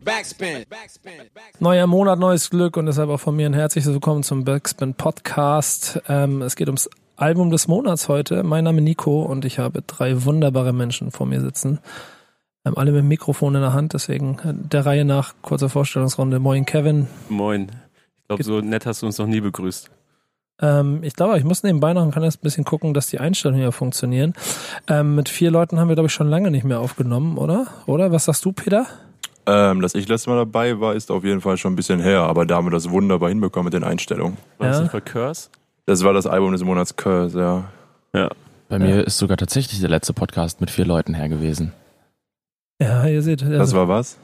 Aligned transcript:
Backspin. 0.00 0.64
Neuer 1.60 1.86
Monat, 1.86 2.18
neues 2.18 2.48
Glück 2.48 2.78
und 2.78 2.86
deshalb 2.86 3.10
auch 3.10 3.20
von 3.20 3.36
mir 3.36 3.46
ein 3.46 3.52
herzliches 3.52 3.92
Willkommen 3.92 4.22
zum 4.22 4.44
Backspin 4.44 4.94
Podcast. 4.94 6.00
Ähm, 6.08 6.40
es 6.40 6.56
geht 6.56 6.68
ums 6.68 6.88
Album 7.16 7.50
des 7.50 7.68
Monats 7.68 8.08
heute. 8.08 8.42
Mein 8.42 8.64
Name 8.64 8.78
ist 8.78 8.84
Nico 8.84 9.22
und 9.22 9.44
ich 9.44 9.58
habe 9.58 9.82
drei 9.82 10.24
wunderbare 10.24 10.72
Menschen 10.72 11.10
vor 11.10 11.26
mir 11.26 11.42
sitzen. 11.42 11.78
Ähm, 12.64 12.78
alle 12.78 12.92
mit 12.92 13.00
dem 13.00 13.08
Mikrofon 13.08 13.54
in 13.54 13.60
der 13.60 13.74
Hand, 13.74 13.92
deswegen 13.92 14.38
äh, 14.38 14.54
der 14.54 14.86
Reihe 14.86 15.04
nach 15.04 15.34
kurzer 15.42 15.68
Vorstellungsrunde. 15.68 16.38
Moin 16.38 16.64
Kevin. 16.64 17.08
Moin. 17.28 17.70
Ich 18.22 18.28
glaube, 18.28 18.44
so 18.44 18.60
nett 18.60 18.86
hast 18.86 19.02
du 19.02 19.06
uns 19.06 19.18
noch 19.18 19.26
nie 19.26 19.42
begrüßt. 19.42 19.90
Ähm, 20.62 21.02
ich 21.02 21.14
glaube, 21.14 21.36
ich 21.36 21.44
muss 21.44 21.64
nebenbei 21.64 21.92
noch 21.92 22.10
ein 22.10 22.32
bisschen 22.40 22.64
gucken, 22.64 22.94
dass 22.94 23.08
die 23.08 23.18
Einstellungen 23.18 23.60
hier 23.60 23.72
funktionieren. 23.72 24.32
Ähm, 24.88 25.16
mit 25.16 25.28
vier 25.28 25.50
Leuten 25.50 25.78
haben 25.78 25.88
wir, 25.88 25.96
glaube 25.96 26.06
ich, 26.06 26.14
schon 26.14 26.30
lange 26.30 26.50
nicht 26.50 26.64
mehr 26.64 26.80
aufgenommen, 26.80 27.36
oder? 27.36 27.66
Oder? 27.84 28.10
Was 28.10 28.24
sagst 28.24 28.42
du, 28.46 28.52
Peter? 28.52 28.86
Ähm, 29.46 29.80
dass 29.80 29.94
ich 29.94 30.08
letztes 30.08 30.26
Mal 30.28 30.36
dabei 30.36 30.78
war, 30.80 30.94
ist 30.94 31.10
auf 31.10 31.24
jeden 31.24 31.40
Fall 31.40 31.56
schon 31.56 31.72
ein 31.72 31.76
bisschen 31.76 32.00
her, 32.00 32.20
aber 32.20 32.46
da 32.46 32.56
haben 32.56 32.66
wir 32.66 32.70
das 32.70 32.88
wunderbar 32.90 33.28
hinbekommen 33.28 33.64
mit 33.66 33.74
den 33.74 33.82
Einstellungen. 33.84 34.36
War 34.58 34.68
das 34.68 34.76
Ja. 34.76 34.82
nicht 34.84 34.92
bei 34.92 35.00
Curse? 35.00 35.48
Das 35.86 36.04
war 36.04 36.12
das 36.12 36.26
Album 36.26 36.52
des 36.52 36.62
Monats 36.62 36.94
Curse, 36.96 37.38
ja. 37.40 37.64
Ja. 38.14 38.30
Bei 38.68 38.78
mir 38.78 39.04
ist 39.06 39.18
sogar 39.18 39.36
tatsächlich 39.36 39.80
der 39.80 39.90
letzte 39.90 40.12
Podcast 40.12 40.60
mit 40.60 40.70
vier 40.70 40.84
Leuten 40.86 41.12
her 41.14 41.28
gewesen. 41.28 41.72
Ja, 42.80 43.06
ihr 43.06 43.20
seht. 43.22 43.42
Das 43.42 43.50
Also, 43.60 43.76
war 43.76 43.88
was? 43.88 44.16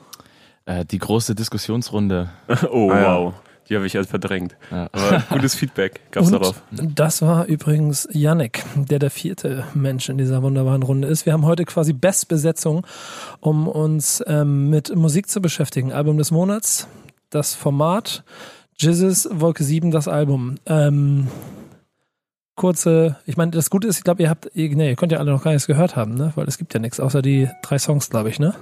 Äh, 0.66 0.84
die 0.84 0.98
große 0.98 1.34
Diskussionsrunde. 1.34 2.30
Oh, 2.70 2.90
Ah, 2.90 2.98
ja. 3.00 3.16
wow. 3.18 3.34
Die 3.68 3.76
habe 3.76 3.86
ich 3.86 3.96
halt 3.96 4.08
verdrängt. 4.08 4.56
Ja. 4.70 4.88
Aber 4.92 5.22
gutes 5.30 5.54
Feedback 5.54 6.00
gab's 6.10 6.28
Und 6.28 6.40
darauf. 6.40 6.62
das 6.70 7.22
war 7.22 7.46
übrigens 7.46 8.08
Yannick, 8.12 8.64
der 8.74 8.98
der 8.98 9.10
vierte 9.10 9.64
Mensch 9.74 10.08
in 10.08 10.18
dieser 10.18 10.42
wunderbaren 10.42 10.82
Runde 10.82 11.08
ist. 11.08 11.26
Wir 11.26 11.32
haben 11.32 11.44
heute 11.44 11.64
quasi 11.64 11.92
Bestbesetzung, 11.92 12.86
um 13.40 13.68
uns 13.68 14.22
ähm, 14.26 14.70
mit 14.70 14.94
Musik 14.94 15.28
zu 15.28 15.40
beschäftigen. 15.40 15.92
Album 15.92 16.16
des 16.18 16.30
Monats, 16.30 16.88
das 17.30 17.54
Format, 17.54 18.24
Jizzes, 18.78 19.28
Wolke 19.30 19.64
7, 19.64 19.90
das 19.90 20.08
Album. 20.08 20.56
Ähm, 20.66 21.28
kurze, 22.54 23.16
ich 23.24 23.36
meine, 23.36 23.52
das 23.52 23.70
Gute 23.70 23.88
ist, 23.88 23.98
ich 23.98 24.04
glaube, 24.04 24.22
ihr 24.22 24.30
habt, 24.30 24.50
nee, 24.54 24.88
ihr 24.88 24.96
könnt 24.96 25.12
ja 25.12 25.18
alle 25.18 25.30
noch 25.30 25.44
gar 25.44 25.52
nichts 25.52 25.66
gehört 25.66 25.96
haben, 25.96 26.14
ne? 26.14 26.32
Weil 26.34 26.46
es 26.48 26.58
gibt 26.58 26.74
ja 26.74 26.80
nichts, 26.80 27.00
außer 27.00 27.22
die 27.22 27.48
drei 27.62 27.78
Songs, 27.78 28.10
glaube 28.10 28.28
ich, 28.28 28.38
ne? 28.38 28.54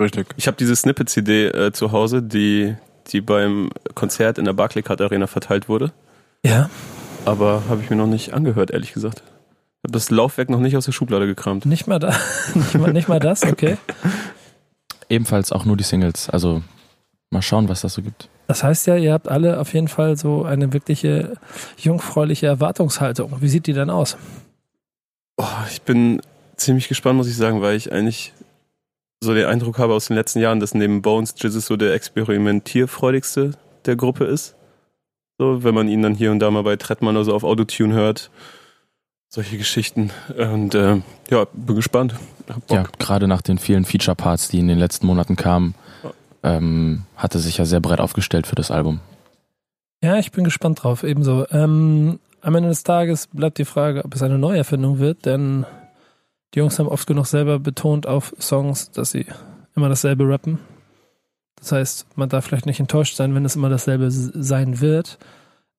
Richtig. 0.00 0.28
Ich 0.36 0.46
habe 0.46 0.56
diese 0.56 0.74
Snippet-CD 0.74 1.46
äh, 1.48 1.72
zu 1.72 1.92
Hause, 1.92 2.22
die, 2.22 2.74
die 3.08 3.20
beim 3.20 3.70
Konzert 3.94 4.38
in 4.38 4.44
der 4.44 4.52
Barclaycard 4.52 5.00
Arena 5.00 5.26
verteilt 5.26 5.68
wurde. 5.68 5.92
Ja. 6.44 6.70
Aber 7.24 7.62
habe 7.68 7.82
ich 7.82 7.90
mir 7.90 7.96
noch 7.96 8.06
nicht 8.06 8.32
angehört, 8.32 8.70
ehrlich 8.70 8.92
gesagt. 8.92 9.22
Ich 9.24 9.88
habe 9.88 9.92
das 9.92 10.10
Laufwerk 10.10 10.48
noch 10.48 10.60
nicht 10.60 10.76
aus 10.76 10.84
der 10.84 10.92
Schublade 10.92 11.26
gekramt. 11.26 11.66
Nicht 11.66 11.86
mal 11.86 11.98
da, 11.98 12.14
nicht 12.54 12.74
mal, 12.74 12.92
nicht 12.92 13.08
mal 13.08 13.20
das, 13.20 13.44
okay. 13.44 13.76
Ebenfalls 15.08 15.52
auch 15.52 15.64
nur 15.64 15.76
die 15.76 15.84
Singles. 15.84 16.30
Also 16.30 16.62
mal 17.30 17.42
schauen, 17.42 17.68
was 17.68 17.80
das 17.80 17.94
so 17.94 18.02
gibt. 18.02 18.28
Das 18.46 18.62
heißt 18.62 18.86
ja, 18.86 18.96
ihr 18.96 19.12
habt 19.12 19.28
alle 19.28 19.58
auf 19.58 19.72
jeden 19.74 19.88
Fall 19.88 20.16
so 20.16 20.44
eine 20.44 20.72
wirkliche 20.72 21.34
jungfräuliche 21.78 22.46
Erwartungshaltung. 22.46 23.40
Wie 23.40 23.48
sieht 23.48 23.66
die 23.66 23.72
denn 23.72 23.90
aus? 23.90 24.16
Oh, 25.36 25.46
ich 25.70 25.82
bin 25.82 26.20
ziemlich 26.56 26.88
gespannt, 26.88 27.16
muss 27.16 27.28
ich 27.28 27.36
sagen, 27.36 27.62
weil 27.62 27.76
ich 27.76 27.92
eigentlich 27.92 28.32
so 29.22 29.34
den 29.34 29.46
Eindruck 29.46 29.78
habe 29.78 29.94
aus 29.94 30.06
den 30.06 30.16
letzten 30.16 30.40
Jahren, 30.40 30.58
dass 30.58 30.74
neben 30.74 31.00
Bones 31.00 31.34
Jesus 31.36 31.66
so 31.66 31.76
der 31.76 31.94
experimentierfreudigste 31.94 33.52
der 33.86 33.96
Gruppe 33.96 34.24
ist. 34.24 34.56
So, 35.38 35.62
wenn 35.62 35.74
man 35.74 35.88
ihn 35.88 36.02
dann 36.02 36.14
hier 36.14 36.32
und 36.32 36.40
da 36.40 36.50
mal 36.50 36.62
bei 36.62 36.76
Trettmann 36.76 37.16
oder 37.16 37.24
so 37.24 37.34
auf 37.34 37.44
Autotune 37.44 37.94
hört. 37.94 38.30
Solche 39.28 39.56
Geschichten. 39.56 40.10
Und 40.36 40.74
äh, 40.74 41.00
ja, 41.30 41.46
bin 41.52 41.76
gespannt. 41.76 42.14
Hab 42.48 42.66
Bock. 42.66 42.76
Ja, 42.76 42.84
gerade 42.98 43.28
nach 43.28 43.42
den 43.42 43.58
vielen 43.58 43.84
Feature-Parts, 43.84 44.48
die 44.48 44.58
in 44.58 44.68
den 44.68 44.78
letzten 44.78 45.06
Monaten 45.06 45.36
kamen, 45.36 45.74
ähm, 46.42 47.04
hatte 47.16 47.38
sich 47.38 47.58
ja 47.58 47.64
sehr 47.64 47.80
breit 47.80 48.00
aufgestellt 48.00 48.46
für 48.46 48.56
das 48.56 48.70
Album. 48.70 49.00
Ja, 50.02 50.18
ich 50.18 50.32
bin 50.32 50.42
gespannt 50.42 50.82
drauf, 50.82 51.04
ebenso. 51.04 51.46
Ähm, 51.50 52.18
am 52.40 52.54
Ende 52.56 52.68
des 52.68 52.82
Tages 52.82 53.28
bleibt 53.28 53.58
die 53.58 53.64
Frage, 53.64 54.04
ob 54.04 54.14
es 54.14 54.22
eine 54.22 54.36
Neuerfindung 54.36 54.98
wird, 54.98 55.24
denn 55.26 55.64
die 56.54 56.58
Jungs 56.58 56.78
haben 56.78 56.88
oft 56.88 57.06
genug 57.06 57.26
selber 57.26 57.58
betont 57.58 58.06
auf 58.06 58.34
Songs, 58.38 58.90
dass 58.90 59.10
sie 59.10 59.26
immer 59.74 59.88
dasselbe 59.88 60.28
rappen. 60.28 60.58
Das 61.56 61.72
heißt, 61.72 62.06
man 62.16 62.28
darf 62.28 62.44
vielleicht 62.44 62.66
nicht 62.66 62.80
enttäuscht 62.80 63.16
sein, 63.16 63.34
wenn 63.34 63.44
es 63.44 63.56
immer 63.56 63.68
dasselbe 63.68 64.10
sein 64.10 64.80
wird. 64.80 65.18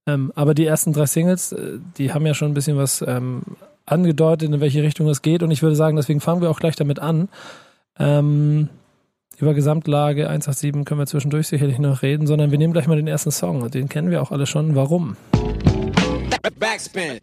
Ähm, 0.07 0.31
aber 0.35 0.53
die 0.53 0.65
ersten 0.65 0.93
drei 0.93 1.05
Singles, 1.05 1.51
äh, 1.51 1.79
die 1.97 2.13
haben 2.13 2.25
ja 2.25 2.33
schon 2.33 2.51
ein 2.51 2.53
bisschen 2.53 2.77
was 2.77 3.03
ähm, 3.05 3.41
angedeutet, 3.85 4.49
in 4.49 4.61
welche 4.61 4.83
Richtung 4.83 5.07
es 5.09 5.21
geht. 5.21 5.43
Und 5.43 5.51
ich 5.51 5.61
würde 5.61 5.75
sagen, 5.75 5.95
deswegen 5.95 6.21
fangen 6.21 6.41
wir 6.41 6.49
auch 6.49 6.59
gleich 6.59 6.75
damit 6.75 6.99
an. 6.99 7.29
Ähm, 7.99 8.69
über 9.37 9.53
Gesamtlage 9.53 10.29
187 10.29 10.85
können 10.85 10.99
wir 10.99 11.05
zwischendurch 11.05 11.47
sicherlich 11.47 11.79
noch 11.79 12.01
reden, 12.01 12.27
sondern 12.27 12.51
wir 12.51 12.57
nehmen 12.57 12.73
gleich 12.73 12.87
mal 12.87 12.95
den 12.95 13.07
ersten 13.07 13.31
Song 13.31 13.61
und 13.61 13.73
den 13.73 13.89
kennen 13.89 14.09
wir 14.09 14.21
auch 14.21 14.31
alle 14.31 14.45
schon. 14.45 14.75
Warum? 14.75 15.17
Backspin. 16.59 17.19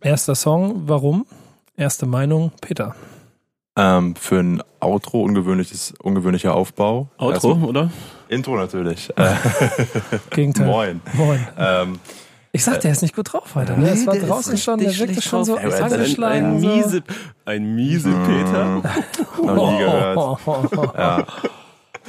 Erster 0.00 0.34
Song, 0.34 0.82
warum? 0.86 1.26
Erste 1.76 2.06
Meinung, 2.06 2.52
Peter. 2.60 2.94
Ähm, 3.76 4.14
für 4.14 4.38
ein 4.38 4.62
Outro 4.80 5.22
ungewöhnliches, 5.22 5.94
ungewöhnlicher 6.02 6.54
Aufbau. 6.54 7.08
Outro, 7.18 7.50
Erstmal- 7.50 7.68
oder? 7.68 7.90
Intro 8.28 8.56
natürlich. 8.56 9.10
Äh, 9.16 9.34
Gegenteil. 10.30 10.66
moin. 10.66 11.00
Moin. 11.14 11.46
Ähm, 11.58 11.98
Ich 12.52 12.62
sag, 12.62 12.80
der 12.82 12.92
ist 12.92 13.02
nicht 13.02 13.16
gut 13.16 13.32
drauf 13.32 13.56
heute. 13.56 13.72
Ne? 13.78 13.90
Es 13.90 14.06
war 14.06 14.14
der 14.14 14.22
ist 14.22 14.28
draußen 14.30 14.56
schon, 14.58 14.78
der 14.78 14.96
wirkte 14.96 15.20
schon 15.20 15.44
so 15.44 15.56
Ein, 15.56 15.72
angeschlagen. 15.72 16.46
ein 16.56 16.60
so. 16.60 16.68
miese, 16.68 17.02
ein 17.44 17.74
miese 17.74 18.10
Peter. 18.24 18.80
noch 19.42 19.72
nie 19.72 19.78
gehört. 19.78 20.16
Oh, 20.16 20.38
oh, 20.46 20.56
oh, 20.62 20.68
oh. 20.76 20.92
Ja. 20.96 21.26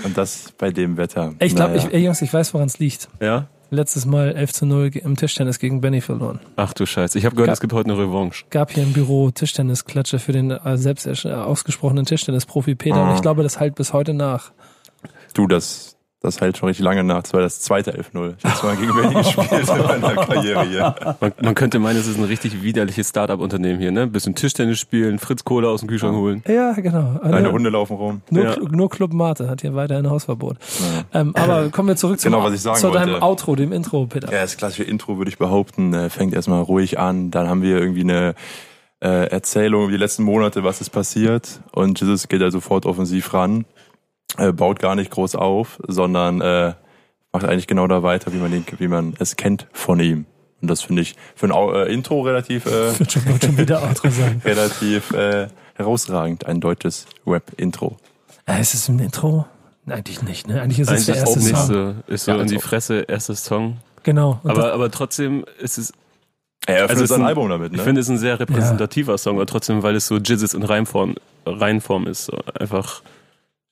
Und 0.03 0.15
das 0.15 0.51
bei 0.57 0.69
dem 0.69 0.97
Wetter. 0.97 1.33
Ich 1.39 1.55
glaube, 1.55 1.75
Naja. 1.77 1.87
ich, 1.87 1.93
ey 1.95 2.03
Jungs, 2.03 2.21
ich 2.21 2.31
weiß, 2.31 2.53
woran 2.53 2.67
es 2.67 2.77
liegt. 2.77 3.07
Ja? 3.19 3.47
Letztes 3.71 4.05
Mal 4.05 4.35
11 4.35 4.53
zu 4.53 4.65
0 4.65 4.91
im 4.95 5.15
Tischtennis 5.15 5.59
gegen 5.59 5.81
Benny 5.81 5.99
verloren. 6.01 6.39
Ach 6.55 6.73
du 6.73 6.85
Scheiße. 6.85 7.17
Ich 7.17 7.25
habe 7.25 7.35
gehört, 7.35 7.47
Gab- 7.47 7.53
es 7.55 7.59
gibt 7.61 7.73
heute 7.73 7.89
eine 7.91 7.99
Revanche. 7.99 8.45
Gab 8.51 8.71
hier 8.71 8.83
im 8.83 8.93
Büro 8.93 9.31
Tischtennisklatsche 9.31 10.19
für 10.19 10.31
den 10.31 10.51
äh, 10.51 10.77
selbst 10.77 11.05
äh, 11.07 11.31
ausgesprochenen 11.33 12.05
Tischtennisprofi 12.05 12.75
Peter 12.75 13.01
und 13.01 13.09
Ah. 13.09 13.15
ich 13.15 13.21
glaube, 13.21 13.43
das 13.43 13.59
halt 13.59 13.75
bis 13.75 13.91
heute 13.93 14.13
nach. 14.13 14.51
Du, 15.33 15.47
das, 15.47 15.94
das 16.25 16.41
hält 16.41 16.57
schon 16.57 16.67
richtig 16.67 16.83
lange 16.83 17.03
nach. 17.03 17.23
Das 17.23 17.33
war 17.33 17.41
das 17.41 17.59
zweite 17.61 17.91
11-0. 17.91 18.33
Ich 18.37 18.43
habe 18.45 18.55
zwar 18.55 18.75
gegen 18.75 18.93
Berlin 18.93 19.13
gespielt 19.17 19.69
in 19.69 20.01
meiner 20.01 20.15
Karriere 20.15 20.63
hier. 20.65 20.95
Man, 21.19 21.31
man 21.41 21.55
könnte 21.55 21.79
meinen, 21.79 21.97
es 21.99 22.07
ist 22.07 22.17
ein 22.17 22.23
richtig 22.25 22.61
widerliches 22.63 23.09
Start-up-Unternehmen 23.09 23.79
hier, 23.79 23.91
ne? 23.91 24.07
Bisschen 24.07 24.35
Tischtennis 24.35 24.79
spielen, 24.79 25.19
Fritz 25.19 25.43
Kohle 25.43 25.69
aus 25.69 25.81
dem 25.81 25.89
Kühlschrank 25.89 26.15
holen. 26.15 26.43
Ja, 26.47 26.73
genau. 26.73 27.19
Deine 27.23 27.37
Also, 27.37 27.51
Hunde 27.51 27.69
laufen 27.69 27.95
rum. 27.97 28.21
nur, 28.29 28.43
Ja. 28.43 28.55
Nur 28.69 28.89
Club 28.89 29.13
Mate 29.13 29.49
hat 29.49 29.61
hier 29.61 29.75
weiterhin 29.75 30.09
Hausverbot. 30.09 30.57
Ähm, 31.13 31.33
aber 31.35 31.69
kommen 31.71 31.87
wir 31.89 31.95
zurück 31.95 32.19
zum, 32.19 32.31
Genau, 32.31 32.43
was 32.43 32.53
ich 32.53 32.61
sagen 32.61 32.79
zu 32.79 32.91
deinem 32.91 33.13
wollte. 33.13 33.25
Outro, 33.25 33.55
dem 33.55 33.71
Intro, 33.71 34.05
Peter. 34.07 34.31
Ja, 34.31 34.41
das 34.41 34.57
klassische 34.57 34.83
Intro 34.83 35.17
würde 35.17 35.29
ich 35.29 35.37
behaupten, 35.37 35.93
äh, 35.93 36.09
fängt 36.09 36.33
erstmal 36.33 36.61
ruhig 36.61 36.99
an. 36.99 37.31
Dann 37.31 37.47
haben 37.47 37.61
wir 37.61 37.77
irgendwie 37.79 38.01
eine 38.01 38.35
äh, 39.01 39.27
Erzählung 39.29 39.83
über 39.83 39.91
die 39.91 39.97
letzten 39.97 40.23
Monate, 40.23 40.63
was 40.63 40.81
ist 40.81 40.89
passiert. 40.89 41.61
Und 41.73 41.99
Jesus 41.99 42.27
geht 42.27 42.41
da 42.41 42.49
sofort 42.49 42.85
offensiv 42.85 43.33
ran, 43.33 43.65
äh, 44.37 44.51
baut 44.51 44.79
gar 44.79 44.95
nicht 44.95 45.11
groß 45.11 45.35
auf, 45.35 45.79
sondern 45.87 46.41
äh, 46.41 46.73
macht 47.33 47.45
eigentlich 47.45 47.67
genau 47.67 47.87
da 47.87 48.03
weiter, 48.03 48.33
wie 48.33 48.37
man, 48.37 48.51
den, 48.51 48.65
wie 48.79 48.87
man 48.87 49.13
es 49.19 49.35
kennt 49.35 49.67
von 49.73 49.99
ihm. 49.99 50.25
Und 50.61 50.69
das 50.69 50.81
finde 50.81 51.01
ich 51.01 51.15
für 51.35 51.47
ein 51.47 51.51
äh, 51.73 51.91
Intro 51.93 52.21
relativ, 52.21 52.65
äh, 52.65 52.69
Wird 52.99 53.11
schon, 53.11 53.25
wird 53.25 53.43
schon 53.45 53.57
wieder 53.57 53.83
Outro 53.87 54.09
sein. 54.09 54.41
relativ 54.43 55.11
äh, 55.11 55.47
herausragend. 55.75 56.45
Ein 56.45 56.59
deutsches 56.61 57.05
Rap-Intro. 57.27 57.97
Äh, 58.47 58.61
ist 58.61 58.73
es 58.73 58.87
ein 58.89 58.99
Intro? 58.99 59.45
Eigentlich 59.87 60.23
nicht, 60.23 60.47
ne? 60.47 60.61
Eigentlich 60.61 60.79
ist 60.79 60.87
es 60.89 60.93
Eigentlich 60.93 61.05
der 61.05 61.15
erste 61.17 61.39
Song. 61.41 61.65
so, 62.07 62.13
ist 62.13 62.25
so 62.25 62.31
Ja, 62.31 62.41
in 62.41 62.47
die 62.47 62.55
als 62.55 62.63
ob. 62.63 62.69
Fresse, 62.69 63.05
erstes 63.07 63.43
Song. 63.45 63.77
Genau. 64.03 64.39
Aber, 64.43 64.73
aber 64.73 64.89
trotzdem 64.89 65.45
ist 65.59 65.77
es, 65.77 65.93
Er 66.65 66.85
öffnet 66.85 66.89
Also 67.01 67.05
sein 67.05 67.21
ein- 67.21 67.27
Album 67.27 67.49
damit, 67.49 67.71
ne? 67.71 67.77
ich 67.77 67.83
finde 67.83 68.01
es 68.01 68.07
ein 68.09 68.17
sehr 68.17 68.39
repräsentativer 68.39 69.17
Song, 69.19 69.35
aber 69.35 69.45
trotzdem, 69.45 69.83
weil 69.83 69.95
es 69.95 70.07
so 70.07 70.17
Jizzes 70.17 70.53
in 70.55 70.63
Reimform, 70.63 71.15
Reinform 71.45 72.07
ist. 72.07 72.25
So 72.25 72.37
einfach 72.59 73.01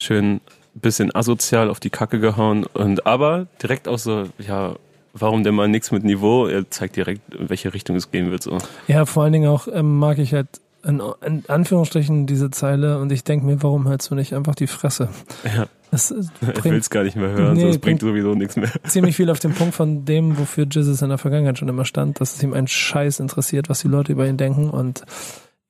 schön 0.04 0.42
bisschen 0.76 1.14
asozial 1.16 1.70
auf 1.70 1.80
die 1.80 1.90
Kacke 1.92 2.20
gehauen 2.20 2.66
und 2.74 3.06
aber 3.06 3.46
direkt 3.62 3.88
auch 3.88 4.00
so, 4.00 4.24
ja, 4.40 4.76
warum 5.14 5.44
denn 5.44 5.54
mal 5.54 5.68
nichts 5.68 5.92
mit 5.92 6.04
Niveau? 6.04 6.48
Er 6.48 6.70
zeigt 6.72 6.96
direkt, 6.96 7.22
in 7.36 7.50
welche 7.50 7.74
Richtung 7.76 7.96
es 7.96 8.10
gehen 8.10 8.32
wird. 8.32 8.42
So. 8.44 8.58
Ja, 8.88 9.06
vor 9.06 9.24
allen 9.24 9.34
Dingen 9.34 9.48
auch 9.50 9.68
ähm, 9.72 10.00
mag 10.00 10.18
ich 10.18 10.34
halt 10.34 10.48
in, 10.84 11.00
in 11.26 11.44
Anführungsstrichen 11.48 12.26
diese 12.26 12.50
Zeile 12.52 12.98
und 13.00 13.12
ich 13.12 13.24
denke 13.24 13.46
mir, 13.46 13.62
warum 13.62 13.88
hältst 13.88 14.10
du 14.10 14.16
nicht 14.16 14.34
einfach 14.34 14.56
die 14.56 14.68
Fresse? 14.68 15.10
Ja. 15.56 15.68
Das 15.92 16.10
äh, 16.10 16.16
Ich 16.42 16.48
will 16.48 16.54
bringt 16.56 16.78
es 16.82 16.90
gar 16.90 17.04
nicht 17.04 17.16
mehr 17.16 17.30
hören, 17.30 17.54
Nee, 17.54 17.62
sonst 17.62 17.80
bringt 17.80 18.00
bringt- 18.00 18.12
sowieso 18.12 18.34
nichts 18.34 18.56
mehr. 18.58 18.72
ziemlich 18.88 19.16
viel 19.16 19.30
auf 19.30 19.40
den 19.40 19.54
Punkt 19.54 19.76
von 19.76 20.06
dem, 20.06 20.40
wofür 20.40 20.66
Jesus 20.70 21.04
in 21.04 21.10
der 21.10 21.20
Vergangenheit 21.20 21.60
schon 21.60 21.70
immer 21.70 21.86
stand, 21.86 22.20
dass 22.20 22.36
es 22.36 22.42
ihm 22.42 22.54
einen 22.54 22.68
Scheiß 22.68 23.20
interessiert, 23.20 23.70
was 23.70 23.82
die 23.82 23.88
Leute 23.90 24.12
über 24.12 24.26
ihn 24.28 24.38
denken 24.38 24.72
und 24.72 25.04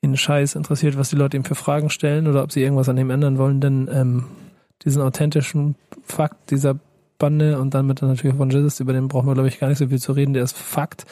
ihn 0.04 0.18
Scheiß 0.18 0.56
interessiert, 0.56 0.98
was 0.98 1.10
die 1.10 1.16
Leute 1.16 1.38
ihm 1.38 1.46
für 1.46 1.56
Fragen 1.56 1.90
stellen 1.90 2.28
oder 2.28 2.44
ob 2.44 2.52
sie 2.52 2.62
irgendwas 2.62 2.90
an 2.90 2.98
ihm 2.98 3.10
ändern 3.10 3.38
wollen, 3.38 3.62
denn 3.62 3.90
ähm, 3.92 4.24
diesen 4.86 5.02
authentischen 5.02 5.76
Fakt 6.06 6.52
dieser 6.52 6.78
Bande 7.18 7.60
und 7.60 7.74
dann 7.74 7.88
mit 7.88 8.02
natürlich 8.02 8.36
von 8.36 8.50
Jesus, 8.50 8.80
über 8.82 8.92
den 8.94 9.08
brauchen 9.08 9.28
wir 9.28 9.34
glaube 9.34 9.48
ich 9.48 9.60
gar 9.60 9.70
nicht 9.70 9.78
so 9.78 9.88
viel 9.88 10.00
zu 10.00 10.12
reden, 10.12 10.34
der 10.34 10.44
ist 10.44 10.58
Fakt. 10.58 11.06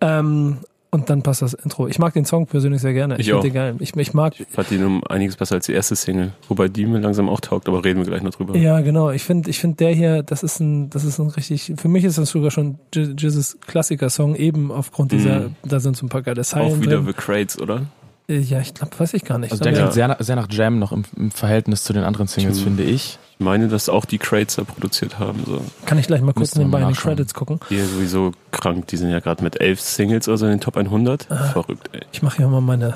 Ähm, 0.00 0.58
Und 0.90 1.10
dann 1.10 1.22
passt 1.22 1.42
das 1.42 1.52
Intro. 1.52 1.88
Ich 1.88 1.98
mag 1.98 2.14
den 2.14 2.24
Song 2.24 2.46
persönlich 2.46 2.80
sehr 2.80 2.94
gerne. 2.94 3.14
Ich, 3.14 3.20
Ich 3.20 3.26
finde 3.26 3.42
den 3.42 3.52
geil. 3.52 3.76
Ich, 3.80 3.94
ich 3.96 4.14
mag, 4.14 4.34
Fand 4.50 4.70
ihn 4.70 4.82
um 4.84 5.04
einiges 5.04 5.36
besser 5.36 5.56
als 5.56 5.66
die 5.66 5.72
erste 5.72 5.94
Single. 5.94 6.32
Wobei 6.48 6.68
die 6.68 6.86
mir 6.86 7.00
langsam 7.00 7.28
auch 7.28 7.40
taugt, 7.40 7.68
aber 7.68 7.84
reden 7.84 7.98
wir 8.00 8.06
gleich 8.06 8.22
noch 8.22 8.30
drüber. 8.30 8.56
ja 8.56 8.80
genau, 8.80 9.10
ich 9.10 9.22
finde, 9.22 9.50
ich 9.50 9.58
finde 9.58 9.76
der 9.76 9.92
hier, 9.92 10.22
das 10.22 10.42
ist 10.42 10.58
ein, 10.60 10.88
das 10.88 11.04
ist 11.04 11.18
ein 11.18 11.28
richtig, 11.28 11.74
für 11.76 11.88
mich 11.88 12.04
ist 12.04 12.16
das 12.18 12.30
sogar 12.30 12.50
schon 12.50 12.78
J- 12.94 13.20
Jizzes 13.20 13.58
Klassiker-Song, 13.66 14.36
eben 14.36 14.70
aufgrund 14.72 15.12
dieser, 15.12 15.40
Mhm. 15.40 15.54
da 15.64 15.80
sind 15.80 15.96
so 15.96 16.06
ein 16.06 16.08
paar 16.08 16.22
geile 16.22 16.42
Zeilen 16.44 16.72
Auch 16.72 16.80
wieder 16.80 16.96
drin. 16.98 17.06
The 17.08 17.12
Crates, 17.12 17.60
oder? 17.60 17.82
Ja, 18.28 18.60
ich 18.60 18.74
glaube, 18.74 18.98
weiß 18.98 19.14
ich 19.14 19.24
gar 19.24 19.38
nicht. 19.38 19.52
Also 19.52 19.62
Ich 19.62 19.70
der 19.70 19.72
klingt 19.78 19.92
sehr, 19.92 20.08
nach- 20.08 20.20
sehr 20.20 20.34
nach 20.36 20.48
Jam 20.50 20.78
noch 20.80 20.90
im, 20.92 21.04
im 21.16 21.30
Verhältnis 21.30 21.84
zu 21.84 21.92
den 21.92 22.02
anderen 22.02 22.26
Singles, 22.26 22.58
Mhm. 22.60 22.64
finde 22.64 22.82
ich. 22.82 23.18
Ich 23.38 23.44
meine, 23.44 23.68
dass 23.68 23.88
auch 23.88 24.04
die 24.04 24.18
Crates 24.18 24.56
da 24.56 24.64
produziert 24.64 25.18
haben. 25.18 25.44
So. 25.46 25.60
Kann 25.84 25.98
ich 25.98 26.06
gleich 26.06 26.22
mal 26.22 26.32
kurz 26.32 26.54
nebenbei 26.56 26.80
in 26.80 26.88
die 26.88 26.92
nachschauen. 26.94 27.14
Credits 27.16 27.34
gucken. 27.34 27.60
Die 27.70 27.76
ist 27.76 27.92
sowieso 27.92 28.32
krank. 28.50 28.86
Die 28.88 28.96
sind 28.96 29.10
ja 29.10 29.20
gerade 29.20 29.44
mit 29.44 29.60
elf 29.60 29.80
Singles 29.80 30.26
oder 30.26 30.38
so 30.38 30.46
in 30.46 30.52
den 30.52 30.60
Top 30.60 30.76
100. 30.76 31.30
Ah. 31.30 31.36
Verrückt, 31.52 31.90
ey. 31.92 32.00
Ich 32.12 32.22
mache 32.22 32.38
hier 32.38 32.48
mal 32.48 32.60
meine 32.62 32.94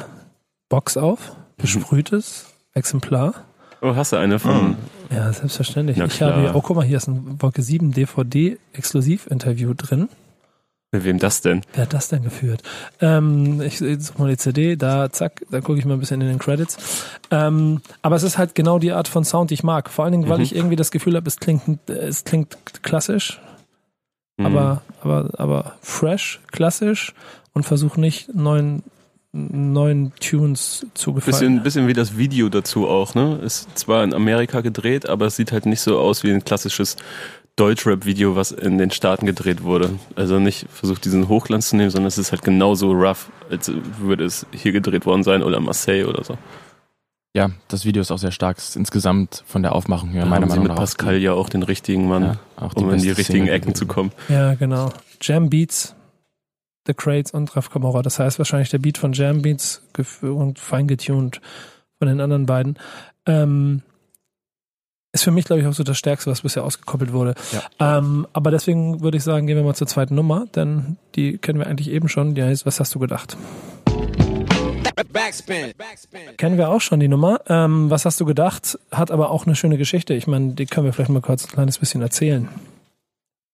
Box 0.68 0.96
auf. 0.96 1.30
Mhm. 1.30 1.62
Besprühtes 1.62 2.46
Exemplar. 2.72 3.34
Oh, 3.82 3.94
hast 3.94 4.12
du 4.12 4.16
eine 4.16 4.38
von... 4.38 4.76
Ja, 5.10 5.32
selbstverständlich. 5.32 5.96
Ich 5.98 6.22
habe 6.22 6.40
hier, 6.40 6.54
oh 6.54 6.60
guck 6.60 6.76
mal, 6.76 6.84
hier 6.84 6.96
ist 6.98 7.06
ein 7.08 7.36
Wolke 7.40 7.62
7 7.62 7.92
DVD 7.92 8.58
Exklusiv-Interview 8.72 9.74
drin. 9.74 10.08
Mit 10.92 11.04
wem 11.04 11.20
das 11.20 11.40
denn? 11.40 11.62
Wer 11.74 11.82
hat 11.84 11.92
das 11.92 12.08
denn 12.08 12.24
geführt? 12.24 12.62
Ähm, 13.00 13.60
ich 13.60 13.78
suche 13.78 14.18
mal 14.18 14.28
die 14.28 14.36
CD, 14.36 14.74
da 14.74 15.08
zack, 15.12 15.42
da 15.48 15.60
gucke 15.60 15.78
ich 15.78 15.84
mal 15.84 15.94
ein 15.94 16.00
bisschen 16.00 16.20
in 16.20 16.26
den 16.26 16.40
Credits. 16.40 17.04
Ähm, 17.30 17.80
aber 18.02 18.16
es 18.16 18.24
ist 18.24 18.38
halt 18.38 18.56
genau 18.56 18.80
die 18.80 18.90
Art 18.90 19.06
von 19.06 19.24
Sound, 19.24 19.50
die 19.50 19.54
ich 19.54 19.62
mag. 19.62 19.88
Vor 19.88 20.04
allen 20.04 20.12
Dingen, 20.12 20.28
weil 20.28 20.38
Mhm. 20.38 20.44
ich 20.44 20.54
irgendwie 20.56 20.74
das 20.74 20.90
Gefühl 20.90 21.14
habe, 21.14 21.28
es 21.28 21.36
klingt, 21.38 21.88
es 21.88 22.24
klingt 22.24 22.56
klassisch, 22.82 23.40
Hm. 24.40 24.46
aber, 24.46 24.82
aber, 25.02 25.30
aber 25.38 25.72
fresh, 25.80 26.40
klassisch 26.50 27.14
und 27.52 27.62
versuche 27.64 28.00
nicht 28.00 28.34
neuen, 28.34 28.82
neuen 29.32 30.12
Tunes 30.18 30.86
zu 30.94 31.12
gefallen. 31.14 31.32
Bisschen, 31.32 31.62
bisschen 31.62 31.86
wie 31.86 31.92
das 31.92 32.16
Video 32.18 32.48
dazu 32.48 32.88
auch, 32.88 33.14
ne? 33.14 33.38
Ist 33.44 33.78
zwar 33.78 34.02
in 34.02 34.12
Amerika 34.12 34.60
gedreht, 34.60 35.08
aber 35.08 35.26
es 35.26 35.36
sieht 35.36 35.52
halt 35.52 35.66
nicht 35.66 35.82
so 35.82 36.00
aus 36.00 36.24
wie 36.24 36.32
ein 36.32 36.42
klassisches 36.44 36.96
Deutschrap-Video, 37.60 38.36
was 38.36 38.52
in 38.52 38.78
den 38.78 38.90
Staaten 38.90 39.26
gedreht 39.26 39.62
wurde. 39.62 39.90
Also 40.16 40.38
nicht 40.38 40.66
versucht, 40.70 41.04
diesen 41.04 41.28
Hochglanz 41.28 41.68
zu 41.68 41.76
nehmen, 41.76 41.90
sondern 41.90 42.08
es 42.08 42.16
ist 42.16 42.32
halt 42.32 42.42
genauso 42.42 42.92
rough, 42.92 43.30
als 43.50 43.70
würde 43.98 44.24
es 44.24 44.46
hier 44.52 44.72
gedreht 44.72 45.04
worden 45.04 45.22
sein 45.22 45.42
oder 45.42 45.60
Marseille 45.60 46.06
oder 46.06 46.24
so. 46.24 46.38
Ja, 47.36 47.50
das 47.68 47.84
Video 47.84 48.00
ist 48.00 48.10
auch 48.10 48.18
sehr 48.18 48.32
stark. 48.32 48.56
Ist 48.56 48.76
insgesamt 48.76 49.44
von 49.46 49.62
der 49.62 49.74
Aufmachung 49.74 50.08
her, 50.08 50.22
Da 50.22 50.28
meiner 50.30 50.42
haben 50.42 50.50
sie 50.50 50.56
Meinung 50.56 50.64
mit 50.64 50.72
nach. 50.72 50.78
Pascal 50.78 51.18
ja 51.18 51.32
auch 51.32 51.50
den 51.50 51.62
richtigen 51.62 52.08
Mann, 52.08 52.22
ja, 52.22 52.38
auch 52.56 52.72
um 52.74 52.90
in 52.90 52.98
die 52.98 53.10
richtigen 53.10 53.44
Single 53.44 53.54
Ecken 53.54 53.74
zu 53.74 53.86
kommen. 53.86 54.10
Ja, 54.30 54.54
genau. 54.54 54.90
Jam 55.20 55.50
Beats, 55.50 55.94
The 56.86 56.94
Crates 56.94 57.32
und 57.32 57.54
Raf 57.54 57.68
Camorra. 57.68 58.00
Das 58.00 58.18
heißt 58.18 58.38
wahrscheinlich 58.38 58.70
der 58.70 58.78
Beat 58.78 58.96
von 58.96 59.12
Jam 59.12 59.42
Beats 59.42 59.82
und 60.22 60.58
fein 60.58 60.88
getuned 60.88 61.40
von 61.98 62.08
den 62.08 62.20
anderen 62.20 62.46
beiden. 62.46 62.78
Ähm, 63.26 63.82
ist 65.12 65.24
für 65.24 65.30
mich, 65.30 65.44
glaube 65.44 65.60
ich, 65.62 65.66
auch 65.66 65.72
so 65.72 65.82
das 65.82 65.98
Stärkste, 65.98 66.30
was 66.30 66.42
bisher 66.42 66.64
ausgekoppelt 66.64 67.12
wurde. 67.12 67.34
Ähm, 67.78 68.26
aber 68.32 68.50
deswegen 68.50 69.00
würde 69.00 69.16
ich 69.16 69.24
sagen, 69.24 69.46
gehen 69.46 69.56
wir 69.56 69.64
mal 69.64 69.74
zur 69.74 69.86
zweiten 69.86 70.14
Nummer, 70.14 70.46
denn 70.54 70.96
die 71.16 71.38
kennen 71.38 71.58
wir 71.58 71.66
eigentlich 71.66 71.90
eben 71.90 72.08
schon. 72.08 72.34
Die 72.34 72.42
heißt, 72.42 72.64
was 72.66 72.78
hast 72.80 72.94
du 72.94 72.98
gedacht? 73.00 73.36
Backspin. 75.12 75.72
Backspin. 75.76 76.36
Kennen 76.36 76.58
wir 76.58 76.68
auch 76.68 76.80
schon 76.80 77.00
die 77.00 77.08
Nummer. 77.08 77.40
Ähm, 77.48 77.90
was 77.90 78.04
hast 78.04 78.20
du 78.20 78.24
gedacht? 78.24 78.78
Hat 78.92 79.10
aber 79.10 79.30
auch 79.30 79.46
eine 79.46 79.56
schöne 79.56 79.78
Geschichte. 79.78 80.14
Ich 80.14 80.26
meine, 80.26 80.52
die 80.52 80.66
können 80.66 80.86
wir 80.86 80.92
vielleicht 80.92 81.10
mal 81.10 81.22
kurz 81.22 81.44
ein 81.44 81.50
kleines 81.50 81.78
bisschen 81.78 82.02
erzählen. 82.02 82.48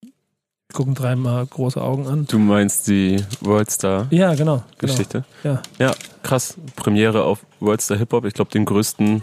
Wir 0.02 0.12
gucken 0.74 0.94
dreimal 0.94 1.46
große 1.46 1.80
Augen 1.80 2.06
an. 2.08 2.26
Du 2.26 2.38
meinst 2.38 2.88
die 2.88 3.24
Worldstar 3.40 4.08
Ja, 4.10 4.34
genau. 4.34 4.64
genau. 4.78 4.92
Geschichte? 4.92 5.24
Ja. 5.44 5.62
Ja, 5.78 5.92
krass. 6.22 6.56
Premiere 6.74 7.22
auf 7.22 7.46
Worldstar 7.60 7.96
Hip 7.96 8.12
Hop. 8.12 8.24
Ich 8.26 8.34
glaube, 8.34 8.50
den 8.50 8.64
größten 8.64 9.22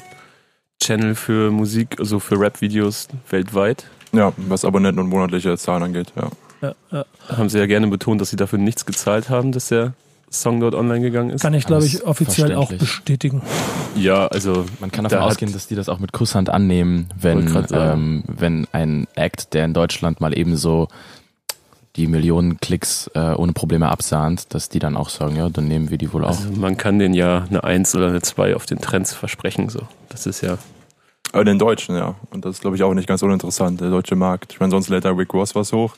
Channel 0.83 1.15
für 1.15 1.51
Musik, 1.51 1.95
also 1.99 2.19
für 2.19 2.39
Rap-Videos 2.39 3.07
weltweit. 3.29 3.85
Ja, 4.11 4.33
was 4.37 4.65
Abonnenten 4.65 4.99
und 4.99 5.09
monatliche 5.09 5.57
Zahlen 5.57 5.83
angeht, 5.83 6.13
ja. 6.15 6.29
Ja, 6.61 6.75
ja. 6.91 7.05
Haben 7.29 7.49
sie 7.49 7.59
ja 7.59 7.65
gerne 7.65 7.87
betont, 7.87 8.21
dass 8.21 8.29
sie 8.29 8.35
dafür 8.35 8.59
nichts 8.59 8.85
gezahlt 8.85 9.29
haben, 9.29 9.51
dass 9.51 9.67
der 9.67 9.93
Song 10.31 10.59
dort 10.59 10.75
online 10.75 11.01
gegangen 11.01 11.29
ist. 11.29 11.41
Kann 11.41 11.53
ich, 11.53 11.65
glaube 11.65 11.85
ich, 11.85 12.03
offiziell 12.05 12.55
auch 12.55 12.71
bestätigen. 12.71 13.41
Ja, 13.95 14.27
also 14.27 14.65
Man 14.79 14.91
kann 14.91 15.03
davon 15.03 15.19
Da 15.19 15.25
ausgehen, 15.25 15.53
dass 15.53 15.67
die 15.67 15.75
das 15.75 15.89
auch 15.89 15.99
mit 15.99 16.11
Kusshand 16.11 16.49
annehmen, 16.49 17.09
wenn, 17.19 17.65
ähm, 17.71 18.23
wenn 18.27 18.67
ein 18.71 19.07
Act, 19.15 19.53
der 19.53 19.65
in 19.65 19.73
Deutschland 19.73 20.21
mal 20.21 20.37
ebenso 20.37 20.87
die 21.95 22.07
Millionen 22.07 22.59
Klicks 22.59 23.09
äh, 23.13 23.33
ohne 23.35 23.53
Probleme 23.53 23.89
absahnt, 23.89 24.53
dass 24.53 24.69
die 24.69 24.79
dann 24.79 24.97
auch 24.97 25.09
sagen, 25.09 25.35
ja, 25.35 25.49
dann 25.49 25.67
nehmen 25.67 25.91
wir 25.91 25.99
die 25.99 26.11
wohl 26.11 26.23
auch. 26.23 26.29
Also 26.29 26.49
man 26.53 26.75
kann 26.77 26.97
den 26.97 27.13
ja 27.13 27.45
eine 27.47 27.63
1 27.63 27.93
oder 27.95 28.07
eine 28.07 28.21
2 28.21 28.55
auf 28.55 28.65
den 28.65 28.79
Trends 28.79 29.13
versprechen. 29.13 29.69
So. 29.69 29.81
Das 30.09 30.25
ist 30.25 30.41
ja. 30.41 30.57
Aber 31.33 31.43
den 31.43 31.59
Deutschen, 31.59 31.95
ja. 31.95 32.15
Und 32.29 32.45
das 32.45 32.55
ist, 32.55 32.61
glaube 32.61 32.75
ich, 32.77 32.83
auch 32.83 32.93
nicht 32.93 33.07
ganz 33.07 33.23
uninteressant, 33.23 33.81
der 33.81 33.89
deutsche 33.89 34.15
Markt. 34.15 34.53
Ich 34.53 34.59
meine, 34.59 34.71
sonst 34.71 34.87
lädt 34.89 35.03
da 35.03 35.11
Rick 35.11 35.33
Ross 35.33 35.55
was 35.55 35.73
hoch 35.73 35.95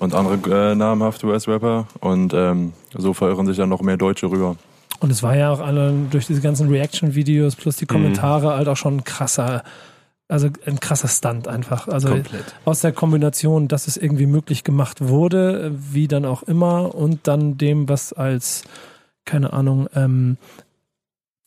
und 0.00 0.14
andere 0.14 0.70
äh, 0.70 0.74
namhafte 0.74 1.26
US-Rapper 1.26 1.86
und 2.00 2.32
ähm, 2.32 2.72
so 2.96 3.12
verirren 3.12 3.46
sich 3.46 3.58
dann 3.58 3.68
noch 3.68 3.82
mehr 3.82 3.98
Deutsche 3.98 4.30
rüber. 4.30 4.56
Und 5.00 5.10
es 5.10 5.22
war 5.22 5.36
ja 5.36 5.52
auch 5.52 5.60
alle 5.60 5.92
durch 6.10 6.26
diese 6.26 6.40
ganzen 6.40 6.70
Reaction-Videos 6.70 7.56
plus 7.56 7.76
die 7.76 7.86
Kommentare 7.86 8.54
halt 8.54 8.68
auch 8.68 8.76
schon 8.76 8.96
ein 8.96 9.04
krasser, 9.04 9.62
also 10.28 10.48
ein 10.66 10.80
krasser 10.80 11.08
Stunt 11.08 11.46
einfach. 11.46 11.86
Also 11.86 12.08
Komplett. 12.08 12.54
aus 12.64 12.80
der 12.80 12.92
Kombination, 12.92 13.68
dass 13.68 13.86
es 13.86 13.98
irgendwie 13.98 14.26
möglich 14.26 14.64
gemacht 14.64 15.06
wurde, 15.06 15.72
wie 15.74 16.08
dann 16.08 16.24
auch 16.24 16.42
immer, 16.42 16.94
und 16.94 17.28
dann 17.28 17.58
dem, 17.58 17.88
was 17.88 18.14
als, 18.14 18.64
keine 19.26 19.52
Ahnung, 19.52 19.88
ähm, 19.94 20.38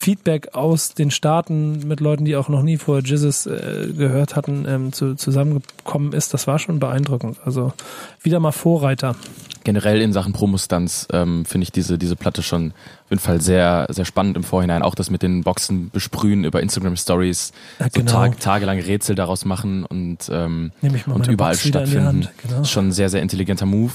Feedback 0.02 0.56
aus 0.56 0.96
den 0.96 1.12
Staaten 1.12 1.88
mit 1.88 2.00
Leuten, 2.00 2.26
die 2.26 2.36
auch 2.36 2.50
noch 2.50 2.64
nie 2.64 2.78
vor 2.78 3.02
Jizzes 3.02 3.46
äh, 3.46 3.88
gehört 3.96 4.36
hatten, 4.36 4.66
ähm, 4.68 4.94
zu, 4.94 5.14
zusammengekommen 5.14 6.14
ist, 6.14 6.34
das 6.34 6.48
war 6.48 6.58
schon 6.58 6.80
beeindruckend. 6.80 7.38
Also 7.46 7.72
wieder 8.24 8.40
mal 8.40 8.52
Vorreiter. 8.52 9.16
Generell 9.64 10.02
in 10.02 10.12
Sachen 10.12 10.34
Promostunts 10.34 11.08
ähm, 11.14 11.46
finde 11.46 11.66
ich 11.66 11.72
diese, 11.72 12.00
diese 12.00 12.16
Platte 12.16 12.42
schon 12.42 12.72
auf 12.72 13.12
jeden 13.12 13.22
Fall 13.22 13.42
sehr, 13.42 13.86
sehr 13.90 14.06
spannend 14.06 14.38
im 14.38 14.44
Vorhinein. 14.44 14.82
Auch 14.82 14.96
das 14.96 15.12
mit 15.12 15.22
den 15.22 15.44
Boxen 15.44 15.92
besprühen 15.92 16.46
über 16.46 16.62
Instagram 16.62 16.98
Stories, 16.98 17.52
Ja, 17.80 17.86
so 17.86 18.00
genau. 18.00 18.12
tag, 18.12 18.40
tagelang 18.40 18.80
Rätsel 18.80 19.14
daraus 19.14 19.46
machen 19.46 19.86
und 19.86 20.18
ähm, 20.32 20.72
und 20.82 21.28
überall 21.28 21.54
Box 21.54 21.68
stattfinden. 21.68 22.28
Genau. 22.42 22.62
ist 22.62 22.72
schon 22.72 22.88
ein 22.88 22.92
sehr, 22.92 23.10
sehr 23.10 23.22
intelligenter 23.22 23.68
Move. 23.68 23.94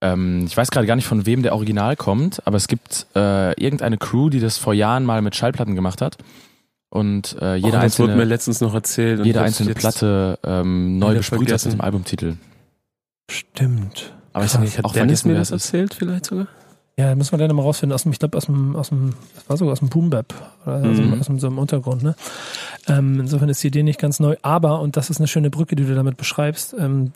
Ähm, 0.00 0.44
ich 0.46 0.56
weiß 0.56 0.70
gerade 0.70 0.86
gar 0.86 0.96
nicht, 0.96 1.06
von 1.06 1.26
wem 1.26 1.42
der 1.42 1.54
Original 1.54 1.96
kommt, 1.96 2.46
aber 2.46 2.56
es 2.56 2.68
gibt 2.68 3.06
äh, 3.16 3.52
irgendeine 3.60 3.96
Crew, 3.98 4.28
die 4.28 4.40
das 4.40 4.58
vor 4.58 4.74
Jahren 4.74 5.04
mal 5.04 5.22
mit 5.22 5.34
Schallplatten 5.36 5.74
gemacht 5.74 6.02
hat. 6.02 6.18
Und 6.90 7.36
äh, 7.40 7.56
jede 7.56 7.78
oh, 7.78 7.80
das 7.80 7.98
wurde 7.98 8.12
mir 8.12 8.14
einzelne, 8.14 8.24
letztens 8.24 8.60
noch 8.60 8.74
erzählt. 8.74 9.24
jede 9.24 9.38
ich 9.38 9.44
einzelne 9.44 9.74
Platte 9.74 10.38
ähm, 10.44 10.98
neu 10.98 11.16
besprüht 11.16 11.52
hat 11.52 11.64
mit 11.64 11.74
dem 11.74 11.80
Albumtitel. 11.80 12.36
Stimmt. 13.30 14.12
Aber 14.32 14.44
ich 14.44 14.52
Krass, 14.52 14.60
habe 14.60 14.70
hat 14.70 14.84
auch 14.84 14.92
Dennis 14.92 15.22
vergessen, 15.22 15.28
mir 15.32 15.38
das 15.38 15.50
erzählt 15.50 15.94
vielleicht 15.94 16.26
sogar? 16.26 16.46
Ja, 16.98 17.14
müssen 17.14 17.32
wir 17.32 17.46
dann 17.46 17.54
mal 17.54 17.62
rausfinden. 17.62 17.92
Aus 17.94 18.04
dem, 18.04 18.12
ich 18.12 18.18
glaube, 18.18 18.38
aus 18.38 18.46
dem, 18.46 18.74
aus 18.76 18.88
dem, 18.88 19.14
das 19.34 19.48
war 19.48 19.56
sogar 19.58 19.72
aus 19.72 19.80
dem 19.80 19.88
Boom 19.90 20.08
Bap. 20.08 20.32
Oder 20.64 20.76
aus, 20.76 20.96
dem, 20.96 21.10
Mhm. 21.10 21.20
aus 21.20 21.26
dem, 21.26 21.38
so 21.38 21.46
einem 21.48 21.58
Untergrund, 21.58 22.02
ne? 22.02 22.14
Ähm, 22.88 23.20
insofern 23.20 23.48
ist 23.50 23.62
die 23.62 23.66
Idee 23.66 23.82
nicht 23.82 23.98
ganz 23.98 24.20
neu. 24.20 24.36
Aber, 24.40 24.80
und 24.80 24.96
das 24.96 25.10
ist 25.10 25.18
eine 25.18 25.26
schöne 25.26 25.50
Brücke, 25.50 25.76
die 25.76 25.84
du 25.84 25.94
damit 25.94 26.16
beschreibst, 26.16 26.74
ähm, 26.78 27.12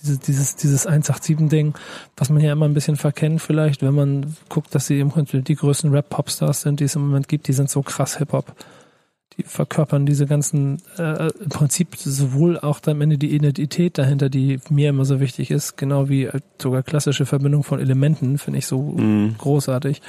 dieses, 0.00 0.20
dieses, 0.20 0.56
dieses 0.56 0.88
187-Ding, 0.88 1.74
was 2.16 2.30
man 2.30 2.42
ja 2.42 2.52
immer 2.52 2.66
ein 2.66 2.74
bisschen 2.74 2.96
verkennt 2.96 3.40
vielleicht, 3.40 3.82
wenn 3.82 3.94
man 3.94 4.36
guckt, 4.48 4.74
dass 4.74 4.86
sie 4.86 5.00
im 5.00 5.10
Grunde 5.10 5.42
die 5.42 5.54
größten 5.54 5.90
Rap-Popstars 5.90 6.62
sind, 6.62 6.80
die 6.80 6.84
es 6.84 6.96
im 6.96 7.02
Moment 7.02 7.28
gibt, 7.28 7.48
die 7.48 7.52
sind 7.52 7.70
so 7.70 7.82
krass 7.82 8.18
Hip-Hop. 8.18 8.54
Die 9.38 9.44
verkörpern 9.44 10.04
diese 10.04 10.26
ganzen, 10.26 10.82
äh, 10.98 11.28
im 11.42 11.48
Prinzip 11.48 11.96
sowohl 11.96 12.58
auch 12.58 12.80
am 12.86 13.00
Ende 13.00 13.16
die 13.16 13.34
Identität 13.34 13.96
dahinter, 13.96 14.28
die 14.28 14.60
mir 14.68 14.90
immer 14.90 15.06
so 15.06 15.20
wichtig 15.20 15.50
ist, 15.50 15.78
genau 15.78 16.10
wie 16.10 16.24
äh, 16.24 16.40
sogar 16.60 16.82
klassische 16.82 17.24
Verbindung 17.24 17.62
von 17.62 17.80
Elementen, 17.80 18.36
finde 18.36 18.58
ich 18.58 18.66
so 18.66 18.82
Mhm. 18.82 19.36
großartig. 19.38 20.02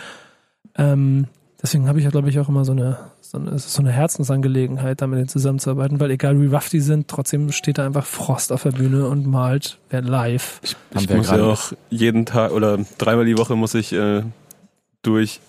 Ähm, 0.75 1.27
deswegen 1.61 1.87
habe 1.87 1.99
ich 1.99 2.05
ja, 2.05 2.11
glaube 2.11 2.29
ich, 2.29 2.39
auch 2.39 2.49
immer 2.49 2.65
so 2.65 2.73
eine, 2.73 2.97
so 3.33 3.39
eine, 3.39 3.49
es 3.51 3.65
ist 3.65 3.73
so 3.73 3.81
eine 3.81 3.91
Herzensangelegenheit, 3.91 5.01
da 5.01 5.07
mit 5.07 5.17
denen 5.17 5.27
zusammenzuarbeiten, 5.27 5.99
weil 5.99 6.11
egal 6.11 6.39
wie 6.39 6.45
rough 6.45 6.69
die 6.69 6.79
sind, 6.79 7.07
trotzdem 7.07 7.51
steht 7.51 7.79
da 7.79 7.85
einfach 7.85 8.05
Frost 8.05 8.51
auf 8.51 8.63
der 8.63 8.71
Bühne 8.71 9.07
und 9.09 9.25
malt 9.25 9.79
wer 9.89 10.01
live. 10.03 10.61
Haben 10.93 11.03
Ich 11.03 11.09
wir 11.09 11.17
muss 11.17 11.27
ja 11.29 11.37
gerade- 11.37 11.51
auch 11.51 11.73
jeden 11.89 12.25
Tag 12.27 12.51
oder 12.51 12.77
dreimal 12.99 13.25
die 13.25 13.37
Woche 13.37 13.55
muss 13.55 13.73
ich 13.73 13.91
äh, 13.91 14.21
durch 15.01 15.39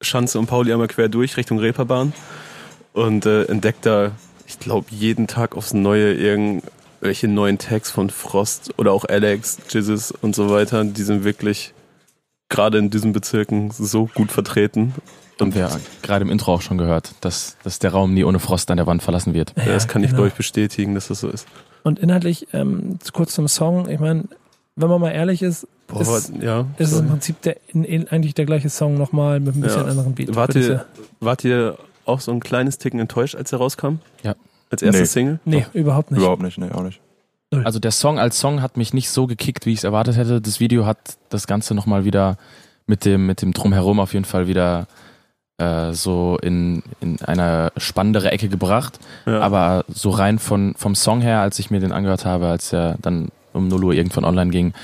Schanze 0.00 0.38
und 0.38 0.46
Pauli 0.46 0.72
einmal 0.72 0.86
quer 0.88 1.08
durch 1.08 1.36
Richtung 1.36 1.58
Reeperbahn 1.58 2.12
und 2.92 3.26
äh, 3.26 3.44
entdecke 3.46 3.78
da, 3.82 4.10
ich 4.46 4.58
glaube, 4.60 4.86
jeden 4.90 5.26
Tag 5.26 5.56
aufs 5.56 5.74
Neue 5.74 6.14
irgendwelche 6.14 7.26
neuen 7.26 7.58
Tags 7.58 7.90
von 7.90 8.10
Frost 8.10 8.72
oder 8.76 8.92
auch 8.92 9.04
Alex, 9.06 9.58
Jizzes 9.70 10.12
und 10.12 10.36
so 10.36 10.50
weiter. 10.50 10.84
Die 10.84 11.02
sind 11.02 11.24
wirklich 11.24 11.72
gerade 12.48 12.78
in 12.78 12.90
diesen 12.90 13.12
Bezirken 13.12 13.70
so 13.70 14.06
gut 14.14 14.30
vertreten. 14.32 14.94
Haben 15.40 15.48
Und 15.48 15.54
wir 15.56 15.68
gerade 16.02 16.24
im 16.24 16.30
Intro 16.30 16.54
auch 16.54 16.62
schon 16.62 16.78
gehört, 16.78 17.12
dass, 17.20 17.56
dass 17.64 17.80
der 17.80 17.90
Raum 17.90 18.14
nie 18.14 18.22
ohne 18.24 18.38
Frost 18.38 18.70
an 18.70 18.76
der 18.76 18.86
Wand 18.86 19.02
verlassen 19.02 19.34
wird. 19.34 19.52
das 19.56 19.88
kann 19.88 20.02
ich, 20.02 20.10
genau. 20.10 20.18
glaube 20.18 20.28
ich, 20.28 20.34
bestätigen, 20.34 20.94
dass 20.94 21.08
das 21.08 21.20
so 21.20 21.28
ist. 21.28 21.46
Und 21.82 21.98
inhaltlich, 21.98 22.46
ähm, 22.52 22.98
kurz 23.12 23.34
zum 23.34 23.48
Song, 23.48 23.88
ich 23.88 23.98
meine, 23.98 24.24
wenn 24.76 24.88
man 24.88 25.00
mal 25.00 25.10
ehrlich 25.10 25.42
ist, 25.42 25.66
Boah, 25.88 26.00
ist, 26.00 26.32
ja. 26.40 26.66
ist 26.78 26.92
es 26.92 27.00
im. 27.00 27.08
Prinzip 27.08 27.42
der, 27.42 27.56
in, 27.68 27.84
in, 27.84 28.08
eigentlich 28.08 28.34
der 28.34 28.46
gleiche 28.46 28.70
Song 28.70 28.94
nochmal 28.96 29.40
mit 29.40 29.54
ein 29.56 29.60
bisschen 29.60 29.82
Ja. 29.82 29.90
anderen 29.90 30.14
Beat. 30.14 30.34
Wart 30.34 30.54
ich 30.56 30.66
ihr, 30.68 30.86
wart 31.20 31.44
ihr 31.44 31.76
auch 32.06 32.20
so 32.20 32.32
ein 32.32 32.40
kleines 32.40 32.78
Ticken 32.78 33.00
enttäuscht, 33.00 33.34
als 33.34 33.52
er 33.52 33.58
rauskam? 33.58 33.96
Ja. 34.22 34.34
Als 34.70 34.82
erste 34.82 35.00
Nee. 35.02 35.06
Single? 35.06 35.40
Nee, 35.44 35.66
überhaupt 35.74 36.10
nicht. 36.10 36.20
Überhaupt 36.20 36.42
nicht, 36.42 36.58
nee, 36.58 36.70
auch 36.70 36.82
nicht. 36.82 37.00
Also 37.64 37.78
der 37.78 37.90
Song 37.90 38.18
als 38.18 38.38
Song 38.38 38.62
hat 38.62 38.76
mich 38.76 38.94
nicht 38.94 39.10
so 39.10 39.26
gekickt, 39.26 39.66
wie 39.66 39.72
ich 39.72 39.78
es 39.78 39.84
erwartet 39.84 40.16
hätte. 40.16 40.40
Das 40.40 40.60
Video 40.60 40.86
hat 40.86 40.98
das 41.28 41.46
Ganze 41.46 41.74
nochmal 41.74 42.04
wieder 42.04 42.36
mit 42.86 43.04
dem, 43.04 43.26
mit 43.26 43.42
dem 43.42 43.52
Drumherum 43.52 44.00
auf 44.00 44.12
jeden 44.12 44.24
Fall 44.24 44.46
wieder 44.46 44.86
äh, 45.58 45.92
so 45.92 46.38
in, 46.42 46.82
in 47.00 47.20
eine 47.22 47.72
spannendere 47.76 48.32
Ecke 48.32 48.48
gebracht. 48.48 48.98
Ja. 49.26 49.40
Aber 49.40 49.84
so 49.88 50.10
rein 50.10 50.38
von, 50.38 50.74
vom 50.76 50.94
Song 50.94 51.20
her, 51.20 51.40
als 51.40 51.58
ich 51.58 51.70
mir 51.70 51.80
den 51.80 51.92
angehört 51.92 52.24
habe, 52.24 52.48
als 52.48 52.72
er 52.72 52.96
dann 53.00 53.28
um 53.52 53.68
0 53.68 53.84
Uhr 53.84 53.92
irgendwann 53.92 54.24
online 54.24 54.50
ging, 54.50 54.74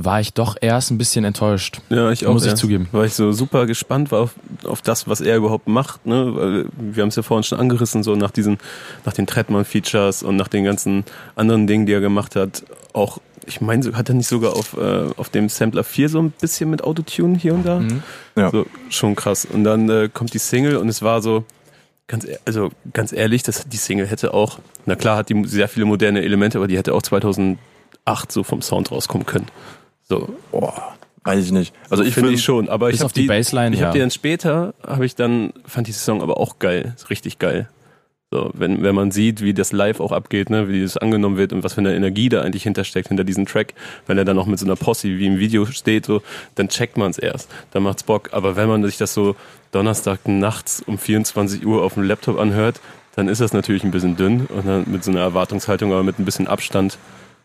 war 0.00 0.20
ich 0.20 0.32
doch 0.32 0.56
erst 0.60 0.90
ein 0.90 0.98
bisschen 0.98 1.24
enttäuscht. 1.24 1.80
Ja, 1.90 2.10
ich 2.10 2.26
auch. 2.26 2.32
Muss 2.32 2.44
ich 2.44 2.50
erst, 2.50 2.60
zugeben. 2.60 2.88
Weil 2.92 3.06
ich 3.06 3.14
so 3.14 3.32
super 3.32 3.66
gespannt 3.66 4.10
war 4.12 4.20
auf, 4.20 4.34
auf 4.64 4.80
das, 4.82 5.08
was 5.08 5.20
er 5.20 5.36
überhaupt 5.36 5.66
macht. 5.68 6.06
Ne? 6.06 6.34
Weil 6.36 6.66
Wir 6.78 7.02
haben 7.02 7.08
es 7.08 7.16
ja 7.16 7.22
vorhin 7.22 7.42
schon 7.42 7.58
angerissen, 7.58 8.02
so 8.02 8.14
nach 8.16 8.30
diesen, 8.30 8.58
nach 9.04 9.12
den 9.12 9.26
Trettmann-Features 9.26 10.22
und 10.22 10.36
nach 10.36 10.48
den 10.48 10.64
ganzen 10.64 11.04
anderen 11.36 11.66
Dingen, 11.66 11.86
die 11.86 11.92
er 11.92 12.00
gemacht 12.00 12.36
hat. 12.36 12.62
Auch, 12.92 13.18
ich 13.46 13.60
meine, 13.60 13.82
so- 13.82 13.94
hat 13.94 14.08
er 14.08 14.14
nicht 14.14 14.28
sogar 14.28 14.54
auf, 14.54 14.76
äh, 14.76 15.06
auf 15.16 15.30
dem 15.30 15.48
Sampler 15.48 15.82
4 15.84 16.08
so 16.08 16.20
ein 16.20 16.30
bisschen 16.30 16.70
mit 16.70 16.84
Autotune 16.84 17.36
hier 17.38 17.54
und 17.54 17.66
da? 17.66 17.80
Mhm. 17.80 18.02
Ja. 18.36 18.50
So, 18.50 18.66
schon 18.90 19.16
krass. 19.16 19.46
Und 19.50 19.64
dann 19.64 19.88
äh, 19.90 20.08
kommt 20.12 20.32
die 20.34 20.38
Single 20.38 20.76
und 20.76 20.88
es 20.88 21.02
war 21.02 21.22
so, 21.22 21.44
ganz, 22.06 22.24
e- 22.24 22.38
also 22.44 22.70
ganz 22.92 23.12
ehrlich, 23.12 23.42
das, 23.42 23.66
die 23.68 23.76
Single 23.76 24.06
hätte 24.06 24.32
auch, 24.34 24.58
na 24.86 24.94
klar 24.96 25.16
hat 25.16 25.28
die 25.28 25.42
sehr 25.46 25.68
viele 25.68 25.86
moderne 25.86 26.22
Elemente, 26.22 26.58
aber 26.58 26.68
die 26.68 26.76
hätte 26.78 26.94
auch 26.94 27.02
2008 27.02 27.58
so 28.30 28.42
vom 28.42 28.62
Sound 28.62 28.90
rauskommen 28.90 29.26
können. 29.26 29.46
So, 30.08 30.34
Boah, 30.52 30.94
weiß 31.24 31.44
ich 31.44 31.52
nicht. 31.52 31.74
Also 31.90 32.02
ich 32.02 32.14
finde 32.14 32.32
ich 32.32 32.42
schon, 32.42 32.68
aber 32.68 32.90
ich 32.90 33.00
habe 33.00 33.06
auf 33.06 33.12
die 33.12 33.26
Bassline, 33.26 33.74
ich 33.74 33.80
ja. 33.80 33.88
habe 33.88 33.94
die 33.94 34.00
dann 34.00 34.10
später, 34.10 34.74
habe 34.86 35.04
ich 35.04 35.14
dann, 35.14 35.52
fand 35.66 35.86
die 35.86 35.92
Song 35.92 36.22
aber 36.22 36.38
auch 36.38 36.58
geil, 36.58 36.94
ist 36.96 37.10
richtig 37.10 37.38
geil. 37.38 37.68
So, 38.30 38.50
wenn, 38.52 38.82
wenn 38.82 38.94
man 38.94 39.10
sieht, 39.10 39.40
wie 39.40 39.54
das 39.54 39.72
live 39.72 40.00
auch 40.00 40.12
abgeht, 40.12 40.50
ne, 40.50 40.68
wie 40.68 40.82
das 40.82 40.98
angenommen 40.98 41.38
wird 41.38 41.54
und 41.54 41.64
was 41.64 41.74
für 41.74 41.80
eine 41.80 41.94
Energie 41.94 42.28
da 42.28 42.42
eigentlich 42.42 42.62
hintersteckt, 42.62 43.08
hinter 43.08 43.24
diesem 43.24 43.46
Track, 43.46 43.72
wenn 44.06 44.18
er 44.18 44.26
dann 44.26 44.38
auch 44.38 44.44
mit 44.44 44.58
so 44.58 44.66
einer 44.66 44.76
Posse 44.76 45.08
wie 45.08 45.26
im 45.26 45.38
Video 45.38 45.64
steht, 45.64 46.04
so, 46.04 46.20
dann 46.54 46.68
checkt 46.68 46.98
man 46.98 47.10
es 47.10 47.16
erst. 47.16 47.50
Dann 47.70 47.82
macht's 47.82 48.02
Bock. 48.02 48.30
Aber 48.32 48.54
wenn 48.54 48.68
man 48.68 48.84
sich 48.84 48.98
das 48.98 49.14
so 49.14 49.34
Donnerstag 49.72 50.28
nachts 50.28 50.82
um 50.86 50.98
24 50.98 51.64
Uhr 51.64 51.82
auf 51.82 51.94
dem 51.94 52.02
Laptop 52.02 52.38
anhört, 52.38 52.80
dann 53.16 53.28
ist 53.28 53.40
das 53.40 53.54
natürlich 53.54 53.82
ein 53.82 53.90
bisschen 53.90 54.16
dünn 54.16 54.46
und 54.46 54.66
dann 54.66 54.84
mit 54.86 55.04
so 55.04 55.10
einer 55.10 55.20
Erwartungshaltung, 55.20 55.92
aber 55.92 56.02
mit 56.02 56.18
ein 56.18 56.26
bisschen 56.26 56.48
Abstand 56.48 56.98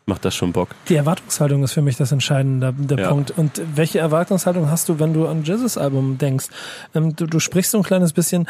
macht 0.05 0.25
das 0.25 0.35
schon 0.35 0.51
Bock. 0.51 0.69
Die 0.89 0.95
Erwartungshaltung 0.95 1.63
ist 1.63 1.71
für 1.71 1.81
mich 1.81 1.95
das 1.97 2.11
entscheidende 2.11 2.73
der 2.77 2.97
Ja. 2.99 3.09
Punkt. 3.09 3.31
Und 3.37 3.61
welche 3.75 3.99
Erwartungshaltung 3.99 4.69
hast 4.69 4.89
du, 4.89 4.99
wenn 4.99 5.13
du 5.13 5.27
an 5.27 5.43
Jesus 5.43 5.77
Album 5.77 6.17
denkst? 6.17 6.47
Ähm, 6.93 7.15
du, 7.15 7.25
du 7.25 7.39
sprichst 7.39 7.71
so 7.71 7.77
ein 7.77 7.83
kleines 7.83 8.11
bisschen, 8.13 8.47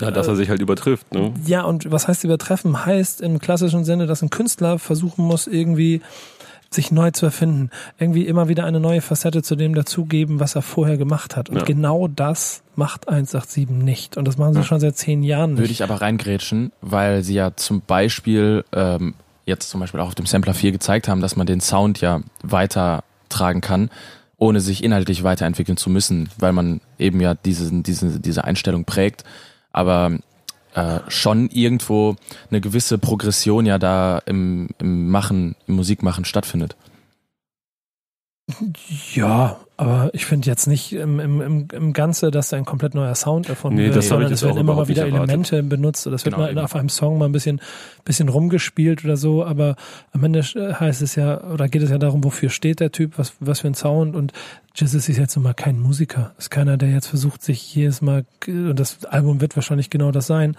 Ja, 0.00 0.10
dass 0.10 0.26
er 0.26 0.34
sich 0.36 0.48
halt 0.48 0.60
übertrifft, 0.60 1.14
ne? 1.14 1.32
ja, 1.46 1.62
und 1.62 1.90
was 1.92 2.08
heißt 2.08 2.24
übertreffen? 2.24 2.84
Heißt 2.86 3.20
im 3.20 3.38
klassischen 3.38 3.84
Sinne, 3.84 4.06
dass 4.06 4.22
ein 4.22 4.30
Künstler 4.30 4.78
versuchen 4.80 5.24
muss, 5.24 5.46
irgendwie 5.46 6.00
sich 6.68 6.90
neu 6.90 7.12
zu 7.12 7.26
erfinden, 7.26 7.70
irgendwie 7.96 8.26
immer 8.26 8.48
wieder 8.48 8.64
eine 8.64 8.80
neue 8.80 9.00
Facette 9.00 9.42
zu 9.44 9.54
dem 9.54 9.74
dazugeben, 9.76 10.40
was 10.40 10.56
er 10.56 10.62
vorher 10.62 10.96
gemacht 10.96 11.36
hat. 11.36 11.48
Und 11.48 11.58
Ja. 11.58 11.64
genau 11.64 12.08
das 12.08 12.62
macht 12.74 13.06
187 13.08 13.70
nicht. 13.70 14.16
Und 14.16 14.26
das 14.26 14.36
machen 14.36 14.54
sie 14.54 14.64
schon 14.64 14.80
seit 14.80 14.96
zehn 14.96 15.22
Jahren 15.22 15.52
nicht. 15.52 15.60
Würde 15.60 15.72
ich 15.72 15.84
aber 15.84 16.00
reingrätschen, 16.02 16.72
weil 16.80 17.22
sie 17.22 17.34
ja 17.34 17.54
zum 17.54 17.82
Beispiel 17.82 18.64
ähm, 18.72 19.14
jetzt 19.46 19.70
zum 19.70 19.80
Beispiel 19.80 20.00
auch 20.00 20.08
auf 20.08 20.14
dem 20.14 20.26
Sampler 20.26 20.52
4 20.52 20.72
gezeigt 20.72 21.08
haben, 21.08 21.20
dass 21.20 21.36
man 21.36 21.46
den 21.46 21.60
Sound 21.60 22.00
ja 22.00 22.20
weitertragen 22.42 23.62
kann, 23.62 23.90
ohne 24.36 24.60
sich 24.60 24.84
inhaltlich 24.84 25.22
weiterentwickeln 25.22 25.78
zu 25.78 25.88
müssen, 25.88 26.28
weil 26.36 26.52
man 26.52 26.80
eben 26.98 27.20
ja 27.20 27.34
diese, 27.34 27.70
diese, 27.82 28.20
diese 28.20 28.44
Einstellung 28.44 28.84
prägt. 28.84 29.24
Aber 29.72 30.18
äh, 30.74 31.00
schon 31.08 31.48
irgendwo 31.48 32.16
eine 32.50 32.60
gewisse 32.60 32.98
Progression 32.98 33.64
ja 33.64 33.78
da 33.78 34.18
im, 34.26 34.68
im 34.78 35.10
Machen, 35.10 35.54
im 35.66 35.76
Musikmachen 35.76 36.24
stattfindet. 36.24 36.76
Ja, 39.14 39.58
aber 39.78 40.10
ich 40.14 40.24
finde 40.24 40.48
jetzt 40.48 40.66
nicht 40.66 40.92
im, 40.94 41.20
im, 41.20 41.68
im, 41.70 41.92
Ganze, 41.92 42.30
dass 42.30 42.52
ein 42.54 42.64
komplett 42.64 42.94
neuer 42.94 43.14
Sound 43.14 43.48
erfunden 43.48 43.76
Nee, 43.76 43.86
wird, 43.86 43.96
das 43.96 44.08
sondern 44.08 44.32
es 44.32 44.42
werden 44.42 44.56
immer 44.56 44.74
mal 44.74 44.88
wieder. 44.88 45.06
Elemente 45.06 45.62
benutzt 45.62 46.06
oder 46.06 46.16
es 46.16 46.24
wird 46.24 46.34
Genau, 46.34 46.46
mal 46.46 46.50
eben. 46.50 46.60
auf 46.60 46.74
einem 46.74 46.88
Song 46.88 47.18
mal 47.18 47.26
ein 47.26 47.32
bisschen, 47.32 47.60
bisschen 48.04 48.30
rumgespielt 48.30 49.04
oder 49.04 49.18
so, 49.18 49.44
aber 49.44 49.76
am 50.12 50.24
Ende 50.24 50.38
äh, 50.38 50.74
heißt 50.74 51.02
es 51.02 51.14
ja, 51.14 51.42
oder 51.44 51.68
geht 51.68 51.82
es 51.82 51.90
ja 51.90 51.98
darum, 51.98 52.24
wofür 52.24 52.48
steht 52.48 52.80
der 52.80 52.90
Typ, 52.90 53.18
was, 53.18 53.34
was 53.40 53.60
für 53.60 53.68
ein 53.68 53.74
Sound 53.74 54.16
und 54.16 54.32
Jesus 54.74 55.08
ist 55.08 55.16
jetzt 55.16 55.36
nun 55.36 55.42
mal 55.42 55.54
kein 55.54 55.80
Musiker. 55.80 56.34
Ist 56.38 56.50
keiner, 56.50 56.76
der 56.76 56.90
jetzt 56.90 57.06
versucht, 57.06 57.42
sich 57.42 57.74
jedes 57.74 58.02
Mal, 58.02 58.26
und 58.46 58.78
das 58.78 59.04
Album 59.06 59.40
wird 59.40 59.56
wahrscheinlich 59.56 59.88
genau 59.88 60.10
das 60.10 60.26
sein. 60.26 60.56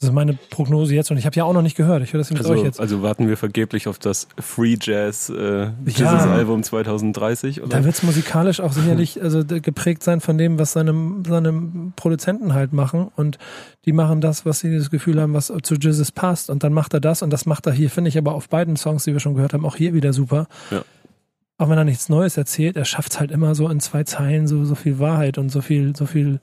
Das 0.00 0.08
ist 0.08 0.14
meine 0.14 0.32
Prognose 0.48 0.94
jetzt 0.94 1.10
und 1.10 1.18
ich 1.18 1.26
habe 1.26 1.36
ja 1.36 1.44
auch 1.44 1.52
noch 1.52 1.60
nicht 1.60 1.76
gehört. 1.76 2.02
Ich 2.02 2.14
höre 2.14 2.18
das 2.18 2.30
mit 2.30 2.38
Also, 2.38 2.54
euch 2.54 2.62
jetzt. 2.64 2.80
also 2.80 3.02
warten 3.02 3.28
wir 3.28 3.36
vergeblich 3.36 3.86
auf 3.86 3.98
das 3.98 4.28
Free 4.38 4.78
Jazz 4.80 5.28
äh, 5.28 5.64
Ja. 5.64 5.72
Jesus 5.84 6.08
Album 6.08 6.62
2030 6.62 7.60
oder? 7.60 7.68
Da 7.68 7.84
wird 7.84 7.94
es 7.94 8.02
musikalisch 8.02 8.60
auch 8.60 8.72
sicherlich 8.72 9.20
also 9.22 9.44
geprägt 9.44 10.02
sein 10.02 10.22
von 10.22 10.38
dem, 10.38 10.58
was 10.58 10.72
seine, 10.72 10.94
seine 11.28 11.92
Produzenten 11.96 12.54
halt 12.54 12.72
machen. 12.72 13.08
Und 13.14 13.36
die 13.84 13.92
machen 13.92 14.22
das, 14.22 14.46
was 14.46 14.60
sie 14.60 14.74
das 14.74 14.90
Gefühl 14.90 15.20
haben, 15.20 15.34
was 15.34 15.52
zu 15.62 15.74
Jesus 15.74 16.12
passt. 16.12 16.48
Und 16.48 16.64
dann 16.64 16.72
macht 16.72 16.94
er 16.94 17.00
das 17.00 17.20
und 17.20 17.28
das 17.30 17.44
macht 17.44 17.66
er 17.66 17.72
hier, 17.72 17.90
finde 17.90 18.08
ich 18.08 18.16
aber 18.16 18.34
auf 18.34 18.48
beiden 18.48 18.76
Songs, 18.76 19.04
die 19.04 19.12
wir 19.12 19.20
schon 19.20 19.34
gehört 19.34 19.52
haben, 19.52 19.66
auch 19.66 19.76
hier 19.76 19.92
wieder 19.92 20.14
super. 20.14 20.46
Ja. 20.70 20.82
Auch 21.58 21.68
wenn 21.68 21.76
er 21.76 21.84
nichts 21.84 22.08
Neues 22.08 22.38
erzählt, 22.38 22.78
er 22.78 22.86
schafft 22.86 23.12
es 23.12 23.20
halt 23.20 23.30
immer 23.30 23.54
so 23.54 23.68
in 23.68 23.80
zwei 23.80 24.04
Zeilen 24.04 24.46
so, 24.46 24.64
so 24.64 24.74
viel 24.74 24.98
Wahrheit 24.98 25.36
und 25.36 25.50
so 25.50 25.60
viel, 25.60 25.94
so 25.94 26.06
viel, 26.06 26.40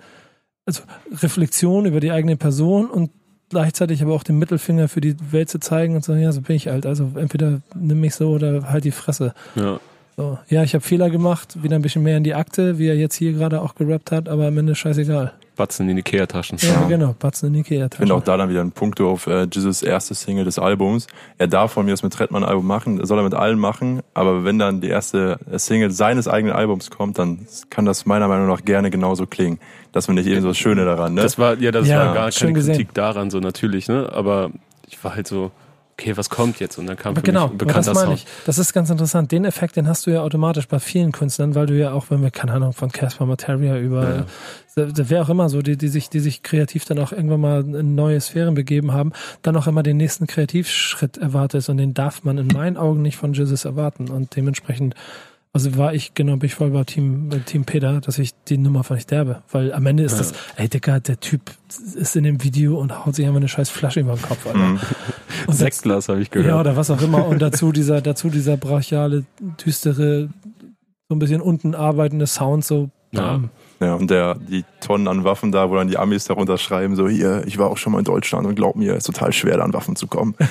also 0.67 0.83
Reflexion 1.23 1.87
über 1.87 1.99
die 1.99 2.11
eigene 2.11 2.37
Person 2.37 2.87
und 2.91 3.09
gleichzeitig 3.49 4.01
aber 4.01 4.13
auch 4.13 4.23
den 4.23 4.39
Mittelfinger 4.39 4.87
für 4.87 5.01
die 5.01 5.15
Welt 5.31 5.49
zu 5.49 5.59
zeigen 5.59 5.95
und 5.95 6.03
zu 6.03 6.11
sagen, 6.11 6.23
ja, 6.23 6.31
so 6.31 6.41
bin 6.41 6.55
ich 6.55 6.67
halt. 6.67 6.85
Also 6.85 7.11
entweder 7.15 7.61
nimm 7.75 8.01
mich 8.01 8.15
so 8.15 8.29
oder 8.29 8.69
halt 8.69 8.83
die 8.83 8.91
Fresse. 8.91 9.33
ja. 9.55 9.79
So. 10.19 10.39
Ja, 10.49 10.63
ich 10.63 10.73
habe 10.73 10.83
Fehler 10.83 11.11
gemacht, 11.11 11.61
wieder 11.61 11.75
ein 11.75 11.83
bisschen 11.83 12.01
mehr 12.01 12.17
in 12.17 12.23
die 12.23 12.33
Akte, 12.33 12.79
wie 12.79 12.87
er 12.87 12.95
jetzt 12.95 13.13
hier 13.13 13.33
gerade 13.33 13.61
auch 13.61 13.75
gerappt 13.75 14.11
hat, 14.11 14.27
aber 14.27 14.47
am 14.47 14.57
Ende 14.57 14.73
scheißegal. 14.73 15.31
Batzen 15.57 15.89
in 15.89 15.95
die 15.97 15.99
Ikea-Taschen. 15.99 16.57
Ja, 16.61 16.87
genau, 16.87 17.15
Batzen 17.19 17.47
in 17.47 17.53
die 17.53 17.59
Ikea. 17.59 17.87
Ich 17.91 17.97
finde 17.97 18.13
auch 18.13 18.23
da 18.23 18.37
dann 18.37 18.49
wieder 18.49 18.61
ein 18.61 18.71
Punkt 18.71 19.01
auf 19.01 19.27
äh, 19.27 19.47
Jesus 19.51 19.83
erste 19.83 20.13
Single 20.15 20.45
des 20.45 20.57
Albums. 20.59 21.07
Er 21.37 21.47
darf 21.47 21.73
von 21.73 21.85
mir 21.85 21.91
das 21.91 22.03
mit 22.03 22.13
Trettmann 22.13 22.43
Album 22.43 22.65
machen, 22.65 23.05
soll 23.05 23.19
er 23.19 23.23
mit 23.23 23.33
allen 23.33 23.59
machen, 23.59 24.01
aber 24.13 24.45
wenn 24.45 24.57
dann 24.59 24.79
die 24.79 24.87
erste 24.89 25.39
äh, 25.51 25.59
Single 25.59 25.91
seines 25.91 26.27
eigenen 26.27 26.55
Albums 26.55 26.89
kommt, 26.89 27.19
dann 27.19 27.47
kann 27.69 27.85
das 27.85 28.05
meiner 28.05 28.27
Meinung 28.27 28.47
nach 28.47 28.63
gerne 28.63 28.89
genauso 28.89 29.25
klingen. 29.25 29.59
Das 29.91 30.05
finde 30.05 30.21
ich 30.21 30.27
eben 30.27 30.41
so 30.41 30.49
das 30.49 30.57
Schöne 30.57 30.85
daran. 30.85 31.15
Ne? 31.15 31.21
Das 31.21 31.37
war, 31.37 31.57
ja, 31.57 31.71
das 31.71 31.87
Ja, 31.87 32.07
war 32.07 32.13
gar 32.13 32.31
keine 32.31 32.53
gesehen. 32.53 32.75
Kritik 32.75 32.93
daran, 32.93 33.29
so 33.29 33.39
natürlich, 33.39 33.87
ne? 33.87 34.09
Aber 34.13 34.51
ich 34.87 35.03
war 35.03 35.15
halt 35.15 35.27
so, 35.27 35.51
okay, 35.99 36.15
was 36.15 36.29
kommt 36.29 36.59
jetzt? 36.59 36.77
Und 36.77 36.87
dann 36.87 36.95
kam 36.95 37.15
für 37.15 37.21
genau, 37.21 37.47
mich 37.47 37.55
aber 37.55 37.65
bekannter 37.65 37.93
das 37.93 38.03
meine 38.03 38.13
ich. 38.13 38.25
Das 38.45 38.59
ist 38.59 38.73
ganz 38.73 38.89
interessant. 38.89 39.31
Den 39.31 39.45
Effekt, 39.45 39.75
den 39.75 39.87
hast 39.87 40.05
du 40.05 40.11
ja 40.11 40.21
automatisch 40.21 40.67
bei 40.67 40.79
vielen 40.79 41.11
Künstlern, 41.11 41.55
weil 41.55 41.65
du 41.65 41.77
ja 41.77 41.91
auch, 41.91 42.05
wenn 42.09 42.21
wir, 42.21 42.29
keine 42.29 42.53
Ahnung, 42.53 42.73
von 42.73 42.91
Casper 42.91 43.25
Materia 43.25 43.77
über, 43.77 44.25
Ja. 44.75 44.87
wer 44.95 45.23
auch 45.23 45.29
immer 45.29 45.49
so, 45.49 45.61
die, 45.61 45.75
die 45.75 45.87
sich, 45.87 46.09
die 46.09 46.19
sich 46.19 46.43
kreativ 46.43 46.85
dann 46.85 46.99
auch 46.99 47.11
irgendwann 47.11 47.41
mal 47.41 47.61
in 47.61 47.95
neue 47.95 48.21
Sphären 48.21 48.53
begeben 48.53 48.93
haben, 48.93 49.11
dann 49.41 49.55
auch 49.57 49.65
immer 49.65 49.81
den 49.81 49.97
nächsten 49.97 50.27
Kreativschritt 50.27 51.17
erwartet 51.17 51.67
und 51.69 51.77
den 51.77 51.95
darf 51.95 52.23
man 52.23 52.37
in 52.37 52.47
meinen 52.47 52.77
Augen 52.77 53.01
nicht 53.01 53.17
von 53.17 53.33
Jesus 53.33 53.65
erwarten 53.65 54.09
und 54.09 54.35
dementsprechend 54.35 54.93
also 55.53 55.75
war 55.77 55.93
ich, 55.93 56.13
genau, 56.13 56.37
bin 56.37 56.47
ich 56.47 56.55
voll 56.55 56.69
bei 56.69 56.83
Team, 56.83 57.29
bei 57.29 57.39
Team 57.39 57.65
Peter, 57.65 57.99
dass 58.01 58.19
ich 58.19 58.33
die 58.47 58.57
Nummer 58.57 58.83
fand 58.83 58.99
ich 58.99 59.07
derbe. 59.07 59.41
Weil 59.51 59.73
am 59.73 59.85
Ende 59.85 60.03
ist 60.03 60.19
das, 60.19 60.33
ey 60.55 60.69
Digga, 60.69 60.99
der 60.99 61.19
Typ 61.19 61.41
ist 61.95 62.15
in 62.15 62.23
dem 62.23 62.43
Video 62.43 62.79
und 62.79 63.05
haut 63.05 63.15
sich 63.15 63.25
einfach 63.25 63.37
eine 63.37 63.47
scheiß 63.47 63.69
Flasche 63.69 64.01
über 64.01 64.13
den 64.13 64.21
Kopf, 64.21 64.45
Alter. 64.45 64.59
Mhm. 64.59 64.79
Sektglas 65.47 66.09
habe 66.09 66.21
ich 66.21 66.29
gehört. 66.29 66.49
ja, 66.49 66.59
oder 66.59 66.75
was 66.75 66.91
auch 66.91 67.01
immer. 67.01 67.25
Und 67.27 67.41
dazu 67.41 67.71
dieser, 67.71 68.01
dazu 68.01 68.29
dieser 68.29 68.57
brachiale, 68.57 69.25
düstere, 69.65 70.29
so 71.09 71.15
ein 71.15 71.19
bisschen 71.19 71.41
unten 71.41 71.73
arbeitende 71.75 72.27
Sound, 72.27 72.65
so 72.65 72.89
bam. 73.11 73.43
Ja, 73.43 73.49
und 73.79 74.09
der, 74.09 74.35
die 74.35 74.65
Tonnen 74.81 75.07
an 75.07 75.23
Waffen 75.23 75.51
da, 75.51 75.69
wo 75.69 75.75
dann 75.75 75.87
die 75.87 75.97
Amis 75.97 76.25
darunter 76.25 76.57
schreiben, 76.57 76.95
so 76.95 77.07
hier, 77.07 77.43
ich 77.45 77.57
war 77.57 77.69
auch 77.69 77.77
schon 77.77 77.93
mal 77.93 77.99
in 77.99 78.05
Deutschland 78.05 78.47
und 78.47 78.55
glaub 78.55 78.75
mir, 78.75 78.93
es 78.93 78.99
ist 78.99 79.15
total 79.15 79.33
schwer, 79.33 79.57
da 79.57 79.63
an 79.63 79.73
Waffen 79.73 79.95
zu 79.95 80.07
kommen. 80.07 80.35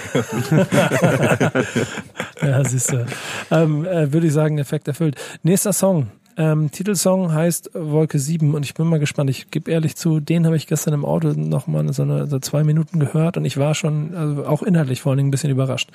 Ja, 2.42 2.62
siehst 2.64 2.92
du. 2.92 3.06
Ähm, 3.50 3.84
äh, 3.84 4.12
Würde 4.12 4.26
ich 4.26 4.32
sagen, 4.32 4.58
Effekt 4.58 4.88
erfüllt. 4.88 5.16
Nächster 5.42 5.72
Song. 5.72 6.08
Ähm, 6.38 6.70
Titelsong 6.70 7.32
heißt 7.32 7.70
Wolke 7.72 8.18
7 8.18 8.54
und 8.54 8.62
ich 8.62 8.74
bin 8.74 8.86
mal 8.86 8.98
gespannt. 8.98 9.30
Ich 9.30 9.50
gebe 9.50 9.70
ehrlich 9.70 9.96
zu, 9.96 10.20
den 10.20 10.44
habe 10.44 10.56
ich 10.56 10.66
gestern 10.66 10.92
im 10.92 11.04
Auto 11.04 11.28
noch 11.28 11.66
mal 11.66 11.90
so, 11.94 12.02
eine, 12.02 12.26
so 12.26 12.38
zwei 12.38 12.62
Minuten 12.62 13.00
gehört 13.00 13.38
und 13.38 13.46
ich 13.46 13.56
war 13.56 13.74
schon, 13.74 14.14
also 14.14 14.44
auch 14.44 14.62
inhaltlich 14.62 15.00
vor 15.00 15.10
allen 15.10 15.16
Dingen 15.16 15.28
ein 15.28 15.30
bisschen 15.30 15.50
überrascht. 15.50 15.90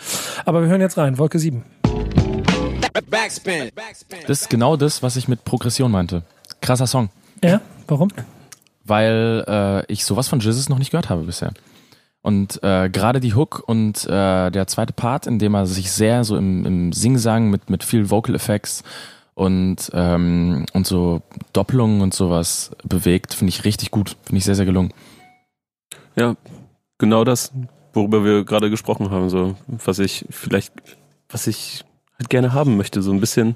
Aber 0.45 0.61
wir 0.61 0.69
hören 0.69 0.81
jetzt 0.81 0.97
rein, 0.97 1.19
Wolke 1.19 1.38
7. 1.38 1.63
Backspin. 3.09 3.69
Backspin. 3.75 4.19
Das 4.25 4.41
ist 4.41 4.50
genau 4.50 4.77
das, 4.77 5.03
was 5.03 5.15
ich 5.15 5.27
mit 5.27 5.45
Progression 5.45 5.91
meinte. 5.91 6.23
Krasser 6.59 6.88
Song. 6.88 7.09
Ja, 7.43 7.62
warum? 7.88 8.10
weil 8.83 9.43
äh, 9.48 9.91
ich 9.91 10.05
sowas 10.05 10.27
von 10.27 10.39
Jesus 10.39 10.69
noch 10.69 10.79
nicht 10.79 10.91
gehört 10.91 11.10
habe 11.10 11.24
bisher. 11.24 11.53
Und 12.21 12.62
äh, 12.63 12.89
gerade 12.89 13.19
die 13.19 13.33
Hook 13.33 13.63
und 13.65 14.05
äh, 14.05 14.51
der 14.51 14.67
zweite 14.67 14.93
Part, 14.93 15.25
in 15.25 15.39
dem 15.39 15.55
er 15.55 15.65
sich 15.65 15.91
sehr 15.91 16.24
so 16.24 16.38
im, 16.38 16.65
im 16.65 16.93
Singsang 16.93 17.50
mit, 17.50 17.69
mit 17.69 17.83
viel 17.83 18.12
Vocal 18.12 18.36
Effects 18.36 18.83
und, 19.33 19.89
ähm, 19.93 20.65
und 20.74 20.86
so 20.86 21.21
Doppelungen 21.53 22.01
und 22.01 22.13
sowas 22.13 22.71
bewegt, 22.83 23.33
finde 23.33 23.50
ich 23.50 23.63
richtig 23.63 23.89
gut. 23.89 24.17
Finde 24.24 24.38
ich 24.38 24.45
sehr, 24.45 24.55
sehr 24.55 24.65
gelungen. 24.65 24.93
Ja, 26.15 26.36
genau 27.00 27.24
das, 27.24 27.51
worüber 27.93 28.24
wir 28.24 28.45
gerade 28.45 28.69
gesprochen 28.69 29.10
haben, 29.10 29.29
so 29.29 29.55
was 29.67 29.98
ich 29.98 30.25
vielleicht, 30.29 30.74
was 31.29 31.48
ich 31.48 31.86
halt 32.19 32.29
gerne 32.29 32.53
haben 32.53 32.77
möchte, 32.77 33.01
so 33.01 33.12
ein 33.12 33.19
bisschen 33.19 33.55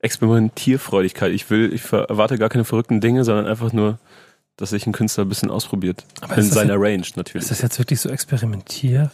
Experimentierfreudigkeit. 0.00 1.32
Ich 1.32 1.50
will, 1.50 1.72
ich 1.72 1.92
erwarte 1.92 2.38
gar 2.38 2.48
keine 2.48 2.64
verrückten 2.64 3.00
Dinge, 3.00 3.24
sondern 3.24 3.46
einfach 3.46 3.72
nur, 3.72 3.98
dass 4.56 4.70
sich 4.70 4.86
ein 4.86 4.92
Künstler 4.92 5.24
ein 5.24 5.28
bisschen 5.28 5.50
ausprobiert. 5.50 6.04
Aber 6.20 6.34
In 6.34 6.40
ist 6.40 6.52
seiner 6.52 6.74
jetzt- 6.74 6.82
Range 6.82 7.06
natürlich. 7.16 7.42
Ist 7.44 7.50
das 7.50 7.62
jetzt 7.62 7.78
wirklich 7.78 8.00
so 8.00 8.08
experimentier? 8.08 9.10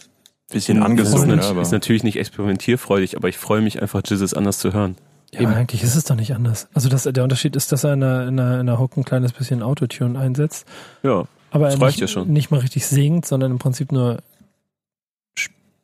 Bisschen 0.49 0.77
Das 0.79 0.85
ist, 0.85 0.89
angesungen, 0.91 1.39
aber 1.41 1.61
ist 1.61 1.71
natürlich 1.71 2.03
nicht 2.03 2.17
experimentierfreudig, 2.17 3.17
aber 3.17 3.27
ich 3.27 3.37
freue 3.37 3.61
mich 3.61 3.81
einfach, 3.81 4.01
Jizzes 4.05 4.33
anders 4.33 4.59
zu 4.59 4.71
hören. 4.73 4.95
Ja, 5.33 5.41
aber 5.41 5.57
eigentlich 5.57 5.83
ist 5.83 5.95
es 5.95 6.05
doch 6.05 6.15
nicht 6.15 6.33
anders. 6.33 6.69
Also 6.73 6.87
das, 6.87 7.03
der 7.03 7.23
Unterschied 7.23 7.57
ist, 7.57 7.73
dass 7.73 7.83
er 7.83 7.93
in 7.93 7.99
der, 7.99 8.27
in 8.29 8.37
der, 8.37 8.59
in 8.61 8.65
der 8.65 8.79
Hook 8.79 8.95
ein 8.95 9.03
kleines 9.03 9.33
bisschen 9.33 9.61
Autotune 9.61 10.17
einsetzt. 10.17 10.65
Ja, 11.03 11.25
Aber 11.51 11.65
Das 11.65 11.75
er 11.75 11.81
reicht 11.81 11.97
nicht, 11.99 12.01
ja 12.01 12.07
schon. 12.07 12.29
nicht 12.31 12.49
mal 12.49 12.61
richtig 12.61 12.85
singt, 12.87 13.25
sondern 13.25 13.51
im 13.51 13.59
Prinzip 13.59 13.91
nur 13.91 14.19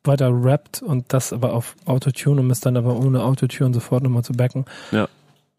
weiter 0.04 0.30
rappt 0.32 0.82
und 0.82 1.06
das 1.14 1.32
aber 1.34 1.54
auf 1.54 1.76
Autotune, 1.86 2.42
um 2.42 2.52
es 2.52 2.60
dann 2.60 2.76
aber 2.78 2.96
ohne 2.98 3.24
Autotune 3.24 3.74
sofort 3.74 4.04
nochmal 4.04 4.24
zu 4.24 4.34
backen. 4.34 4.66
Ja. 4.92 5.08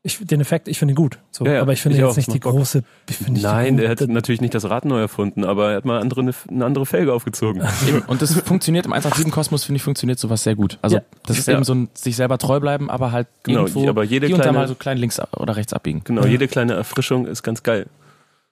Ich, 0.07 0.19
den 0.23 0.43
Effekt, 0.43 0.69
ich 0.69 0.79
finde 0.79 0.93
ihn 0.93 0.97
gut. 0.97 1.19
So, 1.31 1.47
Ja, 1.47 1.55
ja, 1.55 1.61
aber 1.63 1.73
ich 1.73 1.81
finde 1.81 1.97
ich 1.97 2.03
jetzt 2.03 2.11
auch. 2.13 2.17
nicht 2.19 2.31
die 2.35 2.39
Bock. 2.39 2.53
große. 2.53 2.85
Nein, 3.27 3.79
die, 3.79 3.81
der 3.85 3.91
hat 3.91 4.01
natürlich 4.07 4.43
nicht 4.43 4.53
das 4.53 4.69
Rad 4.69 4.85
neu 4.85 5.01
erfunden, 5.01 5.45
aber 5.45 5.71
er 5.71 5.77
hat 5.79 5.87
mal 5.87 5.99
andere, 5.99 6.21
eine 6.51 6.65
andere 6.67 6.85
Felge 6.85 7.11
aufgezogen. 7.15 7.63
Eben. 7.89 8.03
Und 8.03 8.21
das 8.21 8.35
funktioniert 8.43 8.85
im 8.85 8.93
187-Kosmos, 8.93 9.65
finde 9.65 9.79
ich, 9.79 9.83
funktioniert 9.83 10.19
sowas 10.19 10.43
sehr 10.43 10.57
gut. 10.57 10.79
Also 10.83 10.97
Ja. 10.97 11.03
das 11.25 11.39
ist 11.39 11.49
Ja. 11.49 11.55
eben 11.55 11.65
so 11.65 11.75
ein 11.75 11.89
sich 11.95 12.17
selber 12.17 12.37
treu 12.37 12.61
bleiben, 12.61 12.91
aber 12.91 13.13
halt 13.13 13.29
Genau, 13.45 13.61
irgendwo 13.61 13.89
aber 13.89 14.05
jede 14.05 14.27
hier 14.27 14.35
und 14.37 14.41
da 14.41 14.51
kleine- 14.51 14.59
mal 14.59 14.69
so 14.69 14.75
klein 14.75 14.99
links 14.99 15.19
oder 15.39 15.57
rechts 15.57 15.73
abbiegen. 15.73 16.03
Genau, 16.05 16.21
Ja. 16.25 16.29
jede 16.29 16.49
kleine 16.49 16.75
Erfrischung 16.75 17.27
ist 17.27 17.43
ganz 17.43 17.63
geil. 17.63 17.87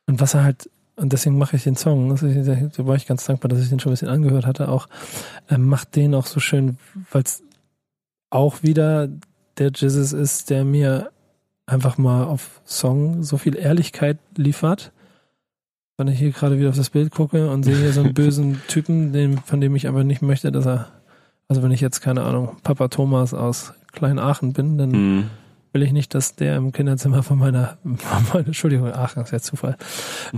Und 0.06 0.22
was 0.22 0.32
er 0.32 0.44
halt, 0.44 0.70
und 0.96 1.12
deswegen 1.12 1.38
mache 1.38 1.56
ich 1.56 1.64
den 1.64 1.76
Song, 1.76 2.10
also 2.10 2.28
da 2.28 2.86
war 2.86 2.96
ich 2.96 3.06
ganz 3.06 3.24
dankbar, 3.24 3.48
dass 3.48 3.60
ich 3.60 3.68
den 3.68 3.80
schon 3.80 3.90
ein 3.90 3.94
bisschen 3.94 4.08
angehört 4.08 4.46
hatte, 4.46 4.68
auch, 4.68 4.88
ähm, 5.48 5.66
macht 5.66 5.96
den 5.96 6.14
auch 6.14 6.26
so 6.26 6.40
schön, 6.40 6.76
weil 7.10 7.22
es 7.22 7.42
auch 8.30 8.62
wieder 8.62 9.08
der 9.58 9.70
Jesus 9.74 10.12
ist, 10.12 10.50
der 10.50 10.64
mir 10.64 11.10
einfach 11.66 11.98
mal 11.98 12.24
auf 12.24 12.60
Song 12.64 13.22
so 13.22 13.36
viel 13.36 13.56
Ehrlichkeit 13.56 14.18
liefert. 14.36 14.92
Wenn 15.96 16.08
ich 16.08 16.18
hier 16.18 16.30
gerade 16.30 16.58
wieder 16.58 16.70
auf 16.70 16.76
das 16.76 16.90
Bild 16.90 17.12
gucke 17.12 17.50
und 17.50 17.62
sehe 17.62 17.76
hier 17.76 17.92
so 17.92 18.00
einen 18.00 18.14
bösen 18.14 18.60
Typen, 18.68 19.12
den, 19.12 19.38
von 19.38 19.60
dem 19.60 19.76
ich 19.76 19.88
aber 19.88 20.04
nicht 20.04 20.22
möchte, 20.22 20.50
dass 20.50 20.66
er, 20.66 20.88
also 21.48 21.62
wenn 21.62 21.70
ich 21.70 21.80
jetzt, 21.80 22.00
keine 22.00 22.22
Ahnung, 22.22 22.56
Papa 22.62 22.88
Thomas 22.88 23.34
aus 23.34 23.74
Kleinaachen 23.92 24.52
bin, 24.52 24.78
dann 24.78 24.92
Hm. 24.92 25.30
Will 25.72 25.82
ich 25.82 25.92
nicht, 25.92 26.14
dass 26.14 26.34
der 26.34 26.56
im 26.56 26.72
Kinderzimmer 26.72 27.22
von 27.22 27.38
meiner, 27.38 27.76
von 27.82 28.22
meiner 28.32 28.46
Entschuldigung, 28.46 28.92
Aachen 28.92 29.22
ist 29.22 29.30
ja 29.32 29.40
Zufall, 29.40 29.76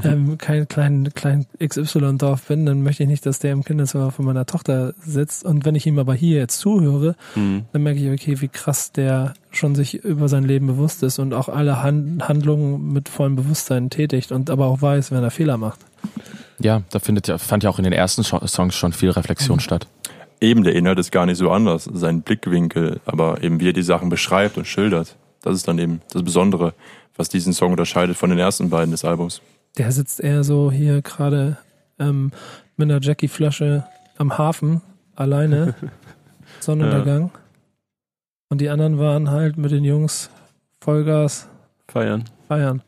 ähm, 0.03 0.39
kein 0.39 0.69
klein, 0.69 1.11
klein 1.15 1.47
XY-Dorf 1.63 2.43
bin, 2.45 2.67
dann 2.67 2.83
möchte 2.83 3.03
ich 3.03 3.09
nicht, 3.09 3.27
dass 3.27 3.39
der 3.41 3.53
im 3.53 3.65
Kinderzimmer 3.65 4.11
von 4.11 4.25
meiner 4.25 4.47
Tochter 4.47 4.95
sitzt. 5.01 5.45
Und 5.45 5.65
wenn 5.65 5.75
ich 5.75 5.87
ihm 5.87 5.99
aber 5.99 6.15
hier 6.15 6.39
jetzt 6.39 6.59
zuhöre, 6.59 7.17
Hm. 7.35 7.65
dann 7.73 7.83
merke 7.83 8.01
ich, 8.01 8.11
okay, 8.11 8.41
wie 8.41 8.49
krass 8.49 8.93
der 8.93 9.35
schon 9.51 9.75
sich 9.75 9.95
über 10.05 10.29
sein 10.29 10.45
Leben 10.45 10.67
bewusst 10.67 11.03
ist 11.03 11.19
und 11.19 11.33
auch 11.35 11.49
alle 11.49 11.83
Han 11.83 12.23
Handlungen 12.27 12.93
mit 12.93 13.09
vollem 13.09 13.37
Bewusstsein 13.37 13.91
tätigt 13.91 14.33
und 14.33 14.51
aber 14.51 14.67
auch 14.67 14.83
weiß, 14.83 15.11
wenn 15.11 15.23
er 15.23 15.31
Fehler 15.31 15.57
macht. 15.57 15.81
Ja, 16.61 16.83
da 16.91 16.99
findet 16.99 17.29
ja, 17.29 17.39
fand 17.39 17.65
ja 17.65 17.71
auch 17.71 17.79
in 17.79 17.85
den 17.85 17.93
ersten 17.93 18.23
Songs 18.23 18.75
schon 18.75 18.93
viel 18.93 19.11
Reflexion 19.11 19.61
statt. 19.61 19.87
eben 20.41 20.63
der 20.63 20.75
Inhalt 20.75 20.99
ist 20.99 21.11
gar 21.11 21.27
nicht 21.27 21.39
so 21.39 21.51
anders, 21.51 21.89
sein 21.93 22.23
Blickwinkel, 22.23 23.01
aber 23.07 23.43
eben 23.43 23.61
wie 23.61 23.69
er 23.69 23.73
die 23.73 23.83
Sachen 23.83 24.09
beschreibt 24.09 24.57
und 24.59 24.67
schildert. 24.67 25.17
Das 25.45 25.57
ist 25.57 25.69
dann 25.69 25.79
eben 25.79 26.01
das 26.11 26.23
Besondere, 26.23 26.73
was 27.17 27.29
diesen 27.29 27.53
Song 27.53 27.73
unterscheidet 27.73 28.17
von 28.17 28.31
den 28.31 28.39
ersten 28.39 28.71
beiden 28.71 28.93
des 28.93 29.05
Albums. 29.05 29.43
Der 29.77 29.93
sitzt 29.93 30.21
eher 30.21 30.43
so 30.43 30.73
hier 30.73 31.03
gerade 31.03 31.59
ähm, 31.99 32.33
mit 32.77 32.91
einer 32.91 33.01
Jackie-Flasche 33.03 33.85
am 34.17 34.39
Hafen, 34.39 34.81
alleine, 35.15 35.75
Sonnenuntergang. 36.61 37.31
Und 38.49 38.63
die 38.63 38.71
anderen 38.71 38.99
waren 38.99 39.31
halt 39.31 39.59
mit 39.59 39.71
den 39.71 39.85
Jungs 39.85 40.31
Vollgas 40.81 41.47
Feiern. 41.89 42.25
feiern. 42.49 42.83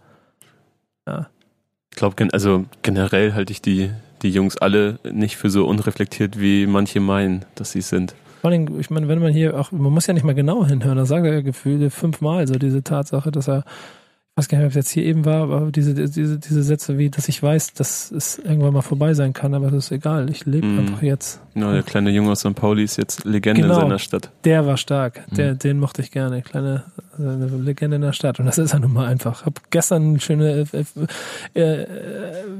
Ich 1.90 1.98
glaube, 1.98 2.16
gen 2.16 2.30
also 2.30 2.64
generell 2.82 3.34
halte 3.34 3.52
ich 3.52 3.60
die, 3.60 3.90
die 4.22 4.30
Jungs 4.30 4.56
alle 4.56 4.98
nicht 5.04 5.36
für 5.36 5.50
so 5.50 5.66
unreflektiert, 5.66 6.40
wie 6.40 6.66
manche 6.66 7.00
meinen, 7.00 7.44
dass 7.54 7.72
sie 7.72 7.80
es 7.80 7.90
sind. 7.90 8.14
Vor 8.40 8.50
allem, 8.50 8.78
ich 8.78 8.90
meine, 8.90 9.08
wenn 9.08 9.18
man 9.18 9.32
hier 9.32 9.58
auch, 9.58 9.72
man 9.72 9.92
muss 9.92 10.06
ja 10.06 10.14
nicht 10.14 10.24
mal 10.24 10.34
genau 10.34 10.64
hinhören, 10.64 10.96
da 10.96 11.06
sagt 11.06 11.26
er 11.26 11.34
ja 11.34 11.40
gefühlt 11.40 11.92
fünfmal 11.92 12.46
so 12.46 12.54
diese 12.54 12.82
Tatsache, 12.82 13.30
dass 13.30 13.48
er, 13.48 13.64
ich 14.38 14.42
weiß 14.42 14.48
gar 14.48 14.58
nicht, 14.58 14.66
ob 14.66 14.70
es 14.72 14.74
jetzt 14.76 14.90
hier 14.90 15.04
eben 15.04 15.24
war, 15.24 15.44
aber 15.44 15.70
diese, 15.72 15.94
diese, 15.94 16.38
diese 16.38 16.62
Sätze 16.62 16.98
wie, 16.98 17.08
dass 17.08 17.26
ich 17.26 17.42
weiß, 17.42 17.72
dass 17.72 18.10
es 18.12 18.38
irgendwann 18.38 18.74
mal 18.74 18.82
vorbei 18.82 19.14
sein 19.14 19.32
kann, 19.32 19.54
aber 19.54 19.70
das 19.70 19.86
ist 19.86 19.92
egal, 19.92 20.28
ich 20.28 20.44
lebe 20.44 20.66
Mhm. 20.66 20.78
einfach 20.80 21.00
jetzt. 21.00 21.40
Genau, 21.54 21.72
der 21.72 21.82
kleine 21.82 22.10
Junge 22.10 22.32
aus 22.32 22.40
St. 22.40 22.54
Pauli 22.54 22.84
ist 22.84 22.98
jetzt 22.98 23.24
Legende 23.24 23.62
Genau. 23.62 23.76
in 23.76 23.80
seiner 23.80 23.98
Stadt. 23.98 24.30
Der 24.44 24.66
war 24.66 24.76
stark, 24.76 25.24
der, 25.30 25.54
Mhm. 25.54 25.58
den 25.60 25.80
mochte 25.80 26.02
ich 26.02 26.10
gerne, 26.10 26.42
kleine 26.42 26.84
äh, 27.18 27.22
Legende 27.62 27.96
in 27.96 28.02
der 28.02 28.12
Stadt 28.12 28.38
und 28.38 28.44
das 28.44 28.58
ist 28.58 28.74
er 28.74 28.78
nun 28.80 28.92
mal 28.92 29.06
einfach. 29.06 29.46
Hab 29.46 29.70
gestern 29.70 30.02
eine 30.02 30.20
schöne, 30.20 30.66
äh, 30.70 30.84
äh, 31.54 31.82
äh, 31.82 31.86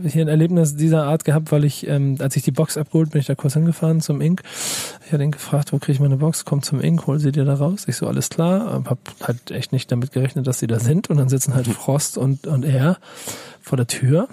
hier 0.09 0.23
ein 0.25 0.29
Erlebnis 0.29 0.77
dieser 0.77 1.05
Art 1.05 1.27
gehabt, 1.27 1.53
weil 1.53 1.67
ich, 1.67 1.87
ähm, 1.87 2.17
als 2.21 2.37
ich 2.37 2.43
die 2.43 2.53
Box 2.53 2.79
abgeholt, 2.79 3.11
bin 3.11 3.21
ich 3.21 3.27
da 3.27 3.35
kurz 3.35 3.53
hingefahren 3.53 4.01
zum 4.01 4.23
Ink. 4.23 4.41
Ich 5.05 5.13
hatte 5.13 5.23
ihn 5.23 5.31
gefragt, 5.33 5.75
wo 5.75 5.79
kriege 5.79 5.93
ich 5.93 6.01
meine 6.01 6.17
Box? 6.17 6.47
Komm 6.47 6.63
zum 6.63 6.81
Ink, 6.81 7.07
hol 7.07 7.19
sie 7.19 7.33
dir 7.33 7.45
da 7.45 7.53
raus. 7.53 7.85
Ich 7.87 7.97
so, 7.97 8.07
alles 8.07 8.31
klar. 8.31 8.83
Hab 8.87 8.99
halt 9.23 9.51
echt 9.51 9.73
nicht 9.73 9.93
damit 9.93 10.13
gerechnet, 10.13 10.47
dass 10.47 10.59
sie 10.59 10.67
da 10.69 10.79
sind. 10.81 11.11
Und 11.11 11.19
dann 11.19 11.29
sitzen 11.29 11.55
halt 11.55 11.66
Frost 11.73 12.19
und, 12.19 12.47
und 12.47 12.65
er 12.65 12.99
vor 13.61 13.77
der 13.77 13.87
Tür. 13.87 14.29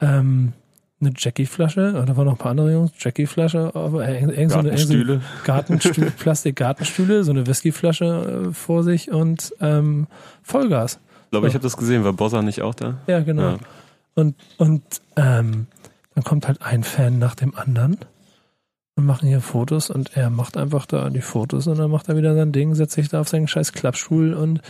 Ähm, 0.00 0.52
eine 1.00 1.12
Jackie-Flasche, 1.16 1.94
oder 2.02 2.16
waren 2.16 2.26
noch 2.26 2.34
ein 2.34 2.38
paar 2.38 2.50
andere 2.50 2.72
Jungs, 2.72 2.92
Jackie-Flasche, 2.98 3.72
aber 3.74 4.06
äh, 4.06 4.20
irgend, 4.20 4.52
so 4.52 4.58
eine, 4.58 4.68
Gartenstühle. 4.70 5.20
Gartenstühle, 5.44 6.10
Plastik-Gartenstühle, 6.18 7.24
so 7.24 7.30
eine 7.30 7.46
Whiskyflasche 7.46 8.48
äh, 8.50 8.52
vor 8.52 8.82
sich 8.82 9.10
und 9.10 9.54
ähm, 9.60 10.06
Vollgas. 10.42 11.00
Ich 11.24 11.30
glaube, 11.30 11.46
ich 11.46 11.52
So. 11.52 11.58
habe 11.58 11.62
das 11.62 11.76
gesehen. 11.76 12.04
War 12.04 12.12
Bossa 12.12 12.42
nicht 12.42 12.60
auch 12.60 12.74
da? 12.74 12.98
Ja, 13.06 13.20
genau. 13.20 13.52
Ja. 13.52 13.58
Und, 14.14 14.34
und 14.58 14.82
ähm, 15.16 15.68
dann 16.14 16.24
kommt 16.24 16.48
halt 16.48 16.60
ein 16.60 16.82
Fan 16.82 17.18
nach 17.18 17.34
dem 17.34 17.54
anderen 17.54 17.98
und 18.96 19.06
machen 19.06 19.26
hier 19.28 19.40
Fotos 19.40 19.88
und 19.88 20.16
er 20.16 20.28
macht 20.28 20.58
einfach 20.58 20.84
da 20.84 21.08
die 21.08 21.22
Fotos 21.22 21.66
und 21.66 21.78
dann 21.78 21.90
macht 21.90 22.08
er 22.08 22.16
wieder 22.16 22.34
sein 22.34 22.52
Ding, 22.52 22.74
setzt 22.74 22.94
sich 22.94 23.08
da 23.08 23.20
auf 23.20 23.28
seinen 23.28 23.48
scheiß 23.48 23.72
Klappstuhl 23.72 24.34
und 24.34 24.60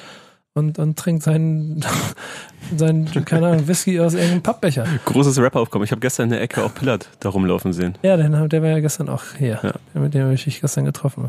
und, 0.54 0.78
und 0.78 0.98
trinkt 0.98 1.22
seinen, 1.22 1.84
seinen, 2.76 3.06
keine 3.24 3.48
Ahnung, 3.48 3.68
Whisky 3.68 4.00
aus 4.00 4.14
irgendeinem 4.14 4.42
Pappbecher. 4.42 4.86
Großes 5.04 5.38
Rap-Aufkommen. 5.38 5.84
Ich 5.84 5.92
habe 5.92 6.00
gestern 6.00 6.24
in 6.24 6.30
der 6.30 6.40
Ecke 6.40 6.64
auch 6.64 6.74
Pillard 6.74 7.08
da 7.20 7.28
rumlaufen 7.28 7.72
sehen. 7.72 7.96
Ja, 8.02 8.16
den, 8.16 8.48
der 8.48 8.62
war 8.62 8.70
ja 8.70 8.80
gestern 8.80 9.08
auch 9.08 9.22
hier. 9.38 9.60
Ja. 9.62 10.00
Mit 10.00 10.14
dem 10.14 10.24
habe 10.24 10.34
ich 10.34 10.44
dich 10.44 10.60
gestern 10.60 10.84
getroffen. 10.84 11.28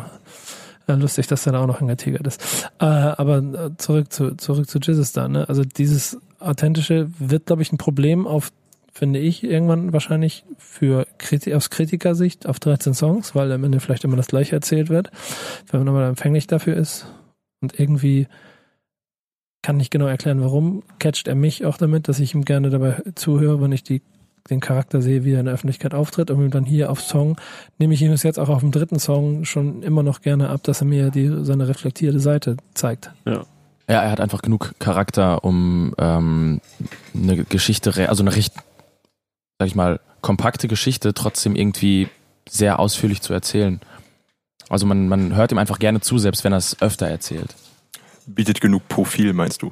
Ja, 0.87 0.95
lustig, 0.95 1.27
dass 1.27 1.43
der 1.43 1.53
da 1.53 1.61
auch 1.61 1.67
noch 1.67 1.81
angetigert 1.81 2.25
ist. 2.25 2.69
Äh, 2.79 2.85
aber 2.85 3.37
äh, 3.37 3.77
zurück 3.77 4.11
zu, 4.11 4.35
zurück 4.35 4.67
zu 4.67 4.79
Jesus 4.79 5.11
da, 5.11 5.27
ne? 5.27 5.47
Also 5.47 5.63
dieses 5.63 6.19
Authentische 6.39 7.09
wird, 7.19 7.45
glaube 7.45 7.61
ich, 7.61 7.71
ein 7.71 7.77
Problem 7.77 8.25
auf, 8.25 8.51
finde 8.91 9.19
ich, 9.19 9.43
irgendwann 9.43 9.93
wahrscheinlich 9.93 10.43
für 10.57 11.05
Kriti 11.19 11.53
aus 11.53 11.69
Kritikersicht 11.69 12.47
auf 12.47 12.59
13 12.59 12.95
Songs, 12.95 13.35
weil 13.35 13.51
am 13.51 13.63
Ende 13.63 13.79
vielleicht 13.79 14.03
immer 14.03 14.17
das 14.17 14.27
Gleiche 14.27 14.55
erzählt 14.55 14.89
wird. 14.89 15.11
Wenn 15.69 15.81
man 15.83 15.89
aber 15.89 16.07
empfänglich 16.07 16.47
dafür 16.47 16.75
ist 16.75 17.05
und 17.61 17.79
irgendwie 17.79 18.27
kann 19.61 19.77
nicht 19.77 19.91
genau 19.91 20.07
erklären, 20.07 20.41
warum, 20.41 20.83
catcht 20.99 21.27
er 21.27 21.35
mich 21.35 21.65
auch 21.65 21.77
damit, 21.77 22.07
dass 22.07 22.19
ich 22.19 22.33
ihm 22.33 22.45
gerne 22.45 22.69
dabei 22.69 23.01
zuhöre, 23.15 23.61
wenn 23.61 23.71
ich 23.71 23.83
die 23.83 24.01
den 24.49 24.59
Charakter 24.59 25.03
sehe, 25.03 25.23
wie 25.23 25.33
er 25.33 25.39
in 25.39 25.45
der 25.45 25.53
Öffentlichkeit 25.53 25.93
auftritt 25.93 26.31
und 26.31 26.49
dann 26.49 26.65
hier 26.65 26.89
auf 26.89 26.99
Song 26.99 27.37
nehme 27.77 27.93
ich 27.93 28.01
ihm 28.01 28.09
das 28.09 28.23
jetzt 28.23 28.39
auch 28.39 28.49
auf 28.49 28.61
dem 28.61 28.71
dritten 28.71 28.97
Song 28.97 29.45
schon 29.45 29.83
immer 29.83 30.01
noch 30.01 30.21
gerne 30.21 30.49
ab, 30.49 30.63
dass 30.63 30.81
er 30.81 30.87
mir 30.87 31.11
die, 31.11 31.45
seine 31.45 31.67
reflektierte 31.67 32.19
Seite 32.19 32.57
zeigt. 32.73 33.11
Ja, 33.25 33.45
er 33.85 34.09
hat 34.09 34.19
einfach 34.19 34.41
genug 34.41 34.73
Charakter, 34.79 35.43
um 35.43 35.93
ähm, 35.99 36.59
eine 37.13 37.43
Geschichte, 37.43 37.97
re- 37.97 38.09
also 38.09 38.23
eine 38.23 38.35
recht, 38.35 38.53
sag 39.59 39.67
ich 39.67 39.75
mal, 39.75 39.99
kompakte 40.21 40.67
Geschichte 40.67 41.13
trotzdem 41.13 41.55
irgendwie 41.55 42.07
sehr 42.49 42.79
ausführlich 42.79 43.21
zu 43.21 43.33
erzählen. 43.33 43.79
Also 44.69 44.87
man, 44.87 45.07
man 45.07 45.35
hört 45.35 45.51
ihm 45.51 45.59
einfach 45.59 45.77
gerne 45.77 46.01
zu, 46.01 46.17
selbst 46.17 46.43
wenn 46.43 46.53
er 46.53 46.57
es 46.57 46.81
öfter 46.81 47.07
erzählt. 47.07 47.53
Bietet 48.27 48.61
genug 48.61 48.87
Profil, 48.87 49.33
meinst 49.33 49.61
du? 49.61 49.71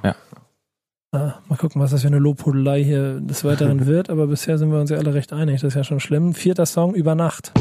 Ah, 1.12 1.34
mal 1.48 1.58
gucken, 1.58 1.82
was 1.82 1.92
das 1.92 2.02
für 2.02 2.08
eine 2.08 2.20
Lobhudelei 2.20 2.84
hier 2.84 3.20
des 3.20 3.44
Weiteren 3.44 3.86
wird, 3.88 4.10
aber 4.10 4.28
bisher 4.28 4.58
sind 4.58 4.72
wir 4.72 4.80
uns 4.80 4.90
ja 4.92 4.98
alle 4.98 5.14
recht 5.14 5.34
einig, 5.34 5.62
das 5.62 5.70
ist 5.70 5.76
ja 5.76 5.84
schon 5.84 6.00
schlimm. 6.00 6.34
Vierter 6.34 6.66
Song, 6.66 6.94
Über 6.94 7.16
Nacht. 7.16 7.52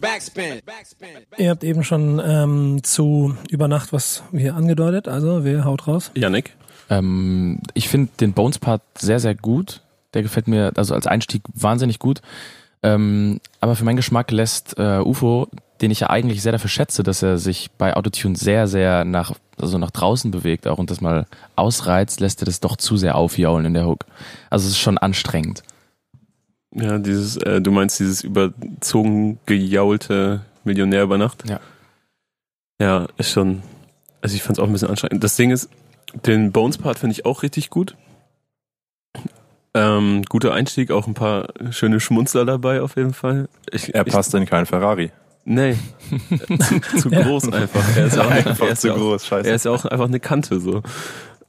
Backspin. 0.00 0.60
Backspin. 0.66 1.08
Ihr 1.38 1.50
habt 1.50 1.64
eben 1.64 1.82
schon 1.82 2.20
ähm, 2.22 2.80
zu 2.82 3.34
Über 3.48 3.68
Nacht 3.68 3.92
was 3.92 4.22
hier 4.32 4.54
angedeutet, 4.54 5.08
also 5.08 5.44
wer 5.44 5.64
haut 5.64 5.86
raus? 5.86 6.10
Yannick? 6.14 6.54
Ähm, 6.90 7.60
ich 7.74 7.88
finde 7.88 8.10
den 8.20 8.32
Bones-Part 8.32 8.82
sehr, 8.98 9.20
sehr 9.20 9.34
gut. 9.34 9.82
Der 10.14 10.22
gefällt 10.22 10.48
mir 10.48 10.72
also 10.76 10.94
als 10.94 11.06
Einstieg 11.06 11.42
wahnsinnig 11.54 11.98
gut. 11.98 12.20
Ähm, 12.82 13.40
aber 13.60 13.74
für 13.76 13.84
meinen 13.84 13.96
Geschmack 13.96 14.30
lässt 14.30 14.78
äh, 14.78 14.98
UFO, 15.00 15.48
den 15.80 15.90
ich 15.90 16.00
ja 16.00 16.10
eigentlich 16.10 16.42
sehr 16.42 16.52
dafür 16.52 16.70
schätze, 16.70 17.02
dass 17.02 17.22
er 17.22 17.38
sich 17.38 17.70
bei 17.78 17.94
Autotune 17.94 18.36
sehr, 18.36 18.66
sehr 18.66 19.04
nach, 19.04 19.32
also 19.60 19.78
nach 19.78 19.90
draußen 19.90 20.30
bewegt 20.30 20.66
auch 20.66 20.78
und 20.78 20.90
das 20.90 21.00
mal 21.00 21.26
ausreizt, 21.56 22.20
lässt 22.20 22.42
er 22.42 22.46
das 22.46 22.60
doch 22.60 22.76
zu 22.76 22.96
sehr 22.96 23.14
aufjaulen 23.14 23.66
in 23.66 23.74
der 23.74 23.86
Hook. 23.86 24.04
Also 24.50 24.66
es 24.66 24.72
ist 24.72 24.78
schon 24.78 24.98
anstrengend. 24.98 25.62
Ja, 26.74 26.98
dieses, 26.98 27.36
äh, 27.38 27.60
du 27.60 27.70
meinst 27.70 27.98
dieses 27.98 28.22
überzogen 28.22 29.38
gejaulte 29.46 30.42
Millionär 30.64 31.02
über 31.04 31.18
Nacht? 31.18 31.48
Ja. 31.48 31.60
Ja, 32.80 33.06
ist 33.16 33.30
schon, 33.30 33.62
also 34.20 34.34
ich 34.36 34.42
fand 34.42 34.58
es 34.58 34.62
auch 34.62 34.66
ein 34.66 34.72
bisschen 34.72 34.90
anstrengend. 34.90 35.24
Das 35.24 35.36
Ding 35.36 35.50
ist, 35.50 35.68
den 36.26 36.52
Bones-Part 36.52 36.98
finde 36.98 37.12
ich 37.12 37.24
auch 37.24 37.42
richtig 37.42 37.70
gut. 37.70 37.96
Ähm, 39.74 40.22
guter 40.28 40.54
Einstieg, 40.54 40.90
auch 40.90 41.06
ein 41.06 41.14
paar 41.14 41.48
schöne 41.70 42.00
Schmunzler 42.00 42.44
dabei 42.44 42.82
auf 42.82 42.96
jeden 42.96 43.12
Fall. 43.12 43.48
Ich, 43.70 43.94
Er 43.94 44.04
passt 44.04 44.34
in 44.34 44.46
kein 44.46 44.66
Ferrari. 44.66 45.10
Nee, 45.44 45.76
zu, 46.60 46.80
zu 47.00 47.10
groß 47.10 47.52
einfach. 47.52 47.96
Er 47.96 48.06
ist, 48.06 48.16
ja 48.16 48.22
auch, 48.22 48.30
Einfach 48.30 48.66
er, 48.66 48.72
ist 48.72 48.80
zu 48.82 48.88
ja 48.88 48.94
auch, 48.94 48.98
groß, 48.98 49.26
scheiße. 49.26 49.48
er 49.48 49.54
ist 49.54 49.64
ja 49.64 49.70
auch 49.70 49.84
einfach 49.84 50.06
eine 50.06 50.20
Kante 50.20 50.60
so. 50.60 50.82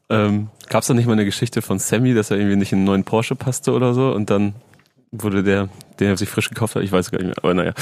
Ähm, 0.09 0.47
Gab 0.69 0.81
es 0.81 0.87
da 0.87 0.93
nicht 0.93 1.05
mal 1.05 1.13
eine 1.13 1.25
Geschichte 1.25 1.61
von 1.61 1.79
Sammy, 1.79 2.13
dass 2.13 2.31
er 2.31 2.37
irgendwie 2.37 2.55
nicht 2.55 2.71
in 2.71 2.79
einen 2.79 2.85
neuen 2.85 3.03
Porsche 3.03 3.35
passte 3.35 3.73
oder 3.73 3.93
so 3.93 4.11
und 4.13 4.29
dann 4.29 4.53
wurde 5.11 5.43
der, 5.43 5.69
der 5.97 6.15
sich 6.17 6.29
frisch 6.29 6.49
gekauft 6.49 6.75
hat, 6.75 6.83
ich 6.83 6.91
weiß 6.91 7.09
gar 7.11 7.17
nicht 7.17 7.27
mehr, 7.27 7.37
aber 7.37 7.53
naja. 7.53 7.73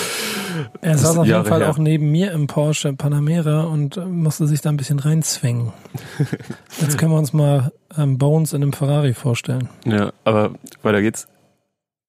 Er 0.82 0.98
saß 0.98 1.17
auf 1.17 1.26
jeden 1.26 1.30
Jahre 1.36 1.46
Fall 1.46 1.62
her. 1.62 1.70
auch 1.70 1.78
neben 1.78 2.10
mir 2.10 2.32
im 2.32 2.48
Porsche 2.48 2.93
Panamera 2.93 3.63
und 3.63 3.98
musste 4.10 4.48
sich 4.48 4.62
da 4.62 4.70
ein 4.70 4.78
bisschen 4.78 5.00
reinzwängen. 5.00 5.74
Jetzt 6.82 6.98
können 6.98 7.12
wir 7.12 7.17
uns 7.17 7.34
mal 7.34 7.72
ähm, 7.98 8.17
Bones 8.17 8.54
in 8.54 8.63
einem 8.63 8.74
Ferrari 8.74 9.13
vorstellen. 9.13 9.67
Ja, 9.86 10.13
aber 10.24 10.52
weiter 10.84 11.02
geht's. 11.02 11.28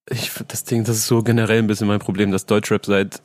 Ich, 0.09 0.31
das 0.47 0.65
Ding, 0.65 0.85
das 0.85 0.97
ist 0.97 1.07
so 1.09 1.23
generell 1.23 1.59
ein 1.59 1.67
bisschen 1.67 1.89
mein 1.89 1.99
Problem, 1.99 2.31
dass 2.31 2.47
Deutschrap 2.47 2.87
seit 2.87 3.21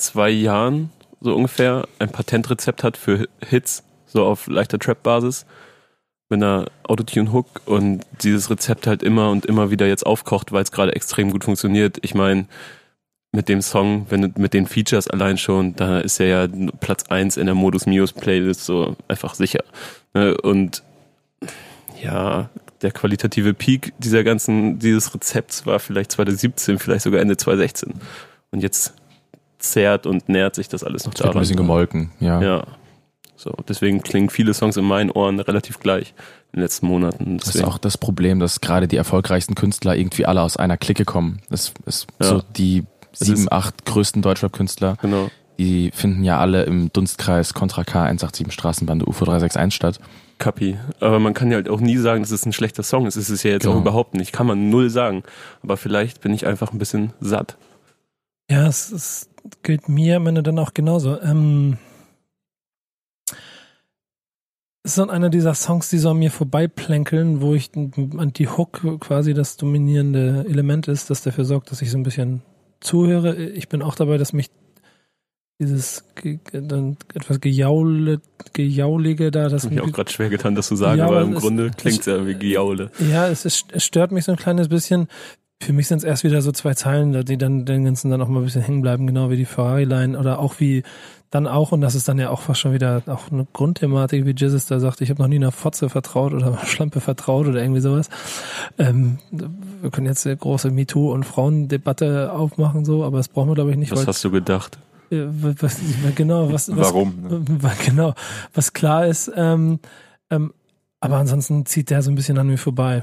zwei 0.00 0.30
Jahren 0.30 0.90
so 1.20 1.34
ungefähr 1.34 1.86
ein 1.98 2.10
Patentrezept 2.10 2.82
hat 2.82 2.96
für 2.96 3.28
Hits, 3.46 3.84
so 4.06 4.24
auf 4.24 4.46
leichter 4.46 4.78
Trap-Basis, 4.78 5.46
mit 6.30 6.42
einer 6.42 6.66
Autotune-Hook 6.84 7.62
und 7.66 8.02
dieses 8.22 8.50
Rezept 8.50 8.86
halt 8.86 9.02
immer 9.02 9.30
und 9.30 9.46
immer 9.46 9.70
wieder 9.70 9.86
jetzt 9.86 10.06
aufkocht, 10.06 10.52
weil 10.52 10.62
es 10.62 10.72
gerade 10.72 10.94
extrem 10.94 11.30
gut 11.30 11.44
funktioniert. 11.44 11.98
Ich 12.02 12.14
meine, 12.14 12.46
mit 13.32 13.48
dem 13.48 13.62
Song, 13.62 14.06
wenn 14.10 14.32
mit 14.36 14.54
den 14.54 14.66
Features 14.66 15.08
allein 15.08 15.38
schon, 15.38 15.76
da 15.76 16.00
ist 16.00 16.18
er 16.20 16.26
ja 16.26 16.48
Platz 16.80 17.04
eins 17.08 17.36
in 17.36 17.46
der 17.46 17.54
Modus 17.54 17.86
Mios 17.86 18.12
Playlist 18.12 18.64
so 18.64 18.96
einfach 19.08 19.34
sicher. 19.34 19.64
Ne? 20.14 20.36
Und 20.36 20.82
ja, 22.02 22.48
der 22.82 22.92
qualitative 22.92 23.54
Peak 23.54 23.92
dieser 23.98 24.24
ganzen, 24.24 24.78
dieses 24.78 25.14
Rezepts 25.14 25.66
war 25.66 25.78
vielleicht 25.78 26.12
2017, 26.12 26.78
vielleicht 26.78 27.02
sogar 27.02 27.20
Ende 27.20 27.36
2016. 27.36 27.94
Und 28.50 28.62
jetzt 28.62 28.94
zerrt 29.60 30.06
und 30.06 30.28
nähert 30.28 30.54
sich 30.54 30.68
das 30.68 30.82
alles 30.84 31.04
noch 31.04 31.12
Es 31.14 31.20
wird 31.20 31.26
ein 31.26 31.32
daran. 31.32 31.40
bisschen 31.42 31.56
gemolken, 31.56 32.10
ja. 32.20 32.40
Ja. 32.42 32.64
So, 33.36 33.54
deswegen 33.68 34.02
klingen 34.02 34.28
viele 34.28 34.52
Songs 34.52 34.76
in 34.76 34.84
meinen 34.84 35.10
Ohren 35.10 35.40
relativ 35.40 35.78
gleich 35.80 36.12
in 36.52 36.58
den 36.58 36.62
letzten 36.62 36.86
Monaten. 36.86 37.38
Das 37.38 37.48
ist 37.48 37.54
Deswegen, 37.54 37.70
auch 37.72 37.78
das 37.78 37.96
Problem, 37.96 38.38
dass 38.40 38.60
gerade 38.60 38.86
die 38.88 38.96
erfolgreichsten 38.96 39.54
Künstler 39.54 39.96
irgendwie 39.96 40.26
alle 40.26 40.42
aus 40.42 40.56
einer 40.58 40.76
Clique 40.76 41.04
kommen. 41.04 41.40
Das 41.48 41.72
ist 41.86 42.06
Ja. 42.20 42.26
so 42.26 42.42
die 42.56 42.84
sieben, 43.12 43.34
ist- 43.42 43.52
acht 43.52 43.84
größten 43.86 44.20
Deutschrap-Künstler, 44.20 44.96
genau. 45.00 45.30
die 45.58 45.90
finden 45.94 46.22
ja 46.22 46.38
alle 46.38 46.64
im 46.64 46.92
Dunstkreis 46.92 47.54
Contra 47.54 47.84
K 47.84 48.02
187 48.04 48.52
Straßenbande 48.52 49.06
UFO 49.06 49.24
361 49.24 49.74
statt. 49.74 50.00
Kapi. 50.38 50.76
Aber 51.00 51.18
man 51.18 51.32
kann 51.34 51.50
ja 51.50 51.56
halt 51.56 51.68
auch 51.70 51.80
nie 51.80 51.96
sagen, 51.98 52.22
dass 52.22 52.30
es 52.32 52.44
ein 52.46 52.52
schlechter 52.52 52.82
Song 52.82 53.06
ist. 53.06 53.16
Es 53.16 53.30
ist 53.30 53.42
ja 53.42 53.52
jetzt 53.52 53.62
Genau. 53.64 53.76
auch 53.76 53.80
überhaupt 53.80 54.14
nicht. 54.14 54.32
Kann 54.32 54.46
man 54.46 54.68
null 54.70 54.88
sagen. 54.90 55.22
Aber 55.62 55.76
vielleicht 55.78 56.20
bin 56.20 56.32
ich 56.34 56.46
einfach 56.46 56.72
ein 56.72 56.78
bisschen 56.78 57.12
satt. 57.20 57.56
Ja, 58.50 58.66
es, 58.66 58.90
es 58.90 59.28
gilt 59.62 59.88
mir 59.88 60.16
am 60.16 60.26
Ende 60.26 60.42
dann 60.42 60.58
auch 60.58 60.74
genauso. 60.74 61.20
Ähm, 61.20 61.78
es 64.82 64.92
ist 64.92 64.98
dann 64.98 65.10
einer 65.10 65.28
dieser 65.28 65.54
Songs, 65.54 65.90
die 65.90 65.98
so 65.98 66.10
an 66.10 66.18
mir 66.18 66.30
vorbeiplänkeln, 66.30 67.40
wo 67.42 67.54
ich 67.54 67.70
an 67.74 68.32
die 68.34 68.48
Hook 68.48 68.80
quasi 69.00 69.34
das 69.34 69.56
dominierende 69.56 70.46
Element 70.48 70.88
ist, 70.88 71.10
das 71.10 71.22
dafür 71.22 71.44
sorgt, 71.44 71.70
dass 71.70 71.82
ich 71.82 71.90
so 71.90 71.98
ein 71.98 72.02
bisschen 72.02 72.42
zuhöre. 72.80 73.36
Ich 73.36 73.68
bin 73.68 73.82
auch 73.82 73.94
dabei, 73.94 74.16
dass 74.16 74.32
mich 74.32 74.50
dieses 75.60 76.04
dann 76.52 76.96
etwas 77.12 77.38
gejaule, 77.40 78.22
gejaulige 78.54 79.30
da, 79.30 79.50
das 79.50 79.64
Das 79.64 79.70
mir 79.70 79.84
auch 79.84 79.92
gerade 79.92 80.10
schwer 80.10 80.30
getan, 80.30 80.54
das 80.54 80.68
zu 80.68 80.76
sagen, 80.76 81.00
Ja, 81.00 81.06
aber 81.06 81.20
im 81.20 81.34
Grunde 81.34 81.70
klingt 81.76 82.00
es 82.00 82.06
ja 82.06 82.26
wie 82.26 82.34
Giaule. 82.34 82.90
Ja, 83.10 83.28
es, 83.28 83.44
ist, 83.44 83.66
es 83.70 83.84
stört 83.84 84.10
mich 84.10 84.24
so 84.24 84.32
ein 84.32 84.38
kleines 84.38 84.68
bisschen. 84.68 85.08
Für 85.62 85.72
mich 85.72 85.88
sind 85.88 85.98
es 85.98 86.04
erst 86.04 86.24
wieder 86.24 86.40
so 86.40 86.52
zwei 86.52 86.74
Zeilen, 86.74 87.24
die 87.24 87.36
dann 87.36 87.66
den 87.66 87.84
ganzen 87.84 88.10
dann 88.10 88.22
auch 88.22 88.28
mal 88.28 88.40
ein 88.40 88.44
bisschen 88.44 88.62
hängen 88.62 88.82
bleiben, 88.82 89.06
genau 89.06 89.30
wie 89.30 89.36
die 89.36 89.44
Ferrari-Line 89.44 90.18
oder 90.18 90.38
auch 90.38 90.54
wie 90.58 90.82
dann 91.30 91.46
auch, 91.46 91.70
und 91.70 91.80
das 91.80 91.94
ist 91.94 92.08
dann 92.08 92.18
ja 92.18 92.30
auch 92.30 92.40
fast 92.40 92.60
schon 92.60 92.72
wieder 92.72 93.02
auch 93.06 93.30
eine 93.30 93.46
Grundthematik, 93.52 94.26
wie 94.26 94.34
Jesus 94.36 94.66
da 94.66 94.80
sagt, 94.80 95.00
ich 95.00 95.10
habe 95.10 95.22
noch 95.22 95.28
nie 95.28 95.36
einer 95.36 95.52
Fotze 95.52 95.88
vertraut 95.88 96.32
oder 96.32 96.58
Schlampe 96.66 97.00
vertraut 97.00 97.46
oder 97.46 97.62
irgendwie 97.62 97.80
sowas. 97.80 98.08
Ähm, 98.78 99.18
wir 99.30 99.90
können 99.90 100.06
jetzt 100.06 100.26
eine 100.26 100.36
große 100.36 100.68
MeToo- 100.68 101.12
und 101.12 101.24
Frauendebatte 101.24 102.32
aufmachen, 102.32 102.84
so, 102.84 103.04
aber 103.04 103.18
das 103.18 103.28
brauchen 103.28 103.50
wir, 103.50 103.54
glaube 103.54 103.70
ich, 103.70 103.76
nicht. 103.76 103.92
Was 103.92 104.06
hast 104.06 104.24
du 104.24 104.30
gedacht? 104.30 104.78
äh, 105.10 105.26
was, 105.28 105.80
genau, 106.14 106.52
was, 106.52 106.74
was, 106.74 106.88
Warum? 106.88 107.14
ne? 107.22 107.44
Genau, 107.84 108.14
was 108.54 108.72
klar 108.72 109.06
ist. 109.06 109.30
Ähm, 109.34 109.78
ähm, 110.30 110.52
aber 111.00 111.16
ansonsten 111.16 111.66
zieht 111.66 111.90
der 111.90 112.02
so 112.02 112.10
ein 112.10 112.14
bisschen 112.14 112.38
an 112.38 112.46
mir 112.46 112.58
vorbei. 112.58 113.02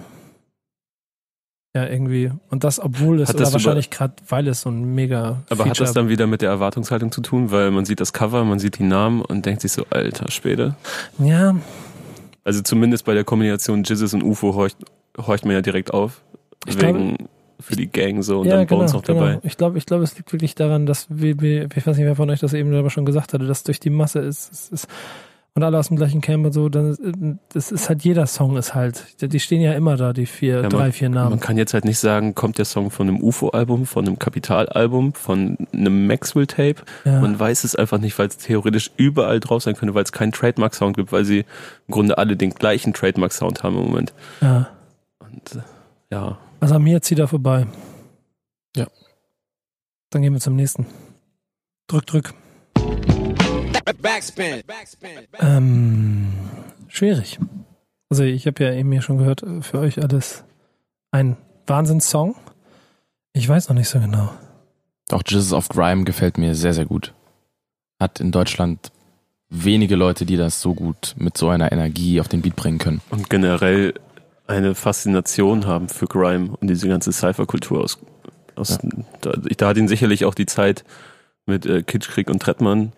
Ja, 1.78 1.86
irgendwie. 1.86 2.32
Und 2.50 2.64
das, 2.64 2.80
obwohl 2.80 3.22
es, 3.22 3.30
Hat 3.30 3.36
oder 3.36 3.54
wahrscheinlich 3.54 3.92
gerade, 3.92 4.14
weil 4.30 4.48
es 4.48 4.62
so 4.62 4.70
ein 4.72 4.96
mega 4.96 5.44
Aber 5.52 5.66
hat 5.66 5.70
das 5.72 5.78
Feature- 5.78 5.94
dann 5.94 6.10
wieder 6.10 6.26
mit 6.26 6.42
der 6.42 6.50
Erwartungshaltung 6.50 7.12
zu 7.12 7.22
tun? 7.22 7.52
Weil 7.52 7.70
man 7.70 7.86
sieht 7.86 8.00
das 8.00 8.14
Cover, 8.14 8.44
man 8.46 8.58
sieht 8.58 8.80
die 8.80 8.84
Namen 8.84 9.22
und 9.22 9.46
denkt 9.46 9.62
sich 9.62 9.74
so, 9.74 9.86
alter 9.92 10.32
Späte. 10.32 10.76
Ja, 11.20 11.56
Also 12.44 12.64
zumindest 12.64 13.06
bei 13.06 13.14
der 13.14 13.24
Kombination 13.24 13.84
Jizzes 13.84 14.16
und 14.16 14.24
UFO 14.24 14.56
horcht, 14.56 14.78
horcht 15.18 15.46
man 15.46 15.54
ja 15.54 15.62
direkt 15.62 15.94
auf. 15.94 16.22
Ich 16.66 16.82
wegen 16.82 17.30
für 17.60 17.76
die 17.76 17.88
Gang 17.88 18.24
so 18.24 18.40
und 18.40 18.48
ja, 18.48 18.56
dann 18.56 18.66
genau, 18.66 18.80
Bones 18.80 18.94
noch 18.94 19.04
genau. 19.04 19.20
dabei. 19.20 19.40
Ich 19.44 19.58
glaube, 19.58 19.78
ich 19.78 19.86
glaube, 19.86 20.04
es 20.04 20.18
liegt 20.18 20.34
wirklich 20.34 20.56
daran, 20.56 20.88
dass 20.88 21.06
wir, 21.10 21.40
wir, 21.42 21.68
ich 21.76 21.86
weiß 21.86 21.96
nicht, 21.98 22.06
wer 22.06 22.16
von 22.16 22.30
euch 22.32 22.40
das 22.40 22.54
eben 22.54 22.74
aber 22.74 22.90
schon 22.90 23.06
gesagt 23.06 23.34
hatte, 23.34 23.46
dass 23.46 23.62
durch 23.64 23.80
die 23.80 23.92
Masse 23.92 24.20
ist, 24.20 24.52
ist, 24.52 24.72
ist 24.74 24.88
und 25.58 25.64
alle 25.64 25.80
aus 25.80 25.88
dem 25.88 25.98
gleichen 25.98 26.22
Camp 26.22 26.46
und 26.46 26.52
so, 26.54 26.70
dann 26.70 27.40
das 27.50 27.72
ist 27.72 27.90
halt 27.90 28.04
jeder 28.04 28.28
Song 28.28 28.58
ist 28.58 28.76
halt, 28.76 29.20
die 29.20 29.40
stehen 29.40 29.60
ja 29.60 29.74
immer 29.74 29.98
da, 29.98 30.14
die 30.14 30.28
vier, 30.28 30.62
Ja, 30.62 30.70
drei, 30.70 30.92
vier 30.92 31.10
Namen. 31.10 31.32
Man 31.32 31.40
kann 31.40 31.58
jetzt 31.58 31.74
halt 31.74 31.84
nicht 31.84 31.98
sagen, 31.98 32.36
kommt 32.36 32.60
der 32.60 32.66
Song 32.66 32.92
von 32.92 33.08
einem 33.08 33.20
UFO-Album, 33.24 33.88
von 33.88 34.06
einem 34.06 34.20
Kapital-Album, 34.20 35.14
von 35.16 35.58
einem 35.74 36.06
Maxwell-Tape. 36.06 36.84
ja. 37.06 37.20
Man 37.22 37.40
weiß 37.40 37.64
es 37.64 37.76
einfach 37.76 37.98
nicht, 37.98 38.20
weil 38.20 38.28
es 38.28 38.38
theoretisch 38.38 38.92
überall 38.98 39.40
drauf 39.40 39.64
sein 39.64 39.76
könnte, 39.76 39.96
weil 39.96 40.04
es 40.04 40.12
keinen 40.12 40.32
Trademark-Sound 40.32 40.96
gibt, 40.96 41.12
weil 41.12 41.26
sie 41.26 41.40
im 41.40 41.92
Grunde 41.92 42.20
alle 42.20 42.38
den 42.38 42.52
gleichen 42.52 42.94
Trademark-Sound 42.94 43.64
haben 43.64 43.78
im 43.80 43.86
Moment. 43.86 44.14
ja. 44.42 44.70
Und 45.20 45.56
äh, 45.56 45.64
ja, 46.12 46.38
Also 46.60 46.76
an 46.76 46.84
mir 46.84 47.02
zieht 47.02 47.18
er 47.18 47.28
vorbei. 47.28 47.66
Ja. 48.76 48.86
Dann 50.12 50.22
gehen 50.22 50.34
wir 50.34 50.40
zum 50.40 50.56
nächsten. 50.56 50.86
Drück, 51.88 52.06
drück. 52.06 52.34
Backspin. 53.94 54.64
Backspin. 54.66 55.10
Ähm, 55.40 56.34
schwierig. 56.88 57.40
Also 58.10 58.24
ich 58.24 58.48
habe 58.48 58.64
ja 58.64 58.74
eben 58.74 58.92
hier 58.92 59.02
schon 59.02 59.18
gehört, 59.18 59.44
äh, 59.44 59.62
für 59.62 59.80
euch 59.80 60.02
alles 60.02 60.44
ein 61.12 61.38
Wahnsinnssong. 61.66 62.36
Ich 63.34 63.48
weiß 63.48 63.70
noch 63.70 63.76
nicht 63.76 63.90
so 63.90 64.00
genau. 64.00 64.32
Auch 65.12 65.24
Jesus 65.26 65.54
of 65.54 65.70
Grime 65.70 66.04
gefällt 66.04 66.38
mir 66.38 66.56
sehr, 66.56 66.74
sehr 66.74 66.86
gut. 66.86 67.14
Hat 68.00 68.20
in 68.20 68.32
Deutschland 68.32 68.92
wenige 69.50 69.96
Leute, 69.96 70.26
die 70.26 70.38
das 70.38 70.62
so 70.62 70.74
gut 70.74 71.16
mit 71.18 71.38
so 71.38 71.50
einer 71.50 71.72
Energie 71.72 72.20
auf 72.20 72.28
den 72.28 72.42
Beat 72.42 72.56
bringen 72.56 72.80
können. 72.80 73.02
und 73.10 73.30
generell 73.30 73.94
eine 74.46 74.76
Faszination 74.76 75.66
haben 75.66 75.90
für 75.90 76.08
Grime 76.08 76.56
und 76.58 76.68
diese 76.70 76.88
ganze 76.88 77.12
Cypher-Kultur 77.12 77.82
aus. 77.82 78.00
aus 78.56 78.80
da, 79.22 79.34
da 79.34 79.68
hat 79.68 79.78
ihn 79.78 79.88
sicherlich 79.88 80.26
auch 80.26 80.34
die 80.34 80.46
Zeit 80.46 80.84
mit 81.46 81.66
äh, 81.66 81.84
Kitschkrieg 81.84 82.30
und 82.30 82.42
Trettmann 82.42 82.94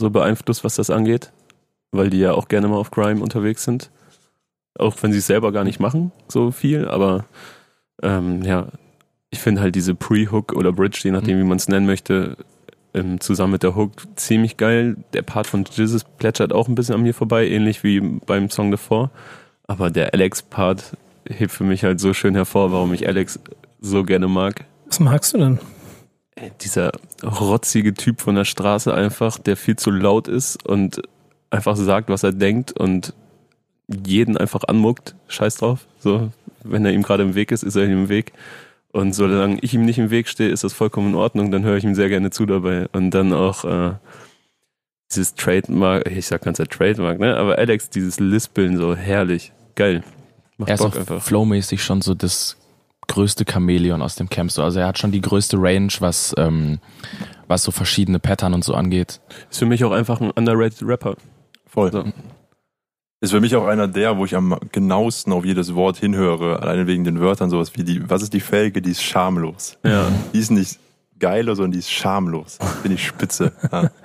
so 0.00 0.10
beeinflusst, 0.10 0.64
was 0.64 0.74
das 0.74 0.90
angeht, 0.90 1.32
weil 1.92 2.10
die 2.10 2.18
ja 2.18 2.32
auch 2.32 2.48
gerne 2.48 2.68
mal 2.68 2.76
auf 2.76 2.90
Grime 2.90 3.22
unterwegs 3.22 3.64
sind. 3.64 3.90
Auch 4.78 4.96
wenn 5.02 5.12
sie 5.12 5.18
es 5.18 5.26
selber 5.26 5.52
gar 5.52 5.64
nicht 5.64 5.78
machen, 5.80 6.10
so 6.28 6.50
viel, 6.50 6.88
aber 6.88 7.26
ähm, 8.02 8.42
ja, 8.42 8.68
ich 9.30 9.38
finde 9.38 9.60
halt 9.60 9.74
diese 9.74 9.94
Pre-Hook 9.94 10.52
oder 10.52 10.72
Bridge, 10.72 11.00
je 11.04 11.10
nachdem, 11.10 11.38
wie 11.38 11.44
man 11.44 11.58
es 11.58 11.68
nennen 11.68 11.86
möchte, 11.86 12.36
ähm, 12.94 13.20
zusammen 13.20 13.52
mit 13.52 13.62
der 13.62 13.76
Hook 13.76 13.92
ziemlich 14.16 14.56
geil. 14.56 14.96
Der 15.12 15.22
Part 15.22 15.46
von 15.46 15.64
Jizzes 15.64 16.04
plätschert 16.04 16.52
auch 16.52 16.68
ein 16.68 16.74
bisschen 16.74 16.96
an 16.96 17.02
mir 17.02 17.14
vorbei, 17.14 17.46
ähnlich 17.46 17.84
wie 17.84 18.00
beim 18.00 18.50
Song 18.50 18.70
davor. 18.70 19.10
Aber 19.66 19.90
der 19.90 20.12
Alex-Part 20.14 20.96
hebt 21.28 21.52
für 21.52 21.64
mich 21.64 21.84
halt 21.84 22.00
so 22.00 22.12
schön 22.12 22.34
hervor, 22.34 22.72
warum 22.72 22.92
ich 22.92 23.06
Alex 23.06 23.38
so 23.80 24.02
gerne 24.02 24.26
mag. 24.26 24.64
Was 24.86 24.98
magst 24.98 25.34
du 25.34 25.38
denn? 25.38 25.58
Ey, 26.36 26.52
Dieser 26.60 26.92
rotzige 27.22 27.94
Typ 27.94 28.20
von 28.20 28.34
der 28.34 28.44
Straße 28.44 28.92
einfach, 28.94 29.38
der 29.38 29.56
viel 29.56 29.76
zu 29.76 29.90
laut 29.90 30.28
ist 30.28 30.64
und 30.66 31.02
einfach 31.50 31.76
sagt, 31.76 32.08
was 32.08 32.22
er 32.22 32.32
denkt 32.32 32.72
und 32.72 33.14
jeden 33.88 34.36
einfach 34.36 34.64
anmuckt. 34.64 35.14
Scheiß 35.28 35.56
drauf. 35.56 35.86
So, 35.98 36.30
wenn 36.62 36.84
er 36.84 36.92
ihm 36.92 37.02
gerade 37.02 37.24
im 37.24 37.34
Weg 37.34 37.50
ist, 37.50 37.62
ist 37.62 37.76
er 37.76 37.84
ihm 37.84 37.92
im 38.04 38.08
Weg. 38.08 38.32
Und 38.92 39.14
solange 39.14 39.58
ich 39.60 39.74
ihm 39.74 39.84
nicht 39.84 39.98
im 39.98 40.10
Weg 40.10 40.28
stehe, 40.28 40.50
ist 40.50 40.64
das 40.64 40.72
vollkommen 40.72 41.10
in 41.10 41.14
Ordnung. 41.14 41.50
Dann 41.50 41.64
höre 41.64 41.76
ich 41.76 41.84
ihm 41.84 41.94
sehr 41.94 42.08
gerne 42.08 42.30
zu 42.30 42.46
dabei. 42.46 42.88
Und 42.92 43.10
dann 43.10 43.32
auch 43.32 43.64
äh, 43.64 43.94
dieses 45.10 45.34
Trademark, 45.34 46.08
ich 46.10 46.26
sag 46.26 46.42
ganz 46.42 46.58
Trademark, 46.58 47.18
ne? 47.18 47.36
Aber 47.36 47.58
Alex, 47.58 47.90
dieses 47.90 48.18
Lispeln 48.20 48.76
so 48.76 48.94
herrlich, 48.96 49.52
geil. 49.74 50.02
Macht 50.56 50.70
Er 50.70 50.74
ist 50.74 50.80
Bock 50.82 50.94
auch 50.94 50.98
einfach. 50.98 51.22
flowmäßig 51.22 51.82
schon 51.82 52.00
so 52.02 52.14
das 52.14 52.56
größte 53.10 53.44
Chamäleon 53.44 54.00
aus 54.00 54.14
dem 54.14 54.30
Camp. 54.30 54.50
So. 54.50 54.62
Also 54.62 54.80
er 54.80 54.86
hat 54.86 54.98
schon 54.98 55.10
die 55.10 55.20
größte 55.20 55.56
Range, 55.58 55.92
was, 55.98 56.32
ähm, 56.38 56.78
was 57.48 57.64
so 57.64 57.72
verschiedene 57.72 58.20
Pattern 58.20 58.54
und 58.54 58.64
so 58.64 58.74
angeht. 58.74 59.20
Ist 59.50 59.58
für 59.58 59.66
mich 59.66 59.84
auch 59.84 59.90
einfach 59.90 60.20
ein 60.20 60.30
underrated 60.30 60.82
Rapper. 60.82 61.16
Voll. 61.66 61.90
So. 61.92 62.04
Ist 63.20 63.32
für 63.32 63.40
mich 63.40 63.54
auch 63.56 63.66
einer 63.66 63.88
der, 63.88 64.16
wo 64.16 64.24
ich 64.24 64.34
am 64.34 64.58
genauesten 64.72 65.32
auf 65.32 65.44
jedes 65.44 65.74
Wort 65.74 65.98
hinhöre, 65.98 66.62
alleine 66.62 66.86
wegen 66.86 67.04
den 67.04 67.20
Wörtern 67.20 67.50
sowas 67.50 67.72
wie 67.74 67.84
die, 67.84 68.08
was 68.08 68.22
ist 68.22 68.32
die 68.32 68.40
Felge, 68.40 68.80
die 68.80 68.92
ist 68.92 69.02
schamlos. 69.02 69.76
Ja. 69.84 70.08
Die 70.32 70.38
ist 70.38 70.50
nicht 70.50 70.78
geiler, 71.18 71.54
sondern 71.54 71.72
die 71.72 71.80
ist 71.80 71.90
schamlos. 71.90 72.58
Bin 72.82 72.92
ich 72.92 73.06
spitze. 73.06 73.52
Ja. 73.70 73.90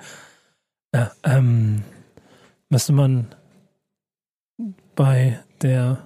Ja, 0.94 1.10
ähm, 1.24 1.82
müsste 2.70 2.94
man 2.94 3.26
bei 4.94 5.40
der 5.60 6.05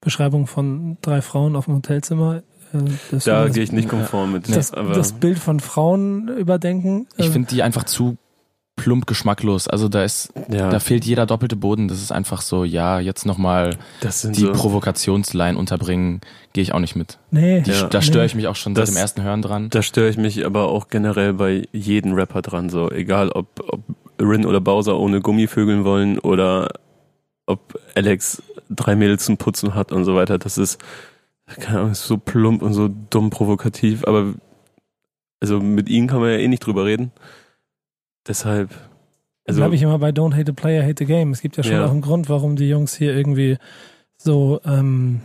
Beschreibung 0.00 0.46
von 0.46 0.96
drei 1.02 1.22
Frauen 1.22 1.56
auf 1.56 1.66
dem 1.66 1.74
Hotelzimmer 1.76 2.42
äh, 2.72 2.78
das, 3.10 3.24
Da 3.24 3.48
gehe 3.48 3.62
ich 3.62 3.72
nicht 3.72 3.88
konform 3.88 4.32
mit. 4.32 4.54
das, 4.54 4.72
aber 4.72 4.92
das 4.94 5.12
Bild 5.12 5.38
von 5.38 5.60
Frauen 5.60 6.28
überdenken. 6.28 7.06
Ich 7.16 7.26
Äh, 7.26 7.30
finde 7.30 7.48
die 7.48 7.62
einfach 7.62 7.84
zu 7.84 8.16
plump 8.76 9.06
geschmacklos. 9.06 9.68
Also 9.68 9.88
da 9.90 10.04
ist, 10.04 10.32
ja, 10.48 10.70
da 10.70 10.80
fehlt 10.80 11.04
jeder 11.04 11.26
doppelte 11.26 11.54
Boden. 11.54 11.88
Das 11.88 12.00
ist 12.00 12.12
einfach 12.12 12.40
so, 12.40 12.64
ja, 12.64 12.98
jetzt 12.98 13.26
nochmal 13.26 13.76
die 14.02 14.08
so, 14.40 14.52
Provokationsline 14.52 15.58
unterbringen, 15.58 16.22
gehe 16.54 16.62
ich 16.62 16.72
auch 16.72 16.78
nicht 16.78 16.96
mit. 16.96 17.18
nee, 17.30 17.60
Die, 17.60 17.72
Ja. 17.72 17.88
Da 17.88 18.00
störe 18.00 18.24
ich 18.24 18.32
Nee. 18.34 18.38
mich 18.38 18.46
auch 18.48 18.56
schon 18.56 18.72
Das- 18.72 18.88
seit 18.88 18.96
dem 18.96 19.00
ersten 19.02 19.22
Hören 19.22 19.42
dran. 19.42 19.68
Da 19.68 19.82
störe 19.82 20.08
ich 20.08 20.16
mich 20.16 20.46
aber 20.46 20.68
auch 20.68 20.88
generell 20.88 21.34
bei 21.34 21.68
jedem 21.72 22.14
Rapper 22.14 22.40
dran. 22.40 22.70
So, 22.70 22.90
egal 22.90 23.28
ob, 23.32 23.48
ob 23.68 23.80
Rin 24.18 24.46
oder 24.46 24.62
Bowser 24.62 24.98
ohne 24.98 25.20
Gummivögeln 25.20 25.84
wollen 25.84 26.18
oder 26.18 26.70
ob 27.46 27.78
Alex 27.94 28.42
drei 28.70 28.96
Mädels 28.96 29.24
zum 29.24 29.36
Putzen 29.36 29.74
hat 29.74 29.92
und 29.92 30.04
so 30.04 30.14
weiter. 30.14 30.38
Das 30.38 30.56
ist, 30.56 30.78
keine 31.58 31.80
Ahnung, 31.80 31.92
ist 31.92 32.06
so 32.06 32.16
plump 32.16 32.62
und 32.62 32.72
so 32.72 32.88
dumm 32.88 33.30
provokativ. 33.30 34.06
Aber 34.06 34.34
also 35.40 35.60
mit 35.60 35.88
ihnen 35.88 36.06
kann 36.06 36.20
man 36.20 36.30
ja 36.30 36.36
eh 36.38 36.48
nicht 36.48 36.64
drüber 36.64 36.84
reden. 36.84 37.12
Deshalb, 38.26 38.70
also 39.46 39.60
bleibe 39.60 39.74
ich 39.74 39.82
immer 39.82 39.98
bei 39.98 40.10
Don't 40.10 40.34
Hate 40.34 40.44
the 40.46 40.52
Player, 40.52 40.82
Hate 40.84 40.96
the 40.98 41.06
Game. 41.06 41.32
Es 41.32 41.40
gibt 41.40 41.56
ja 41.56 41.62
schon 41.62 41.72
Ja. 41.72 41.86
auch 41.86 41.90
einen 41.90 42.02
Grund, 42.02 42.28
warum 42.28 42.56
die 42.56 42.68
Jungs 42.68 42.94
hier 42.94 43.14
irgendwie 43.16 43.56
so 44.18 44.60
ähm, 44.64 45.20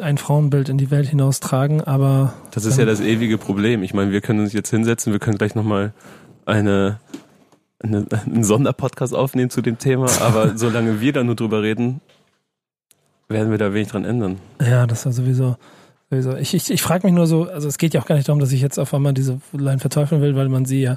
ein 0.00 0.16
Frauenbild 0.16 0.68
in 0.68 0.78
die 0.78 0.92
Welt 0.92 1.08
hinaustragen, 1.08 1.80
aber 1.82 2.34
Das 2.52 2.64
ist 2.64 2.78
ja 2.78 2.84
das 2.84 3.00
ewige 3.00 3.36
Problem. 3.36 3.82
Ich 3.82 3.92
meine, 3.94 4.12
wir 4.12 4.20
können 4.20 4.40
uns 4.40 4.52
jetzt 4.52 4.70
hinsetzen, 4.70 5.12
wir 5.12 5.18
können 5.18 5.38
gleich 5.38 5.56
nochmal 5.56 5.92
eine, 6.44 7.00
eine, 7.80 8.06
einen 8.24 8.44
Sonderpodcast 8.44 9.12
aufnehmen 9.12 9.50
zu 9.50 9.62
dem 9.62 9.78
Thema, 9.78 10.06
aber 10.20 10.52
solange 10.56 11.00
wir 11.00 11.12
da 11.12 11.24
nur 11.24 11.34
drüber 11.34 11.62
reden, 11.62 12.00
werden 13.28 13.50
wir 13.50 13.58
da 13.58 13.74
wenig 13.74 13.88
dran 13.88 14.04
ändern. 14.04 14.38
Ja, 14.60 14.86
das 14.86 15.06
war 15.06 15.12
sowieso. 15.12 15.56
sowieso. 16.10 16.36
Ich, 16.36 16.54
ich, 16.54 16.70
ich 16.70 16.82
frage 16.82 17.06
mich 17.06 17.14
nur 17.14 17.26
so, 17.26 17.44
also 17.44 17.68
es 17.68 17.78
geht 17.78 17.94
ja 17.94 18.00
auch 18.00 18.06
gar 18.06 18.16
nicht 18.16 18.28
darum, 18.28 18.40
dass 18.40 18.52
ich 18.52 18.60
jetzt 18.60 18.78
auf 18.78 18.92
einmal 18.94 19.14
diese 19.14 19.40
Line 19.52 19.78
verteufeln 19.78 20.22
will, 20.22 20.36
weil 20.36 20.48
man 20.48 20.64
sie 20.64 20.82
ja, 20.82 20.96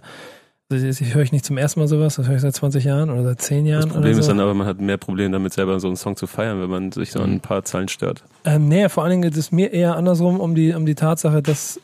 also 0.71 0.85
ich, 0.85 1.15
höre 1.15 1.23
ich 1.23 1.31
nicht 1.31 1.45
zum 1.45 1.57
ersten 1.57 1.79
Mal 1.79 1.87
sowas, 1.87 2.17
das 2.17 2.27
höre 2.27 2.35
ich 2.35 2.41
seit 2.41 2.53
20 2.53 2.83
Jahren 2.83 3.09
oder 3.09 3.23
seit 3.23 3.41
10 3.41 3.65
Jahren. 3.65 3.81
Das 3.81 3.91
Problem 3.91 4.11
oder 4.11 4.19
ist 4.19 4.25
so. 4.25 4.31
dann 4.31 4.39
aber, 4.39 4.53
man 4.53 4.67
hat 4.67 4.79
mehr 4.79 4.97
Probleme 4.97 5.31
damit, 5.31 5.53
selber 5.53 5.79
so 5.79 5.87
einen 5.87 5.95
Song 5.95 6.15
zu 6.15 6.27
feiern, 6.27 6.61
wenn 6.61 6.69
man 6.69 6.91
sich 6.91 7.11
so 7.11 7.21
an 7.21 7.31
ein 7.31 7.39
paar 7.39 7.63
Zeilen 7.63 7.87
stört. 7.87 8.23
Ähm, 8.45 8.67
nee, 8.67 8.87
vor 8.87 9.03
allen 9.03 9.11
Dingen 9.11 9.21
geht 9.23 9.35
es 9.35 9.51
mir 9.51 9.73
eher 9.73 9.95
andersrum 9.95 10.39
um 10.39 10.53
die, 10.53 10.73
um 10.73 10.85
die 10.85 10.93
Tatsache, 10.93 11.41
dass 11.41 11.79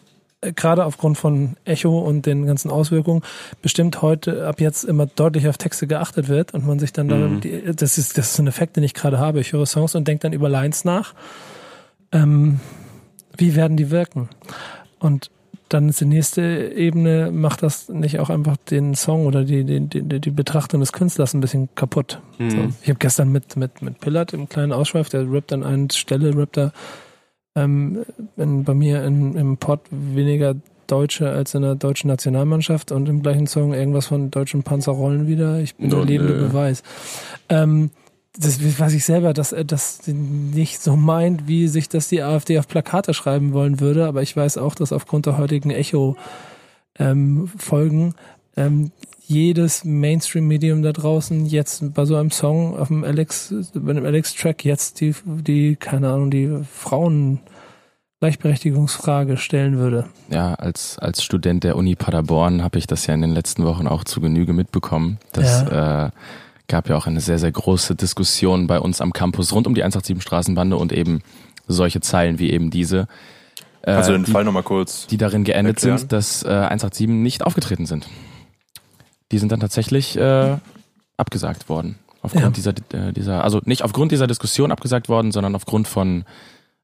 gerade 0.54 0.86
aufgrund 0.86 1.18
von 1.18 1.56
Echo 1.66 2.00
und 2.00 2.26
den 2.26 2.46
ganzen 2.46 2.70
Auswirkungen 2.72 3.22
bestimmt 3.62 4.02
heute 4.02 4.48
ab 4.48 4.62
jetzt 4.62 4.84
immer 4.84 5.06
deutlich 5.06 5.48
auf 5.48 5.58
Texte 5.58 5.88
geachtet 5.88 6.28
wird 6.28 6.54
und 6.54 6.66
man 6.66 6.80
sich 6.80 6.94
dann, 6.94 7.08
dann 7.08 7.36
Mhm. 7.36 7.42
die, 7.42 7.62
das 7.76 7.98
ist 7.98 8.18
das 8.18 8.32
ist 8.32 8.40
ein 8.40 8.48
Effekt, 8.48 8.76
den 8.76 8.84
ich 8.84 8.94
gerade 8.94 9.20
habe. 9.20 9.40
Ich 9.40 9.54
höre 9.54 9.66
Songs 9.66 9.96
und 9.96 10.08
denke 10.08 10.24
dann 10.24 10.34
über 10.34 10.50
Lines 10.50 10.86
nach. 10.86 11.14
Ähm, 12.12 12.60
wie 13.38 13.56
werden 13.56 13.78
die 13.78 13.92
wirken? 13.92 14.30
Und 15.00 15.30
dann 15.70 15.90
ist 15.90 16.00
die 16.00 16.06
nächste 16.06 16.42
Ebene, 16.76 17.32
macht 17.32 17.64
das 17.64 17.90
nicht 17.90 18.20
auch 18.20 18.30
einfach 18.30 18.56
den 18.56 18.94
Song 18.94 19.26
oder 19.26 19.44
die, 19.44 19.64
die, 19.64 19.82
die, 19.82 20.20
die 20.22 20.32
Betrachtung 20.32 20.80
des 20.80 20.94
Künstlers 20.94 21.34
ein 21.34 21.42
bisschen 21.42 21.70
kaputt? 21.74 22.22
So. 22.38 22.44
Mhm. 22.44 22.76
Ich 22.84 22.90
habe 22.90 23.00
gestern 23.00 23.32
mit, 23.32 23.58
mit, 23.58 23.82
mit 23.82 24.00
Pillard 24.00 24.34
im 24.34 24.48
kleinen 24.48 24.72
Ausschweif, 24.72 25.10
der 25.10 25.30
rappt 25.30 25.52
an 25.54 25.64
einer 25.64 25.88
Stelle, 25.92 26.38
rappt 26.38 26.58
er 26.58 26.72
ähm, 27.56 28.06
in, 28.38 28.64
bei 28.64 28.74
mir 28.74 29.04
in, 29.04 29.36
im 29.36 29.58
Pod 29.58 29.82
weniger 29.90 30.56
Deutsche 30.88 31.32
als 31.32 31.54
in 31.56 31.64
der 31.64 31.76
deutschen 31.76 32.10
Nationalmannschaft 32.10 32.92
und 32.92 33.10
im 33.10 33.22
gleichen 33.22 33.48
Song 33.48 33.74
irgendwas 33.74 34.08
von 34.08 34.32
deutschen 34.32 34.64
Panzerrollen 34.64 35.28
wieder. 35.28 35.60
Ich 35.60 35.76
bin 35.76 35.90
der 35.90 36.06
lebende 36.06 36.34
nö. 36.34 36.48
Beweis. 36.48 36.84
Ähm, 37.50 37.92
das 38.38 38.80
weiß 38.80 38.94
ich 38.94 39.06
selber, 39.06 39.34
dass 39.34 39.54
er 39.54 39.64
das 39.64 40.02
nicht 40.08 40.82
so 40.82 40.96
meint, 40.96 41.48
wie 41.48 41.68
sich 41.68 41.90
das 41.90 42.10
die 42.10 42.22
AfD 42.22 42.60
auf 42.60 42.68
Plakate 42.68 43.14
schreiben 43.14 43.54
wollen 43.54 43.80
würde, 43.80 44.06
aber 44.06 44.22
ich 44.22 44.36
weiß 44.36 44.58
auch, 44.58 44.76
dass 44.76 44.92
aufgrund 44.92 45.26
der 45.26 45.38
heutigen 45.38 45.72
Echo-Folgen 45.72 48.14
ähm, 48.58 48.92
jedes 49.28 49.84
Mainstream-Medium 49.86 50.82
da 50.82 50.92
draußen 50.92 51.46
jetzt 51.46 51.94
bei 51.94 52.06
so 52.06 52.16
einem 52.16 52.32
Song 52.32 52.78
auf 52.78 52.90
dem 52.90 53.04
Alex, 53.04 53.54
bei 53.74 53.94
dem 53.94 54.06
Alex-Track 54.06 54.64
jetzt 54.66 55.02
die, 55.02 55.16
die, 55.26 55.76
keine 55.76 56.10
Ahnung, 56.10 56.32
die 56.32 56.60
Frauen 56.72 57.40
Gleichberechtigungsfrage 58.22 59.38
stellen 59.38 59.78
würde. 59.78 60.06
Ja, 60.30 60.54
als, 60.56 60.98
als 61.00 61.24
Student 61.24 61.64
der 61.64 61.76
Uni 61.76 61.96
Paderborn 61.96 62.64
habe 62.64 62.78
ich 62.80 62.88
das 62.88 63.06
ja 63.08 63.14
in 63.14 63.22
den 63.22 63.32
letzten 63.32 63.64
Wochen 63.66 63.88
auch 63.88 64.04
zu 64.04 64.22
Genüge 64.22 64.54
mitbekommen. 64.54 65.20
Das 65.32 65.64
äh, 65.64 66.10
gab 66.68 66.90
ja 66.90 66.96
auch 66.98 67.08
eine 67.08 67.20
sehr, 67.20 67.40
sehr 67.40 67.52
große 67.52 67.96
Diskussion 67.96 68.68
bei 68.68 68.80
uns 68.80 69.02
am 69.02 69.14
Campus 69.14 69.54
rund 69.54 69.68
um 69.68 69.76
die 69.76 69.84
187 69.84 70.24
Straßenbande 70.24 70.78
und 70.78 70.92
eben 70.92 71.22
solche 71.68 72.02
Zeilen 72.02 72.40
wie 72.40 72.52
eben 72.52 72.72
diese. 72.72 73.08
Äh, 73.82 73.92
Also 73.92 74.14
den 74.14 74.24
die, 74.24 74.32
Fall 74.32 74.44
nochmal 74.44 74.64
kurz. 74.64 75.08
die 75.08 75.18
darin 75.18 75.44
geendet 75.44 75.78
erklären? 75.78 75.98
sind, 76.00 76.12
dass 76.12 76.44
äh, 76.44 76.48
187 76.48 77.08
nicht 77.08 77.46
aufgetreten 77.46 77.86
sind. 77.86 78.08
Die 79.32 79.38
sind 79.40 79.52
dann 79.52 79.60
tatsächlich 79.60 80.18
äh, 80.18 80.58
abgesagt 81.18 81.70
worden. 81.70 81.98
Aufgrund 82.22 82.44
Ja. 82.44 82.50
dieser, 82.52 82.72
äh, 82.94 83.14
dieser, 83.14 83.44
also 83.44 83.62
nicht 83.66 83.84
aufgrund 83.84 84.12
dieser 84.12 84.28
Diskussion 84.28 84.72
abgesagt 84.72 85.10
worden, 85.10 85.32
sondern 85.32 85.56
aufgrund 85.56 85.88
von 85.88 86.26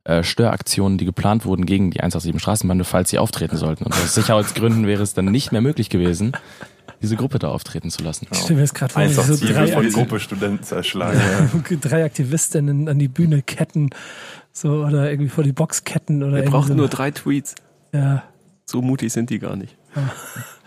äh, 0.03 0.23
Störaktionen, 0.23 0.97
die 0.97 1.05
geplant 1.05 1.45
wurden 1.45 1.65
gegen 1.65 1.91
die 1.91 1.99
187 1.99 2.41
Straßenbande, 2.41 2.83
falls 2.83 3.09
sie 3.11 3.19
auftreten 3.19 3.57
sollten. 3.57 3.83
Und 3.85 3.93
aus 3.93 4.15
Sicherheitsgründen 4.15 4.87
wäre 4.87 5.03
es 5.03 5.13
dann 5.13 5.25
nicht 5.25 5.51
mehr 5.51 5.61
möglich 5.61 5.89
gewesen, 5.89 6.31
diese 7.03 7.15
Gruppe 7.15 7.37
da 7.39 7.49
auftreten 7.49 7.89
zu 7.91 8.03
lassen. 8.03 8.27
Ich 8.31 8.37
stelle 8.39 8.55
mir 8.55 8.61
jetzt 8.61 8.73
gerade 8.75 8.93
vor, 8.93 9.01
wie 9.01 9.05
Einfach 9.07 9.23
so 9.25 9.35
drei, 9.45 9.67
von 9.67 9.77
Aktiv 9.77 9.93
Gruppe 9.93 10.19
Studenten 10.19 10.63
zerschlagen. 10.63 11.19
drei 11.81 12.03
Aktivistinnen 12.05 12.87
an 12.89 12.97
die 12.99 13.07
Bühne 13.07 13.41
ketten, 13.43 13.89
so 14.51 14.83
oder 14.85 15.09
irgendwie 15.09 15.29
vor 15.29 15.43
die 15.43 15.53
Box 15.53 15.83
ketten 15.83 16.21
oder 16.23 16.31
Wir 16.33 16.37
irgendwie 16.39 16.51
brauchen 16.51 16.67
so. 16.69 16.73
nur 16.75 16.87
drei 16.87 17.11
Tweets. 17.11 17.55
ja. 17.93 18.23
So 18.65 18.81
mutig 18.81 19.11
sind 19.11 19.29
die 19.29 19.37
gar 19.39 19.55
nicht. 19.57 19.75
Ja, 19.95 20.01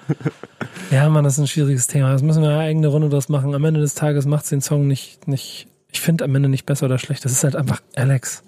Mann, 1.10 1.24
das 1.24 1.34
ist 1.34 1.38
ein 1.40 1.46
schwieriges 1.46 1.86
Thema. 1.86 2.12
Das 2.12 2.22
müssen 2.22 2.42
wir 2.42 2.50
eine 2.50 2.58
eigene 2.60 2.88
Runde 2.88 3.08
draus 3.08 3.28
machen. 3.28 3.54
Am 3.54 3.64
Ende 3.64 3.80
des 3.80 3.94
Tages 3.94 4.26
macht 4.26 4.50
den 4.50 4.60
Song 4.60 4.86
nicht, 4.86 5.26
nicht, 5.28 5.66
ich 5.92 6.00
finde 6.00 6.24
am 6.24 6.34
Ende 6.34 6.48
nicht 6.48 6.66
besser 6.66 6.86
oder 6.86 6.98
schlecht. 6.98 7.24
Das 7.24 7.32
ist 7.32 7.44
halt 7.44 7.56
einfach 7.56 7.80
Alex. 7.96 8.42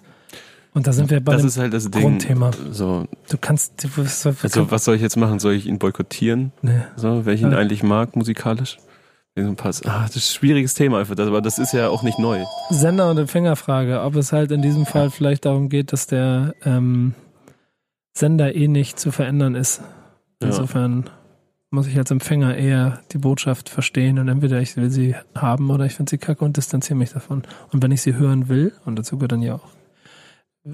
Und 0.74 0.86
da 0.86 0.92
sind 0.92 1.08
wir 1.10 1.20
bei 1.24 1.32
Das 1.32 1.42
dem, 1.42 1.48
ist 1.48 1.58
halt 1.58 1.72
das 1.72 1.90
Ding. 1.90 2.02
Grundthema. 2.02 2.50
So, 2.70 3.06
du 3.30 3.38
kannst, 3.38 3.82
du, 3.82 3.88
was, 3.96 4.26
also 4.26 4.70
was 4.70 4.84
soll 4.84 4.94
ich 4.96 5.00
jetzt 5.02 5.16
machen? 5.16 5.38
Soll 5.38 5.54
ich 5.54 5.66
ihn 5.66 5.78
boykottieren? 5.78 6.52
nee. 6.62 6.82
So, 6.96 7.24
wer 7.24 7.32
ich 7.32 7.40
ihn 7.42 7.52
Ja. 7.52 7.58
eigentlich 7.58 7.82
mag, 7.82 8.14
musikalisch? 8.14 8.78
So 9.38 9.52
paar- 9.54 9.72
Ah, 9.84 10.02
das 10.06 10.16
ist 10.16 10.30
ein 10.30 10.34
schwieriges 10.34 10.74
Thema 10.74 10.98
einfach, 11.00 11.14
das- 11.14 11.28
aber 11.28 11.40
das 11.42 11.58
ist 11.58 11.72
ja 11.72 11.88
auch 11.88 12.02
nicht 12.02 12.18
neu. 12.18 12.44
Sender- 12.70 13.10
und 13.10 13.18
Empfängerfrage, 13.18 14.00
ob 14.02 14.16
es 14.16 14.32
halt 14.32 14.50
in 14.50 14.60
diesem 14.62 14.84
Fall 14.86 15.10
vielleicht 15.10 15.44
darum 15.46 15.68
geht, 15.70 15.92
dass 15.92 16.06
der 16.06 16.54
ähm, 16.64 17.14
Sender 18.14 18.54
eh 18.54 18.68
nicht 18.68 18.98
zu 18.98 19.12
verändern 19.12 19.54
ist. 19.54 19.80
Ja. 20.42 20.52
Muss 21.70 21.88
ich 21.88 21.98
als 21.98 22.10
Empfänger 22.10 22.56
eher 22.56 23.00
die 23.12 23.18
Botschaft 23.18 23.68
verstehen 23.68 24.18
und 24.18 24.28
entweder 24.28 24.60
ich 24.60 24.76
will 24.76 24.90
sie 24.90 25.16
haben 25.34 25.70
oder 25.70 25.84
ich 25.84 25.94
finde 25.94 26.10
sie 26.10 26.18
kacke 26.18 26.44
und 26.44 26.56
distanziere 26.56 26.96
mich 26.96 27.10
davon. 27.10 27.42
Und 27.72 27.82
wenn 27.82 27.90
ich 27.90 28.02
sie 28.02 28.14
hören 28.14 28.48
will, 28.48 28.72
und 28.84 28.96
dazu 28.96 29.16
gehört 29.16 29.32
dann 29.32 29.42
ja 29.42 29.56
auch 29.56 29.68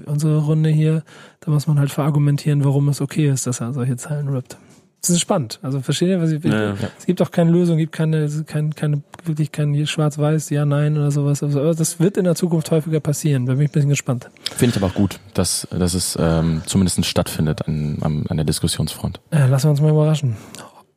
unsere 0.05 0.39
Runde 0.39 0.69
hier, 0.69 1.03
da 1.39 1.51
muss 1.51 1.67
man 1.67 1.79
halt 1.79 1.91
verargumentieren, 1.91 2.63
warum 2.63 2.89
es 2.89 3.01
okay 3.01 3.29
ist, 3.29 3.47
dass 3.47 3.61
er 3.61 3.73
solche 3.73 3.97
Zeilen 3.97 4.29
rappt. 4.29 4.57
Das 5.01 5.09
ist 5.09 5.19
spannend. 5.19 5.59
Also 5.61 5.81
versteht 5.81 6.07
ihr, 6.07 6.21
was 6.21 6.31
ich 6.31 6.41
Ja, 6.45 6.67
ja. 6.67 6.75
Es 6.97 7.05
gibt 7.05 7.21
auch 7.21 7.29
keine 7.29 7.51
Lösung, 7.51 7.77
gibt 7.77 7.91
keine, 7.91 8.29
keine, 8.45 8.69
keine 8.69 9.03
wirklich 9.25 9.51
kein 9.51 9.85
schwarz-weiß, 9.85 10.49
ja, 10.49 10.65
nein 10.65 10.97
oder 10.97 11.11
sowas. 11.11 11.43
Also, 11.43 11.59
Aber 11.59 11.75
das 11.75 11.99
wird 11.99 12.15
in 12.15 12.23
der 12.23 12.35
Zukunft 12.35 12.71
häufiger 12.71 13.01
passieren. 13.01 13.45
Da 13.45 13.53
bin 13.53 13.63
ich 13.63 13.69
ein 13.69 13.73
bisschen 13.73 13.89
gespannt. 13.89 14.29
Finde 14.55 14.77
ich 14.77 14.81
aber 14.81 14.91
auch 14.91 14.95
gut, 14.95 15.19
dass, 15.33 15.67
dass 15.71 15.93
es 15.93 16.17
ähm, 16.17 16.61
zumindest 16.65 17.05
stattfindet 17.05 17.67
an, 17.67 17.97
an, 17.99 18.25
an 18.29 18.37
der 18.37 18.45
Diskussionsfront. 18.45 19.19
Ja, 19.33 19.47
lassen 19.47 19.65
wir 19.65 19.71
uns 19.71 19.81
mal 19.81 19.89
überraschen. 19.91 20.37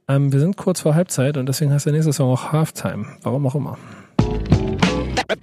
Ähm, 0.09 0.33
wir 0.33 0.41
sind 0.41 0.57
kurz 0.57 0.81
vor 0.81 0.95
Halbzeit 0.95 1.37
und 1.37 1.47
deswegen 1.47 1.73
heißt 1.73 1.87
der 1.87 1.93
nächste 1.93 2.13
Song 2.13 2.31
auch 2.33 2.53
Halftime. 2.53 3.07
Warum 3.23 3.47
auch 3.47 3.55
immer. 3.55 3.77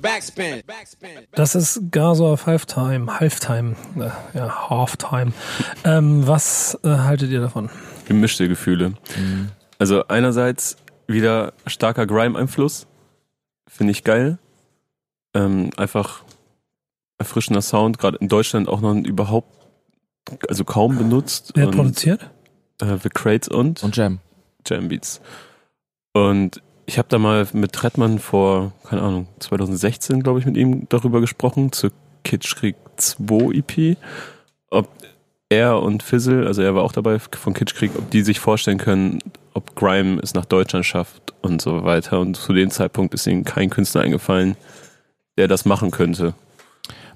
Backspin. 0.01 0.63
Das 1.33 1.55
ist 1.55 1.91
Gaso 1.91 2.31
auf 2.31 2.45
Halftime. 2.45 3.19
Halftime. 3.19 3.75
Äh, 3.97 4.37
Ja, 4.37 4.69
Halftime. 4.69 5.33
Ähm, 5.83 6.25
was 6.27 6.79
äh, 6.83 6.89
haltet 6.89 7.31
ihr 7.31 7.41
davon? 7.41 7.69
Gemischte 8.05 8.47
Gefühle. 8.47 8.93
Also 9.79 10.07
einerseits 10.07 10.77
wieder 11.07 11.53
starker 11.67 12.05
Grime-Einfluss. 12.05 12.87
Finde 13.67 13.91
ich 13.91 14.03
geil. 14.03 14.37
Ähm, 15.33 15.71
einfach 15.77 16.23
erfrischender 17.17 17.61
Sound, 17.61 17.97
gerade 17.97 18.17
in 18.17 18.27
Deutschland 18.27 18.67
auch 18.69 18.81
noch 18.81 18.95
überhaupt, 18.95 19.49
also 20.47 20.63
kaum 20.63 20.97
benutzt. 20.97 21.51
Wer 21.55 21.63
hat 21.63 21.69
Und, 21.71 21.77
produziert? 21.77 22.29
Äh, 22.81 22.97
The 23.01 23.09
Crates 23.09 23.47
und, 23.49 23.83
Und 23.83 23.95
Jam. 23.95 24.19
Jam 24.67 24.87
Beats. 24.89 25.21
Und 26.13 26.61
ich 26.85 26.97
habe 26.97 27.07
da 27.09 27.17
mal 27.17 27.47
mit 27.53 27.73
Trettmann 27.73 28.19
vor, 28.19 28.73
keine 28.83 29.01
Ahnung, 29.01 29.27
2016, 29.39 30.21
glaube 30.21 30.39
ich, 30.39 30.45
mit 30.45 30.57
ihm 30.57 30.87
darüber 30.89 31.21
gesprochen, 31.21 31.71
zur 31.71 31.91
Kitschkrieg 32.23 32.75
2 32.97 33.55
EP, 33.55 33.97
ob 34.69 34.89
er 35.49 35.81
und 35.81 36.03
Fizzle, 36.03 36.47
also 36.47 36.61
er 36.61 36.75
war 36.75 36.83
auch 36.83 36.91
dabei 36.91 37.19
von 37.19 37.53
Kitschkrieg, 37.53 37.91
ob 37.97 38.09
die 38.09 38.21
sich 38.21 38.39
vorstellen 38.39 38.77
können, 38.77 39.19
ob 39.53 39.75
Grime 39.75 40.19
es 40.21 40.33
nach 40.33 40.45
Deutschland 40.45 40.85
schafft 40.85 41.33
und 41.41 41.61
so 41.61 41.83
weiter. 41.83 42.19
Und 42.19 42.35
zu 42.35 42.53
dem 42.53 42.69
Zeitpunkt 42.69 43.13
ist 43.13 43.27
ihnen 43.27 43.43
kein 43.43 43.69
Künstler 43.69 44.01
eingefallen, 44.01 44.55
der 45.37 45.47
das 45.47 45.65
machen 45.65 45.91
könnte. 45.91 46.33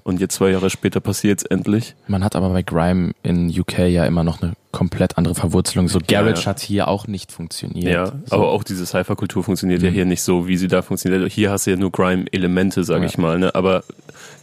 Und 0.04 0.20
jetzt 0.20 0.34
zwei 0.36 0.50
Jahre 0.50 0.70
später 0.70 1.00
passiert 1.00 1.40
es 1.40 1.44
endlich. 1.46 1.94
Man 2.06 2.24
hat 2.24 2.34
aber 2.36 2.48
bei 2.50 2.62
Grime 2.62 3.12
in 3.22 3.48
UK 3.48 3.78
ja 3.88 4.04
immer 4.06 4.24
noch 4.24 4.40
eine 4.42 4.54
komplett 4.72 5.18
andere 5.18 5.34
Verwurzelung. 5.34 5.88
So 5.88 5.98
Ja, 6.08 6.22
Garage 6.22 6.42
ja. 6.42 6.46
hat 6.46 6.60
hier 6.60 6.88
auch 6.88 7.06
nicht 7.06 7.32
funktioniert. 7.32 7.92
Ja, 7.92 8.06
so. 8.26 8.36
aber 8.36 8.48
auch 8.50 8.64
diese 8.64 8.86
Cypher-Kultur 8.86 9.42
funktioniert 9.44 9.82
ja 9.82 9.90
Mhm. 9.90 9.94
hier 9.94 10.04
nicht 10.04 10.22
so, 10.22 10.46
wie 10.46 10.56
sie 10.56 10.68
da 10.68 10.82
funktioniert. 10.82 11.30
Hier 11.32 11.50
hast 11.50 11.66
du 11.66 11.70
ja 11.72 11.76
nur 11.76 11.90
Grime-Elemente, 11.92 12.84
sage 12.84 13.00
Ja. 13.02 13.06
ich 13.06 13.18
mal. 13.18 13.38
Ne? 13.38 13.54
Aber 13.54 13.82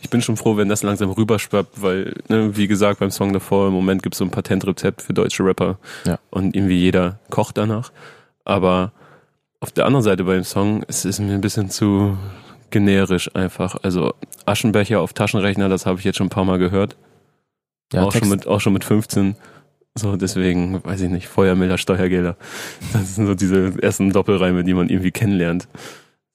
ich 0.01 0.09
bin 0.09 0.21
schon 0.21 0.37
froh, 0.37 0.57
wenn 0.57 0.69
das 0.69 0.83
langsam 0.83 1.09
rüberschwappt, 1.11 1.81
weil, 1.81 2.13
ne, 2.27 2.55
wie 2.57 2.67
gesagt, 2.67 2.99
beim 2.99 3.11
Song 3.11 3.33
davor, 3.33 3.67
im 3.67 3.73
Moment 3.73 4.03
gibt 4.03 4.15
es 4.15 4.19
so 4.19 4.25
ein 4.25 4.31
Patentrezept 4.31 5.01
für 5.01 5.13
deutsche 5.13 5.43
Rapper. 5.43 5.77
Ja. 6.05 6.19
Und 6.31 6.55
irgendwie 6.55 6.77
jeder 6.79 7.19
kocht 7.29 7.57
danach. 7.57 7.91
Aber 8.43 8.91
auf 9.59 9.71
der 9.71 9.85
anderen 9.85 10.03
Seite 10.03 10.23
beim 10.25 10.43
Song, 10.43 10.83
es 10.87 11.05
ist 11.05 11.19
mir 11.19 11.33
ein 11.33 11.41
bisschen 11.41 11.69
zu 11.69 12.17
generisch 12.69 13.33
einfach. 13.35 13.77
Also 13.83 14.13
Aschenbecher 14.45 15.01
auf 15.01 15.13
Taschenrechner, 15.13 15.69
das 15.69 15.85
habe 15.85 15.99
ich 15.99 16.05
jetzt 16.05 16.17
schon 16.17 16.27
ein 16.27 16.31
paar 16.31 16.45
Mal 16.45 16.59
gehört. 16.59 16.95
ja, 17.93 18.03
auch, 18.03 18.13
schon 18.13 18.29
mit, 18.29 18.47
auch 18.47 18.61
schon 18.61 18.73
mit 18.73 18.83
15. 18.83 19.35
So, 19.97 20.17
deswegen, 20.17 20.83
weiß 20.83 21.01
ich 21.01 21.09
nicht, 21.09 21.27
Feuermelder, 21.27 21.77
Steuergelder. 21.77 22.35
Das 22.91 23.15
sind 23.15 23.27
so 23.27 23.33
diese 23.33 23.81
ersten 23.81 24.11
Doppelreime, 24.11 24.63
die 24.63 24.73
man 24.73 24.89
irgendwie 24.89 25.11
kennenlernt. 25.11 25.67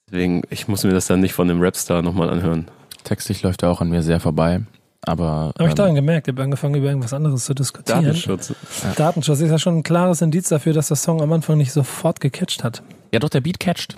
Deswegen, 0.06 0.42
ich 0.48 0.66
muss 0.66 0.82
mir 0.82 0.92
das 0.92 1.06
dann 1.06 1.20
nicht 1.20 1.34
von 1.34 1.50
einem 1.50 1.62
Rapstar 1.62 2.02
nochmal 2.02 2.30
anhören. 2.30 2.68
textlich 3.04 3.42
läuft 3.42 3.62
er 3.62 3.70
auch 3.70 3.80
an 3.80 3.90
mir 3.90 4.02
sehr 4.02 4.18
vorbei. 4.18 4.62
Aber 5.02 5.52
Habe 5.58 5.64
ich 5.64 5.70
ähm, 5.70 5.74
daran 5.76 5.94
gemerkt, 5.94 6.28
ich 6.28 6.32
habe 6.32 6.42
angefangen, 6.42 6.74
über 6.74 6.88
irgendwas 6.88 7.12
anderes 7.12 7.44
zu 7.44 7.54
diskutieren. 7.54 8.04
Datenschutz. 8.04 8.54
Datenschutz 8.96 9.40
ist 9.40 9.50
ja 9.50 9.58
schon 9.58 9.78
ein 9.78 9.82
klares 9.82 10.20
Indiz 10.20 10.48
dafür, 10.48 10.72
dass 10.72 10.88
der 10.88 10.96
Song 10.96 11.22
am 11.22 11.32
Anfang 11.32 11.56
nicht 11.56 11.72
sofort 11.72 12.20
gecatcht 12.20 12.64
hat. 12.64 12.82
ja 13.12 13.18
doch, 13.18 13.30
der 13.30 13.40
Beat 13.40 13.60
catcht. 13.60 13.96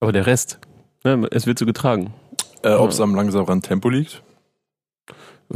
Aber 0.00 0.12
der 0.12 0.26
Rest, 0.26 0.58
ne, 1.04 1.26
es 1.30 1.46
wird 1.46 1.58
so 1.58 1.66
getragen. 1.66 2.12
Äh, 2.62 2.72
Ob 2.72 2.90
es 2.90 3.00
am 3.00 3.14
langsameren 3.14 3.62
Tempo 3.62 3.88
liegt? 3.88 4.22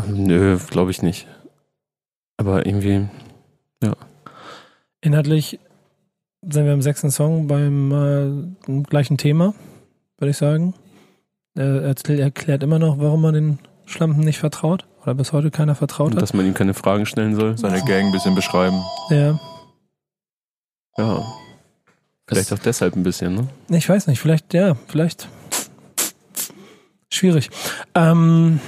Nö, 0.07 0.59
glaube 0.71 0.91
ich 0.91 1.03
nicht. 1.03 1.27
Aber 2.37 2.67
irgendwie, 2.67 3.09
Inhaltlich 5.01 5.61
sind 6.41 6.65
wir 6.65 6.73
im 6.73 6.81
sechsten 6.81 7.11
Song 7.11 7.47
beim 7.47 7.93
äh, 7.93 8.83
gleichen 8.85 9.19
Thema, 9.19 9.55
würde 10.19 10.31
ich 10.31 10.39
sagen. 10.39 10.75
Er 11.55 11.95
erklärt 12.09 12.63
immer 12.63 12.79
noch, 12.79 12.99
warum 12.99 13.21
man 13.21 13.35
den 13.35 13.59
Schlampen 13.85 14.25
nicht 14.25 14.39
vertraut 14.39 14.87
oder 15.03 15.15
bis 15.15 15.33
heute 15.33 15.51
keiner 15.51 15.75
vertraut 15.75 16.15
hat. 16.15 16.23
dass 16.23 16.33
man 16.33 16.47
ihm 16.47 16.55
keine 16.55 16.73
Fragen 16.73 17.05
stellen 17.07 17.37
soll. 17.37 17.59
Seine 17.59 17.85
Gang 17.85 18.07
ein 18.07 18.13
bisschen 18.13 18.35
beschreiben. 18.35 18.83
Ja. 19.11 19.39
Ja, 20.97 21.23
vielleicht 22.27 22.53
auch 22.53 22.59
deshalb 22.59 22.97
ein 22.97 23.03
bisschen, 23.03 23.35
ne? 23.35 23.49
Ich 23.77 23.89
weiß 23.89 24.07
nicht, 24.07 24.21
vielleicht, 24.21 24.55
ja, 24.55 24.77
vielleicht. 24.89 25.29
Schwierig. 27.11 27.51
Ähm, 27.95 28.61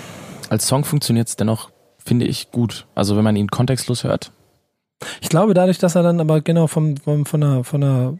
Als 0.50 0.66
Song 0.68 0.84
funktioniert 0.84 1.28
es 1.28 1.36
dennoch, 1.36 1.70
finde 1.98 2.26
ich, 2.26 2.50
gut. 2.52 2.86
Also 2.94 3.16
wenn 3.16 3.24
man 3.24 3.36
ihn 3.36 3.48
kontextlos 3.48 4.04
hört. 4.04 4.30
ich 5.20 5.28
glaube, 5.28 5.52
dadurch, 5.54 5.78
dass 5.78 5.94
er 5.96 6.02
dann 6.02 6.20
aber 6.20 6.40
genau 6.40 6.66
vom, 6.68 6.96
vom, 6.96 7.26
von 7.26 7.40
der, 7.40 7.64
von 7.64 7.80
der 7.80 8.18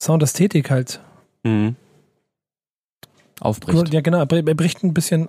Soundästhetik 0.00 0.70
halt 0.70 1.00
Mhm. 1.42 1.76
Aufbricht. 3.38 3.92
Ja, 3.94 4.00
genau, 4.00 4.18
er 4.18 4.30
er 4.32 4.54
bricht 4.54 4.82
ein 4.82 4.94
bisschen 4.94 5.28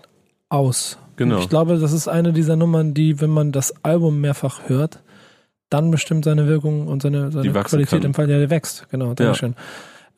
aus. 0.50 0.98
Genau. 1.16 1.40
Ich 1.40 1.50
glaube, 1.50 1.78
das 1.78 1.92
ist 1.92 2.08
eine 2.08 2.34
dieser 2.34 2.56
Nummern, 2.56 2.94
die, 2.94 3.22
wenn 3.22 3.30
man 3.30 3.52
das 3.52 3.74
Album 3.84 4.22
mehrfach 4.22 4.68
hört, 4.68 5.04
dann 5.70 5.92
bestimmt 5.92 6.26
seine 6.26 6.48
Wirkung 6.48 6.88
und 6.88 7.02
seine, 7.02 7.32
seine 7.32 7.52
Qualität 7.52 7.90
kann. 8.02 8.04
im 8.04 8.14
Fall, 8.14 8.30
ja, 8.30 8.38
der 8.38 8.50
wächst. 8.50 8.88
Genau, 8.90 9.14
Dankeschön. 9.14 9.56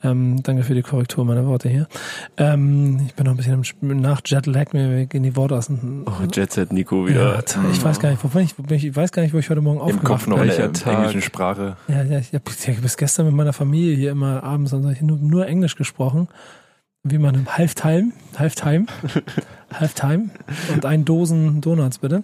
Ähm, 0.01 0.41
danke 0.43 0.63
für 0.63 0.75
die 0.75 0.81
Korrektur 0.81 1.25
meiner 1.25 1.45
Worte 1.45 1.67
hier. 1.67 1.85
Ähm, 2.37 3.01
ich 3.05 3.15
bin 3.15 3.25
noch 3.25 3.33
ein 3.33 3.37
bisschen 3.37 3.61
im 3.81 3.99
nach 3.99 4.21
Jetlag, 4.25 4.71
mir 4.71 5.05
gehen 5.07 5.23
die 5.23 5.35
Worte 5.35 5.57
aus 5.57 5.67
dem. 5.67 6.05
Oh, 6.05 6.23
Jet 6.31 6.53
Set 6.53 6.71
Nico 6.71 7.05
ja, 7.05 7.09
wieder. 7.09 7.43
t- 7.43 7.59
ich 7.73 7.83
weiß 7.83 7.99
gar 7.99 8.09
nicht, 8.09 8.23
wovon 8.23 8.41
ich, 8.43 8.57
wo 8.57 8.63
bin 8.63 8.77
ich, 8.77 8.85
ich 8.85 8.95
weiß 8.95 9.11
gar 9.11 9.23
nicht, 9.23 9.33
wo 9.33 9.39
ich 9.39 9.49
heute 9.49 9.59
Morgen 9.59 9.81
Im 9.89 10.01
Kopf 10.01 10.25
aufgewacht 10.25 10.27
noch 10.29 10.35
bin. 10.37 10.43
in 10.45 10.49
Welcher 10.51 10.61
der 10.69 10.73
Tag? 10.73 10.93
englischen 10.99 11.21
Sprache. 11.21 11.75
Ja, 11.89 12.03
ja, 12.03 12.17
ich 12.19 12.33
habe 12.33 12.43
hab 12.49 12.81
bis 12.81 12.95
gestern 12.95 13.25
mit 13.25 13.35
meiner 13.35 13.51
Familie 13.51 13.93
hier 13.93 14.11
immer 14.11 14.41
abends 14.41 14.71
und 14.71 14.83
so, 14.83 14.89
ich 14.89 15.01
nur, 15.01 15.17
nur 15.17 15.47
Englisch 15.47 15.75
gesprochen. 15.75 16.29
Wie 17.03 17.17
man 17.17 17.35
im 17.35 17.57
Halftime, 17.57 18.11
Halftime, 18.37 18.85
Halftime 19.73 20.29
und 20.73 20.85
ein 20.85 21.05
Dosen 21.05 21.61
Donuts 21.61 21.99
bitte. 21.99 22.23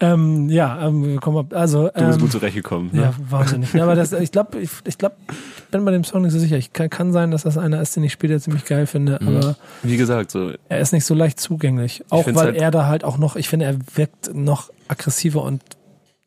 Ähm, 0.00 0.48
ja, 0.48 0.86
ähm, 0.88 1.18
komm 1.20 1.36
ab, 1.36 1.46
also 1.54 1.88
Du 1.88 1.92
bist 2.04 2.16
ähm, 2.16 2.20
gut 2.20 2.32
zurechtgekommen. 2.32 2.90
Ne? 2.92 3.02
ja, 3.02 3.14
wahnsinnig. 3.30 3.72
Ja, 3.72 3.84
aber 3.84 3.94
das, 3.94 4.12
ich 4.12 4.32
glaube, 4.32 4.58
ich, 4.60 4.70
ich 4.84 4.98
glaube, 4.98 5.16
ich 5.30 5.64
bin 5.70 5.84
bei 5.84 5.90
dem 5.92 6.04
Song 6.04 6.22
nicht 6.22 6.32
so 6.32 6.38
sicher. 6.38 6.56
Ich 6.56 6.72
kann, 6.72 6.90
kann 6.90 7.12
sein, 7.12 7.30
dass 7.30 7.42
das 7.44 7.56
einer 7.58 7.80
ist, 7.80 7.94
den 7.96 8.04
ich 8.04 8.12
später 8.12 8.38
ziemlich 8.40 8.64
geil 8.64 8.86
finde, 8.86 9.18
Mhm. 9.20 9.28
aber 9.36 9.56
Wie 9.82 9.96
gesagt, 9.96 10.30
so 10.30 10.52
er 10.68 10.80
ist 10.80 10.92
nicht 10.92 11.04
so 11.04 11.14
leicht 11.14 11.38
zugänglich. 11.40 12.04
Auch 12.10 12.26
weil 12.26 12.34
halt- 12.36 12.56
er 12.56 12.70
da 12.70 12.86
halt 12.86 13.04
auch 13.04 13.18
noch, 13.18 13.36
ich 13.36 13.48
finde, 13.48 13.66
er 13.66 13.76
wirkt 13.94 14.34
noch 14.34 14.70
aggressiver 14.88 15.42
und 15.42 15.62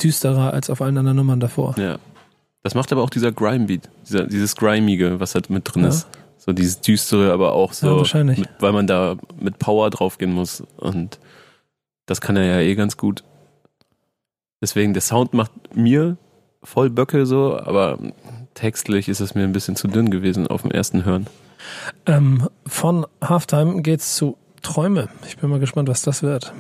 düsterer 0.04 0.54
als 0.54 0.70
auf 0.70 0.82
allen 0.82 0.98
anderen 0.98 1.18
Nummern 1.18 1.40
davor. 1.40 1.76
Ja. 1.78 1.98
Das 2.64 2.74
macht 2.76 2.92
aber 2.92 3.04
auch 3.04 3.10
dieser 3.12 3.32
Grime-Beat, 3.32 3.90
dieser, 4.08 4.24
dieses 4.26 4.56
Grimige, 4.56 5.20
was 5.20 5.36
halt 5.36 5.50
mit 5.50 5.72
drin 5.72 5.84
Ja. 5.84 5.90
ist. 5.90 6.08
So 6.38 6.54
dieses 6.54 6.82
Düstere, 6.82 7.32
aber 7.34 7.54
auch 7.54 7.70
Ja, 7.72 7.76
so, 7.90 7.98
wahrscheinlich. 7.98 8.40
mit, 8.40 8.50
weil 8.60 8.72
man 8.72 8.88
da 8.88 9.18
mit 9.40 9.58
Power 9.60 9.90
draufgehen 9.90 10.32
muss. 10.34 10.62
Und 10.78 11.20
das 12.06 12.22
kann 12.22 12.36
er 12.38 12.46
ja 12.46 12.60
eh 12.60 12.76
ganz 12.76 12.98
gut. 12.98 13.24
Deswegen, 14.62 14.94
der 14.94 15.02
Sound 15.02 15.34
macht 15.34 15.52
mir 15.76 16.18
voll 16.64 16.90
Böcke 16.90 17.26
so, 17.26 17.58
aber 17.60 18.00
textlich 18.54 19.10
ist 19.10 19.20
es 19.20 19.36
mir 19.36 19.44
ein 19.44 19.52
bisschen 19.54 19.76
zu 19.76 19.88
dünn 19.88 20.10
gewesen 20.12 20.48
auf 20.48 20.62
dem 20.62 20.72
ersten 20.72 21.04
Hören. 21.06 21.28
Ähm, 22.06 22.48
von 22.68 23.06
Halftime 23.22 23.82
geht's 23.82 24.16
zu 24.16 24.38
Träume. 24.62 25.10
Ich 25.28 25.38
bin 25.38 25.50
mal 25.50 25.60
gespannt, 25.60 25.90
was 25.90 26.02
das 26.04 26.22
wird. 26.24 26.54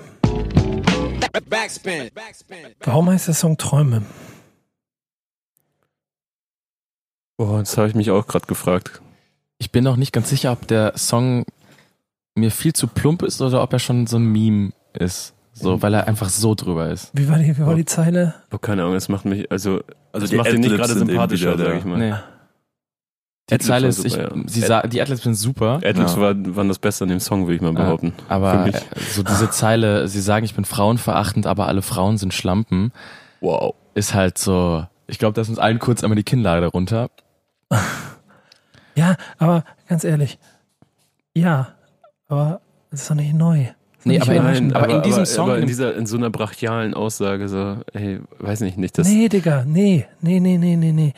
Backspin. 1.49 2.09
Backspin. 2.13 2.57
Warum 2.81 3.09
heißt 3.09 3.27
der 3.27 3.33
Song 3.35 3.57
Träume? 3.57 4.03
Boah, 7.37 7.59
das 7.59 7.77
habe 7.77 7.87
ich 7.89 7.95
mich 7.95 8.11
auch 8.11 8.27
gerade 8.27 8.45
gefragt. 8.47 9.01
Ich 9.65 9.71
bin 9.71 9.83
noch 9.83 9.95
nicht 9.95 10.13
ganz 10.13 10.29
sicher, 10.29 10.51
ob 10.51 10.67
der 10.67 10.95
Song 10.95 11.43
mir 12.35 12.51
viel 12.51 12.73
zu 12.73 12.85
plump 12.85 13.23
ist 13.23 13.41
oder 13.41 13.63
ob 13.63 13.73
er 13.73 13.79
schon 13.79 14.05
so 14.05 14.17
ein 14.17 14.25
Meme 14.25 14.73
ist. 14.93 15.33
So, 15.53 15.81
weil 15.81 15.95
er 15.95 16.07
einfach 16.07 16.29
so 16.29 16.53
drüber 16.53 16.91
ist. 16.91 17.09
Wie 17.13 17.27
war 17.27 17.39
die, 17.39 17.57
wie 17.57 17.65
war 17.65 17.73
die 17.73 17.83
Zeile? 17.85 18.35
Oh, 18.53 18.59
keine 18.59 18.83
Ahnung, 18.83 18.93
es 18.93 19.09
macht 19.09 19.25
mich, 19.25 19.49
also, 19.49 19.79
Also 20.11 20.25
das 20.25 20.29
die 20.29 20.35
macht 20.35 20.53
ihn 20.53 20.59
nicht 20.59 20.75
gerade 20.75 20.93
sympathischer, 20.93 21.57
sag 21.57 21.77
ich 21.77 21.83
mal. 21.85 21.97
Nee. 21.97 22.13
Die 23.49 23.53
Adlibs 23.55 23.65
Zeile 23.67 23.87
ist, 23.87 24.05
ich, 24.05 24.13
super, 24.13 24.35
ja. 24.35 24.43
sie 24.45 24.59
sa 24.61 24.81
die 24.83 25.01
Adlibs 25.01 25.23
sind 25.23 25.33
super, 25.33 25.79
Adlibs 25.83 26.13
Ja. 26.15 26.21
war, 26.21 26.35
waren 26.55 26.67
das 26.67 26.77
Beste 26.77 27.05
an 27.05 27.09
dem 27.09 27.19
Song, 27.19 27.47
würde 27.47 27.55
ich 27.55 27.61
mal 27.61 27.73
behaupten. 27.73 28.13
aber 28.29 28.69
so 29.09 29.23
diese 29.23 29.49
Zeile, 29.49 30.07
sie 30.07 30.21
sagen, 30.21 30.45
ich 30.45 30.53
bin 30.53 30.65
frauenverachtend, 30.65 31.47
aber 31.47 31.67
alle 31.67 31.81
Frauen 31.81 32.19
sind 32.19 32.35
Schlampen, 32.35 32.91
Wow. 33.41 33.73
ist 33.95 34.13
halt 34.13 34.37
so, 34.37 34.85
ich 35.07 35.17
glaube, 35.17 35.33
das 35.33 35.49
uns 35.49 35.57
allen 35.57 35.79
kurz 35.79 36.03
einmal 36.03 36.17
die 36.17 36.23
Kinnlade 36.23 36.67
runter. 36.67 37.09
Ja, 38.95 39.17
aber 39.37 39.63
ganz 39.87 40.03
ehrlich. 40.03 40.39
Ja, 41.33 41.75
aber 42.27 42.61
es 42.91 43.01
ist 43.01 43.09
doch 43.09 43.15
nicht 43.15 43.33
neu. 43.33 43.67
Nee, 44.07 44.19
aber, 44.19 44.33
überraschend. 44.35 44.71
in, 44.71 44.77
aber 44.77 44.95
in 44.95 45.01
diesem 45.01 45.25
Song, 45.25 45.49
aber 45.49 45.57
in 45.59 45.65
dieser, 45.67 45.95
in 45.95 46.05
so 46.05 46.15
einer 46.15 46.29
brachialen 46.29 46.93
Aussage, 46.93 47.49
so, 47.49 47.77
ey, 47.93 48.19
weiß 48.39 48.61
nicht, 48.61 48.77
nicht, 48.77 48.97
das, 48.97 49.07
nee, 49.09 49.27
Digga, 49.29 49.65
nee, 49.67 50.05
nee, 50.21 50.39
nee, 50.39 50.57
nee, 50.57 50.75
nee, 50.75 50.91
nee. 50.91 51.13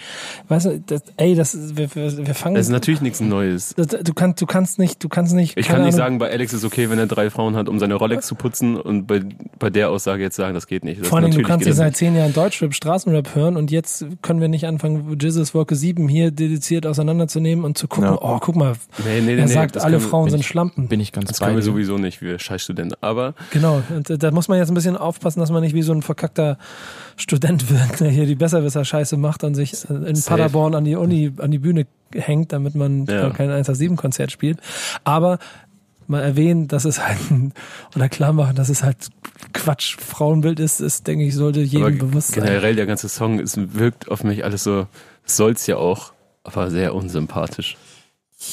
Weißt 0.47 0.65
du, 0.67 0.79
das, 0.85 1.01
ey, 1.17 1.35
das, 1.35 1.75
wir, 1.77 1.93
wir, 1.93 2.25
wir 2.25 2.33
fangen. 2.33 2.55
das 2.55 2.67
ist 2.67 2.71
natürlich 2.71 3.01
nichts 3.01 3.19
Neues. 3.19 3.73
das, 3.75 3.87
du 3.87 4.13
kannst, 4.13 4.41
du 4.41 4.45
kannst 4.45 4.79
nicht, 4.79 5.03
du 5.03 5.09
kannst 5.09 5.33
nicht. 5.35 5.57
Ich 5.57 5.67
kann 5.67 5.81
nicht 5.81 5.93
Ahnung, 5.95 5.97
sagen, 5.97 6.17
bei 6.19 6.31
Alex 6.31 6.53
ist 6.53 6.63
okay, 6.63 6.89
wenn 6.89 6.97
er 6.97 7.07
drei 7.07 7.29
Frauen 7.29 7.55
hat, 7.57 7.67
um 7.67 7.77
seine 7.77 7.95
Rolex 7.95 8.25
zu 8.25 8.35
putzen 8.35 8.77
und 8.77 9.05
bei, 9.05 9.21
bei 9.59 9.69
der 9.69 9.89
Aussage 9.89 10.23
jetzt 10.23 10.37
sagen, 10.37 10.53
das 10.53 10.65
geht 10.67 10.85
nicht. 10.85 11.01
Das 11.01 11.07
Vor 11.09 11.17
allem, 11.19 11.31
du 11.31 11.41
kannst 11.41 11.67
das 11.67 11.75
seit 11.77 11.97
zehn 11.97 12.15
Jahren 12.15 12.33
Deutschrap, 12.33 12.73
Straßenrap 12.73 13.35
hören 13.35 13.57
und 13.57 13.69
jetzt 13.69 14.05
können 14.21 14.39
wir 14.39 14.47
nicht 14.47 14.65
anfangen, 14.65 15.17
Jesus 15.21 15.53
Wolke 15.53 15.75
7 15.75 16.07
hier 16.07 16.31
dediziert 16.31 16.85
auseinanderzunehmen 16.87 17.65
und 17.65 17.77
zu 17.77 17.87
gucken, 17.89 18.11
Ja. 18.11 18.17
oh, 18.21 18.37
guck 18.39 18.55
mal, 18.55 18.73
Nee, 19.05 19.21
nee, 19.21 19.35
er 19.35 19.45
nee, 19.45 19.51
sagt, 19.51 19.75
das 19.75 19.83
alle 19.83 19.99
Frauen 19.99 20.25
bin 20.25 20.31
sind 20.31 20.39
ich- 20.39 20.47
Schlampen. 20.47 20.87
bin 20.87 20.99
ich 21.01 21.11
ganz 21.11 21.27
Das 21.27 21.39
bei 21.39 21.47
können 21.47 21.57
wir 21.57 21.61
dir. 21.61 21.65
sowieso 21.65 21.97
nicht, 21.97 22.21
wir 22.21 22.39
Scheißstudenten. 22.77 22.97
Aber 23.01 23.33
Genau, 23.51 23.81
und 23.89 24.09
äh, 24.09 24.17
da 24.17 24.31
muss 24.31 24.47
man 24.47 24.57
jetzt 24.57 24.69
ein 24.69 24.73
bisschen 24.75 24.97
aufpassen, 24.97 25.39
dass 25.39 25.49
man 25.51 25.61
nicht 25.61 25.73
wie 25.75 25.81
so 25.81 25.93
ein 25.93 26.01
verkackter 26.01 26.57
Student 27.15 27.69
wird, 27.69 27.99
der 27.99 28.09
hier 28.09 28.25
die 28.25 28.35
Besserwisser-Scheiße 28.35 29.17
macht 29.17 29.43
und 29.43 29.55
sich 29.55 29.73
äh, 29.89 29.93
in 29.93 30.15
Safe. 30.15 30.37
Paderborn 30.37 30.75
an 30.75 30.83
die 30.85 30.95
Uni, 30.95 31.31
an 31.37 31.51
die 31.51 31.59
Bühne 31.59 31.87
hängt, 32.13 32.53
damit 32.53 32.75
man 32.75 33.05
Ja. 33.05 33.29
kein 33.31 33.49
187-Konzert 33.49 34.31
spielt. 34.31 34.59
Aber 35.03 35.39
mal 36.07 36.21
erwähnen, 36.21 36.67
dass 36.67 36.85
es 36.85 37.05
halt, 37.05 37.17
oder 37.95 38.09
klar 38.09 38.33
machen, 38.33 38.55
dass 38.55 38.69
es 38.69 38.83
halt 38.83 39.09
Quatsch 39.53 39.97
Frauenbild 39.99 40.59
ist, 40.59 40.79
ist, 40.79 41.05
denke 41.07 41.25
ich, 41.25 41.35
sollte 41.35 41.59
jedem 41.61 41.85
aber 41.87 41.95
bewusst 41.95 42.29
sein. 42.33 42.43
generell 42.45 42.75
der 42.75 42.85
ganze 42.85 43.09
Song 43.09 43.39
ist, 43.39 43.57
wirkt 43.77 44.09
auf 44.09 44.23
mich 44.23 44.43
alles 44.43 44.63
so, 44.63 44.87
soll's 45.25 45.67
ja 45.67 45.77
auch, 45.77 46.13
aber 46.43 46.69
sehr 46.71 46.95
unsympathisch. 46.95 47.77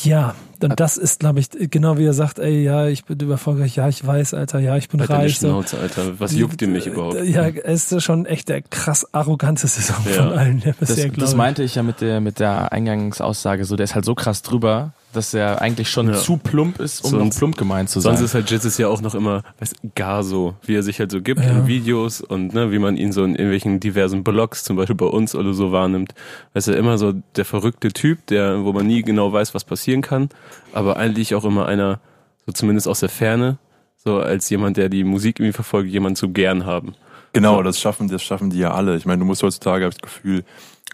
Ja, 0.03 0.35
und 0.63 0.81
das 0.81 0.97
ist, 0.97 1.21
glaube 1.21 1.41
ich, 1.41 1.51
genau 1.71 1.99
wie 1.99 2.07
er 2.07 2.15
sagt, 2.15 2.39
ey, 2.39 2.63
ja, 2.63 2.87
ich 2.89 3.05
bin 3.05 3.31
erfolgreich, 3.31 3.77
ja, 3.77 3.87
ich 3.87 4.05
weiß, 4.07 4.33
Alter, 4.33 4.59
ja, 4.59 4.79
ich 4.79 4.89
bin 4.89 4.99
deine 4.99 5.11
reich. 5.11 5.39
So. 5.39 5.49
Schnauze, 5.49 5.79
Alter. 5.79 6.19
Was 6.19 6.33
juckt 6.35 6.63
ihr 6.63 6.69
mich 6.69 6.87
überhaupt? 6.87 7.23
Ja, 7.23 7.49
es 7.49 7.93
ist 7.93 8.03
schon 8.03 8.25
echt 8.25 8.49
der 8.49 8.63
krass 8.63 9.07
arroganteste 9.13 9.83
Song 9.83 10.05
Ja. 10.07 10.23
von 10.23 10.33
allen, 10.39 10.61
der 10.61 10.73
Das, 10.81 10.89
bisher, 10.95 11.11
das 11.11 11.33
ich. 11.33 11.37
meinte 11.37 11.63
ich 11.63 11.75
ja 11.75 11.83
mit 11.83 12.01
der, 12.01 12.23
mit 12.23 12.39
der 12.41 12.73
Eingangsaussage 12.73 13.67
so, 13.67 13.77
der 13.77 13.85
ist 13.85 13.95
halt 13.95 14.07
so 14.07 14.15
krass 14.15 14.41
drüber, 14.41 14.93
dass 15.15 15.33
er 15.35 15.63
eigentlich 15.63 15.89
schon 15.91 16.09
Ja. 16.09 16.15
zu 16.15 16.37
plump 16.37 16.81
ist, 16.81 17.05
um 17.05 17.11
Sonst- 17.11 17.35
noch 17.35 17.39
plump 17.39 17.57
gemeint 17.57 17.89
zu 17.89 18.01
sein. 18.01 18.17
Sonst 18.17 18.25
ist 18.31 18.35
halt 18.35 18.51
Jesus 18.51 18.77
ja 18.79 18.89
auch 18.89 19.01
noch 19.01 19.15
immer, 19.15 19.43
weißt, 19.61 19.77
gar 19.95 20.23
so, 20.23 20.55
wie 20.67 20.75
er 20.75 20.83
sich 20.83 20.99
halt 21.01 21.11
so 21.11 21.21
gibt 21.23 21.41
Ja. 21.41 21.51
in 21.51 21.67
Videos 21.67 22.21
und 22.21 22.53
ne, 22.55 22.71
wie 22.73 22.79
man 22.79 22.97
ihn 22.97 23.13
so 23.13 23.25
in 23.25 23.31
irgendwelchen 23.33 23.81
diversen 23.81 24.25
Blogs, 24.25 24.65
zum 24.65 24.77
Beispiel 24.77 24.97
bei 24.97 25.07
uns 25.07 25.35
oder 25.35 25.55
so 25.55 25.73
wahrnimmt. 25.73 26.15
Weißt 26.53 26.69
du, 26.69 26.73
immer 26.73 26.99
so 26.99 27.13
der 27.37 27.45
verrückte 27.45 27.93
Typ, 27.93 28.27
der, 28.27 28.65
wo 28.65 28.73
man 28.73 28.87
nie 28.87 29.03
genau 29.03 29.33
weiß, 29.33 29.55
was 29.55 29.65
passieren 29.65 30.03
kann, 30.03 30.29
aber 30.73 30.97
eigentlich 30.97 31.35
auch 31.35 31.45
immer 31.45 31.67
einer, 31.67 32.01
so 32.47 32.53
zumindest 32.53 32.89
aus 32.89 33.01
der 33.01 33.09
Ferne, 33.09 33.59
so 34.05 34.19
als 34.19 34.51
jemand, 34.51 34.77
der 34.77 34.89
die 34.91 35.05
Musik 35.05 35.41
irgendwie 35.41 35.53
verfolgt, 35.55 35.89
jemand 35.91 36.19
zu 36.19 36.29
gern 36.29 36.67
haben. 36.67 36.95
Genau, 37.33 37.63
das 37.63 37.81
schaffen, 37.81 38.07
das 38.09 38.23
schaffen 38.23 38.51
die 38.51 38.59
ja 38.59 38.73
alle. 38.75 38.95
Ich 38.97 39.07
meine, 39.07 39.19
du 39.19 39.25
musst 39.25 39.43
heutzutage, 39.43 39.85
habe 39.87 39.93
ich 39.95 40.01
das 40.01 40.09
Gefühl, 40.13 40.45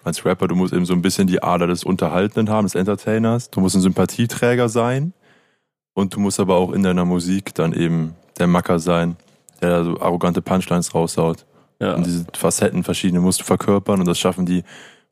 als 0.05 0.25
Rapper, 0.25 0.49
du 0.49 0.55
musst 0.55 0.73
eben 0.73 0.87
so 0.87 0.93
ein 0.95 1.03
bisschen 1.03 1.27
die 1.27 1.43
Ader 1.43 1.67
des 1.67 1.85
Unterhaltenden 1.85 2.49
haben, 2.53 2.65
des 2.65 2.75
Entertainers. 2.75 3.51
Du 3.51 3.61
musst 3.61 3.77
ein 3.77 3.83
Sympathieträger 3.83 4.69
sein 4.69 5.13
und 5.95 6.15
du 6.15 6.21
musst 6.21 6.41
aber 6.41 6.57
auch 6.57 6.73
in 6.73 6.83
deiner 6.83 7.05
Musik 7.05 7.55
dann 7.55 7.73
eben 7.73 8.15
der 8.39 8.47
Macker 8.47 8.79
sein, 8.79 9.17
der 9.61 9.71
da 9.71 9.85
so 9.85 10.01
arrogante 10.01 10.41
Punchlines 10.43 10.95
raushaut. 10.95 11.45
Ja, 11.81 11.95
Und 11.95 12.07
diese 12.07 12.27
Facetten 12.35 12.85
verschiedene 12.85 13.21
musst 13.21 13.41
du 13.41 13.45
verkörpern 13.45 14.01
und 14.01 14.07
das 14.07 14.19
schaffen 14.19 14.47
die 14.47 14.63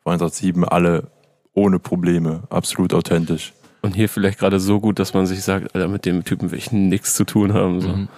von 0.02 0.12
187 0.12 0.70
alle 0.70 1.10
ohne 1.54 1.78
Probleme, 1.78 2.42
absolut 2.50 2.94
authentisch. 2.94 3.52
und 3.82 3.94
hier 3.94 4.08
vielleicht 4.08 4.38
gerade 4.38 4.60
so 4.60 4.80
gut, 4.80 4.98
dass 4.98 5.12
man 5.14 5.26
sich 5.26 5.42
sagt, 5.42 5.74
Alter, 5.74 5.88
mit 5.88 6.04
dem 6.04 6.24
Typen 6.24 6.50
will 6.50 6.58
ich 6.58 6.72
nichts 6.72 7.14
zu 7.14 7.24
tun 7.24 7.52
haben. 7.52 7.80
So. 7.80 7.88
Mhm. 7.88 8.08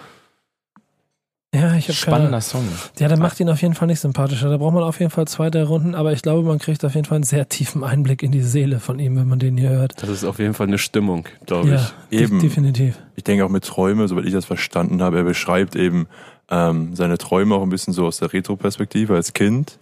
Ja, 1.53 1.75
ich 1.75 1.85
habe 1.89 1.93
Spannender 1.95 2.39
Song. 2.39 2.65
Ja, 2.97 3.09
der 3.09 3.19
macht 3.19 3.37
ihn 3.41 3.49
auf 3.49 3.61
jeden 3.61 3.73
Fall 3.73 3.87
nicht 3.87 3.99
sympathischer. 3.99 4.49
Da 4.49 4.55
braucht 4.55 4.73
man 4.73 4.83
auf 4.83 5.01
jeden 5.01 5.11
Fall 5.11 5.27
zwei, 5.27 5.49
drei 5.49 5.63
Runden, 5.63 5.95
aber 5.95 6.13
ich 6.13 6.21
glaube, 6.21 6.47
man 6.47 6.59
kriegt 6.59 6.85
auf 6.85 6.95
jeden 6.95 7.03
Fall 7.05 7.17
einen 7.17 7.25
sehr 7.25 7.49
tiefen 7.49 7.83
Einblick 7.83 8.23
in 8.23 8.31
die 8.31 8.41
Seele 8.41 8.79
von 8.79 8.99
ihm, 8.99 9.17
wenn 9.17 9.27
man 9.27 9.37
den 9.37 9.57
hier 9.57 9.71
hört. 9.71 10.01
Das 10.01 10.07
ist 10.09 10.23
auf 10.23 10.39
jeden 10.39 10.53
Fall 10.53 10.67
eine 10.67 10.77
Stimmung, 10.77 11.25
glaube 11.45 11.71
Ja, 11.71 11.91
ich. 12.09 12.21
Eben. 12.21 12.39
definitiv. 12.39 12.97
Ich 13.17 13.25
denke 13.25 13.43
auch 13.43 13.49
mit 13.49 13.65
Träume, 13.65 14.07
soweit 14.07 14.23
ich 14.25 14.31
das 14.31 14.45
verstanden 14.45 15.01
habe, 15.01 15.17
er 15.17 15.23
beschreibt 15.25 15.75
eben 15.75 16.07
ähm, 16.49 16.95
seine 16.95 17.17
Träume 17.17 17.55
auch 17.55 17.63
ein 17.63 17.69
bisschen 17.69 17.93
so 17.93 18.05
aus 18.05 18.19
der 18.19 18.31
Retro-Perspektive 18.31 19.13
als 19.15 19.33
Kind 19.33 19.77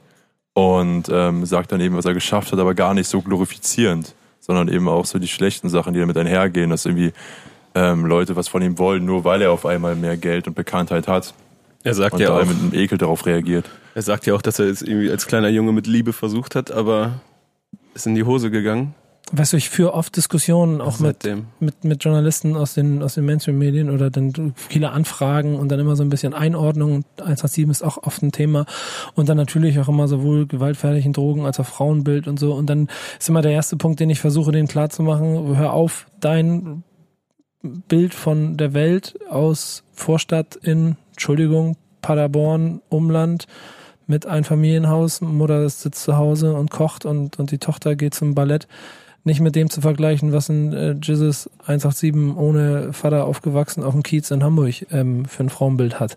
und 0.54 1.04
ähm, 1.12 1.46
sagt 1.46 1.72
dann 1.72 1.82
eben, 1.82 1.96
was 1.96 2.06
er 2.06 2.16
geschafft 2.16 2.52
hat, 2.52 2.58
aber 2.58 2.74
gar 2.74 2.96
nicht 2.96 3.08
so 3.08 3.22
glorifizierend, 3.22 4.16
sondern 4.40 4.70
eben 4.70 4.88
auch 4.90 5.06
so 5.06 5.20
die 5.20 5.28
schlechten 5.28 5.70
Sachen, 5.70 5.94
die 5.94 6.00
damit 6.00 6.18
einhergehen, 6.18 6.72
dass 6.72 6.88
irgendwie 6.88 7.14
ähm, 7.76 8.08
Leute 8.08 8.36
was 8.36 8.48
von 8.48 8.64
ihm 8.64 8.80
wollen, 8.80 9.06
nur 9.06 9.24
weil 9.24 9.44
er 9.44 9.52
auf 9.52 9.68
einmal 9.68 9.96
mehr 9.96 10.18
Geld 10.18 10.48
und 10.48 10.56
Bekanntheit 10.56 11.08
hat 11.08 11.36
Er 11.84 11.94
sagt 11.94 12.16
und 12.16 12.22
ja 12.22 12.38
auch, 12.38 12.46
mit 12.46 12.58
einem 12.58 12.74
Ekel 12.74 12.98
darauf 12.98 13.26
reagiert. 13.26 13.66
er 13.96 14.02
sagt 14.02 14.26
ja 14.26 14.34
auch, 14.34 14.42
dass 14.42 14.60
er 14.60 14.66
es 14.66 14.82
irgendwie 14.82 15.10
als 15.10 15.28
kleiner 15.28 15.50
Junge 15.50 15.72
mit 15.72 15.88
Liebe 15.88 16.14
versucht 16.14 16.56
hat, 16.56 16.72
aber 16.72 17.22
ist 17.94 18.06
in 18.06 18.16
die 18.16 18.24
Hose 18.24 18.52
gegangen. 18.52 18.96
Weißt 19.32 19.54
du, 19.54 19.58
ich 19.58 19.70
führe 19.70 19.94
oft 19.94 20.16
Diskussionen 20.16 20.82
auch 20.82 21.00
mit, 21.00 21.22
seitdem. 21.22 21.48
mit, 21.60 21.84
mit 21.84 22.04
Journalisten 22.04 22.56
aus 22.56 22.74
den, 22.74 23.04
aus 23.04 23.14
den 23.14 23.26
Mainstream-Medien 23.26 23.92
oder 23.92 24.10
dann 24.10 24.56
viele 24.56 24.90
Anfragen 24.90 25.56
und 25.56 25.70
dann 25.70 25.80
immer 25.80 25.96
so 25.96 26.04
ein 26.04 26.10
bisschen 26.10 26.34
Einordnung. 26.34 27.04
187 27.18 27.70
ist 27.70 27.84
auch 27.84 28.02
oft 28.02 28.24
ein 28.24 28.32
Thema. 28.32 28.66
Und 29.14 29.30
dann 29.30 29.38
natürlich 29.38 29.80
auch 29.80 29.88
immer 29.88 30.08
sowohl 30.08 30.48
gewaltfertigen 30.48 31.14
Drogen 31.14 31.46
als 31.46 31.60
auch 31.60 31.68
Frauenbild 31.68 32.28
und 32.28 32.40
so. 32.40 32.54
Und 32.54 32.70
dann 32.72 32.88
ist 33.20 33.30
immer 33.30 33.44
der 33.44 33.52
erste 33.52 33.78
Punkt, 33.78 34.00
den 34.00 34.10
ich 34.10 34.20
versuche, 34.20 34.52
denen 34.52 34.68
klarzumachen. 34.68 35.58
Hör 35.58 35.74
auf, 35.74 36.08
dein 36.20 36.84
Bild 37.62 38.16
von 38.16 38.58
der 38.58 38.74
Welt 38.74 39.20
aus 39.30 39.84
Vorstadt 39.94 40.56
in, 40.56 40.96
Entschuldigung, 41.20 41.76
Paderborn, 42.02 42.82
Umland, 42.88 43.46
mit 44.08 44.26
Einfamilienhaus, 44.26 45.20
Mutter 45.20 45.68
sitzt 45.68 46.02
zu 46.04 46.16
Hause 46.16 46.54
und 46.54 46.72
kocht 46.72 47.06
und, 47.06 47.38
und 47.38 47.52
die 47.52 47.58
Tochter 47.58 47.98
geht 47.98 48.14
zum 48.14 48.36
Ballett 48.36 48.70
nicht 49.26 49.42
mit 49.42 49.54
dem 49.54 49.70
zu 49.70 49.82
vergleichen, 49.82 50.32
was 50.32 50.48
ein 50.48 50.72
äh, 50.72 50.96
Jesus 51.04 51.50
187 51.68 52.38
ohne 52.38 52.94
Vater 52.94 53.26
aufgewachsen 53.26 53.84
auf 53.84 53.92
dem 53.92 54.02
Kiez 54.02 54.32
in 54.32 54.46
Hamburg 54.46 54.88
ähm, 54.92 55.26
für 55.26 55.44
ein 55.44 55.50
Frauenbild 55.50 56.00
hat. 56.00 56.16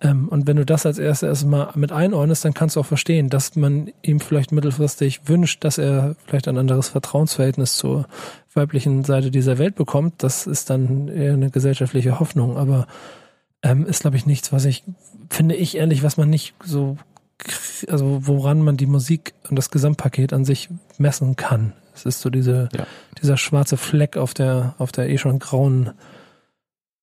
Ähm, 0.00 0.28
und 0.28 0.46
wenn 0.46 0.56
du 0.56 0.64
das 0.64 0.86
als 0.86 0.98
erstes 0.98 1.28
erstmal 1.28 1.68
mit 1.74 1.92
einordnest, 1.92 2.46
dann 2.46 2.54
kannst 2.54 2.76
du 2.76 2.80
auch 2.80 2.86
verstehen, 2.86 3.28
dass 3.28 3.54
man 3.54 3.90
ihm 4.00 4.18
vielleicht 4.18 4.50
mittelfristig 4.50 5.28
wünscht, 5.28 5.62
dass 5.62 5.76
er 5.76 6.16
vielleicht 6.24 6.48
ein 6.48 6.56
anderes 6.56 6.88
Vertrauensverhältnis 6.88 7.76
zur 7.76 8.06
weiblichen 8.54 9.04
Seite 9.04 9.30
dieser 9.30 9.58
Welt 9.58 9.74
bekommt. 9.74 10.22
Das 10.22 10.46
ist 10.46 10.70
dann 10.70 11.08
eher 11.08 11.34
eine 11.34 11.50
gesellschaftliche 11.50 12.18
Hoffnung, 12.18 12.56
aber 12.56 12.86
ähm, 13.62 13.86
ist, 13.86 14.00
glaube 14.00 14.16
ich, 14.16 14.26
nichts, 14.26 14.52
was 14.52 14.64
ich, 14.64 14.84
finde 15.30 15.54
ich 15.54 15.76
ehrlich, 15.76 16.02
was 16.02 16.16
man 16.16 16.28
nicht 16.28 16.54
so, 16.64 16.96
also 17.88 18.26
woran 18.26 18.62
man 18.62 18.76
die 18.76 18.86
Musik 18.86 19.34
und 19.48 19.56
das 19.56 19.70
Gesamtpaket 19.70 20.32
an 20.32 20.44
sich 20.44 20.68
messen 20.98 21.36
kann. 21.36 21.72
Es 21.94 22.06
ist 22.06 22.20
so 22.20 22.30
diese, 22.30 22.68
Ja. 22.72 22.86
dieser 23.20 23.36
schwarze 23.36 23.76
Fleck 23.76 24.16
auf 24.16 24.34
der, 24.34 24.74
auf 24.78 24.92
der 24.92 25.10
eh 25.10 25.18
schon 25.18 25.38
grauen 25.38 25.90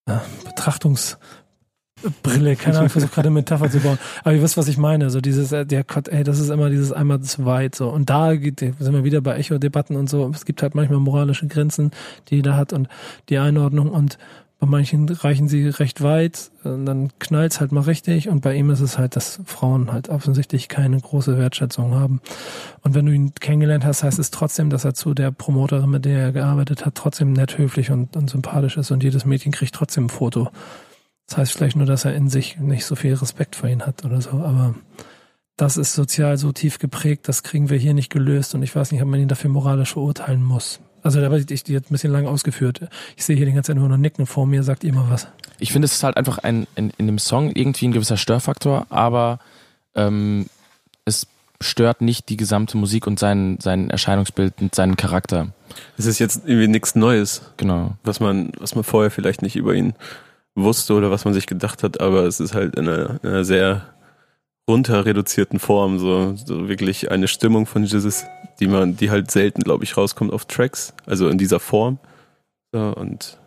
ja, 0.08 0.22
Betrachtungsbrille. 0.46 2.56
Keine 2.56 2.78
Ahnung, 2.78 2.88
ich 2.88 2.94
versuche 2.94 3.12
gerade 3.12 3.28
eine 3.28 3.36
Metapher 3.36 3.70
zu 3.70 3.80
bauen. 3.80 4.00
Aber 4.24 4.34
ihr 4.34 4.42
wisst, 4.42 4.58
was 4.58 4.68
ich 4.68 4.78
meine. 4.78 5.12
So 5.12 5.22
dieses, 5.22 5.52
äh, 5.52 5.66
der 5.66 5.84
Gott, 5.84 6.08
ey, 6.08 6.24
das 6.24 6.40
ist 6.40 6.50
immer 6.50 6.70
dieses 6.70 6.92
einmal 6.92 7.22
zu 7.22 7.46
weit. 7.46 7.76
So. 7.76 7.90
Und 7.90 8.10
da 8.10 8.36
geht, 8.36 8.60
sind 8.60 8.94
wir 8.94 9.04
wieder 9.04 9.22
bei 9.22 9.38
Echo-Debatten 9.38 9.96
und 9.96 10.10
so. 10.10 10.30
Es 10.34 10.46
gibt 10.46 10.64
halt 10.64 10.74
manchmal 10.74 11.00
moralische 11.00 11.48
Grenzen, 11.48 11.92
die 12.30 12.38
jeder 12.38 12.58
hat 12.58 12.74
und 12.74 12.88
die 13.30 13.38
Einordnung 13.38 13.92
und 13.92 14.18
bei 14.60 14.68
manchen 14.68 15.08
reichen 15.08 15.48
sie 15.48 15.70
recht 15.70 16.02
weit, 16.02 16.52
und 16.66 16.86
dann 16.86 17.12
knallt's 17.20 17.62
halt 17.62 17.72
mal 17.72 17.82
richtig 17.82 18.28
und 18.28 18.42
bei 18.42 18.56
ihm 18.56 18.70
ist 18.70 18.82
es 18.82 18.98
halt, 18.98 19.16
dass 19.16 19.40
Frauen 19.46 19.92
halt 19.92 20.10
offensichtlich 20.10 20.68
keine 20.68 21.00
große 21.00 21.38
Wertschätzung 21.38 21.96
haben. 21.96 22.20
Und 22.82 22.94
wenn 22.94 23.06
du 23.06 23.14
ihn 23.14 23.34
kennengelernt 23.36 23.86
hast, 23.86 24.04
heißt 24.04 24.20
es 24.20 24.32
trotzdem, 24.32 24.70
dass 24.70 24.84
er 24.84 24.94
zu 24.94 25.14
der 25.14 25.32
Promoterin, 25.32 25.90
mit 25.90 26.04
der 26.04 26.20
er 26.20 26.32
gearbeitet 26.34 26.86
hat, 26.86 26.96
trotzdem 26.96 27.32
nett, 27.32 27.58
höflich 27.58 27.90
und, 27.92 28.18
und 28.18 28.30
sympathisch 28.30 28.76
ist 28.76 28.92
und 28.92 29.02
jedes 29.02 29.26
Mädchen 29.26 29.54
kriegt 29.54 29.74
trotzdem 29.74 30.08
ein 30.08 30.10
Foto. 30.10 30.50
Das 31.28 31.38
heißt 31.38 31.54
vielleicht 31.54 31.78
nur, 31.78 31.86
dass 31.86 32.04
er 32.04 32.14
in 32.14 32.28
sich 32.28 32.58
nicht 32.58 32.86
so 32.86 32.96
viel 32.96 33.14
Respekt 33.14 33.56
vor 33.56 33.70
ihn 33.70 33.86
hat 33.86 34.04
oder 34.04 34.20
so, 34.22 34.32
aber 34.32 34.76
das 35.56 35.78
ist 35.78 35.94
sozial 35.94 36.38
so 36.38 36.52
tief 36.52 36.80
geprägt, 36.80 37.28
das 37.30 37.44
kriegen 37.44 37.70
wir 37.70 37.78
hier 37.78 37.94
nicht 37.94 38.10
gelöst 38.10 38.56
und 38.56 38.64
ich 38.64 38.76
weiß 38.76 38.92
nicht, 38.92 39.02
ob 39.02 39.08
man 39.08 39.20
ihn 39.22 39.28
dafür 39.28 39.50
moralisch 39.50 39.94
verurteilen 39.94 40.44
muss. 40.44 40.82
Also 41.04 41.20
da 41.20 41.26
habe 41.26 41.40
ich 41.40 41.46
die 41.64 41.74
jetzt 41.74 41.90
ein 41.90 41.94
bisschen 41.94 42.12
lang 42.12 42.28
ausgeführt. 42.28 42.82
Ich 43.16 43.26
sehe 43.26 43.36
hier 43.36 43.46
die 43.46 43.54
ganze 43.54 43.68
Zeit 43.72 43.78
nur 43.78 43.90
noch 43.90 43.98
Nicken 43.98 44.26
vor 44.26 44.46
mir, 44.46 44.64
sagt 44.64 44.84
ihr 44.84 44.94
mal 44.94 45.06
was. 45.10 45.28
Ich 45.60 45.72
finde, 45.72 45.86
es 45.86 45.94
ist 45.94 46.04
halt 46.04 46.18
einfach 46.18 46.40
ein, 46.40 46.68
in, 46.76 46.92
in 46.98 47.08
dem 47.08 47.20
Song 47.20 47.52
irgendwie 47.52 47.88
ein 47.88 47.92
gewisser 47.92 48.18
Störfaktor, 48.18 48.86
aber 48.90 49.40
ähm, 49.96 50.46
es 51.06 51.28
stört 51.62 52.02
nicht 52.02 52.30
die 52.30 52.38
gesamte 52.38 52.78
Musik 52.78 53.06
und 53.08 53.20
sein, 53.20 53.58
sein 53.62 53.90
Erscheinungsbild 53.90 54.54
und 54.62 54.74
seinen 54.76 54.96
Charakter. 54.96 55.50
Es 55.98 56.06
ist 56.06 56.20
jetzt 56.20 56.44
irgendwie 56.46 56.68
nichts 56.68 56.96
Neues, 56.96 57.42
Genau. 57.58 57.96
was 58.04 58.20
man, 58.20 58.52
was 58.60 58.76
man 58.76 58.84
vorher 58.84 59.12
vielleicht 59.12 59.42
nicht 59.42 59.56
über 59.56 59.74
ihn 59.74 59.94
wusste 60.56 60.94
oder 60.94 61.12
was 61.12 61.26
man 61.26 61.34
sich 61.34 61.48
gedacht 61.48 61.84
hat, 61.84 62.00
aber 62.00 62.24
es 62.26 62.40
ist 62.40 62.54
halt 62.54 62.76
in 62.76 62.88
einer, 62.88 63.20
in 63.24 63.30
einer 63.30 63.44
sehr 63.44 63.86
runter 64.70 65.06
reduzierten 65.06 65.60
Form, 65.60 66.00
so, 66.00 66.36
so 66.36 66.70
wirklich 66.70 67.12
eine 67.12 67.28
Stimmung 67.28 67.66
von 67.66 67.84
Jesus, 67.84 68.24
die 68.62 68.68
man, 68.68 68.96
die 68.96 69.10
halt 69.10 69.30
selten, 69.32 69.62
glaube 69.64 69.84
ich, 69.84 69.98
rauskommt 69.98 70.32
auf 70.32 70.46
Tracks, 70.46 70.94
also 71.06 71.28
in 71.28 71.38
dieser 71.38 71.60
Form. 71.60 72.00
So, 72.72 72.80
und, 72.96 73.38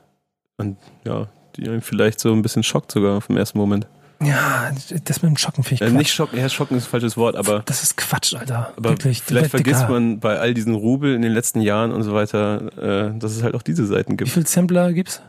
und 0.59 0.77
ja, 1.05 1.29
die 1.57 1.67
einen 1.69 1.81
vielleicht 1.81 2.21
so 2.21 2.33
ein 2.33 2.43
bisschen 2.43 2.63
schockt 2.63 2.93
sogar 2.93 3.17
auf 3.19 3.29
dem 3.29 3.37
ersten 3.39 3.57
Moment. 3.59 3.87
Ja, 4.23 4.71
das 5.05 5.23
mit 5.23 5.31
dem 5.31 5.37
Schocken 5.37 5.65
finde 5.65 5.75
ich 5.75 5.81
Äh, 5.81 5.87
Quatsch. 5.91 5.99
nicht 5.99 6.13
schocken, 6.13 6.39
ja, 6.39 6.49
schocken 6.49 6.77
ist 6.77 6.85
ein 6.87 6.91
falsches 6.91 7.17
Wort, 7.17 7.35
aber, 7.37 7.63
das 7.67 7.83
ist 7.83 7.97
Quatsch, 7.97 8.35
Alter. 8.35 8.73
aber 8.77 8.91
Wirklich. 8.91 9.21
vielleicht 9.23 9.51
vergisst 9.51 9.89
man 9.89 10.21
bei 10.21 10.39
all 10.39 10.55
diesen 10.55 10.75
Rubel 10.77 11.15
in 11.15 11.23
den 11.23 11.33
letzten 11.33 11.61
Jahren 11.61 11.91
und 11.93 12.03
so 12.05 12.15
weiter, 12.15 13.11
äh, 13.15 13.19
dass 13.19 13.33
es 13.33 13.43
halt 13.43 13.55
auch 13.57 13.63
diese 13.63 13.85
Seiten 13.87 14.13
Wie 14.13 14.17
gibt. 14.19 14.31
viel 14.31 14.47
Sampler 14.47 14.93
gibt's? 14.93 15.21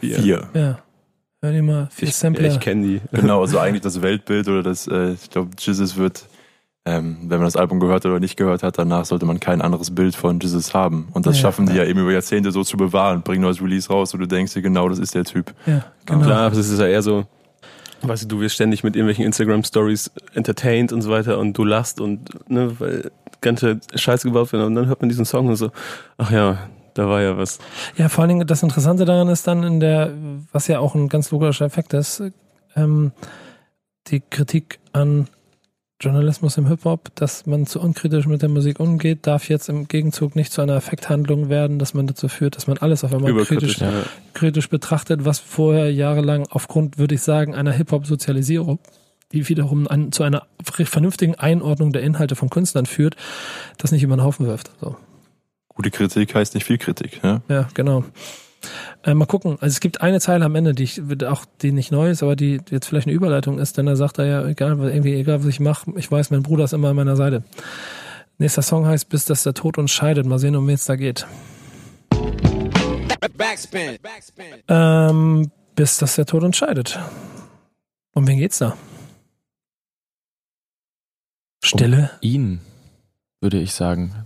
Vier. 0.00 0.48
Ja. 0.54 0.78
Hör 1.40 1.52
dir 1.52 1.62
mal, 1.62 1.88
vier 1.92 2.08
Ich, 2.08 2.16
Sampler. 2.16 2.46
ja, 2.48 2.52
ich 2.54 2.60
kenne 2.60 2.82
die. 2.86 3.00
Genau, 3.12 3.40
also 3.42 3.58
eigentlich 3.60 3.82
das 3.82 4.02
Weltbild 4.02 4.48
oder 4.48 4.62
das, 4.64 4.88
äh, 4.88 5.12
ich 5.12 5.30
glaube, 5.30 5.50
Jesus 5.58 5.96
wird, 5.96 6.24
ähm, 6.84 7.16
wenn 7.22 7.38
man 7.38 7.46
das 7.46 7.54
Album 7.56 7.78
gehört 7.78 8.04
oder 8.06 8.18
nicht 8.18 8.36
gehört 8.36 8.62
hat, 8.64 8.76
danach 8.78 9.04
sollte 9.04 9.24
man 9.24 9.38
kein 9.38 9.62
anderes 9.62 9.94
Bild 9.94 10.16
von 10.16 10.40
Jesus 10.40 10.74
haben. 10.74 11.08
Und 11.12 11.26
das 11.26 11.36
Ja. 11.36 11.42
schaffen 11.42 11.66
die 11.66 11.74
ja 11.74 11.84
eben 11.84 12.00
über 12.00 12.10
Jahrzehnte 12.12 12.50
so 12.50 12.64
zu 12.64 12.76
bewahren. 12.76 13.22
Bringen 13.22 13.42
neues 13.42 13.62
Release 13.62 13.88
raus 13.88 14.12
und 14.14 14.20
du 14.20 14.26
denkst 14.26 14.54
dir, 14.54 14.62
genau, 14.62 14.88
das 14.88 14.98
ist 14.98 15.14
der 15.14 15.24
Typ. 15.24 15.54
ja, 15.66 15.84
genau. 16.06 16.24
Klar, 16.24 16.46
aber 16.46 16.56
es 16.56 16.68
ist 16.70 16.80
ja 16.80 16.86
eher 16.88 17.02
so, 17.02 17.24
weißt 18.02 18.24
du, 18.24 18.26
du 18.28 18.40
wirst 18.40 18.56
ständig 18.56 18.82
mit 18.82 18.96
irgendwelchen 18.96 19.24
Instagram-Stories 19.24 20.10
entertained 20.34 20.92
und 20.92 21.02
so 21.02 21.10
weiter 21.10 21.38
und 21.38 21.56
du 21.56 21.64
lachst 21.64 22.00
und, 22.00 22.50
ne, 22.50 22.72
weil 22.80 23.12
ganze 23.40 23.78
Scheiße 23.94 24.26
gebaut 24.26 24.50
wird 24.52 24.64
und 24.64 24.74
dann 24.74 24.86
hört 24.88 25.00
man 25.00 25.08
diesen 25.08 25.24
Song 25.24 25.46
und 25.46 25.54
so, 25.54 25.70
ach 26.16 26.32
ja, 26.32 26.58
da 26.98 27.08
war 27.08 27.22
ja 27.22 27.36
was. 27.36 27.60
Ja, 27.96 28.08
vor 28.08 28.22
allen 28.22 28.30
Dingen 28.30 28.46
das 28.46 28.64
Interessante 28.64 29.04
daran 29.04 29.28
ist 29.28 29.46
dann 29.46 29.62
in 29.62 29.78
der, 29.78 30.12
was 30.50 30.66
ja 30.66 30.80
auch 30.80 30.96
ein 30.96 31.08
ganz 31.08 31.30
logischer 31.30 31.64
Effekt 31.64 31.94
ist, 31.94 32.22
ähm, 32.74 33.12
die 34.08 34.20
Kritik 34.20 34.80
an 34.92 35.28
Journalismus 36.00 36.56
im 36.56 36.66
Hip-Hop, 36.66 37.14
dass 37.14 37.46
man 37.46 37.66
zu 37.66 37.80
unkritisch 37.80 38.26
mit 38.26 38.42
der 38.42 38.48
Musik 38.48 38.80
umgeht, 38.80 39.26
darf 39.26 39.48
jetzt 39.48 39.68
im 39.68 39.86
Gegenzug 39.86 40.34
nicht 40.34 40.52
zu 40.52 40.60
einer 40.60 40.76
Effekthandlung 40.76 41.48
werden, 41.48 41.78
dass 41.78 41.94
man 41.94 42.06
dazu 42.06 42.28
führt, 42.28 42.56
dass 42.56 42.66
man 42.66 42.78
alles 42.78 43.04
auf 43.04 43.14
einmal 43.14 43.34
kritisch. 43.44 43.78
Ja. 43.78 43.92
kritisch 44.34 44.68
betrachtet, 44.68 45.24
was 45.24 45.38
vorher 45.38 45.92
jahrelang 45.92 46.46
aufgrund, 46.50 46.98
würde 46.98 47.14
ich 47.14 47.22
sagen, 47.22 47.54
einer 47.54 47.72
Hip-Hop-Sozialisierung, 47.72 48.80
die 49.32 49.48
wiederum 49.48 49.86
an, 49.86 50.10
zu 50.10 50.24
einer 50.24 50.46
vernünftigen 50.64 51.36
Einordnung 51.36 51.92
der 51.92 52.02
Inhalte 52.02 52.34
von 52.36 52.50
Künstlern 52.50 52.86
führt, 52.86 53.16
das 53.76 53.92
nicht 53.92 54.02
über 54.02 54.16
den 54.16 54.22
Haufen 54.22 54.46
wirft. 54.46 54.70
So. 54.80 54.96
Gute 55.78 55.92
Kritik 55.92 56.34
heißt 56.34 56.54
nicht 56.54 56.64
viel 56.64 56.76
Kritik. 56.76 57.20
Ja? 57.22 57.40
Ja, 57.48 57.68
genau. 57.72 58.02
Äh, 59.04 59.14
mal 59.14 59.26
gucken. 59.26 59.52
Also 59.60 59.66
es 59.66 59.78
gibt 59.78 60.00
eine 60.00 60.18
Zeile 60.18 60.44
am 60.44 60.56
Ende, 60.56 60.74
die 60.74 60.82
ich 60.82 61.00
auch 61.24 61.44
die 61.62 61.70
nicht 61.70 61.92
neu 61.92 62.10
ist, 62.10 62.24
aber 62.24 62.34
die 62.34 62.60
jetzt 62.68 62.88
vielleicht 62.88 63.06
eine 63.06 63.14
Überleitung 63.14 63.60
ist, 63.60 63.78
denn 63.78 63.86
da 63.86 63.94
sagt 63.94 64.18
er 64.18 64.26
ja, 64.26 64.44
egal 64.44 64.80
was 64.80 64.90
irgendwie 64.92 65.14
egal 65.14 65.38
was 65.38 65.46
ich 65.46 65.60
mache, 65.60 65.92
ich 65.94 66.10
weiß, 66.10 66.32
mein 66.32 66.42
Bruder 66.42 66.64
ist 66.64 66.72
immer 66.72 66.88
an 66.88 66.96
meiner 66.96 67.14
Seite. 67.14 67.44
Nächster 68.38 68.62
Song 68.62 68.86
heißt, 68.86 69.08
bis 69.08 69.24
dass 69.24 69.44
der 69.44 69.54
Tod 69.54 69.78
uns 69.78 69.92
scheidet. 69.92 70.26
Mal 70.26 70.40
sehen, 70.40 70.56
um 70.56 70.66
wen 70.66 70.74
es 70.74 70.86
da 70.86 70.96
geht. 70.96 71.28
Backspin. 73.36 73.98
Backspin. 74.02 74.46
Ähm, 74.66 75.52
bis 75.76 75.98
dass 75.98 76.16
der 76.16 76.26
Tod 76.26 76.42
uns 76.42 76.56
scheidet. 76.56 76.98
Um 78.14 78.26
wen 78.26 78.38
geht's 78.38 78.58
da? 78.58 78.76
Stille. 81.62 82.10
ihn, 82.20 82.62
würde 83.40 83.60
ich 83.60 83.74
sagen. 83.74 84.24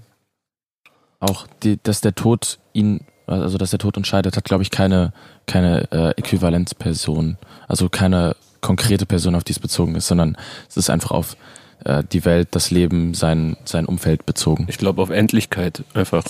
Auch 1.23 1.47
die, 1.63 1.79
dass 1.81 2.01
der 2.01 2.17
Tod 2.17 2.59
ihn, 2.73 3.07
also 3.29 3.57
dass 3.57 3.71
der 3.71 3.79
Tod 3.79 3.97
entscheidet, 3.97 4.37
hat, 4.37 4.45
glaube 4.45 4.65
ich, 4.65 4.73
keine, 4.73 5.13
keine 5.47 5.91
äh, 5.93 6.11
Äquivalenzperson, 6.19 7.39
also 7.69 7.89
keine 7.89 8.35
konkrete 8.61 9.07
Person, 9.07 9.37
auf 9.37 9.45
die 9.45 9.53
es 9.53 9.61
bezogen 9.61 9.95
ist, 9.95 10.09
sondern 10.09 10.37
es 10.69 10.77
ist 10.77 10.91
einfach 10.91 11.13
auf 11.13 11.37
äh, 11.85 12.03
die 12.11 12.25
Welt, 12.25 12.49
das 12.51 12.73
Leben, 12.73 13.15
sein, 13.15 13.57
sein 13.65 13.87
Umfeld 13.87 14.27
bezogen. 14.27 14.67
Ich 14.69 14.79
glaube 14.79 15.01
auf 15.01 15.11
Endlichkeit 15.11 15.85
einfach 15.95 16.25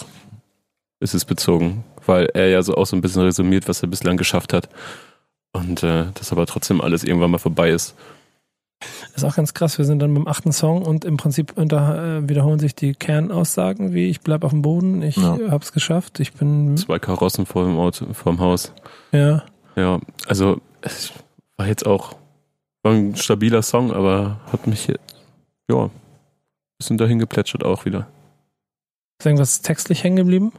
ist 1.00 1.14
es 1.14 1.24
bezogen, 1.24 1.84
weil 2.04 2.26
er 2.34 2.48
ja 2.48 2.62
so 2.62 2.76
auch 2.76 2.86
so 2.86 2.94
ein 2.94 3.00
bisschen 3.00 3.22
resümiert, 3.22 3.68
was 3.68 3.82
er 3.82 3.88
bislang 3.88 4.18
geschafft 4.18 4.52
hat. 4.52 4.68
Und 5.54 5.82
äh, 5.82 6.04
dass 6.12 6.32
aber 6.32 6.44
trotzdem 6.44 6.82
alles 6.82 7.02
irgendwann 7.02 7.30
mal 7.30 7.38
vorbei 7.38 7.70
ist. 7.70 7.94
Ist 9.14 9.24
auch 9.24 9.34
ganz 9.36 9.54
krass. 9.54 9.78
Wir 9.78 9.84
sind 9.84 10.00
dann 10.00 10.12
beim 10.14 10.26
achten 10.26 10.52
Song 10.52 10.82
und 10.82 11.04
im 11.04 11.16
Prinzip 11.16 11.52
unter, 11.56 12.18
äh, 12.18 12.28
wiederholen 12.28 12.58
sich 12.58 12.74
die 12.74 12.94
Kernaussagen, 12.94 13.94
wie 13.94 14.08
ich 14.08 14.20
bleib 14.20 14.44
auf 14.44 14.50
dem 14.50 14.62
Boden, 14.62 15.02
ich 15.02 15.16
Ja. 15.16 15.38
hab's 15.50 15.72
geschafft, 15.72 16.20
ich 16.20 16.32
bin, 16.34 16.76
Zwei 16.76 16.98
Karossen 16.98 17.46
vor 17.46 17.64
dem 17.64 17.78
Auto, 17.78 18.12
vor 18.12 18.32
dem 18.32 18.40
Haus. 18.40 18.72
ja. 19.12 19.42
Ja, 19.74 20.00
also 20.26 20.60
es 20.82 21.12
war 21.56 21.66
jetzt 21.66 21.86
auch 21.86 22.14
war 22.82 22.92
ein 22.92 23.16
stabiler 23.16 23.62
Song, 23.62 23.90
aber 23.92 24.40
hat 24.52 24.66
mich 24.66 24.88
jetzt, 24.88 25.00
ja, 25.70 25.84
ein 25.84 25.90
bisschen 26.78 26.98
dahin 26.98 27.18
geplätschert 27.20 27.64
auch 27.64 27.84
wieder. 27.86 28.06
Ist 29.20 29.24
irgendwas 29.26 29.62
textlich 29.62 30.02
hängen 30.04 30.16
geblieben? 30.16 30.52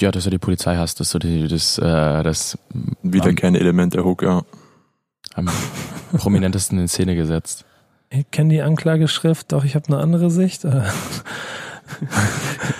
Ja, 0.00 0.10
dass 0.10 0.26
er 0.26 0.30
die 0.30 0.38
Polizei 0.38 0.76
hasst, 0.76 1.00
ist 1.00 1.10
so 1.10 1.18
die, 1.18 1.48
das, 1.48 1.78
äh, 1.78 2.22
das 2.22 2.58
Wiederkehrende 3.02 3.60
Element 3.60 3.94
der 3.94 4.04
Hook, 4.04 4.22
ja. 4.22 4.42
Am 5.34 5.48
prominentesten 6.16 6.78
in 6.78 6.88
Szene 6.88 7.14
gesetzt. 7.14 7.64
Ich 8.10 8.30
kenne 8.30 8.50
die 8.50 8.62
Anklageschrift, 8.62 9.52
doch 9.52 9.64
ich 9.64 9.74
habe 9.74 9.88
eine 9.88 9.98
andere 9.98 10.30
Sicht. 10.30 10.66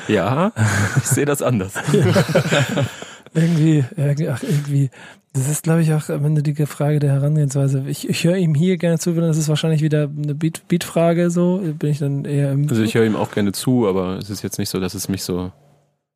Ja, 0.09 0.53
ich 0.97 1.05
sehe 1.05 1.25
das 1.27 1.43
anders. 1.43 1.75
irgendwie, 3.35 3.85
irgendwie, 3.97 4.29
ach, 4.29 4.43
irgendwie. 4.43 4.91
Das 5.33 5.49
ist, 5.49 5.65
glaube 5.65 5.83
ich, 5.83 5.93
auch 5.93 6.09
am 6.11 6.25
Ende 6.25 6.43
die 6.43 6.55
Frage 6.67 7.01
der 7.01 7.13
Herangehensweise. 7.13 7.85
Ich, 7.89 8.09
ich 8.09 8.25
höre 8.25 8.37
ihm 8.37 8.55
hier 8.55 8.77
gerne 8.77 8.99
zu, 8.99 9.13
denn 9.13 9.23
das 9.23 9.37
ist 9.37 9.49
wahrscheinlich 9.49 9.83
wieder 9.83 10.09
eine 10.17 10.35
Beat- 10.35 10.67
Beat-Frage, 10.69 11.31
so. 11.31 11.61
Bin 11.79 11.91
ich 11.91 11.99
dann 11.99 12.25
eher 12.25 12.53
im. 12.53 12.69
Also 12.69 12.83
ich 12.83 12.95
höre 12.95 13.05
ihm 13.05 13.17
auch 13.17 13.31
gerne 13.33 13.53
zu, 13.53 13.89
aber 13.89 14.17
es 14.19 14.31
ist 14.31 14.43
jetzt 14.43 14.59
nicht 14.59 14.69
so, 14.71 14.79
dass 14.79 14.95
es 14.95 15.09
mich 15.09 15.23
so 15.25 15.53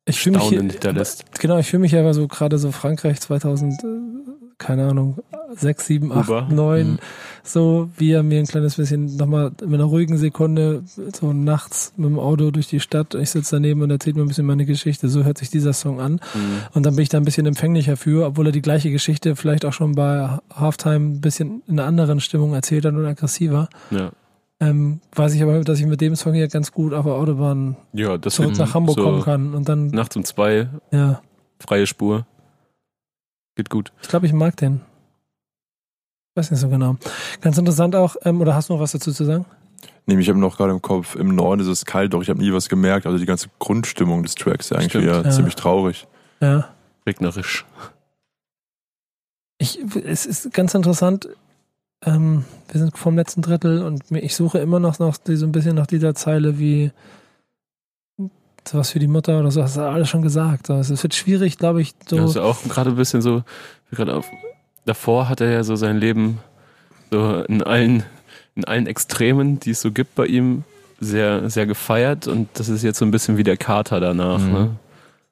ich 0.05 0.19
fühle 0.19 0.37
mich 0.37 0.47
hier, 0.47 0.57
staunend 0.57 0.71
hinterlässt. 0.73 1.39
Genau, 1.39 1.57
ich 1.59 1.67
fühle 1.67 1.81
mich 1.81 1.95
aber 1.95 2.13
so 2.13 2.27
gerade 2.27 2.57
so 2.57 2.71
Frankreich 2.71 3.19
2000, 3.19 3.83
äh, 3.83 3.87
keine 4.59 4.87
Ahnung, 4.87 5.17
6, 5.55 5.85
7, 5.87 6.11
8, 6.11 6.29
Uber. 6.29 6.47
9, 6.51 6.87
Mhm. 6.91 6.97
so 7.43 7.89
wie 7.97 8.11
er 8.11 8.21
mir 8.21 8.39
ein 8.39 8.45
kleines 8.45 8.75
bisschen 8.75 9.15
nochmal 9.17 9.51
mit 9.65 9.73
einer 9.73 9.85
ruhigen 9.85 10.17
Sekunde 10.17 10.83
so 11.19 11.33
nachts 11.33 11.93
mit 11.97 12.09
dem 12.09 12.19
Auto 12.19 12.51
durch 12.51 12.67
die 12.67 12.79
Stadt, 12.79 13.15
ich 13.15 13.31
sitze 13.31 13.55
daneben 13.55 13.81
und 13.81 13.89
erzählt 13.89 14.15
mir 14.15 14.21
ein 14.21 14.27
bisschen 14.27 14.45
meine 14.45 14.65
Geschichte, 14.65 15.09
so 15.09 15.23
hört 15.23 15.37
sich 15.39 15.49
dieser 15.49 15.73
Song 15.73 15.99
an 15.99 16.13
Mhm. 16.13 16.19
und 16.73 16.85
dann 16.85 16.95
bin 16.95 17.03
ich 17.03 17.09
da 17.09 17.17
ein 17.17 17.25
bisschen 17.25 17.45
empfänglicher 17.47 17.97
für, 17.97 18.25
obwohl 18.27 18.45
er 18.47 18.51
die 18.51 18.61
gleiche 18.61 18.91
Geschichte 18.91 19.35
vielleicht 19.35 19.65
auch 19.65 19.73
schon 19.73 19.95
bei 19.95 20.37
Halftime 20.53 21.15
ein 21.15 21.21
bisschen 21.21 21.63
in 21.67 21.79
einer 21.79 21.87
anderen 21.87 22.19
Stimmung 22.19 22.53
erzählt 22.53 22.85
hat 22.85 22.93
und 22.93 23.05
aggressiver. 23.05 23.69
Ja, 23.91 24.11
Ähm, 24.61 24.99
weiß 25.15 25.35
ich 25.35 25.41
aber, 25.41 25.61
dass 25.63 25.79
ich 25.79 25.85
mit 25.85 26.01
dem 26.01 26.17
Song 26.17 26.33
hier 26.33 26.49
ganz 26.49 26.73
gut 26.73 26.93
auf 26.93 27.05
der 27.05 27.13
Autobahn 27.13 27.77
ja 27.93 28.21
zurück 28.21 28.57
nach 28.57 28.73
Hamburg 28.73 28.97
so 28.97 29.03
kommen 29.05 29.21
kann 29.23 29.53
und 29.55 29.69
dann, 29.69 29.87
nachts 29.87 30.17
um 30.17 30.25
zwei, 30.25 30.67
ja, 30.91 31.21
freie 31.61 31.87
Spur. 31.87 32.25
Geht 33.59 33.69
gut. 33.69 33.91
Ich 34.01 34.07
glaube, 34.07 34.25
ich 34.25 34.31
mag 34.31 34.55
den. 34.55 34.79
Weiß 36.35 36.49
nicht 36.49 36.61
so 36.61 36.69
genau. 36.69 36.95
Ganz 37.41 37.57
interessant 37.57 37.93
auch, 37.93 38.15
ähm, 38.23 38.39
oder 38.39 38.55
hast 38.55 38.69
du 38.69 38.73
noch 38.73 38.79
was 38.79 38.93
dazu 38.93 39.11
zu 39.11 39.25
sagen? 39.25 39.45
Nee, 40.05 40.17
ich 40.17 40.29
habe 40.29 40.39
noch 40.39 40.55
gerade 40.55 40.71
im 40.71 40.81
Kopf, 40.81 41.15
im 41.15 41.35
Norden 41.35 41.61
ist 41.61 41.67
es 41.67 41.83
kalt, 41.83 42.13
doch 42.13 42.21
ich 42.21 42.29
habe 42.29 42.39
nie 42.39 42.53
was 42.53 42.69
gemerkt. 42.69 43.05
Also 43.05 43.17
die 43.17 43.25
ganze 43.25 43.49
Grundstimmung 43.59 44.23
des 44.23 44.35
Tracks 44.35 44.67
ist 44.67 44.69
ja 44.69 44.77
eigentlich 44.77 44.91
Stimmt. 44.91 45.25
Ja. 45.25 45.29
ziemlich 45.29 45.55
traurig. 45.55 46.07
Ja. 46.39 46.69
Regnerisch. 47.05 47.65
Ich, 49.57 49.77
es 50.05 50.25
ist 50.25 50.53
ganz 50.53 50.73
interessant. 50.73 51.27
Ähm, 52.05 52.45
wir 52.71 52.79
sind 52.79 52.97
vom 52.97 53.17
letzten 53.17 53.41
Drittel 53.41 53.83
und 53.83 54.09
ich 54.11 54.37
suche 54.37 54.59
immer 54.59 54.79
noch, 54.79 54.99
noch 54.99 55.17
so 55.21 55.45
ein 55.45 55.51
bisschen 55.51 55.75
nach 55.75 55.87
dieser 55.87 56.15
Zeile 56.15 56.59
wie 56.59 56.93
sowas 58.69 58.91
für 58.91 58.99
die 58.99 59.07
Mutter 59.07 59.39
oder 59.39 59.51
so. 59.51 59.61
Das 59.61 59.71
hast 59.71 59.77
du 59.77 59.89
alles 59.89 60.09
schon 60.09 60.21
gesagt. 60.21 60.69
Also 60.69 60.93
Es 60.93 61.03
wird 61.03 61.15
schwierig, 61.15 61.57
glaube 61.57 61.81
ich, 61.81 61.93
so. 62.07 62.17
Ja, 62.17 62.25
ist 62.25 62.37
auch 62.37 62.63
gerade 62.63 62.91
ein 62.91 62.95
bisschen 62.95 63.21
so, 63.21 63.43
gerade 63.91 64.15
auf, 64.15 64.25
davor 64.85 65.29
hat 65.29 65.41
er 65.41 65.51
ja 65.51 65.63
so 65.63 65.75
sein 65.75 65.97
Leben 65.97 66.39
so 67.11 67.43
in 67.47 67.63
allen, 67.63 68.03
in 68.55 68.65
allen 68.65 68.87
Extremen, 68.87 69.59
die 69.59 69.71
es 69.71 69.81
so 69.81 69.91
gibt 69.91 70.15
bei 70.15 70.25
ihm, 70.25 70.63
sehr, 70.99 71.49
sehr 71.49 71.65
gefeiert 71.65 72.27
und 72.27 72.49
das 72.55 72.67
ist 72.67 72.83
jetzt 72.83 72.99
so 72.99 73.05
ein 73.05 73.11
bisschen 73.11 73.37
wie 73.37 73.43
der 73.43 73.57
Kater 73.57 73.99
danach. 73.99 74.39
Mhm. 74.39 74.51
Ne? 74.51 74.69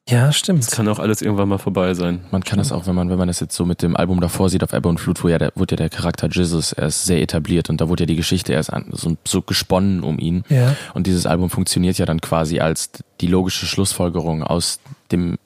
Ja, 0.08 0.32
stimmt. 0.32 0.64
Das 0.64 0.70
kann 0.70 0.88
auch 0.88 0.98
alles 0.98 1.20
irgendwann 1.20 1.50
mal 1.50 1.58
vorbei 1.58 1.92
sein. 1.92 2.20
Man 2.30 2.42
kann 2.42 2.58
das 2.58 2.72
auch, 2.72 2.86
wenn 2.86 2.94
man, 2.94 3.10
wenn 3.10 3.18
man 3.18 3.28
das 3.28 3.40
jetzt 3.40 3.54
so 3.54 3.66
mit 3.66 3.82
dem 3.82 3.94
Album 3.94 4.22
davor 4.22 4.48
sieht, 4.48 4.64
auf 4.64 4.72
Ebbe 4.72 4.88
und 4.88 4.98
Flut, 4.98 5.22
wo 5.22 5.28
ja 5.28 5.36
der, 5.36 5.52
wurde 5.54 5.74
ja 5.74 5.76
der 5.76 5.90
Charakter 5.90 6.28
Jesus 6.30 6.72
erst 6.72 7.04
sehr 7.04 7.20
etabliert 7.20 7.68
und 7.68 7.82
da 7.82 7.90
wurde 7.90 8.04
ja 8.04 8.06
die 8.06 8.16
Geschichte 8.16 8.54
erst 8.54 8.72
an, 8.72 8.86
so, 8.90 9.18
so 9.26 9.42
gesponnen 9.42 10.02
um 10.02 10.18
ihn. 10.18 10.44
Ja. 10.48 10.74
Und 10.94 11.06
dieses 11.06 11.26
Album 11.26 11.50
funktioniert 11.50 11.98
ja 11.98 12.06
dann 12.06 12.22
quasi 12.22 12.58
als 12.58 12.90
die 13.20 13.26
logische 13.26 13.66
Schlussfolgerung 13.66 14.42
aus 14.42 14.80
dem 15.12 15.36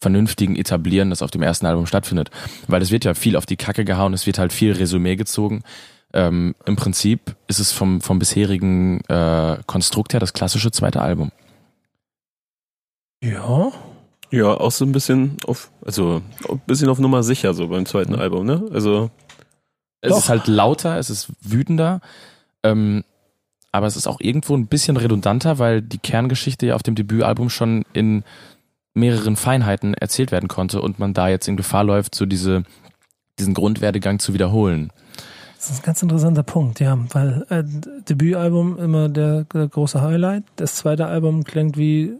vernünftigen 0.00 0.56
Etablieren, 0.56 1.10
das 1.10 1.22
auf 1.22 1.30
dem 1.30 1.42
ersten 1.42 1.66
Album 1.66 1.86
stattfindet. 1.86 2.30
Weil 2.66 2.82
es 2.82 2.90
wird 2.90 3.04
ja 3.04 3.14
viel 3.14 3.36
auf 3.36 3.46
die 3.46 3.56
Kacke 3.56 3.84
gehauen, 3.84 4.12
es 4.12 4.26
wird 4.26 4.38
halt 4.38 4.52
viel 4.52 4.72
Resümee 4.72 5.14
gezogen. 5.14 5.62
Ähm, 6.12 6.56
Im 6.66 6.74
Prinzip 6.74 7.36
ist 7.46 7.60
es 7.60 7.70
vom, 7.70 8.00
vom 8.00 8.18
bisherigen 8.18 9.02
äh, 9.08 9.58
Konstrukt 9.66 10.14
her 10.14 10.20
das 10.20 10.32
klassische 10.32 10.72
zweite 10.72 11.00
Album. 11.00 11.30
Ja. 13.22 13.70
Ja, 14.30 14.46
auch 14.54 14.70
so 14.70 14.84
ein 14.84 14.92
bisschen 14.92 15.36
auf, 15.46 15.70
also 15.84 16.22
ein 16.48 16.60
bisschen 16.66 16.88
auf 16.88 16.98
Nummer 16.98 17.22
sicher 17.22 17.52
so 17.54 17.68
beim 17.68 17.86
zweiten 17.86 18.14
Album, 18.14 18.46
ne? 18.46 18.64
Also 18.72 19.10
Es 20.00 20.10
Doch. 20.10 20.18
ist 20.18 20.28
halt 20.28 20.46
lauter, 20.46 20.98
es 20.98 21.10
ist 21.10 21.28
wütender, 21.40 22.00
ähm, 22.62 23.04
aber 23.72 23.86
es 23.86 23.96
ist 23.96 24.06
auch 24.06 24.20
irgendwo 24.20 24.56
ein 24.56 24.66
bisschen 24.66 24.96
redundanter, 24.96 25.58
weil 25.58 25.82
die 25.82 25.98
Kerngeschichte 25.98 26.66
ja 26.66 26.74
auf 26.74 26.82
dem 26.82 26.94
Debütalbum 26.94 27.50
schon 27.50 27.84
in 27.92 28.24
mehreren 28.94 29.36
Feinheiten 29.36 29.94
erzählt 29.94 30.32
werden 30.32 30.48
konnte 30.48 30.80
und 30.80 30.98
man 30.98 31.14
da 31.14 31.28
jetzt 31.28 31.48
in 31.48 31.56
Gefahr 31.56 31.84
läuft, 31.84 32.14
so 32.14 32.26
diese, 32.26 32.64
diesen 33.38 33.54
Grundwerdegang 33.54 34.18
zu 34.18 34.34
wiederholen. 34.34 34.92
Das 35.56 35.70
ist 35.70 35.80
ein 35.80 35.84
ganz 35.84 36.02
interessanter 36.02 36.42
Punkt, 36.42 36.80
ja, 36.80 36.98
weil 37.12 37.44
äh, 37.50 37.62
Debütalbum 38.08 38.78
immer 38.78 39.08
der, 39.08 39.44
der 39.44 39.68
große 39.68 40.00
Highlight. 40.00 40.44
Das 40.56 40.76
zweite 40.76 41.06
Album 41.06 41.44
klingt 41.44 41.76
wie 41.76 42.14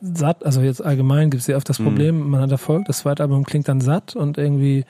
satt, 0.00 0.44
also 0.44 0.60
jetzt 0.60 0.84
allgemein 0.84 1.30
gibt 1.30 1.42
es 1.42 1.46
ja 1.46 1.56
oft 1.56 1.68
das 1.68 1.78
Mhm. 1.78 1.84
Problem, 1.84 2.30
man 2.30 2.40
hat 2.40 2.50
Erfolg, 2.50 2.84
das 2.86 2.98
zweite 2.98 3.22
Album 3.22 3.44
klingt 3.44 3.68
dann 3.68 3.80
satt 3.80 4.16
und 4.16 4.38
irgendwie 4.38 4.84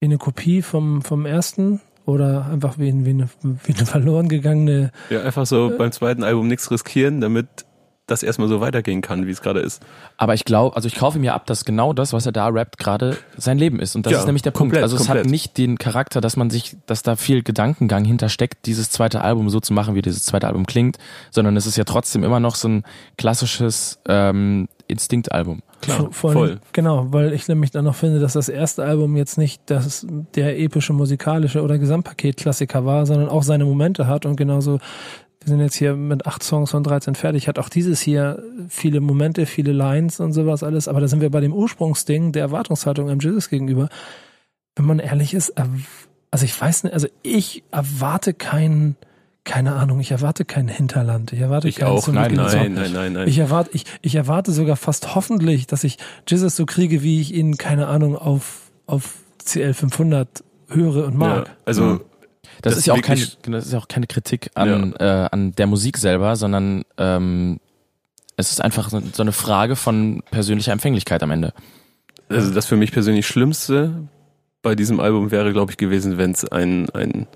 wie 0.00 0.06
eine 0.06 0.18
Kopie 0.18 0.62
vom, 0.62 1.02
vom 1.02 1.26
ersten 1.26 1.80
oder 2.06 2.46
einfach 2.50 2.78
wie, 2.78 3.04
wie, 3.04 3.10
eine, 3.10 3.28
wie 3.42 3.74
eine 3.74 3.86
verloren 3.86 4.28
gegangene 4.28 4.90
Ja, 5.10 5.22
einfach 5.22 5.46
so 5.46 5.72
beim 5.76 5.92
zweiten 5.92 6.24
Album 6.24 6.48
nichts 6.48 6.70
riskieren, 6.70 7.20
damit 7.20 7.66
das 8.10 8.22
erstmal 8.22 8.48
so 8.48 8.60
weitergehen 8.60 9.00
kann, 9.02 9.26
wie 9.26 9.30
es 9.30 9.40
gerade 9.42 9.60
ist. 9.60 9.82
Aber 10.16 10.34
ich 10.34 10.44
glaube, 10.44 10.76
also 10.76 10.86
ich 10.88 10.94
kaufe 10.96 11.18
mir 11.18 11.34
ab, 11.34 11.46
dass 11.46 11.64
genau 11.64 11.92
das, 11.92 12.12
was 12.12 12.26
er 12.26 12.32
da 12.32 12.48
rappt, 12.48 12.78
gerade 12.78 13.16
sein 13.36 13.58
Leben 13.58 13.78
ist. 13.80 13.94
Und 13.96 14.06
das 14.06 14.12
Ja, 14.12 14.18
ist 14.20 14.26
nämlich 14.26 14.42
der 14.42 14.52
komplett, 14.52 14.82
Punkt. 14.82 14.92
Also 14.92 14.96
es 15.02 15.08
hat 15.08 15.26
nicht 15.26 15.56
den 15.58 15.78
Charakter, 15.78 16.20
dass 16.20 16.36
man 16.36 16.50
sich, 16.50 16.76
dass 16.86 17.02
da 17.02 17.16
viel 17.16 17.42
Gedankengang 17.42 18.04
hintersteckt, 18.04 18.66
dieses 18.66 18.90
zweite 18.90 19.20
Album 19.22 19.48
so 19.50 19.60
zu 19.60 19.72
machen, 19.72 19.94
wie 19.94 20.02
dieses 20.02 20.24
zweite 20.24 20.46
Album 20.46 20.66
klingt, 20.66 20.98
sondern 21.30 21.56
es 21.56 21.66
ist 21.66 21.76
ja 21.76 21.84
trotzdem 21.84 22.24
immer 22.24 22.40
noch 22.40 22.54
so 22.54 22.68
ein 22.68 22.84
klassisches 23.16 23.98
ähm, 24.08 24.68
Instinktalbum. 24.88 25.62
Klar, 25.82 26.08
voll. 26.10 26.36
allem- 26.36 26.58
Genau, 26.72 27.06
weil 27.12 27.32
ich 27.32 27.48
nämlich 27.48 27.70
dann 27.70 27.84
noch 27.84 27.94
finde, 27.94 28.18
dass 28.20 28.34
das 28.34 28.48
erste 28.48 28.84
Album 28.84 29.16
jetzt 29.16 29.38
nicht 29.38 29.62
das, 29.66 30.06
der 30.34 30.58
epische 30.58 30.92
musikalische 30.92 31.62
oder 31.62 31.78
Gesamtpaket-Klassiker 31.78 32.84
war, 32.84 33.06
sondern 33.06 33.28
auch 33.28 33.42
seine 33.42 33.64
Momente 33.64 34.06
hat 34.06 34.26
und 34.26 34.36
genauso, 34.36 34.78
wir 35.42 35.48
sind 35.48 35.60
jetzt 35.60 35.74
hier 35.76 35.94
mit 35.96 36.26
acht 36.26 36.42
Songs 36.42 36.70
von 36.70 36.82
13 36.82 37.14
fertig, 37.14 37.48
hat 37.48 37.58
auch 37.58 37.68
dieses 37.70 38.00
hier 38.00 38.42
viele 38.68 39.00
Momente, 39.00 39.46
viele 39.46 39.72
Lines 39.72 40.20
und 40.20 40.32
sowas 40.34 40.62
alles, 40.62 40.86
aber 40.88 41.00
da 41.00 41.08
sind 41.08 41.20
wir 41.22 41.30
bei 41.30 41.40
dem 41.40 41.52
Ursprungsding 41.54 42.32
der 42.32 42.42
Erwartungshaltung 42.42 43.08
im 43.08 43.20
Jesus 43.20 43.48
gegenüber. 43.48 43.88
Wenn 44.76 44.84
man 44.84 44.98
ehrlich 44.98 45.32
ist, 45.34 45.56
erw- 45.58 45.66
also 46.30 46.44
ich 46.44 46.58
weiß 46.60 46.84
nicht, 46.84 46.92
also 46.92 47.08
ich 47.22 47.64
erwarte 47.70 48.34
keinen, 48.34 48.96
keine 49.44 49.74
Ahnung, 49.76 49.98
ich 50.00 50.10
erwarte 50.10 50.44
kein 50.44 50.68
Hinterland, 50.68 51.32
ich 51.32 51.40
erwarte 51.40 51.68
Ich 51.68 51.76
keinen 51.76 51.88
auch. 51.92 52.06
Nein, 52.08 52.34
nein, 52.34 52.72
nein, 52.74 52.92
nein, 52.92 53.12
nein. 53.14 53.28
Ich 53.28 53.38
erwarte, 53.38 53.70
ich, 53.72 53.84
ich 54.02 54.14
erwarte 54.14 54.52
sogar 54.52 54.76
fast 54.76 55.14
hoffentlich, 55.14 55.66
dass 55.66 55.84
ich 55.84 55.96
Jesus 56.28 56.54
so 56.54 56.66
kriege, 56.66 57.02
wie 57.02 57.20
ich 57.20 57.32
ihn, 57.34 57.56
keine 57.56 57.86
Ahnung, 57.88 58.14
auf, 58.16 58.70
auf 58.86 59.14
CL 59.42 59.72
500 59.72 60.44
höre 60.68 61.06
und 61.06 61.16
mag. 61.16 61.46
ja, 61.48 61.52
also 61.64 61.82
Mhm. 61.84 62.00
Das, 62.62 62.74
Das 62.74 62.80
ist 62.80 62.86
ja 62.86 62.94
auch 62.94 63.02
keine, 63.02 63.26
das 63.42 63.66
ist 63.66 63.72
ja 63.72 63.78
auch 63.78 63.88
keine 63.88 64.06
Kritik 64.06 64.50
an, 64.54 64.94
äh, 64.98 65.28
an 65.30 65.52
der 65.52 65.66
Musik 65.66 65.98
selber, 65.98 66.36
sondern 66.36 66.84
ähm, 66.98 67.60
es 68.36 68.50
ist 68.50 68.60
einfach 68.60 68.90
so 68.90 69.00
so 69.12 69.22
eine 69.22 69.32
Frage 69.32 69.76
von 69.76 70.22
persönlicher 70.30 70.72
Empfänglichkeit 70.72 71.22
am 71.22 71.30
Ende. 71.30 71.52
Also 72.28 72.52
das 72.52 72.66
für 72.66 72.76
mich 72.76 72.92
persönlich 72.92 73.26
Schlimmste 73.26 74.08
bei 74.62 74.74
diesem 74.74 75.00
Album 75.00 75.30
wäre, 75.30 75.52
glaube 75.52 75.72
ich, 75.72 75.78
gewesen, 75.78 76.18
wenn 76.18 76.32
es 76.32 76.44
ein, 76.44 76.88
ein, 76.90 77.26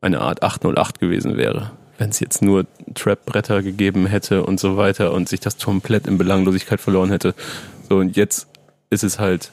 eine 0.00 0.20
Art 0.20 0.42
808 0.42 0.98
gewesen 0.98 1.36
wäre. 1.36 1.72
Wenn 1.98 2.10
es 2.10 2.20
jetzt 2.20 2.42
nur 2.42 2.66
Trap-Bretter 2.94 3.62
gegeben 3.62 4.06
hätte 4.06 4.44
und 4.44 4.58
so 4.58 4.76
weiter 4.76 5.12
und 5.12 5.28
sich 5.28 5.40
das 5.40 5.58
komplett 5.58 6.06
in 6.06 6.16
Belanglosigkeit 6.16 6.80
verloren 6.80 7.10
hätte. 7.10 7.34
So, 7.88 7.98
und 7.98 8.16
jetzt 8.16 8.48
ist 8.88 9.04
es 9.04 9.18
halt 9.18 9.52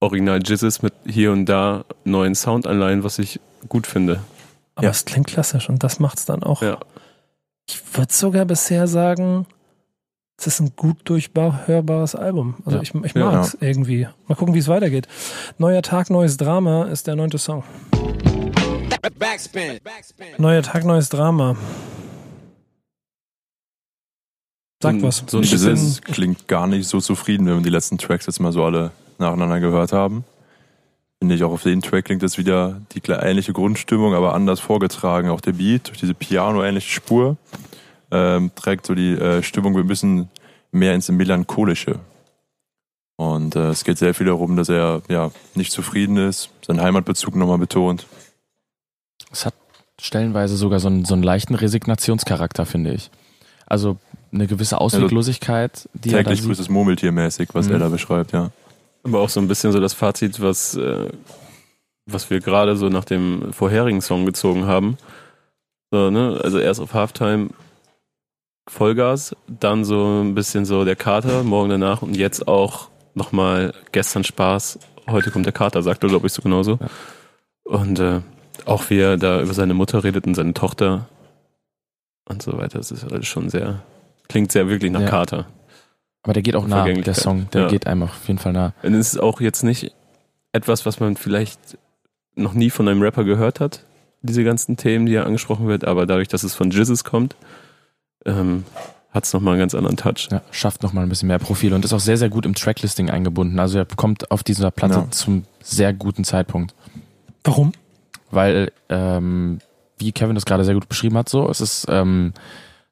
Original 0.00 0.40
Jizzes 0.44 0.82
mit 0.82 0.92
hier 1.06 1.32
und 1.32 1.46
da 1.46 1.84
neuen 2.04 2.34
Soundanleihen, 2.34 3.02
was 3.02 3.18
ich 3.18 3.40
gut 3.68 3.86
finde. 3.86 4.20
Aber 4.74 4.84
Ja. 4.86 4.90
es 4.90 5.04
klingt 5.04 5.26
klassisch 5.26 5.68
und 5.68 5.82
das 5.82 5.98
macht's 6.00 6.24
dann 6.24 6.42
auch. 6.42 6.62
Ja. 6.62 6.78
Ich 7.68 7.80
würde 7.96 8.12
sogar 8.12 8.44
bisher 8.44 8.86
sagen, 8.86 9.46
es 10.38 10.46
ist 10.46 10.60
ein 10.60 10.72
gut 10.76 10.98
durchhörbares 11.04 12.14
Album. 12.14 12.54
Also 12.64 12.76
Ja. 12.78 12.82
ich, 12.82 12.94
ich 12.94 13.14
Ja. 13.14 13.30
mag's 13.32 13.56
irgendwie. 13.60 14.06
Mal 14.28 14.34
gucken, 14.36 14.54
wie 14.54 14.58
es 14.60 14.68
weitergeht. 14.68 15.08
Neuer 15.58 15.82
Tag, 15.82 16.10
neues 16.10 16.36
Drama 16.36 16.84
ist 16.84 17.06
der 17.06 17.16
neunte 17.16 17.38
Song. 17.38 17.64
Backspin. 19.18 19.78
Backspin. 19.82 20.26
Neuer 20.38 20.62
Tag, 20.62 20.84
neues 20.84 21.08
Drama. 21.08 21.56
Sagt 24.82 24.94
ein- 24.96 25.02
was. 25.02 25.24
so 25.26 25.38
ein 25.38 25.42
Ich 25.44 25.50
bisschen- 25.50 25.74
bin- 25.74 25.76
Jesus 25.82 26.02
klingt 26.02 26.48
gar 26.48 26.66
nicht 26.68 26.88
so 26.88 27.00
zufrieden, 27.00 27.46
wenn 27.46 27.56
wir 27.56 27.62
die 27.62 27.70
letzten 27.70 27.98
Tracks 27.98 28.26
jetzt 28.26 28.38
mal 28.38 28.52
so 28.52 28.64
alle 28.64 28.92
nacheinander 29.18 29.58
gehört 29.60 29.92
haben. 29.92 30.24
Finde 31.20 31.34
ich 31.34 31.42
auch 31.42 31.50
auf 31.52 31.64
den 31.64 31.82
Track 31.82 32.04
klingt 32.04 32.22
das 32.22 32.38
wieder 32.38 32.80
die 32.92 33.02
ähnliche 33.10 33.52
Grundstimmung, 33.52 34.14
aber 34.14 34.34
anders 34.34 34.60
vorgetragen. 34.60 35.30
Auch 35.30 35.40
der 35.40 35.52
Beat 35.52 35.88
durch 35.88 35.98
diese 35.98 36.14
Piano-ähnliche 36.14 36.90
Spur 36.90 37.36
ähm, 38.10 38.52
trägt 38.54 38.86
so 38.86 38.94
die 38.94 39.12
äh, 39.14 39.42
Stimmung 39.42 39.76
ein 39.76 39.86
bisschen 39.86 40.28
mehr 40.70 40.94
ins 40.94 41.08
Melancholische. 41.08 41.98
Und 43.16 43.56
äh, 43.56 43.70
es 43.70 43.82
geht 43.82 43.98
sehr 43.98 44.14
viel 44.14 44.26
darum, 44.26 44.56
dass 44.56 44.68
er 44.68 45.02
ja 45.08 45.32
nicht 45.56 45.72
zufrieden 45.72 46.16
ist, 46.18 46.50
seinen 46.64 46.80
Heimatbezug 46.80 47.34
nochmal 47.34 47.58
betont. 47.58 48.06
Es 49.32 49.44
hat 49.44 49.54
stellenweise 50.00 50.56
sogar 50.56 50.78
so 50.78 50.86
einen, 50.86 51.04
so 51.04 51.14
einen 51.14 51.24
leichten 51.24 51.56
Resignationscharakter, 51.56 52.64
finde 52.64 52.94
ich. 52.94 53.10
Also 53.66 53.96
eine 54.32 54.46
gewisse 54.46 54.80
Ausweglosigkeit, 54.80 55.88
die 55.94 56.10
er 56.10 56.22
da 56.22 56.30
Täglich 56.30 56.46
grüßes 56.46 56.68
Murmeltier 56.68 57.10
mäßig, 57.10 57.48
was 57.54 57.66
Mhm. 57.66 57.72
er 57.72 57.78
da 57.80 57.88
beschreibt, 57.88 58.32
ja. 58.32 58.50
Aber 59.08 59.20
auch 59.20 59.28
so 59.28 59.40
ein 59.40 59.48
bisschen 59.48 59.72
so 59.72 59.80
das 59.80 59.94
Fazit, 59.94 60.40
was, 60.40 60.74
äh, 60.76 61.08
was 62.06 62.30
wir 62.30 62.40
gerade 62.40 62.76
so 62.76 62.88
nach 62.88 63.04
dem 63.04 63.52
vorherigen 63.52 64.00
Song 64.00 64.26
gezogen 64.26 64.66
haben. 64.66 64.98
So, 65.90 66.10
ne? 66.10 66.40
Also 66.42 66.58
erst 66.58 66.80
auf 66.80 66.94
Halftime 66.94 67.48
Vollgas, 68.68 69.34
dann 69.46 69.84
so 69.84 70.20
ein 70.22 70.34
bisschen 70.34 70.64
so 70.64 70.84
der 70.84 70.96
Kater, 70.96 71.42
morgen 71.42 71.70
danach 71.70 72.02
und 72.02 72.16
jetzt 72.16 72.46
auch 72.48 72.88
nochmal 73.14 73.72
gestern 73.92 74.24
Spaß, 74.24 74.78
heute 75.08 75.30
kommt 75.30 75.46
der 75.46 75.54
Kater, 75.54 75.82
sagt 75.82 76.02
er, 76.02 76.10
glaube 76.10 76.26
ich, 76.26 76.32
so 76.32 76.42
genauso. 76.42 76.78
Und 77.64 77.98
äh, 77.98 78.20
auch 78.66 78.90
wie 78.90 78.98
er 78.98 79.16
da 79.16 79.40
über 79.40 79.54
seine 79.54 79.74
Mutter 79.74 80.04
redet 80.04 80.26
und 80.26 80.34
seine 80.34 80.52
Tochter 80.54 81.08
und 82.28 82.42
so 82.42 82.58
weiter. 82.58 82.78
Das 82.78 82.90
ist 82.90 83.04
alles 83.10 83.26
schon 83.26 83.48
sehr, 83.48 83.82
klingt 84.28 84.52
sehr 84.52 84.68
wirklich 84.68 84.92
nach 84.92 85.00
Ja. 85.00 85.08
Kater. 85.08 85.46
Aber 86.28 86.34
der 86.34 86.42
geht 86.42 86.56
auch 86.56 86.66
nah, 86.66 86.84
der. 86.84 87.14
Song. 87.14 87.48
Der 87.54 87.62
Ja. 87.62 87.68
geht 87.68 87.86
einem 87.86 88.02
auf 88.02 88.28
jeden 88.28 88.38
Fall 88.38 88.52
nah. 88.52 88.74
Und 88.82 88.92
es 88.92 89.14
ist 89.14 89.18
auch 89.18 89.40
jetzt 89.40 89.62
nicht 89.62 89.92
etwas, 90.52 90.84
was 90.84 91.00
man 91.00 91.16
vielleicht 91.16 91.78
noch 92.34 92.52
nie 92.52 92.68
von 92.68 92.86
einem 92.86 93.00
Rapper 93.00 93.24
gehört 93.24 93.60
hat, 93.60 93.80
diese 94.20 94.44
ganzen 94.44 94.76
Themen, 94.76 95.06
die 95.06 95.12
ja 95.12 95.22
angesprochen 95.22 95.68
wird, 95.68 95.86
aber 95.86 96.04
dadurch, 96.04 96.28
dass 96.28 96.42
es 96.42 96.54
von 96.54 96.70
Jizzes 96.70 97.02
kommt, 97.04 97.34
ähm, 98.26 98.64
hat 99.10 99.24
es 99.24 99.32
nochmal 99.32 99.54
einen 99.54 99.60
ganz 99.60 99.74
anderen 99.74 99.96
Touch. 99.96 100.28
Ja, 100.30 100.42
schafft 100.50 100.82
nochmal 100.82 101.04
ein 101.04 101.08
bisschen 101.08 101.28
mehr 101.28 101.38
Profil 101.38 101.72
und 101.72 101.82
ist 101.86 101.94
auch 101.94 101.98
sehr, 102.00 102.18
sehr 102.18 102.28
gut 102.28 102.44
im 102.44 102.54
Tracklisting 102.54 103.08
eingebunden. 103.08 103.58
Also 103.58 103.78
er 103.78 103.86
kommt 103.86 104.30
auf 104.30 104.42
dieser 104.42 104.70
Platte 104.70 104.94
Ja. 104.96 105.10
zum 105.10 105.44
sehr 105.62 105.94
guten 105.94 106.24
Zeitpunkt. 106.24 106.74
Warum? 107.42 107.72
Weil, 108.30 108.70
ähm, 108.90 109.60
wie 109.96 110.12
Kevin 110.12 110.34
das 110.34 110.44
gerade 110.44 110.64
sehr 110.64 110.74
gut 110.74 110.90
beschrieben 110.90 111.16
hat, 111.16 111.30
so, 111.30 111.48
es 111.48 111.62
ist 111.62 111.86
ähm, 111.88 112.34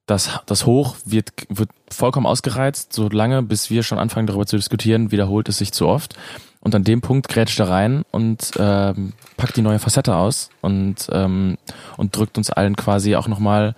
das, 0.07 0.41
das 0.47 0.67
Hoch 0.67 0.97
wird, 1.05 1.33
wird 1.49 1.71
vollkommen 1.91 2.27
ausgereizt, 2.27 2.93
so 2.93 3.09
lange, 3.09 3.43
bis 3.43 3.71
wir 3.71 3.83
schon 3.83 3.99
anfangen 3.99 4.27
darüber 4.27 4.47
zu 4.47 4.57
diskutieren, 4.57 5.11
wiederholt 5.11 5.49
es 5.49 5.59
sich 5.59 5.73
zu 5.73 5.87
oft. 5.89 6.17
Und 6.61 6.75
an 6.75 6.85
dem 6.85 7.01
Punkt 7.01 7.29
grätscht 7.29 7.61
er 7.61 7.69
rein 7.69 8.03
und 8.11 8.53
ähm, 8.59 9.13
packt 9.37 9.57
die 9.57 9.63
neue 9.63 9.79
Facette 9.79 10.17
aus 10.17 10.51
und, 10.63 11.09
ähm, 11.13 11.59
und 11.97 12.17
drückt 12.17 12.39
uns 12.39 12.51
allen 12.51 12.77
quasi 12.77 13.15
auch 13.15 13.29
nochmal 13.29 13.75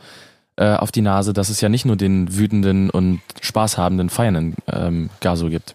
äh, 0.57 0.75
auf 0.75 0.91
die 0.91 1.03
Nase, 1.03 1.33
dass 1.33 1.51
es 1.51 1.61
ja 1.61 1.69
nicht 1.69 1.85
nur 1.85 1.97
den 1.97 2.37
wütenden 2.37 2.91
und 2.91 3.21
spaßhabenden, 3.41 4.11
feiernden 4.11 4.55
ähm, 4.67 5.11
Gaso 5.21 5.49
gibt. 5.49 5.75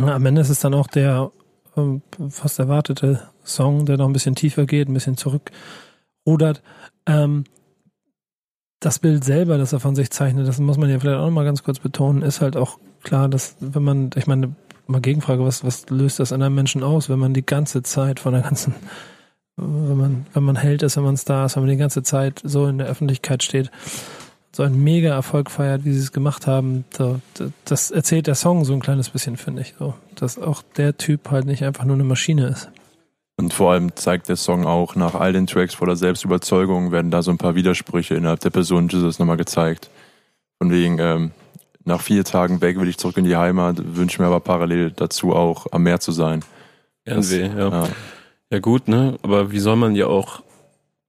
Am 0.00 0.24
Ende 0.24 0.40
ist 0.40 0.50
es 0.50 0.60
dann 0.60 0.74
auch 0.74 0.86
der 0.86 1.30
ähm, 1.76 2.02
fast 2.30 2.58
erwartete 2.58 3.28
Song, 3.44 3.84
der 3.84 3.96
noch 3.96 4.06
ein 4.06 4.12
bisschen 4.12 4.34
tiefer 4.34 4.66
geht, 4.66 4.88
ein 4.88 4.94
bisschen 4.94 5.16
zurückrudert. 5.16 6.62
Ähm, 7.06 7.44
das 8.84 8.98
Bild 8.98 9.24
selber, 9.24 9.56
das 9.56 9.72
er 9.72 9.80
von 9.80 9.94
sich 9.94 10.10
zeichnet, 10.10 10.46
das 10.46 10.58
muss 10.58 10.76
man 10.76 10.90
ja 10.90 10.98
vielleicht 10.98 11.18
auch 11.18 11.26
noch 11.26 11.30
mal 11.30 11.44
ganz 11.44 11.62
kurz 11.62 11.78
betonen, 11.78 12.22
ist 12.22 12.40
halt 12.40 12.56
auch 12.56 12.78
klar, 13.02 13.28
dass 13.28 13.56
wenn 13.60 13.82
man, 13.82 14.10
ich 14.14 14.26
meine, 14.26 14.54
mal 14.86 15.00
Gegenfrage, 15.00 15.44
was, 15.44 15.64
was 15.64 15.88
löst 15.88 16.20
das 16.20 16.32
an 16.32 16.42
einem 16.42 16.54
Menschen 16.54 16.82
aus, 16.82 17.08
wenn 17.08 17.18
man 17.18 17.32
die 17.32 17.46
ganze 17.46 17.82
Zeit 17.82 18.20
von 18.20 18.34
der 18.34 18.42
ganzen, 18.42 18.74
wenn 19.56 19.96
man, 19.96 20.26
wenn 20.34 20.42
man 20.42 20.56
Held 20.56 20.82
ist, 20.82 20.96
wenn 20.96 21.04
man 21.04 21.16
Star 21.16 21.46
ist, 21.46 21.56
wenn 21.56 21.62
man 21.62 21.70
die 21.70 21.78
ganze 21.78 22.02
Zeit 22.02 22.42
so 22.44 22.66
in 22.66 22.78
der 22.78 22.86
Öffentlichkeit 22.88 23.42
steht, 23.42 23.70
so 24.52 24.62
einen 24.62 24.84
mega 24.84 25.14
Erfolg 25.14 25.50
feiert, 25.50 25.84
wie 25.84 25.92
sie 25.92 26.00
es 26.00 26.12
gemacht 26.12 26.46
haben, 26.46 26.84
so, 26.96 27.20
das 27.64 27.90
erzählt 27.90 28.26
der 28.26 28.34
Song 28.34 28.64
so 28.64 28.74
ein 28.74 28.80
kleines 28.80 29.08
bisschen, 29.08 29.36
finde 29.36 29.62
ich, 29.62 29.74
so, 29.78 29.94
dass 30.14 30.38
auch 30.38 30.62
der 30.76 30.98
Typ 30.98 31.30
halt 31.30 31.46
nicht 31.46 31.64
einfach 31.64 31.84
nur 31.84 31.94
eine 31.94 32.04
Maschine 32.04 32.48
ist. 32.48 32.70
Und 33.36 33.52
vor 33.52 33.72
allem 33.72 33.96
zeigt 33.96 34.28
der 34.28 34.36
Song 34.36 34.64
auch, 34.64 34.94
nach 34.94 35.14
all 35.14 35.32
den 35.32 35.46
Tracks 35.48 35.74
voller 35.74 35.96
Selbstüberzeugung 35.96 36.92
werden 36.92 37.10
da 37.10 37.20
so 37.22 37.30
ein 37.32 37.38
paar 37.38 37.56
Widersprüche 37.56 38.14
innerhalb 38.14 38.40
der 38.40 38.50
Person 38.50 38.88
Jesus 38.88 39.18
nochmal 39.18 39.36
gezeigt. 39.36 39.90
Von 40.58 40.70
wegen, 40.70 40.98
ähm, 41.00 41.32
nach 41.84 42.00
vier 42.00 42.24
Tagen 42.24 42.60
weg 42.60 42.78
will 42.78 42.88
ich 42.88 42.96
zurück 42.96 43.16
in 43.16 43.24
die 43.24 43.36
Heimat, 43.36 43.96
wünsche 43.96 44.22
mir 44.22 44.28
aber 44.28 44.40
parallel 44.40 44.92
dazu 44.92 45.32
auch 45.34 45.66
am 45.72 45.82
Meer 45.82 45.98
zu 46.00 46.12
sein. 46.12 46.44
Das- 47.04 47.30
ja. 47.32 47.46
Ja. 47.68 47.88
Ja 48.50 48.58
gut, 48.60 48.86
ne? 48.88 49.18
Aber 49.22 49.50
wie 49.50 49.58
soll 49.58 49.76
man 49.76 49.96
ja 49.96 50.06
auch, 50.06 50.42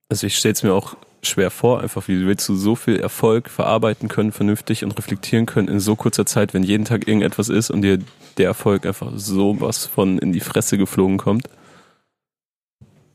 also 0.08 0.26
ich 0.26 0.36
stelle 0.36 0.52
es 0.54 0.62
mir 0.64 0.74
auch 0.74 0.96
schwer 1.22 1.50
vor, 1.50 1.80
einfach 1.80 2.08
wie 2.08 2.26
willst 2.26 2.48
du 2.48 2.56
so 2.56 2.74
viel 2.74 2.98
Erfolg 2.98 3.48
verarbeiten 3.48 4.08
können, 4.08 4.32
vernünftig 4.32 4.82
und 4.84 4.98
reflektieren 4.98 5.46
können 5.46 5.68
in 5.68 5.78
so 5.80 5.94
kurzer 5.96 6.26
Zeit, 6.26 6.54
wenn 6.54 6.64
jeden 6.64 6.84
Tag 6.84 7.06
irgendetwas 7.06 7.48
ist 7.48 7.70
und 7.70 7.82
dir 7.82 7.98
der 8.36 8.46
Erfolg 8.46 8.84
einfach 8.84 9.12
so 9.14 9.60
was 9.60 9.86
von 9.86 10.18
in 10.18 10.32
die 10.32 10.40
Fresse 10.40 10.76
geflogen 10.76 11.18
kommt. 11.18 11.48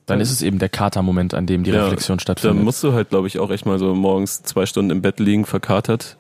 Dann 0.06 0.20
ist 0.20 0.32
es 0.32 0.42
eben 0.42 0.60
der 0.60 0.70
Kater-Moment, 0.70 1.34
an 1.34 1.46
dem 1.46 1.64
die 1.64 1.72
Ja, 1.72 1.84
Reflexion 1.84 2.18
Da 2.18 2.22
stattfindet. 2.22 2.64
musst 2.64 2.84
du 2.84 2.94
halt, 2.94 3.10
glaube 3.10 3.28
ich, 3.28 3.40
auch 3.40 3.50
echt 3.52 3.66
mal 3.66 3.80
so 3.80 3.94
morgens 3.96 4.44
zwei 4.44 4.66
Stunden 4.66 4.92
im 4.92 5.02
Bett 5.02 5.20
liegen, 5.20 5.46
verkatert 5.46 6.18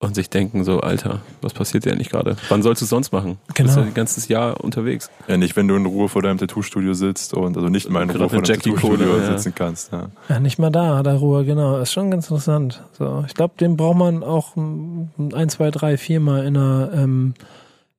und 0.00 0.14
sich 0.14 0.28
denken 0.28 0.64
so, 0.64 0.80
Alter, 0.80 1.20
was 1.40 1.54
passiert 1.54 1.86
dir 1.86 1.92
eigentlich 1.92 2.10
gerade? 2.10 2.36
Wann 2.50 2.62
sollst 2.62 2.82
du 2.82 2.84
es 2.84 2.90
sonst 2.90 3.12
machen? 3.12 3.38
Du 3.46 3.54
bist 3.62 3.74
Genau. 3.74 3.80
ja 3.80 3.86
ein 3.86 3.94
ganzes 3.94 4.28
Jahr 4.28 4.62
unterwegs. 4.62 5.10
Ja, 5.28 5.38
nicht, 5.38 5.56
wenn 5.56 5.66
du 5.68 5.76
in 5.76 5.86
Ruhe 5.86 6.10
vor 6.10 6.20
deinem 6.20 6.36
Tattoo-Studio 6.36 6.92
sitzt 6.92 7.32
und 7.32 7.56
also 7.56 7.68
nicht 7.70 7.88
mal 7.88 8.02
in 8.02 8.10
Ruhe 8.10 8.28
vor 8.28 8.42
deinem 8.42 8.44
Jackie 8.44 8.70
Tattoo-Studio 8.74 9.06
Kohle, 9.12 9.22
ja. 9.22 9.32
sitzen 9.38 9.54
kannst. 9.54 9.92
Ja. 9.92 10.08
Ja, 10.28 10.40
nicht 10.40 10.58
mal 10.58 10.70
da 10.70 10.98
hat 10.98 11.06
er 11.06 11.14
Ruhe, 11.14 11.44
genau. 11.46 11.78
Ist 11.78 11.92
schon 11.92 12.10
ganz 12.10 12.26
interessant. 12.28 12.82
So, 12.98 13.24
ich 13.26 13.32
glaube, 13.34 13.54
den 13.58 13.78
braucht 13.78 13.96
man 13.96 14.22
auch 14.22 14.56
ein, 14.56 15.48
zwei, 15.48 15.70
drei, 15.70 15.96
viermal 15.96 16.44
in 16.44 16.56
einer, 16.58 16.90
ähm, 16.92 17.34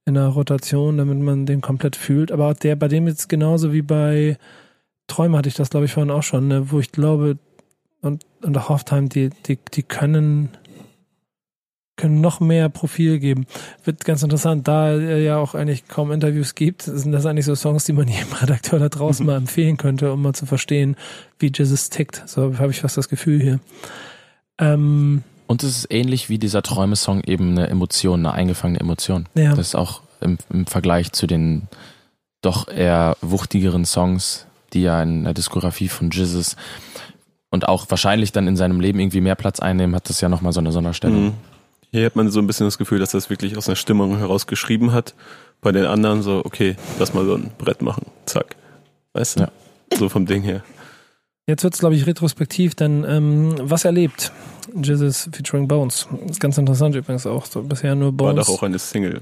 in 0.05 0.15
einer 0.15 0.27
Rotation, 0.27 0.97
damit 0.99 1.17
man 1.17 1.47
den 1.47 1.61
komplett 1.61 1.95
fühlt. 1.95 2.31
Aber 2.31 2.53
der, 2.53 2.75
bei 2.75 2.87
dem 2.89 3.07
jetzt 3.07 3.29
genauso 3.29 3.73
wie 3.73 3.81
bei 3.81 4.37
Träume 5.07 5.37
hatte 5.37 5.49
ich 5.49 5.55
das, 5.55 5.69
glaube 5.69 5.85
ich, 5.85 5.93
vorhin 5.93 6.11
auch 6.11 6.23
schon, 6.23 6.47
ne, 6.47 6.71
wo 6.71 6.79
ich 6.79 6.91
glaube, 6.91 7.37
und, 8.01 8.25
und 8.41 8.57
auch 8.57 8.69
Hoffheim, 8.69 9.09
die, 9.09 9.29
die, 9.47 9.57
die 9.73 9.83
können, 9.83 10.49
können 11.95 12.21
noch 12.21 12.39
mehr 12.39 12.69
Profil 12.69 13.19
geben. 13.19 13.45
Wird 13.83 14.05
ganz 14.05 14.21
interessant, 14.23 14.67
da 14.67 14.95
ja 14.95 15.37
auch 15.37 15.55
eigentlich 15.55 15.87
kaum 15.87 16.11
Interviews 16.11 16.55
gibt, 16.55 16.83
sind 16.83 17.11
das 17.11 17.25
eigentlich 17.25 17.45
so 17.45 17.55
Songs, 17.55 17.85
die 17.85 17.93
man 17.93 18.07
jedem 18.09 18.33
Redakteur 18.33 18.79
da 18.79 18.89
draußen 18.89 19.25
mal 19.25 19.37
empfehlen 19.37 19.77
könnte, 19.77 20.11
um 20.11 20.21
mal 20.21 20.33
zu 20.33 20.45
verstehen, 20.45 20.95
wie 21.39 21.51
Jesus 21.53 21.89
tickt. 21.89 22.23
So 22.27 22.57
habe 22.57 22.71
ich 22.71 22.81
fast 22.81 22.97
das 22.97 23.09
Gefühl 23.09 23.41
hier. 23.41 23.59
Ähm, 24.57 25.23
Und 25.47 25.63
es 25.63 25.77
ist 25.77 25.87
ähnlich 25.91 26.29
wie 26.29 26.37
dieser 26.37 26.61
Träume-Song 26.61 27.21
eben 27.25 27.51
eine 27.51 27.67
Emotion, 27.69 28.19
eine 28.25 28.33
eingefangene 28.33 28.79
Emotion. 28.79 29.27
ja. 29.35 29.51
Das 29.51 29.67
ist 29.67 29.75
auch 29.75 30.01
im, 30.21 30.37
im 30.51 30.65
Vergleich 30.65 31.11
zu 31.11 31.27
den 31.27 31.67
doch 32.41 32.67
eher 32.67 33.17
wuchtigeren 33.21 33.85
Songs, 33.85 34.45
die 34.75 34.83
ja 34.83 35.01
in 35.01 35.23
der 35.23 35.33
Diskografie 35.33 35.87
von 35.87 36.11
Jesus 36.11 36.55
und 37.49 37.67
auch 37.67 37.85
wahrscheinlich 37.89 38.31
dann 38.31 38.47
in 38.47 38.57
seinem 38.57 38.79
Leben 38.79 38.99
irgendwie 38.99 39.21
mehr 39.21 39.35
Platz 39.35 39.59
einnehmen, 39.59 39.95
hat 39.95 40.09
das 40.09 40.21
ja 40.21 40.29
nochmal 40.29 40.53
so 40.53 40.59
eine 40.59 40.71
Sonderstellung. 40.71 41.25
Mhm. 41.25 41.33
Hier 41.91 42.05
hat 42.05 42.15
man 42.15 42.29
so 42.29 42.39
ein 42.39 42.47
bisschen 42.47 42.67
das 42.67 42.77
Gefühl, 42.77 42.99
dass 42.99 43.11
das 43.11 43.29
wirklich 43.29 43.57
aus 43.57 43.67
einer 43.67 43.77
Stimmung 43.77 44.17
heraus 44.17 44.47
geschrieben 44.47 44.91
hat. 44.91 45.15
Bei 45.61 45.71
den 45.71 45.85
anderen 45.85 46.21
so, 46.21 46.43
okay, 46.43 46.75
lass 46.99 47.13
mal 47.13 47.25
so 47.25 47.35
ein 47.35 47.51
Brett 47.57 47.81
machen. 47.81 48.07
Zack. 48.25 48.55
Weißt 49.13 49.37
du? 49.37 49.43
Ja. 49.43 49.51
So 49.97 50.09
vom 50.09 50.25
Ding 50.25 50.43
her. 50.43 50.61
Jetzt 51.47 51.63
wird 51.63 51.73
es, 51.75 51.79
glaube 51.79 51.95
ich, 51.95 52.05
retrospektiv, 52.05 52.75
denn 52.75 53.05
ähm, 53.07 53.55
was 53.61 53.85
erlebt 53.85 54.31
Jesus 54.75 55.29
featuring 55.31 55.67
Bones. 55.67 56.07
Ist 56.27 56.39
ganz 56.39 56.57
interessant 56.57 56.95
übrigens 56.95 57.25
auch. 57.25 57.45
So 57.45 57.61
bisher 57.61 57.95
nur 57.95 58.07
War 58.07 58.33
Bones. 58.33 58.47
doch 58.47 58.53
auch 58.55 58.63
eine 58.63 58.79
Single 58.79 59.21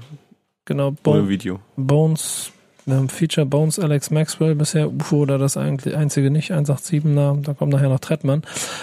genau, 0.64 0.88
ohne 0.88 1.22
Bo 1.22 1.28
Video. 1.28 1.60
Bones. 1.76 2.50
Wir 2.86 2.96
haben 2.96 3.08
Feature 3.08 3.46
Bones, 3.46 3.78
Alex 3.78 4.10
Maxwell 4.10 4.54
bisher, 4.54 4.90
UFO 4.90 5.22
oder 5.22 5.38
das 5.38 5.56
eigentlich 5.56 5.96
einzige 5.96 6.30
nicht, 6.30 6.50
187, 6.50 7.02
na, 7.04 7.34
da 7.40 7.54
kommt 7.54 7.72
nachher 7.72 7.88
noch 7.88 8.00
Trettmann. 8.00 8.42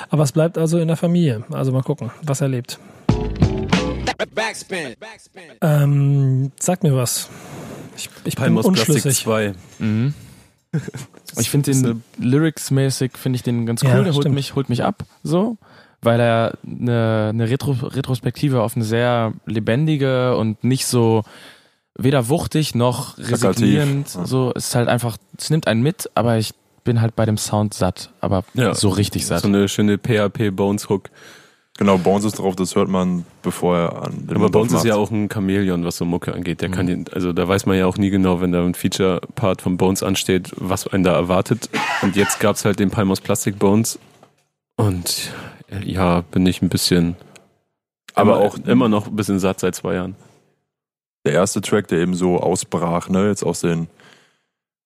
Aber 0.09 0.23
es 0.23 0.31
bleibt 0.31 0.57
also 0.57 0.79
in 0.79 0.87
der 0.87 0.97
Familie. 0.97 1.43
Also 1.51 1.71
mal 1.71 1.83
gucken, 1.83 2.09
was 2.23 2.41
er 2.41 2.47
lebt. 2.47 2.79
Backspin. 4.33 4.95
Backspin. 4.99 5.43
Ähm, 5.61 6.51
sag 6.59 6.81
mir 6.81 6.95
was. 6.95 7.29
Ich, 7.95 8.09
ich 8.23 8.35
bin 8.35 8.43
Palmos 8.43 8.65
Plastik 8.65 8.95
unschlüssig. 8.95 9.23
2. 9.23 9.53
Mhm. 9.79 10.13
Ich 11.39 11.49
finde 11.49 11.71
den 11.71 12.03
lyrics-mäßig 12.19 13.17
finde 13.17 13.37
ich 13.37 13.43
den 13.43 13.65
ganz 13.65 13.83
cool. 13.83 13.89
Ja, 13.89 14.03
der 14.03 14.13
holt 14.13 14.23
stimmt. 14.23 14.35
mich, 14.35 14.53
holt 14.53 14.67
mich 14.67 14.83
ab, 14.83 15.05
so, 15.23 15.57
weil 16.01 16.19
er 16.19 16.57
eine, 16.65 17.29
eine 17.29 17.49
Retro, 17.49 17.71
Retrospektive 17.71 18.61
auf 18.61 18.75
eine 18.75 18.83
sehr 18.83 19.31
lebendige 19.45 20.35
und 20.35 20.61
nicht 20.65 20.85
so 20.85 21.23
weder 21.97 22.29
wuchtig 22.29 22.75
noch 22.75 23.15
Plakativ, 23.15 23.43
resignierend. 23.43 24.15
ja. 24.15 24.25
So, 24.25 24.51
es 24.55 24.67
ist 24.69 24.75
halt 24.75 24.87
einfach, 24.89 25.17
es 25.37 25.49
nimmt 25.49 25.67
einen 25.67 25.81
mit, 25.83 26.09
aber 26.15 26.37
ich 26.37 26.53
bin 26.83 27.01
halt 27.01 27.15
bei 27.15 27.25
dem 27.25 27.37
Sound 27.37 27.73
satt, 27.73 28.11
aber 28.21 28.43
Ja. 28.53 28.73
so 28.73 28.89
richtig 28.89 29.25
satt. 29.25 29.41
So 29.41 29.47
eine 29.47 29.67
schöne 29.67 29.97
PHP 29.97 30.49
Bones 30.51 30.89
Hook. 30.89 31.09
Genau, 31.77 31.97
Bones 31.97 32.25
ist 32.25 32.37
drauf, 32.37 32.55
das 32.55 32.75
hört 32.75 32.89
man, 32.89 33.25
bevor 33.43 33.77
er 33.77 34.03
an 34.03 34.27
den 34.27 34.35
Aber 34.35 34.49
Bones 34.49 34.71
ist 34.71 34.79
aufmacht. 34.79 34.87
ja 34.87 34.95
auch 34.95 35.09
ein 35.09 35.29
Chamäleon, 35.29 35.83
was 35.85 35.97
so 35.97 36.05
Mucke 36.05 36.33
angeht. 36.33 36.61
Der 36.61 36.69
Mhm. 36.69 36.73
kann 36.73 36.87
den, 36.87 37.05
also 37.11 37.33
da 37.33 37.47
weiß 37.47 37.65
man 37.65 37.77
ja 37.77 37.85
auch 37.87 37.97
nie 37.97 38.09
genau, 38.09 38.39
wenn 38.41 38.51
da 38.51 38.63
ein 38.63 38.75
Feature-Part 38.75 39.61
von 39.61 39.77
Bones 39.77 40.03
ansteht, 40.03 40.51
was 40.57 40.85
einen 40.87 41.03
da 41.03 41.13
erwartet. 41.13 41.69
Und 42.01 42.15
jetzt 42.15 42.39
gab's 42.39 42.65
halt 42.65 42.79
den 42.79 42.91
Palmos 42.91 43.21
Plastic 43.21 43.57
Bones. 43.57 43.99
Und 44.75 45.31
äh, 45.69 45.83
ja, 45.89 46.21
bin 46.31 46.45
ich 46.45 46.61
ein 46.61 46.69
bisschen, 46.69 47.15
Aber 48.15 48.35
immer, 48.37 48.41
auch 48.45 48.57
immer 48.67 48.89
noch 48.89 49.07
ein 49.07 49.15
bisschen 49.15 49.39
satt 49.39 49.59
seit 49.59 49.73
zwei 49.75 49.95
Jahren. 49.95 50.15
Der 51.25 51.33
erste 51.33 51.61
Track, 51.61 51.87
der 51.87 51.99
eben 51.99 52.13
so 52.13 52.37
ausbrach, 52.39 53.09
ne, 53.09 53.27
jetzt 53.27 53.43
aus 53.43 53.61
den, 53.61 53.87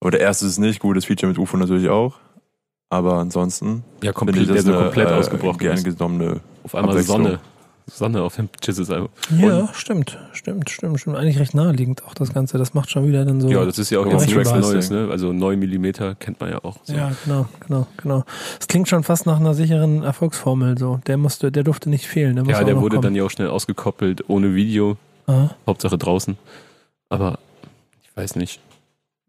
oder 0.01 0.11
der 0.11 0.21
erste 0.21 0.45
ist 0.45 0.57
nicht, 0.57 0.79
gutes 0.79 1.05
Feature 1.05 1.29
mit 1.29 1.37
UFO 1.37 1.57
natürlich 1.57 1.89
auch, 1.89 2.15
aber 2.89 3.15
ansonsten 3.15 3.83
Ja, 4.03 4.11
komplett, 4.13 4.49
der 4.49 4.61
so 4.61 4.73
eine, 4.73 4.83
komplett 4.83 5.09
äh, 5.09 5.13
ausgebrochen 5.13 5.57
gern 5.59 5.83
genommene 5.83 6.41
Auf 6.63 6.75
einmal. 6.75 7.01
Sonne. 7.03 7.39
Sonne 7.87 8.23
auf 8.23 8.35
dem 8.35 8.49
Jesus-Album. 8.63 9.09
Ja, 9.37 9.69
stimmt, 9.73 10.17
stimmt, 10.31 10.71
stimmt, 10.71 10.99
stimmt. 10.99 11.17
Eigentlich 11.17 11.37
recht 11.37 11.53
naheliegend 11.53 12.03
auch 12.05 12.15
das 12.15 12.33
Ganze. 12.33 12.57
Das 12.57 12.73
macht 12.73 12.89
schon 12.89 13.07
wieder 13.07 13.23
dann 13.25 13.39
so. 13.39 13.47
Ja, 13.47 13.63
das 13.63 13.77
ist 13.77 13.91
ja 13.91 13.99
auch 13.99 14.07
jetzt 14.07 14.27
Tracklist. 14.27 14.71
Neues, 14.71 14.89
ne? 14.89 15.07
Also 15.11 15.31
9 15.31 15.59
Millimeter 15.59 16.15
kennt 16.15 16.39
man 16.41 16.49
ja 16.49 16.63
auch. 16.63 16.77
So. 16.83 16.95
Ja, 16.95 17.11
genau, 17.23 17.45
genau, 17.59 17.85
genau. 18.01 18.23
Es 18.59 18.67
klingt 18.67 18.87
schon 18.89 19.03
fast 19.03 19.27
nach 19.27 19.39
einer 19.39 19.53
sicheren 19.53 20.01
Erfolgsformel 20.01 20.79
so. 20.79 20.99
Der 21.05 21.17
musste, 21.17 21.51
der 21.51 21.61
durfte 21.63 21.91
nicht 21.91 22.07
fehlen. 22.07 22.35
Der, 22.37 22.45
Ja, 22.45 22.63
der 22.63 22.81
wurde 22.81 22.95
dann 22.95 23.03
kommen. 23.03 23.15
ja 23.17 23.23
auch 23.23 23.29
schnell 23.29 23.49
ausgekoppelt, 23.49 24.27
ohne 24.31 24.55
Video, 24.55 24.97
Aha. 25.27 25.55
Hauptsache 25.67 25.97
draußen. 25.97 26.37
Aber 27.09 27.39
ich 28.03 28.15
weiß 28.15 28.35
nicht. 28.35 28.59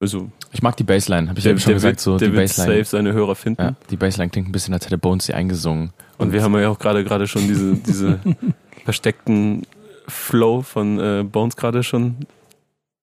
Also, 0.01 0.29
Ich 0.53 0.63
mag 0.63 0.77
die 0.77 0.85
Bassline, 0.85 1.29
habe 1.29 1.39
ich 1.39 1.45
der, 1.45 1.53
eben 1.53 1.61
schon 1.61 1.71
der, 1.71 1.75
gesagt, 1.77 1.93
wird, 1.93 2.01
so 2.01 2.19
der 2.19 2.29
die 2.29 2.35
wird 2.35 2.45
Bassline. 2.45 2.73
safe 2.79 2.85
seine 2.85 3.13
Hörer 3.15 3.35
finden. 3.35 3.63
Ja, 3.63 3.75
die 3.91 3.97
Bassline 3.97 4.29
klingt 4.31 4.49
ein 4.49 4.53
bisschen, 4.53 4.75
als 4.75 4.85
hätte 4.85 4.99
Bones 4.99 5.25
sie 5.27 5.33
eingesungen. 5.35 5.91
Und 6.19 6.33
wir 6.33 6.43
haben 6.43 6.55
ja 6.59 6.69
auch 6.69 6.79
gerade 6.79 7.03
gerade 7.03 7.27
schon 7.27 7.47
diese, 7.49 7.77
diese 7.77 8.21
versteckten 8.85 9.67
Flow 10.07 10.61
von 10.63 10.99
äh, 11.01 11.23
Bones 11.25 11.57
gerade 11.57 11.83
schon 11.83 12.17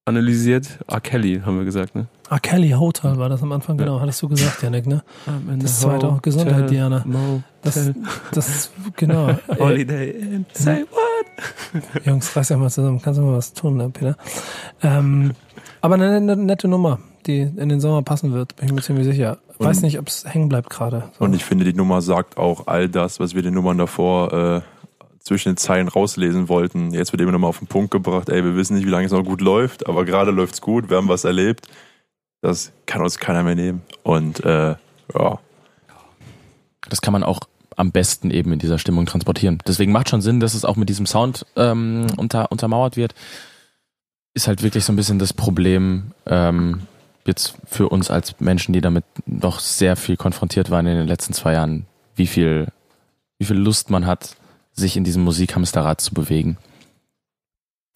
analysiert. 0.06 0.80
R. 0.88 1.02
Kelly, 1.02 1.42
haben 1.46 1.58
wir 1.58 1.66
gesagt, 1.66 1.96
ne? 1.96 2.08
Ah, 2.30 2.40
Kelly 2.40 2.72
Hotel 2.72 3.18
war 3.18 3.30
das 3.30 3.42
am 3.42 3.52
Anfang, 3.52 3.78
Ja. 3.80 3.86
genau, 3.86 4.00
hattest 4.00 4.22
du 4.22 4.30
gesagt, 4.30 4.62
Janik, 4.62 4.86
ne? 4.88 5.04
Das 5.60 5.82
zweite 5.82 6.08
auch 6.08 6.22
Gesundheit, 6.22 6.70
Diana. 6.70 7.04
Das, 7.64 7.92
das, 8.32 8.72
genau. 8.96 9.38
Holiday 9.60 10.12
Inn. 10.12 10.46
Say 10.54 10.86
what? 10.92 12.06
Jungs, 12.06 12.36
reiß 12.36 12.50
ja 12.50 12.58
mal 12.58 12.70
zusammen. 12.70 13.02
Kannst 13.02 13.20
du 13.20 13.24
mal 13.24 13.38
was 13.38 13.54
tun, 13.54 13.78
ne, 13.78 13.90
Peter? 13.90 14.18
Ähm, 14.82 15.32
aber 15.82 15.96
eine, 15.96 16.18
eine 16.18 16.36
nette 16.36 16.68
Nummer, 16.68 17.00
die 17.26 17.42
in 17.42 17.70
den 17.70 17.80
Sommer 17.80 18.02
passen 18.02 18.34
wird, 18.34 18.56
bin 18.58 18.68
ich 18.68 18.74
mir 18.74 18.82
ziemlich 18.82 19.06
sicher. 19.06 19.38
Weiß 19.60 19.78
Und- 19.78 19.84
nicht, 19.84 20.00
ob 20.00 20.08
es 20.08 20.26
hängen 20.26 20.50
bleibt 20.50 20.70
gerade. 20.70 21.10
So. 21.18 21.24
Und 21.26 21.34
ich 21.34 21.46
finde, 21.46 21.64
die 21.66 21.74
Nummer 21.74 22.02
sagt 22.02 22.38
auch 22.38 22.68
all 22.68 22.90
das, 22.90 23.20
was 23.20 23.34
wir 23.36 23.42
den 23.42 23.54
Nummern 23.54 23.78
davor 23.78 24.34
äh, 24.34 24.62
zwischen 25.20 25.54
den 25.54 25.58
Zeilen 25.58 25.88
rauslesen 25.88 26.50
wollten. 26.50 26.92
Jetzt 26.94 27.14
wird 27.14 27.22
eben 27.22 27.32
nochmal 27.32 27.50
auf 27.50 27.60
den 27.60 27.68
Punkt 27.68 27.92
gebracht, 27.92 28.28
ey, 28.30 28.44
wir 28.44 28.56
wissen 28.58 28.76
nicht, 28.76 28.86
wie 28.86 28.90
lange 28.92 29.06
es 29.06 29.12
noch 29.14 29.24
gut 29.24 29.40
läuft, 29.42 29.88
aber 29.88 30.04
gerade 30.04 30.32
läuft's 30.32 30.60
gut, 30.60 30.90
wir 30.90 30.98
haben 30.98 31.08
was 31.08 31.24
erlebt. 31.24 31.68
Das 32.42 32.74
kann 32.86 33.02
uns 33.02 33.18
keiner 33.20 33.42
mehr 33.44 33.56
nehmen. 33.56 33.82
Und 34.04 34.44
äh, 34.44 34.76
ja, 35.16 35.40
Das 36.90 37.00
kann 37.02 37.14
man 37.14 37.24
auch 37.24 37.40
am 37.78 37.92
besten 37.92 38.32
eben 38.32 38.52
in 38.54 38.60
dieser 38.60 38.80
Stimmung 38.80 39.06
transportieren. 39.06 39.60
Deswegen 39.68 39.92
macht 39.92 40.10
schon 40.10 40.22
Sinn, 40.22 40.40
dass 40.40 40.54
es 40.54 40.66
auch 40.66 40.76
mit 40.76 40.90
diesem 40.90 41.06
Sound 41.06 41.46
ähm, 41.56 42.08
unter, 42.18 42.52
untermauert 42.52 42.98
wird. 42.98 43.14
Ist 44.34 44.48
halt 44.48 44.64
wirklich 44.64 44.84
so 44.86 44.94
ein 44.94 44.96
bisschen 44.96 45.20
das 45.20 45.34
Problem 45.34 46.12
ähm, 46.26 46.82
jetzt 47.26 47.56
für 47.66 47.90
uns 47.90 48.10
als 48.10 48.40
Menschen, 48.40 48.74
die 48.74 48.82
damit 48.82 49.06
noch 49.26 49.60
sehr 49.60 49.96
viel 49.96 50.18
konfrontiert 50.18 50.70
waren 50.70 50.88
in 50.88 50.98
den 50.98 51.08
letzten 51.08 51.34
zwei 51.34 51.54
Jahren, 51.54 51.86
wie 52.16 52.28
viel, 52.28 52.68
wie 53.38 53.46
viel 53.46 53.58
Lust 53.58 53.90
man 53.90 54.06
hat, 54.06 54.36
sich 54.74 54.98
in 54.98 55.04
diesem 55.04 55.24
Musikhamsterrad 55.24 56.02
zu 56.02 56.14
bewegen. 56.14 56.58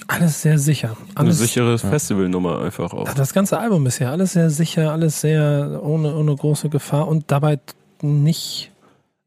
Alles 0.06 0.44
sehr 0.44 0.60
sicher. 0.60 0.96
Eine 1.16 1.30
Alles, 1.30 1.40
sichere 1.40 1.72
ja. 1.72 1.78
Festivalnummer 1.78 2.62
einfach 2.62 2.94
auch. 2.94 3.12
Das 3.14 3.34
ganze 3.34 3.60
Album 3.60 3.88
ist 3.88 4.00
ja 4.00 4.12
alles 4.12 4.34
sehr 4.34 4.52
sicher, 4.52 4.92
alles 4.92 5.22
sehr 5.22 5.80
ohne, 5.82 6.16
ohne 6.16 6.36
große 6.36 6.70
Gefahr 6.70 7.08
und 7.08 7.26
dabei 7.32 7.60
nicht, 8.02 8.72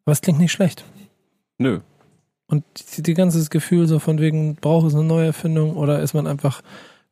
es 0.07 0.21
klingt 0.21 0.41
nicht 0.41 0.53
schlecht. 0.53 0.85
Nö. 1.59 1.81
Und 2.47 2.65
die, 2.97 3.03
die 3.03 3.15
ganze 3.15 3.49
Gefühl 3.49 3.87
so 3.87 3.99
von 3.99 4.19
wegen, 4.19 4.57
braucht 4.57 4.89
es 4.89 4.95
eine 4.95 5.05
neue 5.05 5.27
Erfindung 5.27 5.77
oder 5.77 6.01
ist 6.01 6.15
man 6.15 6.27
einfach 6.27 6.63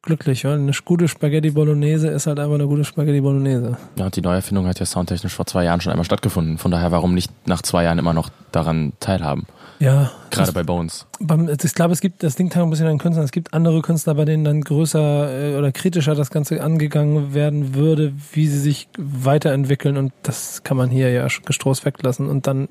glücklich? 0.03 0.45
Weil 0.45 0.55
eine 0.55 0.73
gute 0.85 1.07
Spaghetti 1.07 1.51
Bolognese 1.51 2.09
ist 2.09 2.27
halt 2.27 2.41
einfach 2.41 2.55
eine 2.55 2.67
gute 2.67 2.85
Spaghetti 2.85 3.21
Bolognese. 3.21 3.77
Ja, 3.97 4.07
und 4.07 4.17
die 4.17 4.21
Neuerfindung 4.21 4.67
hat 4.67 4.81
ja 4.81 4.87
soundtechnisch 4.87 5.35
vor 5.35 5.47
zwei 5.47 5.65
Jahren 5.65 5.81
schon 5.81 5.93
einmal 5.93 6.05
stattgefunden. 6.05 6.59
Von 6.59 6.71
daher, 6.73 6.91
warum 6.91 7.15
nicht 7.15 7.31
nach 7.47 7.63
zwei 7.63 7.85
Jahren 7.85 7.99
immer 7.99 8.15
noch 8.15 8.31
daran 8.51 8.95
teilhaben? 8.99 9.47
Ja, 9.79 10.11
Gerade 10.31 10.53
bei 10.53 10.65
Bones. 10.65 11.07
Beim, 11.21 11.49
ich 11.49 11.75
glaube, 11.75 11.93
es 11.93 12.01
gibt, 12.01 12.23
das 12.23 12.37
halt 12.37 12.57
ein 12.57 12.71
bisschen 12.71 12.87
an 12.87 12.99
Künstlern. 12.99 13.25
Es 13.25 13.31
gibt 13.33 13.55
andere 13.55 13.81
Künstler, 13.81 14.15
bei 14.15 14.25
denen 14.25 14.45
dann 14.45 14.61
größer 14.61 15.53
äh, 15.53 15.57
oder 15.57 15.71
kritischer 15.71 16.15
das 16.15 16.31
Ganze 16.31 16.63
angegangen 16.63 17.33
werden 17.33 17.75
würde, 17.75 18.13
wie 18.33 18.49
sie 18.49 18.59
sich 18.59 18.89
weiterentwickeln. 18.99 19.97
Und 19.97 20.13
das 20.25 20.65
kann 20.65 20.77
man 20.77 20.91
hier 20.91 21.11
ja 21.11 21.29
getrost 21.45 21.85
weglassen. 21.85 22.29
Und 22.29 22.47
dann 22.47 22.69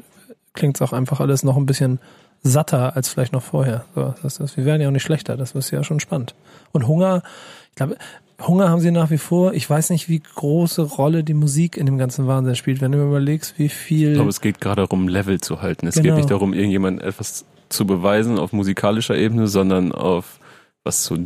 klingt 0.54 0.76
es 0.76 0.82
auch 0.82 0.92
einfach 0.92 1.22
alles 1.22 1.44
noch 1.44 1.56
ein 1.56 1.66
bisschen 1.66 2.00
satter 2.44 2.96
als 2.96 3.10
vielleicht 3.10 3.34
noch 3.34 3.44
vorher. 3.44 3.86
So, 3.96 4.14
das 4.22 4.40
ist, 4.40 4.58
wir 4.58 4.66
werden 4.66 4.82
ja 4.82 4.88
auch 4.88 4.94
nicht 4.94 5.04
schlechter, 5.04 5.38
das 5.38 5.54
ist 5.54 5.72
ja 5.72 5.84
schon 5.84 6.00
spannend. 6.00 6.36
Und 6.72 6.88
Hunger, 6.88 7.24
ich 7.70 7.76
glaube, 7.76 7.98
Hunger 8.40 8.70
haben 8.70 8.82
sie 8.82 8.92
nach 8.92 9.10
wie 9.10 9.18
vor. 9.18 9.54
Ich 9.54 9.68
weiß 9.68 9.90
nicht, 9.90 10.10
wie 10.10 10.20
große 10.20 10.82
Rolle 10.84 11.24
die 11.24 11.34
Musik 11.34 11.76
in 11.76 11.86
dem 11.88 11.98
ganzen 11.98 12.28
Wahnsinn 12.28 12.56
spielt. 12.56 12.82
Wenn 12.82 12.92
du 12.92 13.02
überlegst, 13.04 13.56
wie 13.58 13.70
viel. 13.70 14.10
Ich 14.10 14.14
glaube, 14.16 14.30
es 14.30 14.42
geht 14.42 14.62
gerade 14.62 14.84
darum, 14.84 15.08
Level 15.08 15.42
zu 15.42 15.62
halten. 15.62 15.88
Es 15.88 15.96
Genau. 15.96 16.06
geht 16.06 16.16
nicht 16.18 16.32
darum, 16.32 16.54
irgendjemand 16.54 17.02
etwas 17.02 17.46
zu 17.70 17.86
beweisen 17.88 18.38
auf 18.38 18.54
musikalischer 18.54 19.16
Ebene, 19.18 19.48
sondern 19.48 19.92
auf 19.92 20.40
was 20.84 21.04
so 21.04 21.18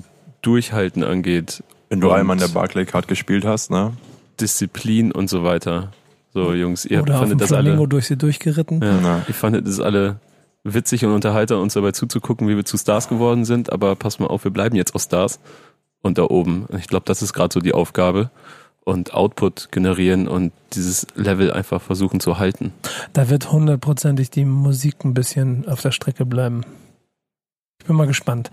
Durchhalten 0.42 1.04
angeht, 1.04 1.64
Wenn 1.90 2.00
du 2.02 2.12
einmal 2.12 2.38
in 2.38 2.40
der 2.40 2.48
Barclay 2.48 2.86
Card 2.86 3.08
gespielt 3.10 3.46
hast, 3.46 3.70
ne? 3.70 3.92
Disziplin 4.40 5.12
und 5.12 5.30
so 5.30 5.44
weiter. 5.44 5.92
So, 6.34 6.54
Jungs, 6.54 6.86
ihr 6.86 7.02
oder 7.04 7.16
auf 7.16 7.20
dem 7.20 7.30
fandet 7.30 7.42
das 7.42 7.48
Flamingo 7.50 7.80
alle. 7.82 7.88
durch 7.90 8.06
sie 8.08 8.16
durchgeritten. 8.18 8.82
Ja, 8.82 9.00
Ja. 9.02 9.22
ihr 9.28 9.34
fandet 9.34 9.68
es 9.68 9.80
alle 9.82 10.16
witzig 10.64 11.04
und 11.06 11.12
unterhalter, 11.12 11.60
uns 11.60 11.74
dabei 11.74 11.92
zuzugucken, 11.92 12.48
wie 12.48 12.56
wir 12.56 12.64
zu 12.66 12.78
Stars 12.78 13.10
geworden 13.10 13.44
sind, 13.46 13.72
aber 13.72 13.96
pass 13.96 14.20
mal 14.20 14.28
auf, 14.28 14.44
wir 14.46 14.52
bleiben 14.52 14.76
jetzt 14.76 14.96
auch 14.96 15.00
Stars. 15.02 15.40
Und 16.02 16.18
da 16.18 16.24
oben. 16.24 16.66
Ich 16.78 16.88
glaube, 16.88 17.06
das 17.06 17.22
ist 17.22 17.34
gerade 17.34 17.54
so 17.54 17.60
die 17.60 17.74
Aufgabe. 17.74 18.30
Und 18.84 19.14
Output 19.14 19.72
generieren 19.72 20.28
und 20.28 20.52
dieses 20.74 21.06
Level 21.14 21.54
einfach 21.54 21.80
versuchen 21.80 22.20
zu 22.20 22.40
halten. 22.40 22.74
Da 23.14 23.30
wird 23.30 23.52
hundertprozentig 23.52 24.32
die 24.32 24.44
Musik 24.44 25.06
ein 25.06 25.14
bisschen 25.14 25.68
auf 25.68 25.82
der 25.82 25.92
Strecke 25.92 26.26
bleiben. 26.26 26.64
Ich 27.80 27.86
bin 27.86 27.96
mal 27.96 28.08
gespannt, 28.08 28.50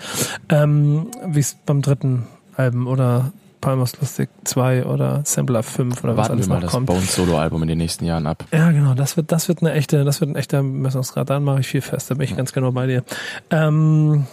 ähm, 0.50 1.10
wie 1.26 1.40
es 1.40 1.56
beim 1.64 1.80
dritten 1.80 2.26
Album 2.56 2.86
oder 2.86 3.32
Palmas 3.60 3.98
Lustig 4.00 4.28
2 4.44 4.86
oder 4.86 5.22
Sampler 5.24 5.62
5 5.62 6.04
oder 6.04 6.16
was 6.16 6.28
Warten 6.28 6.30
wir 6.30 6.36
alles 6.36 6.48
mal 6.48 6.54
noch 6.56 6.62
das 6.62 6.72
kommt. 6.72 6.86
Bones 6.86 7.14
Solo-Album 7.14 7.62
in 7.62 7.68
den 7.68 7.78
nächsten 7.78 8.04
Jahren 8.04 8.26
ab. 8.26 8.44
Ja, 8.52 8.70
genau, 8.70 8.94
das 8.94 9.16
wird, 9.16 9.32
das 9.32 9.48
wird 9.48 9.62
eine 9.62 9.72
echte, 9.72 10.04
das 10.04 10.20
wird 10.20 10.30
ein 10.30 10.36
echter 10.36 10.62
Messungsgrad. 10.62 11.28
Dann 11.30 11.44
mache 11.44 11.60
ich 11.60 11.68
viel 11.68 11.80
fest, 11.80 12.10
da 12.10 12.14
bin 12.14 12.24
ich 12.24 12.36
ganz 12.36 12.52
genau 12.52 12.72
bei 12.72 12.86
dir. 12.86 13.04
Ähm, 13.50 14.26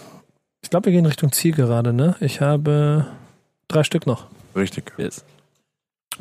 ich 0.62 0.70
glaube, 0.70 0.86
wir 0.86 0.92
gehen 0.92 1.06
Richtung 1.06 1.32
Ziel 1.32 1.52
gerade, 1.52 1.92
ne? 1.92 2.16
Ich 2.20 2.40
habe 2.40 3.06
drei 3.68 3.84
Stück 3.84 4.06
noch. 4.06 4.26
Richtig. 4.54 4.92
Yes. 4.98 5.24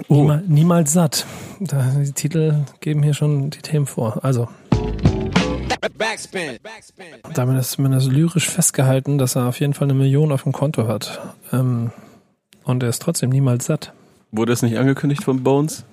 Niemal, 0.10 0.44
niemals 0.48 0.92
satt. 0.94 1.26
Da, 1.60 1.84
die 1.98 2.12
Titel 2.12 2.66
geben 2.82 3.02
hier 3.02 3.14
schon 3.14 3.50
die 3.50 3.62
Themen 3.62 3.86
vor. 3.86 4.24
Also, 4.24 4.50
Backspin. 5.98 6.58
Backspin. 6.62 7.06
damit 7.34 7.58
ist 7.60 7.72
zumindest 7.72 8.12
lyrisch 8.12 8.50
festgehalten, 8.50 9.18
dass 9.18 9.36
er 9.36 9.48
auf 9.48 9.60
jeden 9.60 9.74
Fall 9.74 9.86
eine 9.86 9.94
Million 9.94 10.32
auf 10.32 10.44
dem 10.44 10.52
Konto 10.52 10.88
hat. 10.88 11.22
Ähm, 11.54 11.92
und 12.64 12.84
er 12.84 12.90
ist 12.90 13.02
trotzdem 13.02 13.30
niemals 13.30 13.66
satt. 13.66 13.94
Wurde 14.32 14.52
es 14.52 14.62
nicht 14.62 14.78
angekündigt 14.78 15.24
von 15.24 15.44
Bones? 15.44 15.86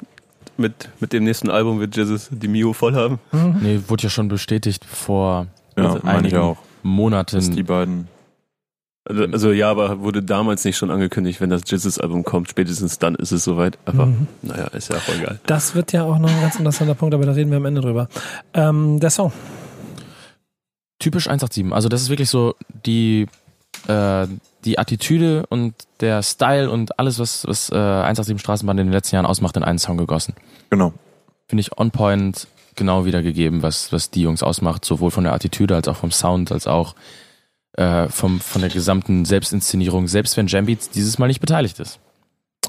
Mit, 0.56 0.88
mit 1.00 1.12
dem 1.12 1.24
nächsten 1.24 1.50
Album 1.50 1.80
wird 1.80 1.96
Jesus 1.96 2.28
die 2.30 2.48
Mio 2.48 2.72
voll 2.72 2.94
haben. 2.94 3.18
Nee, 3.60 3.80
wurde 3.88 4.04
ja 4.04 4.10
schon 4.10 4.28
bestätigt 4.28 4.84
vor 4.84 5.46
Ja, 5.76 5.82
meine 5.84 5.98
ich 5.98 6.04
einigen 6.04 6.36
auch. 6.38 6.56
Dass 6.56 6.66
die 6.82 6.88
Monaten. 6.88 7.64
beiden. 7.66 8.08
Also, 9.04 9.24
also 9.24 9.50
ja, 9.52 9.68
aber 9.70 10.00
wurde 10.00 10.22
damals 10.22 10.64
nicht 10.64 10.76
schon 10.76 10.90
angekündigt, 10.90 11.40
wenn 11.40 11.50
das 11.50 11.62
Jesus-Album 11.66 12.22
kommt, 12.22 12.48
spätestens 12.50 12.98
dann 13.00 13.16
ist 13.16 13.32
es 13.32 13.42
soweit. 13.44 13.76
Aber 13.84 14.06
Mhm. 14.06 14.28
naja, 14.42 14.66
ist 14.68 14.90
ja 14.90 14.96
auch 14.96 15.14
egal. 15.14 15.40
Das 15.46 15.74
wird 15.74 15.92
ja 15.92 16.04
auch 16.04 16.18
noch 16.18 16.30
ein 16.30 16.40
ganz 16.40 16.54
interessanter 16.56 16.94
Punkt, 16.94 17.12
aber 17.14 17.26
da 17.26 17.32
reden 17.32 17.50
wir 17.50 17.56
am 17.56 17.64
Ende 17.64 17.80
drüber. 17.80 18.08
Ähm, 18.54 19.00
der 19.00 19.10
Song. 19.10 19.32
Typisch 20.98 21.26
187. 21.26 21.72
Also 21.72 21.88
das 21.88 22.02
ist 22.02 22.10
wirklich 22.10 22.30
so 22.30 22.54
die, 22.86 23.26
äh, 23.88 24.26
die 24.64 24.78
Attitüde 24.78 25.44
und 25.48 25.74
der 26.00 26.22
Style 26.22 26.70
und 26.70 26.98
alles, 27.00 27.18
was, 27.18 27.44
was 27.46 27.70
äh, 27.70 27.74
187 27.74 28.40
Straßenbahn 28.40 28.78
in 28.78 28.86
den 28.86 28.92
letzten 28.92 29.16
Jahren 29.16 29.26
ausmacht, 29.26 29.56
in 29.56 29.64
einen 29.64 29.78
Song 29.78 29.96
gegossen. 29.96 30.34
Genau. 30.70 30.92
Finde 31.48 31.60
ich 31.60 31.76
on 31.76 31.90
point 31.90 32.46
genau 32.76 33.04
wiedergegeben, 33.04 33.62
was, 33.62 33.92
was 33.92 34.10
die 34.10 34.22
Jungs 34.22 34.44
ausmacht, 34.44 34.84
sowohl 34.84 35.10
von 35.10 35.24
der 35.24 35.32
Attitüde 35.32 35.74
als 35.74 35.88
auch 35.88 35.96
vom 35.96 36.12
Sound, 36.12 36.52
als 36.52 36.68
auch 36.68 36.94
äh, 37.74 38.08
vom, 38.08 38.40
von 38.40 38.60
der 38.62 38.70
gesamten 38.70 39.24
Selbstinszenierung, 39.24 40.08
selbst 40.08 40.36
wenn 40.36 40.46
Jambeats 40.46 40.90
dieses 40.90 41.18
Mal 41.18 41.26
nicht 41.28 41.40
beteiligt 41.40 41.78
ist. 41.80 41.98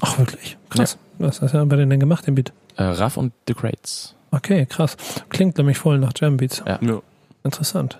Ach, 0.00 0.18
wirklich? 0.18 0.56
Krass. 0.70 0.98
Was 1.18 1.40
hast 1.40 1.54
du 1.54 1.64
bei 1.66 1.76
denen 1.76 1.90
denn 1.90 2.00
gemacht, 2.00 2.26
den 2.26 2.34
Beat? 2.34 2.52
Äh, 2.76 2.84
Raff 2.84 3.16
und 3.16 3.32
The 3.46 3.54
Crates. 3.54 4.14
Okay, 4.30 4.66
krass. 4.66 4.96
Klingt 5.28 5.56
nämlich 5.58 5.78
voll 5.78 5.98
nach 5.98 6.12
Jambeats. 6.16 6.62
Ja. 6.66 6.78
Ja. 6.82 7.00
Interessant. 7.44 7.98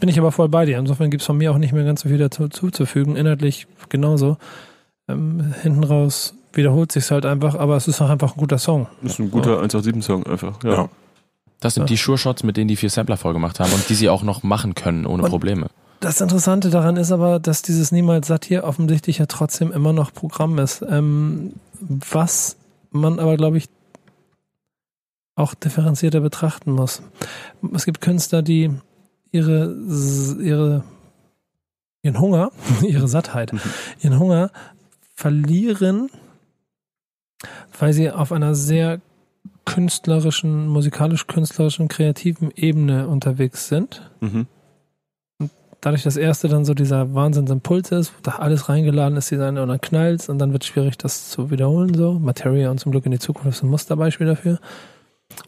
Bin 0.00 0.08
ich 0.08 0.18
aber 0.18 0.32
voll 0.32 0.48
bei 0.48 0.64
dir. 0.64 0.78
Insofern 0.78 1.10
gibt's 1.10 1.26
von 1.26 1.36
mir 1.36 1.52
auch 1.52 1.58
nicht 1.58 1.72
mehr 1.72 1.84
ganz 1.84 2.00
so 2.02 2.08
viel 2.08 2.18
dazu 2.18 2.48
zuzufügen. 2.48 3.14
Inhaltlich 3.16 3.66
genauso. 3.88 4.36
Ähm, 5.08 5.54
hinten 5.62 5.84
raus 5.84 6.34
wiederholt 6.52 6.90
sich's 6.92 7.10
halt 7.10 7.24
einfach, 7.26 7.54
aber 7.54 7.76
es 7.76 7.86
ist 7.88 8.00
auch 8.00 8.08
einfach 8.10 8.34
ein 8.34 8.38
guter 8.38 8.58
Song. 8.58 8.88
Ist 9.02 9.18
ein 9.20 9.30
guter 9.30 9.62
187-Song 9.62 10.26
einfach. 10.26 10.62
Ja. 10.64 10.70
Ja. 10.72 10.88
Das 11.60 11.74
sind 11.74 11.82
Ja. 11.84 11.86
die 11.88 11.96
Sure-Shots, 11.96 12.42
mit 12.42 12.56
denen 12.56 12.68
die 12.68 12.76
vier 12.76 12.90
Sampler 12.90 13.16
voll 13.16 13.32
gemacht 13.32 13.60
haben 13.60 13.72
und 13.72 13.88
die 13.88 13.94
sie 13.94 14.08
auch 14.08 14.22
noch 14.22 14.42
machen 14.42 14.74
können 14.74 15.06
ohne 15.06 15.24
Und- 15.24 15.30
Probleme. 15.30 15.68
Das 16.00 16.20
Interessante 16.20 16.70
daran 16.70 16.96
ist 16.96 17.10
aber, 17.10 17.40
dass 17.40 17.62
dieses 17.62 17.90
Niemals 17.90 18.28
satt 18.28 18.44
hier 18.44 18.64
offensichtlich 18.64 19.18
ja 19.18 19.26
trotzdem 19.26 19.72
immer 19.72 19.92
noch 19.92 20.12
Programm 20.12 20.58
ist. 20.58 20.82
Ähm, 20.88 21.54
was 21.80 22.56
man 22.90 23.18
aber, 23.18 23.36
glaube 23.36 23.58
ich, 23.58 23.68
auch 25.34 25.54
differenzierter 25.54 26.20
betrachten 26.20 26.72
muss. 26.72 27.02
Es 27.74 27.84
gibt 27.84 28.00
Künstler, 28.00 28.42
die 28.42 28.70
ihre, 29.30 29.72
ihre, 30.40 30.84
ihren 32.02 32.20
Hunger, 32.20 32.50
ihre 32.82 33.08
Sattheit, 33.08 33.52
Mhm. 33.52 33.60
ihren 34.00 34.18
Hunger 34.18 34.50
verlieren, 35.14 36.10
weil 37.78 37.92
sie 37.92 38.10
auf 38.10 38.32
einer 38.32 38.54
sehr 38.54 39.00
künstlerischen, 39.64 40.66
musikalisch-künstlerischen, 40.68 41.88
kreativen 41.88 42.50
Ebene 42.54 43.08
unterwegs 43.08 43.68
sind 43.68 44.10
Mhm. 44.20 44.46
Dadurch 45.80 46.02
das 46.02 46.16
erste 46.16 46.48
dann 46.48 46.64
so 46.64 46.74
dieser 46.74 47.14
Wahnsinnsimpuls 47.14 47.92
ist, 47.92 48.12
wo 48.14 48.20
da 48.22 48.32
alles 48.32 48.68
reingeladen 48.68 49.16
ist, 49.16 49.30
die 49.30 49.36
und 49.36 49.54
dann 49.54 49.80
knallt 49.80 50.28
und 50.28 50.38
dann 50.38 50.52
wird 50.52 50.64
es 50.64 50.68
schwierig, 50.68 50.98
das 50.98 51.30
zu 51.30 51.50
wiederholen 51.50 51.94
so. 51.94 52.14
Materia 52.14 52.70
und 52.70 52.78
zum 52.78 52.92
Glück 52.92 53.06
in 53.06 53.12
die 53.12 53.18
Zukunft 53.18 53.48
ist 53.48 53.62
ein 53.62 53.70
Musterbeispiel 53.70 54.26
dafür. 54.26 54.58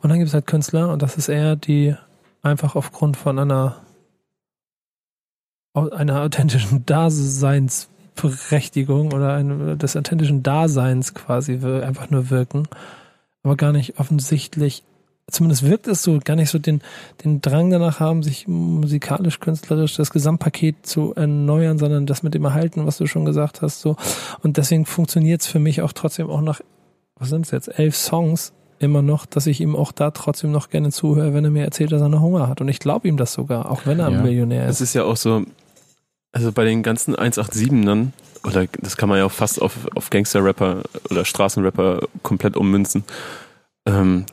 Und 0.02 0.10
dann 0.10 0.18
gibt 0.18 0.28
es 0.28 0.34
halt 0.34 0.46
Künstler 0.46 0.92
und 0.92 1.02
das 1.02 1.16
ist 1.16 1.28
eher 1.28 1.56
die 1.56 1.94
einfach 2.42 2.76
aufgrund 2.76 3.16
von 3.16 3.38
einer 3.38 3.76
einer 5.72 6.22
authentischen 6.22 6.84
Daseinsberechtigung 6.86 9.12
oder 9.12 9.34
ein, 9.34 9.78
des 9.78 9.96
authentischen 9.96 10.42
Daseins 10.42 11.14
quasi 11.14 11.60
einfach 11.64 12.10
nur 12.10 12.28
wirken, 12.30 12.66
aber 13.42 13.56
gar 13.56 13.72
nicht 13.72 14.00
offensichtlich 14.00 14.82
zumindest 15.30 15.64
wirkt 15.64 15.86
es 15.86 16.02
so, 16.02 16.18
gar 16.24 16.36
nicht 16.36 16.50
so 16.50 16.58
den, 16.58 16.80
den 17.24 17.40
Drang 17.40 17.70
danach 17.70 18.00
haben, 18.00 18.22
sich 18.22 18.46
musikalisch, 18.48 19.40
künstlerisch 19.40 19.96
das 19.96 20.10
Gesamtpaket 20.10 20.86
zu 20.86 21.14
erneuern, 21.14 21.78
sondern 21.78 22.06
das 22.06 22.22
mit 22.22 22.34
dem 22.34 22.44
Erhalten, 22.44 22.86
was 22.86 22.98
du 22.98 23.06
schon 23.06 23.24
gesagt 23.24 23.62
hast, 23.62 23.80
so. 23.80 23.96
Und 24.42 24.56
deswegen 24.56 24.86
funktioniert 24.86 25.40
es 25.42 25.46
für 25.46 25.58
mich 25.60 25.82
auch 25.82 25.92
trotzdem 25.92 26.28
auch 26.28 26.40
nach, 26.40 26.60
was 27.16 27.28
sind 27.28 27.44
es 27.46 27.50
jetzt, 27.52 27.68
elf 27.78 27.96
Songs 27.96 28.52
immer 28.78 29.02
noch, 29.02 29.26
dass 29.26 29.46
ich 29.46 29.60
ihm 29.60 29.76
auch 29.76 29.92
da 29.92 30.10
trotzdem 30.10 30.52
noch 30.52 30.70
gerne 30.70 30.90
zuhöre, 30.90 31.34
wenn 31.34 31.44
er 31.44 31.50
mir 31.50 31.64
erzählt, 31.64 31.92
dass 31.92 32.00
er 32.00 32.08
noch 32.08 32.22
Hunger 32.22 32.48
hat. 32.48 32.60
Und 32.62 32.68
ich 32.68 32.78
glaube 32.78 33.06
ihm 33.08 33.16
das 33.18 33.32
sogar, 33.34 33.70
auch 33.70 33.84
wenn 33.84 34.00
er 34.00 34.08
Ja. 34.10 34.16
ein 34.18 34.22
Millionär 34.24 34.64
Es 34.64 34.76
ist. 34.76 34.88
ist 34.88 34.94
ja 34.94 35.04
auch 35.04 35.16
so, 35.18 35.44
also 36.32 36.50
bei 36.50 36.64
den 36.64 36.82
ganzen 36.82 37.14
187ern, 37.14 38.08
oder 38.42 38.66
das 38.80 38.96
kann 38.96 39.10
man 39.10 39.18
ja 39.18 39.26
auch 39.26 39.32
fast 39.32 39.60
auf, 39.60 39.86
auf 39.94 40.08
Gangster-Rapper 40.08 40.82
oder 41.10 41.26
Straßenrapper 41.26 42.00
komplett 42.22 42.56
ummünzen. 42.56 43.04
Ähm, 43.84 44.24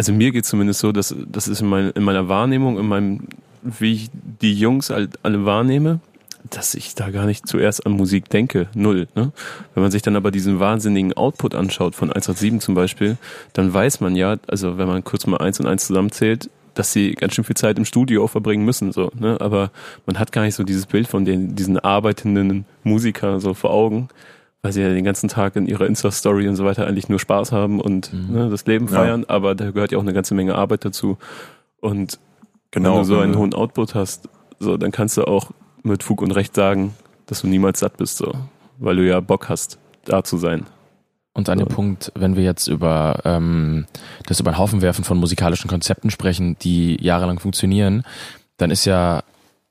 also 0.00 0.14
mir 0.14 0.32
geht 0.32 0.46
zumindest 0.46 0.80
so, 0.80 0.92
dass 0.92 1.14
das 1.30 1.46
ist 1.46 1.60
in, 1.60 1.66
mein, 1.66 1.90
in 1.90 2.02
meiner 2.04 2.26
Wahrnehmung, 2.26 2.78
in 2.78 2.88
meinem, 2.88 3.28
wie 3.60 3.92
ich 3.92 4.10
die 4.40 4.54
Jungs 4.54 4.88
halt 4.88 5.18
alle 5.22 5.44
wahrnehme, 5.44 6.00
dass 6.48 6.74
ich 6.74 6.94
da 6.94 7.10
gar 7.10 7.26
nicht 7.26 7.46
zuerst 7.46 7.84
an 7.84 7.92
Musik 7.92 8.30
denke. 8.30 8.68
Null. 8.74 9.08
Ne? 9.14 9.30
Wenn 9.74 9.82
man 9.82 9.92
sich 9.92 10.00
dann 10.00 10.16
aber 10.16 10.30
diesen 10.30 10.58
wahnsinnigen 10.58 11.12
Output 11.12 11.54
anschaut 11.54 11.94
von 11.94 12.08
187 12.08 12.60
zum 12.60 12.74
Beispiel, 12.74 13.18
dann 13.52 13.74
weiß 13.74 14.00
man 14.00 14.16
ja, 14.16 14.36
also 14.46 14.78
wenn 14.78 14.88
man 14.88 15.04
kurz 15.04 15.26
mal 15.26 15.36
eins 15.36 15.60
und 15.60 15.66
eins 15.66 15.86
zusammenzählt, 15.86 16.48
dass 16.72 16.94
sie 16.94 17.12
ganz 17.12 17.34
schön 17.34 17.44
viel 17.44 17.56
Zeit 17.58 17.76
im 17.76 17.84
Studio 17.84 18.24
auch 18.24 18.30
verbringen 18.30 18.64
müssen, 18.64 18.92
so, 18.92 19.12
ne? 19.18 19.36
Aber 19.38 19.70
man 20.06 20.18
hat 20.18 20.32
gar 20.32 20.44
nicht 20.44 20.54
so 20.54 20.64
dieses 20.64 20.86
Bild 20.86 21.08
von 21.08 21.26
den, 21.26 21.56
diesen 21.56 21.78
arbeitenden 21.78 22.64
Musiker 22.84 23.38
so 23.38 23.52
vor 23.52 23.70
Augen, 23.70 24.08
weil 24.62 24.72
sie 24.72 24.82
ja 24.82 24.88
den 24.88 25.04
ganzen 25.04 25.28
Tag 25.28 25.56
in 25.56 25.66
ihrer 25.66 25.86
Insta-Story 25.86 26.46
und 26.48 26.56
so 26.56 26.64
weiter 26.64 26.86
eigentlich 26.86 27.08
nur 27.08 27.18
Spaß 27.18 27.52
haben 27.52 27.80
und 27.80 28.12
Mhm. 28.12 28.34
ne, 28.34 28.50
das 28.50 28.66
Leben 28.66 28.86
Ja. 28.86 28.92
feiern, 28.94 29.24
aber 29.28 29.54
da 29.54 29.70
gehört 29.70 29.92
ja 29.92 29.98
auch 29.98 30.02
eine 30.02 30.12
ganze 30.12 30.34
Menge 30.34 30.54
Arbeit 30.54 30.84
dazu. 30.84 31.16
Und 31.80 32.18
Genau. 32.70 32.90
wenn 32.92 32.98
du 32.98 33.04
so 33.04 33.18
einen 33.18 33.36
hohen 33.36 33.54
Output 33.54 33.94
hast, 33.94 34.28
so, 34.58 34.76
dann 34.76 34.92
kannst 34.92 35.16
du 35.16 35.24
auch 35.24 35.50
mit 35.82 36.02
Fug 36.02 36.20
und 36.22 36.30
Recht 36.32 36.54
sagen, 36.54 36.94
dass 37.26 37.40
du 37.40 37.46
niemals 37.46 37.80
satt 37.80 37.96
bist, 37.96 38.18
so, 38.18 38.32
weil 38.78 38.96
du 38.96 39.06
ja 39.06 39.20
Bock 39.20 39.48
hast, 39.48 39.78
da 40.04 40.22
zu 40.22 40.36
sein. 40.36 40.66
Und 41.32 41.48
an 41.48 41.58
dem 41.58 41.68
Ja. 41.68 41.74
Punkt, 41.74 42.12
wenn 42.16 42.36
wir 42.36 42.42
jetzt 42.42 42.66
über 42.66 43.20
ähm, 43.24 43.86
das 44.26 44.40
über 44.40 44.50
den 44.50 44.58
Haufen 44.58 44.82
werfen 44.82 45.04
von 45.04 45.16
musikalischen 45.16 45.70
Konzepten 45.70 46.10
sprechen, 46.10 46.56
die 46.60 47.02
jahrelang 47.02 47.38
funktionieren, 47.38 48.02
dann 48.58 48.70
ist 48.70 48.84
ja 48.84 49.22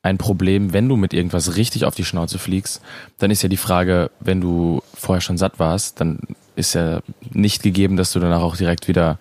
ein 0.02 0.18
Problem, 0.18 0.74
wenn 0.74 0.88
du 0.88 0.96
mit 0.96 1.14
irgendwas 1.14 1.56
richtig 1.56 1.86
auf 1.86 1.96
die 1.96 2.06
Schnauze 2.06 2.40
fliegst, 2.40 2.82
dann 3.18 3.32
ist 3.32 3.42
ja 3.42 3.50
die 3.50 3.58
Frage, 3.58 4.12
wenn 4.20 4.40
du 4.40 4.82
vorher 4.94 5.22
schon 5.22 5.38
satt 5.38 5.60
warst, 5.60 6.00
dann 6.00 6.20
ist 6.56 6.74
ja 6.74 7.02
nicht 7.32 7.64
gegeben, 7.64 7.98
dass 7.98 8.12
du 8.12 8.20
danach 8.20 8.42
auch 8.42 8.56
direkt 8.56 8.88
wieder 8.88 9.20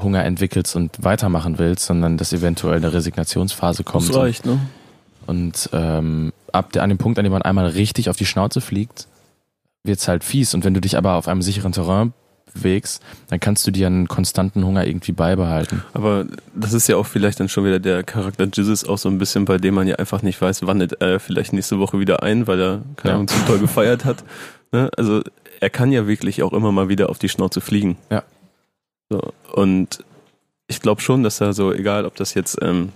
Hunger 0.00 0.24
entwickelst 0.24 0.74
und 0.74 1.04
weitermachen 1.04 1.58
willst, 1.58 1.86
sondern 1.86 2.16
dass 2.16 2.32
eventuell 2.32 2.76
eine 2.76 2.92
Resignationsphase 2.92 3.84
kommt. 3.84 4.08
Das 4.08 4.16
reicht, 4.16 4.46
ne? 4.46 4.58
Und 5.26 5.70
ähm, 5.72 6.32
ab 6.50 6.72
der, 6.72 6.82
an 6.82 6.88
dem 6.88 6.98
Punkt, 6.98 7.18
an 7.18 7.24
dem 7.24 7.32
man 7.32 7.42
einmal 7.42 7.66
richtig 7.66 8.08
auf 8.08 8.16
die 8.16 8.26
Schnauze 8.26 8.60
fliegt, 8.60 9.06
wird's 9.84 10.08
halt 10.08 10.24
fies. 10.24 10.54
Und 10.54 10.64
wenn 10.64 10.74
du 10.74 10.80
dich 10.80 10.96
aber 10.96 11.14
auf 11.14 11.28
einem 11.28 11.42
sicheren 11.42 11.72
Terrain 11.72 12.12
bewegst, 12.54 13.02
dann 13.28 13.40
kannst 13.40 13.66
du 13.66 13.70
dir 13.70 13.86
einen 13.86 14.08
konstanten 14.08 14.64
Hunger 14.64 14.86
irgendwie 14.86 15.12
beibehalten. 15.12 15.82
Aber 15.94 16.26
das 16.54 16.72
ist 16.72 16.88
ja 16.88 16.96
auch 16.96 17.06
vielleicht 17.06 17.40
dann 17.40 17.48
schon 17.48 17.64
wieder 17.64 17.78
der 17.80 18.02
Charakter 18.02 18.44
Jizzes 18.44 18.88
auch 18.88 18.98
so 18.98 19.08
ein 19.08 19.18
bisschen, 19.18 19.44
bei 19.44 19.58
dem 19.58 19.74
man 19.74 19.86
ja 19.88 19.96
einfach 19.96 20.22
nicht 20.22 20.40
weiß, 20.40 20.66
wann 20.66 20.80
er 20.80 21.20
vielleicht 21.20 21.52
nächste 21.52 21.78
Woche 21.78 21.98
wieder 21.98 22.22
ein, 22.22 22.46
weil 22.46 22.60
er 22.60 22.82
keine 22.96 23.10
Ja. 23.10 23.14
Ahnung, 23.16 23.28
zu 23.28 23.38
toll 23.46 23.58
gefeiert 23.58 24.04
hat. 24.04 24.24
Ne? 24.72 24.90
Also 24.96 25.22
er 25.60 25.70
kann 25.70 25.92
ja 25.92 26.06
wirklich 26.06 26.42
auch 26.42 26.52
immer 26.52 26.72
mal 26.72 26.88
wieder 26.88 27.08
auf 27.10 27.18
die 27.18 27.28
Schnauze 27.28 27.60
fliegen. 27.60 27.96
Ja. 28.10 28.22
So, 29.10 29.32
und 29.52 30.04
ich 30.68 30.80
glaube 30.80 31.00
schon, 31.02 31.22
dass 31.22 31.40
er 31.40 31.52
so, 31.52 31.72
egal 31.72 32.06
ob 32.06 32.16
das 32.16 32.34
jetzt 32.34 32.58
ähm, 32.62 32.90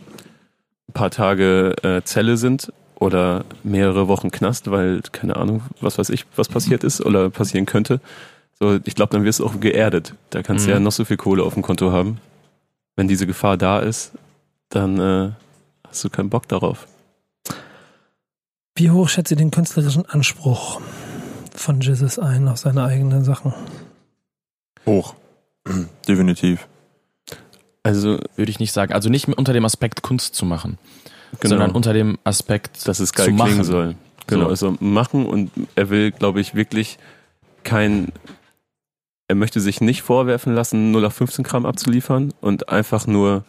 ein 0.88 0.92
paar 0.94 1.11
Tage 1.11 1.74
äh, 1.82 2.02
Zelle 2.02 2.36
sind 2.36 2.72
oder 2.98 3.44
mehrere 3.62 4.09
Wochen 4.09 4.30
Knast, 4.30 4.70
weil, 4.70 5.02
keine 5.12 5.36
Ahnung, 5.36 5.62
was 5.80 5.98
weiß 5.98 6.09
ich, 6.11 6.24
was 6.36 6.48
passiert 6.48 6.84
ist 6.84 7.04
oder 7.04 7.28
passieren 7.28 7.66
könnte. 7.66 8.00
So, 8.59 8.78
ich 8.84 8.94
glaube, 8.94 9.12
dann 9.12 9.24
wirst 9.24 9.40
du 9.40 9.46
auch 9.46 9.61
geerdet. 9.61 10.14
Da 10.30 10.42
kannst 10.42 10.64
du 10.64 10.70
Mhm. 10.70 10.74
ja 10.74 10.80
noch 10.80 10.92
so 10.92 11.04
viel 11.04 11.16
Kohle 11.18 11.42
auf 11.42 11.54
dem 11.54 11.62
Konto 11.62 11.92
haben. 11.92 12.18
Wenn 12.96 13.09
diese 13.09 13.26
Gefahr 13.26 13.57
da 13.59 13.80
ist, 13.80 14.12
dann 14.70 14.98
äh, 14.98 15.32
hast 15.88 16.02
du 16.04 16.09
keinen 16.11 16.30
Bock 16.30 16.48
darauf. 16.48 16.86
Wie 18.74 18.90
hoch 18.90 19.09
schätzt 19.09 19.30
ihr 19.30 19.36
den 19.36 19.50
künstlerischen 19.50 20.07
Anspruch 20.07 20.80
von 21.54 21.80
Jesus 21.80 22.18
ein 22.18 22.48
auf 22.48 22.59
seine 22.59 22.84
eigenen 22.84 23.24
Sachen? 23.24 23.52
Hoch. 24.86 25.14
Definitiv. 26.09 26.66
Also, 27.82 28.18
Würde 28.36 28.50
ich 28.50 28.59
nicht 28.59 28.72
sagen. 28.72 28.92
Also 28.92 29.09
nicht 29.11 29.28
unter 29.28 29.52
dem 29.52 29.64
Aspekt 29.64 30.02
Kunst 30.02 30.34
zu 30.34 30.44
machen, 30.44 30.78
genau, 31.40 31.50
sondern 31.50 31.70
unter 31.72 31.92
dem 31.92 32.18
Aspekt 32.24 32.86
dass 32.88 32.98
es 33.00 33.12
geil 33.12 33.26
zu 33.26 33.32
machen. 33.32 33.48
klingen 33.50 33.64
soll. 33.64 33.94
Genau, 34.26 34.44
So. 34.44 34.48
also 34.50 34.76
machen 34.80 35.24
und 35.26 35.50
er 35.76 35.88
will, 35.90 36.11
glaube 36.11 36.40
ich, 36.40 36.54
wirklich 36.57 36.98
kein, 37.62 38.09
er 39.29 39.35
möchte 39.35 39.61
sich 39.61 39.81
nicht 39.81 40.03
vorwerfen 40.03 40.55
lassen, 40.55 40.91
0 40.91 41.05
auf 41.05 41.14
15 41.14 41.45
Gramm 41.45 41.66
abzuliefern 41.66 42.33
und 42.41 42.68
einfach 42.68 43.07
nur 43.07 43.45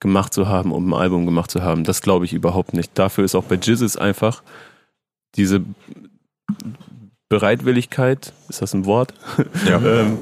gemacht 0.00 0.34
zu 0.34 0.48
haben, 0.48 0.72
um 0.72 0.92
ein 0.92 1.00
Album 1.00 1.26
gemacht 1.26 1.50
zu 1.50 1.62
haben. 1.62 1.84
Das 1.84 2.02
glaube 2.02 2.24
ich 2.24 2.32
überhaupt 2.32 2.74
nicht. 2.74 2.98
Dafür 2.98 3.24
ist 3.24 3.34
auch 3.34 3.44
bei 3.44 3.54
Jizzes 3.54 3.96
einfach 3.96 4.42
diese 5.36 5.64
Bereitwilligkeit, 7.28 8.32
ist 8.48 8.60
das 8.60 8.74
ein 8.74 8.84
Wort? 8.84 9.14
Ja. 9.66 9.80
ähm, 9.84 10.18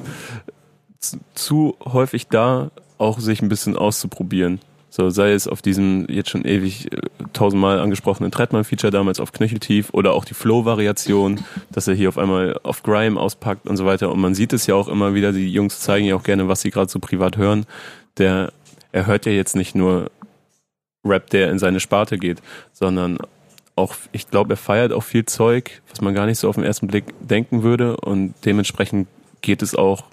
zu, 1.00 1.18
zu 1.34 1.76
häufig 1.84 2.28
da, 2.28 2.70
auch 2.98 3.18
sich 3.18 3.42
ein 3.42 3.48
bisschen 3.48 3.76
auszuprobieren. 3.76 4.60
So, 4.92 5.08
sei 5.08 5.32
es 5.32 5.46
auf 5.46 5.62
diesem 5.62 6.06
jetzt 6.08 6.30
schon 6.30 6.44
ewig 6.44 6.92
äh, 6.92 6.98
tausendmal 7.32 7.78
angesprochenen 7.78 8.32
Treadman-Feature 8.32 8.90
damals 8.90 9.20
auf 9.20 9.30
Knöcheltief 9.32 9.90
oder 9.92 10.12
auch 10.12 10.24
die 10.24 10.34
Flow-Variation, 10.34 11.40
dass 11.70 11.86
er 11.86 11.94
hier 11.94 12.08
auf 12.08 12.18
einmal 12.18 12.58
auf 12.64 12.82
Grime 12.82 13.18
auspackt 13.18 13.68
und 13.68 13.76
so 13.76 13.86
weiter. 13.86 14.10
Und 14.10 14.20
man 14.20 14.34
sieht 14.34 14.52
es 14.52 14.66
ja 14.66 14.74
auch 14.74 14.88
immer 14.88 15.14
wieder, 15.14 15.32
die 15.32 15.50
Jungs 15.50 15.78
zeigen 15.78 16.06
ja 16.06 16.16
auch 16.16 16.24
gerne, 16.24 16.48
was 16.48 16.62
sie 16.62 16.70
gerade 16.70 16.90
so 16.90 16.98
privat 16.98 17.36
hören. 17.36 17.66
Der, 18.18 18.52
er 18.90 19.06
hört 19.06 19.26
ja 19.26 19.32
jetzt 19.32 19.54
nicht 19.54 19.76
nur 19.76 20.10
Rap, 21.04 21.30
der 21.30 21.50
in 21.50 21.60
seine 21.60 21.78
Sparte 21.78 22.18
geht, 22.18 22.42
sondern 22.72 23.18
auch, 23.76 23.94
ich 24.10 24.28
glaube, 24.28 24.54
er 24.54 24.56
feiert 24.56 24.92
auch 24.92 25.04
viel 25.04 25.24
Zeug, 25.24 25.82
was 25.88 26.00
man 26.00 26.14
gar 26.14 26.26
nicht 26.26 26.38
so 26.38 26.48
auf 26.48 26.56
den 26.56 26.64
ersten 26.64 26.88
Blick 26.88 27.04
denken 27.20 27.62
würde. 27.62 27.96
Und 27.96 28.34
dementsprechend 28.44 29.06
geht 29.40 29.62
es 29.62 29.76
auch 29.76 30.04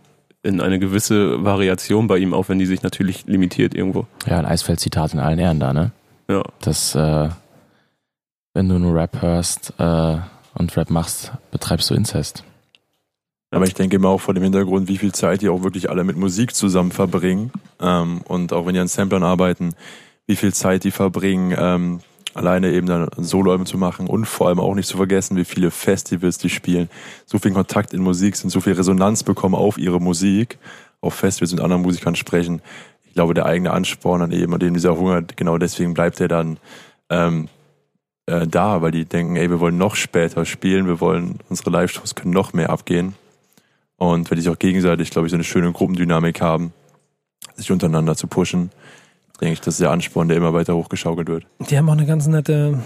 in 0.48 0.62
eine 0.62 0.80
gewisse 0.80 1.44
Variation 1.44 2.08
bei 2.08 2.18
ihm, 2.18 2.34
auch 2.34 2.48
wenn 2.50 2.58
die 2.58 2.66
sich 2.66 2.82
natürlich 2.82 3.26
limitiert 3.28 3.76
irgendwo. 3.76 4.08
Ja, 4.26 4.40
ein 4.40 4.46
Eisfeld-Zitat 4.46 5.14
in 5.14 5.20
allen 5.20 5.40
Ehren 5.40 5.60
da, 5.60 5.74
ne? 5.74 5.92
Ja. 6.30 6.42
Das, 6.62 6.96
äh, 6.96 7.30
wenn 8.54 8.70
du 8.70 8.80
nur 8.80 8.96
Rap 8.96 9.22
hörst 9.22 9.74
äh, 9.78 10.18
und 10.54 10.78
Rap 10.78 10.90
machst, 10.90 11.34
betreibst 11.52 11.90
du 11.90 11.94
Inzest. 11.94 12.44
Aber 13.52 13.66
ich 13.66 13.74
denke 13.74 13.96
immer 13.96 14.10
auch 14.10 14.22
vor 14.22 14.34
dem 14.34 14.44
Hintergrund, 14.44 14.88
wie 14.88 14.98
viel 14.98 15.14
Zeit 15.14 15.42
die 15.42 15.50
auch 15.50 15.64
wirklich 15.64 15.90
alle 15.90 16.04
mit 16.04 16.18
Musik 16.18 16.56
zusammen 16.56 16.92
verbringen. 16.92 17.52
Ähm, 17.80 18.22
und 18.26 18.54
auch 18.54 18.66
wenn 18.66 18.74
die 18.74 18.80
an 18.80 18.88
Samplern 18.88 19.24
arbeiten, 19.24 19.74
wie 20.28 20.36
viel 20.36 20.54
Zeit 20.54 20.84
die 20.84 20.92
verbringen, 20.92 21.56
ähm, 21.58 22.00
alleine 22.38 22.72
eben 22.72 22.88
dann 22.88 23.10
Soloalben 23.18 23.66
zu 23.66 23.78
machen 23.78 24.08
und 24.08 24.26
vor 24.26 24.48
allem 24.48 24.60
auch 24.60 24.76
nicht 24.76 24.88
zu 24.88 24.98
vergessen, 24.98 25.36
wie 25.38 25.46
viele 25.46 25.72
Festivals 25.72 26.38
die 26.38 26.50
spielen, 26.50 26.90
so 27.26 27.40
viel 27.40 27.52
Kontakt 27.52 27.94
in 27.94 28.02
Musik 28.02 28.36
sind, 28.36 28.50
so 28.50 28.62
viel 28.62 28.74
Resonanz 28.74 29.24
bekommen 29.24 29.56
auf 29.56 29.78
ihre 29.78 30.00
Musik, 30.00 30.58
auf 31.02 31.16
Festivals 31.16 31.52
mit 31.52 31.62
anderen 31.62 31.82
Musikern 31.82 32.16
sprechen. 32.16 32.62
Ich 33.06 33.14
glaube, 33.14 33.34
der 33.34 33.46
eigene 33.46 33.72
Ansporn 33.72 34.22
an 34.22 34.32
eben 34.32 34.54
und 34.54 34.62
eben 34.62 34.76
dieser 34.76 34.98
Hunger, 34.98 35.24
genau 35.24 35.58
deswegen 35.58 35.94
bleibt 35.94 36.20
er 36.22 36.28
dann 36.28 36.58
ähm, 37.10 37.48
äh, 38.28 38.46
da, 38.46 38.82
weil 38.82 38.92
die 38.92 39.06
denken, 39.06 39.36
ey, 39.36 39.50
wir 39.50 39.60
wollen 39.60 39.78
noch 39.78 39.96
später 39.96 40.46
spielen, 40.46 40.86
wir 40.86 41.00
wollen, 41.02 41.40
unsere 41.50 41.72
Live-Shows 41.72 42.16
können 42.16 42.34
noch 42.34 42.54
mehr 42.54 42.70
abgehen. 42.70 43.16
Und 43.96 44.30
wenn 44.30 44.36
die 44.36 44.44
sich 44.44 44.52
auch 44.52 44.60
gegenseitig, 44.60 45.10
glaube 45.10 45.28
ich, 45.28 45.32
so 45.32 45.38
eine 45.38 45.44
schöne 45.44 45.72
Gruppendynamik 45.72 46.40
haben, 46.40 46.72
sich 47.56 47.72
untereinander 47.72 48.16
zu 48.16 48.28
pushen, 48.28 48.70
denke 49.42 49.54
ich, 49.54 49.62
das 49.62 49.76
ist 49.76 49.82
der 49.82 49.92
Ansporn, 49.92 50.28
der 50.28 50.38
immer 50.38 50.54
weiter 50.54 50.76
hochgeschaukelt 50.76 51.28
wird. 51.28 51.46
Die 51.70 51.78
haben 51.78 51.88
auch 51.90 51.94
eine 51.94 52.06
ganz 52.06 52.28
nette, 52.28 52.80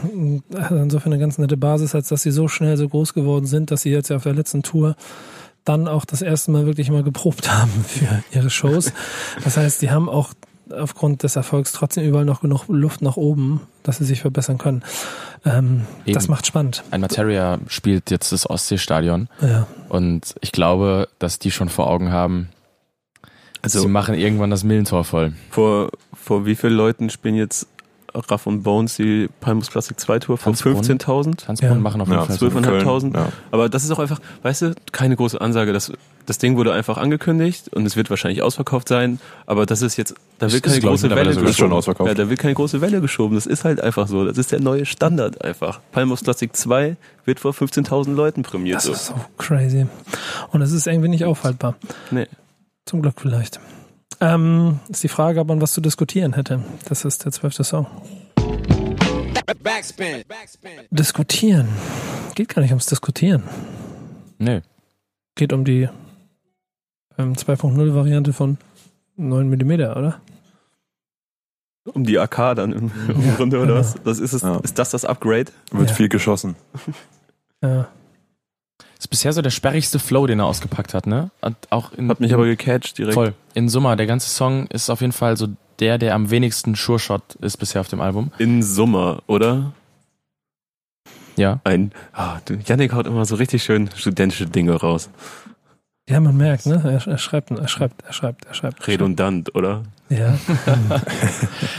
also 0.56 0.76
insofern 0.76 1.14
eine 1.14 1.22
ganz 1.22 1.38
nette 1.38 1.58
Basis, 1.58 1.96
als 1.96 2.10
dass 2.10 2.22
sie 2.24 2.32
so 2.32 2.48
schnell 2.48 2.78
so 2.78 2.88
groß 2.90 3.14
geworden 3.14 3.46
sind, 3.46 3.72
dass 3.72 3.82
sie 3.82 3.90
jetzt 3.92 4.10
ja 4.10 4.18
auf 4.18 4.24
der 4.24 4.34
letzten 4.34 4.64
Tour 4.64 4.96
dann 5.64 5.88
auch 5.88 6.06
das 6.06 6.22
erste 6.22 6.52
Mal 6.52 6.66
wirklich 6.66 6.90
mal 6.90 7.04
geprobt 7.04 7.52
haben 7.56 7.72
für 7.88 8.24
ihre 8.34 8.50
Shows. 8.50 8.92
Das 9.44 9.58
heißt, 9.58 9.82
die 9.82 9.92
haben 9.92 10.10
auch 10.10 10.34
aufgrund 10.72 11.24
des 11.24 11.36
Erfolgs 11.36 11.74
trotzdem 11.74 12.06
überall 12.08 12.24
noch 12.24 12.40
genug 12.42 12.64
Luft 12.70 13.02
nach 13.02 13.18
oben, 13.18 13.62
dass 13.84 13.98
sie 13.98 14.06
sich 14.06 14.22
verbessern 14.22 14.58
können. 14.58 14.84
Ähm, 15.46 15.82
das 16.08 16.30
macht 16.30 16.48
spannend. 16.48 16.84
Ein 16.92 17.02
Materia 17.02 17.60
spielt 17.68 18.10
jetzt 18.10 18.32
das 18.32 18.50
Ostseestadion 18.50 19.28
Ja. 19.42 19.68
und 19.90 20.34
ich 20.40 20.54
glaube, 20.54 21.10
dass 21.20 21.40
die 21.40 21.52
schon 21.52 21.68
vor 21.68 21.88
Augen 21.88 22.12
haben, 22.14 22.48
sie 23.64 23.78
Also 23.78 23.88
machen 23.88 24.16
irgendwann 24.16 24.50
das 24.50 24.64
Millentor 24.64 25.04
voll. 25.04 25.34
vor, 25.50 25.90
vor 26.14 26.46
wie 26.46 26.56
vielen 26.56 26.74
Leuten 26.74 27.10
spielen 27.10 27.36
jetzt 27.36 27.68
Raff 28.14 28.46
und 28.46 28.64
Bones 28.64 28.96
die 28.98 29.30
Palmus 29.40 29.72
Classic 29.72 29.98
2 29.98 30.20
Tour? 30.20 30.38
Vor 30.38 30.52
Tanzbrunnen? 30.52 30.84
15.000? 30.84 31.46
Tanzbrunnen 31.46 31.76
Ja. 31.78 31.82
machen 31.82 32.02
auf 32.02 32.10
jeden 32.10 32.20
Ja, 32.20 32.26
Fall 32.26 32.38
zwölf 32.38 32.52
so. 32.52 32.58
und- 32.58 32.66
12.500? 32.66 33.16
Ja. 33.16 33.30
Aber 33.52 33.70
das 33.70 33.86
ist 33.86 33.92
auch 33.92 34.00
einfach, 34.00 34.20
weißt 34.44 34.62
du, 34.64 34.76
keine 34.92 35.16
große 35.16 35.40
Ansage. 35.40 35.72
Das, 35.72 35.94
das 36.26 36.38
Ding 36.38 36.58
wurde 36.58 36.74
einfach 36.74 36.98
angekündigt 36.98 37.70
und 37.74 37.86
es 37.86 37.96
wird 37.96 38.10
wahrscheinlich 38.10 38.42
ausverkauft 38.42 38.90
sein. 38.90 39.22
Aber 39.46 39.66
das 39.66 39.82
ist 39.82 39.96
jetzt, 39.96 40.14
da 40.40 40.52
wird 40.52 40.66
ist, 40.66 40.70
keine 40.74 40.82
große 40.82 41.10
Welle 41.10 41.30
Ist 41.30 41.36
schon 41.38 41.46
geschoben. 41.46 41.74
ausverkauft. 41.74 42.10
Ja, 42.10 42.14
da 42.14 42.30
wird 42.30 42.38
keine 42.42 42.54
große 42.54 42.82
Welle 42.82 43.00
geschoben. 43.00 43.36
Das 43.36 43.46
ist 43.46 43.64
halt 43.64 43.80
einfach 43.80 44.10
so. 44.10 44.26
Das 44.26 44.38
ist 44.38 44.52
der 44.52 44.60
neue 44.60 44.86
Standard 44.86 45.42
einfach. 45.46 45.80
Palmus 45.94 46.22
Classic 46.22 46.54
2 46.54 46.98
wird 47.24 47.40
vor 47.40 47.54
15.000 47.54 48.14
Leuten 48.14 48.44
prämiert. 48.44 48.76
Das 48.76 48.84
So. 48.84 48.92
ist 48.92 49.06
so 49.06 49.16
crazy. 49.38 49.88
Und 50.52 50.62
es 50.62 50.74
ist 50.74 50.86
irgendwie 50.86 51.08
nicht 51.08 51.24
aufhaltbar. 51.24 51.76
Nee. 52.12 52.28
Zum 52.86 53.02
Glück 53.02 53.20
vielleicht. 53.22 53.60
Ähm, 54.20 54.80
ist 54.90 55.04
die 55.04 55.08
Frage, 55.08 55.40
ob 55.40 55.48
man 55.48 55.62
was 55.62 55.74
zu 55.74 55.82
diskutieren 55.82 56.34
hätte. 56.34 56.64
Das 56.88 57.06
ist 57.06 57.26
der 57.26 57.32
zwölfte 57.32 57.64
Song. 57.64 57.88
Backspin. 59.64 60.24
Backspin. 60.28 60.72
Diskutieren. 60.92 61.68
Geht 62.36 62.50
gar 62.50 62.62
nicht 62.62 62.72
ums 62.72 62.86
Diskutieren. 62.86 63.44
Nee. 64.38 64.62
Geht 65.36 65.54
um 65.54 65.66
die 65.66 65.90
ähm, 67.18 67.34
2.0 67.34 67.94
Variante 67.96 68.34
von 68.34 68.58
9 69.18 69.50
mm, 69.50 69.72
oder? 69.72 70.22
Um 71.94 72.04
die 72.04 72.18
AK 72.20 72.56
dann 72.56 72.72
im, 72.74 72.92
im 73.08 73.36
Grunde, 73.36 73.58
oder 73.58 73.68
genau. 73.68 73.80
was? 73.80 73.96
Das 74.04 74.20
ist, 74.20 74.34
es, 74.34 74.42
Ja. 74.44 74.58
ist 74.60 74.78
das 74.78 74.92
das 74.92 75.04
Upgrade? 75.06 75.52
Wird 75.72 75.90
Ja. 75.90 75.96
viel 75.96 76.10
geschossen. 76.10 76.56
Ja. 77.64 77.88
Ist 79.02 79.08
bisher 79.08 79.34
so 79.34 79.42
der 79.42 79.50
sperrigste 79.50 79.98
Flow, 79.98 80.28
den 80.28 80.38
er 80.38 80.46
ausgepackt 80.46 80.94
hat, 80.94 81.08
ne? 81.08 81.32
Und 81.42 81.58
auch 81.72 81.92
in, 81.94 82.08
Hat 82.08 82.20
mich 82.20 82.36
aber 82.36 82.46
gecatcht 82.46 83.00
direkt. 83.00 83.16
voll. 83.16 83.34
In 83.56 83.68
Summe, 83.68 83.96
der 83.98 84.06
ganze 84.06 84.30
Song 84.30 84.68
ist 84.68 84.92
auf 84.92 85.02
jeden 85.02 85.12
Fall 85.12 85.38
so 85.38 85.48
der, 85.80 85.98
der 85.98 86.14
am 86.14 86.30
wenigsten 86.30 86.76
Sure 86.76 87.00
Shot 87.00 87.34
ist 87.42 87.58
bisher 87.58 87.82
auf 87.82 87.88
dem 87.88 88.00
Album. 88.00 88.32
In 88.38 88.62
Summer, 88.62 89.24
oder? 89.26 89.74
Ja. 91.36 91.62
Ein, 91.64 91.94
ah, 92.14 92.42
du, 92.46 92.60
Yannick 92.64 92.94
haut 92.94 93.08
immer 93.08 93.26
so 93.26 93.34
richtig 93.38 93.64
schön 93.64 93.90
studentische 93.96 94.46
Dinge 94.46 94.74
raus. 94.74 95.10
Ja, 96.08 96.20
man 96.20 96.38
merkt, 96.38 96.68
ne? 96.68 96.80
Er, 96.84 97.08
er 97.08 97.18
schreibt, 97.18 97.50
er 97.50 97.68
schreibt, 97.68 98.04
er 98.06 98.14
schreibt, 98.14 98.46
er 98.46 98.54
schreibt. 98.54 98.88
Redundant, 98.88 99.56
oder? 99.56 99.82
Ja. 100.10 100.38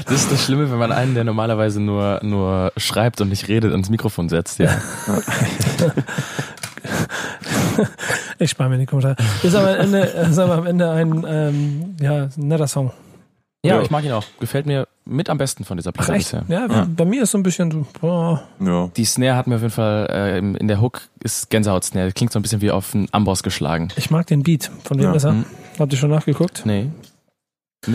Das 0.06 0.22
ist 0.22 0.32
das 0.32 0.44
Schlimme, 0.44 0.70
wenn 0.72 0.78
man 0.78 0.90
einen, 0.90 1.14
der 1.14 1.22
normalerweise 1.22 1.80
nur, 1.80 2.18
nur 2.24 2.72
schreibt 2.76 3.20
und 3.20 3.28
nicht 3.28 3.46
redet, 3.46 3.70
ans 3.70 3.90
Mikrofon 3.90 4.28
setzt, 4.28 4.58
ja. 4.58 4.68
Ich 8.38 8.50
spare 8.50 8.68
mir 8.70 8.78
die 8.78 8.86
Kommentare. 8.86 9.16
Ist 9.42 9.54
aber 9.54 9.70
am 9.74 9.80
Ende, 9.80 9.98
ist 10.00 10.38
aber 10.38 10.54
am 10.54 10.66
Ende 10.66 10.90
ein 10.90 11.24
ähm, 11.28 11.96
ja, 12.00 12.28
netter 12.36 12.66
Song. 12.66 12.90
Ja, 13.64 13.76
Ja. 13.76 13.82
ich 13.82 13.90
mag 13.90 14.04
ihn 14.04 14.12
auch. 14.12 14.24
Gefällt 14.40 14.66
mir 14.66 14.88
mit 15.04 15.30
am 15.30 15.38
besten 15.38 15.64
von 15.64 15.76
dieser 15.76 15.92
Platte 15.92 16.12
bisher. 16.12 16.44
Ja, 16.48 16.66
Ja. 16.66 16.86
bei 16.96 17.04
mir 17.04 17.22
ist 17.22 17.30
so 17.30 17.38
ein 17.38 17.42
bisschen 17.44 17.70
so, 17.70 17.86
boah, 18.00 18.42
Ja. 18.60 18.88
Die 18.96 19.04
Snare 19.04 19.36
hat 19.36 19.46
mir 19.46 19.54
auf 19.56 19.60
jeden 19.62 19.72
Fall 19.72 20.06
äh, 20.10 20.38
in 20.38 20.66
der 20.68 20.80
Hook 20.80 21.02
ist 21.22 21.48
Gänsehaut-Snare. 21.50 22.12
Klingt 22.12 22.32
so 22.32 22.38
ein 22.38 22.42
bisschen 22.42 22.60
wie 22.60 22.70
auf 22.72 22.94
einen 22.94 23.08
Amboss 23.12 23.42
geschlagen. 23.42 23.88
ich 23.96 24.10
mag 24.10 24.26
den 24.26 24.42
Beat. 24.42 24.70
Von 24.84 24.98
wem 24.98 25.04
Ja. 25.06 25.12
ist 25.14 25.24
er? 25.24 25.30
Hm. 25.32 25.44
Habt 25.78 25.92
ihr 25.92 25.98
schon 25.98 26.10
nachgeguckt? 26.10 26.62
Nee. 26.64 26.90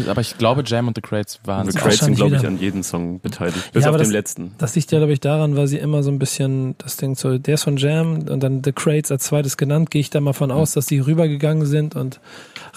Aber 0.08 0.20
ich 0.20 0.38
glaube, 0.38 0.64
Jam 0.66 0.90
und 0.90 0.98
The 0.98 1.02
Crates 1.02 1.40
waren 1.46 1.64
The 1.72 1.78
es 1.78 1.82
Crates 1.82 2.00
sind, 2.00 2.16
glaube 2.16 2.36
ich, 2.36 2.46
an 2.46 2.60
jedem 2.60 2.84
Song 2.84 3.22
beteiligt. 3.22 3.72
Bis 3.72 3.84
Ja, 3.84 3.90
auf 3.90 3.96
aber 3.96 4.04
den 4.04 4.08
das- 4.08 4.12
letzten. 4.12 4.52
Das 4.58 4.76
liegt 4.76 4.92
ja, 4.92 4.98
glaube 4.98 5.14
ich, 5.14 5.22
daran, 5.22 5.56
weil 5.56 5.68
sie 5.68 5.78
immer 5.78 6.04
so 6.04 6.12
ein 6.12 6.20
bisschen 6.20 6.76
das 6.80 6.98
Ding 6.98 7.16
so, 7.16 7.38
der 7.38 7.54
ist 7.54 7.64
von 7.64 7.78
Jam 7.78 8.20
und 8.28 8.42
dann 8.44 8.62
The 8.66 8.74
Crates 8.74 9.12
als 9.12 9.24
zweites 9.24 9.56
genannt, 9.56 9.90
gehe 9.90 10.02
ich 10.02 10.10
da 10.10 10.20
mal 10.20 10.34
von 10.34 10.52
aus, 10.52 10.74
dass 10.74 10.88
die 10.88 11.00
rübergegangen 11.00 11.66
sind 11.66 11.96
und 11.96 12.20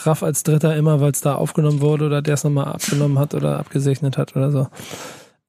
Raff 0.04 0.22
als 0.22 0.44
dritter 0.44 0.76
immer, 0.76 1.00
weil 1.00 1.10
es 1.10 1.20
da 1.20 1.34
aufgenommen 1.34 1.80
wurde 1.80 2.06
oder 2.06 2.22
der 2.22 2.34
es 2.34 2.44
nochmal 2.44 2.66
abgenommen 2.66 3.18
hat 3.18 3.34
oder 3.34 3.58
abgesegnet 3.58 4.16
hat 4.16 4.36
oder 4.36 4.52
so. 4.52 4.68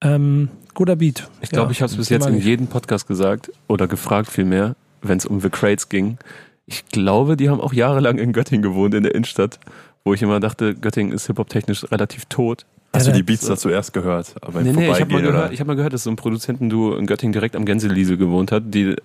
Ähm, 0.01 0.49
guter 0.73 0.95
Beat. 0.95 1.29
Ich 1.41 1.49
glaube, 1.51 1.67
Ja, 1.67 1.71
ich 1.73 1.81
habe 1.83 1.91
es 1.91 1.97
bis 1.97 2.09
jetzt 2.09 2.25
in 2.25 2.39
jedem 2.41 2.67
Podcast 2.67 3.07
gesagt 3.07 3.51
oder 3.67 3.87
gefragt 3.87 4.31
vielmehr, 4.31 4.75
wenn 5.03 5.17
es 5.19 5.27
um 5.27 5.39
The 5.39 5.49
Crates 5.51 5.89
ging. 5.89 6.17
Ich 6.65 6.87
glaube, 6.87 7.37
die 7.37 7.49
haben 7.49 7.61
auch 7.61 7.73
jahrelang 7.73 8.17
in 8.17 8.33
Göttingen 8.33 8.63
gewohnt, 8.63 8.95
in 8.95 9.03
der 9.03 9.13
Innenstadt, 9.13 9.59
wo 10.03 10.13
ich 10.13 10.21
immer 10.21 10.39
dachte, 10.39 10.75
Göttingen 10.75 11.13
ist 11.13 11.27
hip-hop-technisch 11.27 11.91
relativ 11.91 12.25
tot. 12.25 12.65
Hast 12.93 13.07
Ja, 13.07 13.13
du 13.13 13.17
die 13.19 13.23
Beats 13.23 13.45
da 13.45 13.55
zuerst 13.55 13.93
gehört? 13.93 14.35
Aber 14.41 14.61
Nee, 14.61 14.73
nee, 14.73 14.91
ich 14.91 14.99
habe 14.99 15.11
mal, 15.13 15.21
gehört, 15.21 15.53
ich 15.53 15.59
hab 15.61 15.67
mal 15.67 15.75
gehört, 15.75 15.93
dass 15.93 16.03
so 16.03 16.09
ein 16.09 16.17
Produzentenduo 16.17 16.95
in 16.95 17.05
Göttingen 17.07 17.31
direkt 17.33 17.55
am 17.55 17.65
Gänseliesel 17.65 18.17
gewohnt 18.17 18.51
hat, 18.51 18.63
die, 18.67 18.95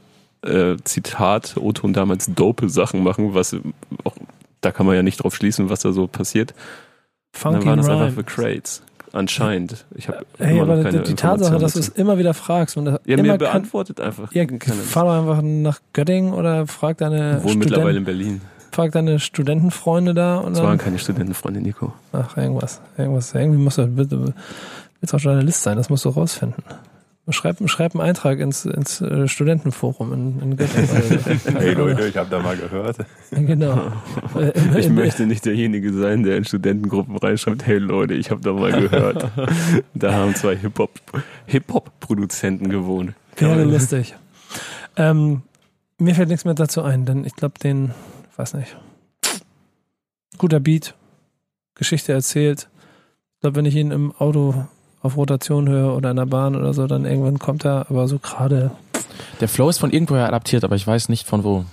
äh, 0.43 0.77
Zitat, 0.85 1.57
Otto 1.57 1.87
und 1.87 1.93
damals 1.97 2.27
dope 2.35 2.69
Sachen 2.69 3.03
machen, 3.03 3.35
was 3.35 3.55
auch, 4.05 4.15
da 4.61 4.73
kann 4.73 4.87
man 4.87 4.97
ja 4.97 5.03
nicht 5.03 5.19
drauf 5.23 5.35
schließen, 5.37 5.71
was 5.71 5.81
da 5.81 5.93
so 5.93 6.07
passiert. 6.09 6.53
Funky 7.33 7.59
dann 7.59 7.67
waren 7.67 7.77
das 7.79 7.89
einfach 7.89 8.17
The 8.17 8.23
Crates. 8.25 8.83
Anscheinend. 9.13 9.87
Ich 9.95 10.09
habe 10.09 10.27
Hey, 10.37 10.57
immer 10.57 10.67
noch 10.67 10.75
aber 10.75 10.83
keine 10.83 10.99
die, 10.99 11.09
die 11.11 11.15
Tatsache, 11.15 11.59
dass 11.59 11.73
du 11.75 11.79
es 11.79 11.89
immer 11.89 12.19
wieder 12.19 12.35
fragst 12.35 12.77
und 12.77 12.87
das 12.87 13.01
Ja, 13.07 13.15
immer 13.15 13.23
mir 13.23 13.29
kann, 13.31 13.39
beantwortet 13.39 14.01
einfach. 14.01 14.33
ja, 14.33 14.45
fahr 14.85 15.05
doch 15.05 15.13
einfach 15.21 15.43
nach 15.43 15.81
Göttingen 15.93 16.35
oder 16.35 16.67
frag 16.67 16.99
deine, 16.99 17.43
Wohnen 17.43 17.59
mittlerweile 17.61 17.99
in 17.99 18.05
Berlin. 18.05 18.41
Frag 18.77 18.93
deine 18.93 19.19
Studentenfreunde 19.19 20.13
da 20.13 20.37
und 20.37 20.53
Das 20.53 20.63
waren 20.63 20.77
dann, 20.77 20.85
keine 20.85 20.99
Studentenfreunde, 20.99 21.61
Nico. 21.63 21.95
ach, 22.13 22.37
irgendwas, 22.37 22.83
irgendwas, 22.99 23.35
irgendwie 23.35 23.59
musst 23.59 23.79
du, 23.79 23.87
bitte, 23.87 24.35
willst 25.01 25.15
auch 25.15 25.19
Journalist 25.19 25.63
sein, 25.63 25.79
das 25.79 25.89
musst 25.89 26.05
du 26.05 26.11
rausfinden. 26.11 26.63
Schreib, 27.31 27.57
schreib 27.69 27.95
einen 27.95 28.03
Eintrag 28.03 28.39
ins, 28.39 28.67
ins 28.67 29.01
äh, 29.01 29.27
Studentenforum 29.27 30.13
in, 30.13 30.41
in 30.41 30.57
Göttingen. 30.57 30.89
Hey 31.59 31.73
Leute, 31.73 32.07
ich 32.07 32.17
habe 32.17 32.29
da 32.31 32.39
mal 32.39 32.57
gehört. 32.57 32.99
genau. 33.31 33.93
Ich 34.77 34.91
möchte 34.91 35.27
nicht 35.27 35.45
derjenige 35.45 35.93
sein, 35.93 36.23
der 36.23 36.37
in 36.37 36.45
Studentengruppen 36.45 37.17
reinschreibt, 37.17 37.67
hey 37.67 37.79
Leute, 37.79 38.15
ich 38.15 38.31
habe 38.31 38.43
da 38.43 38.53
mal 38.53 38.71
gehört. 38.71 39.29
da 39.95 40.13
haben 40.13 40.35
zwei 40.37 40.55
Hip-Hop 40.55 40.91
Hip-Hop-Produzenten 41.47 42.69
gewohnt. 42.69 43.15
Wäre 43.37 43.65
lustig. 43.65 44.15
Ähm, 44.97 45.43
mir 45.99 46.15
fällt 46.15 46.29
nichts 46.29 46.45
mehr 46.45 46.55
dazu 46.55 46.83
ein, 46.83 47.07
denn 47.07 47.25
ich 47.25 47.35
glaube, 47.35 47.59
den, 47.59 47.93
weiß 48.39 48.55
nicht. 48.55 48.77
Guter 50.39 50.61
Beat, 50.61 50.95
Geschichte 51.75 52.13
erzählt. 52.13 52.69
Ich 53.35 53.41
glaube, 53.41 53.57
wenn 53.57 53.65
ich 53.67 53.75
ihn 53.75 53.91
im 53.91 54.13
Auto 54.17 54.67
auf 55.03 55.17
Rotation 55.17 55.69
höre 55.69 55.95
oder 55.95 56.11
in 56.11 56.17
der 56.17 56.27
Bahn 56.27 56.57
oder 56.57 56.75
so, 56.75 56.87
dann 56.87 57.05
irgendwann 57.05 57.39
kommt 57.39 57.65
er, 57.65 57.87
aber 57.91 58.09
so 58.09 58.19
gerade. 58.19 58.71
Der 59.41 59.49
Flow 59.49 59.69
ist 59.69 59.79
von 59.79 59.91
irgendwoher 59.93 60.27
adaptiert, 60.27 60.65
aber 60.65 60.75
ich 60.77 60.87
weiß 60.87 61.09
nicht 61.09 61.27
von 61.27 61.45
wo. 61.45 61.65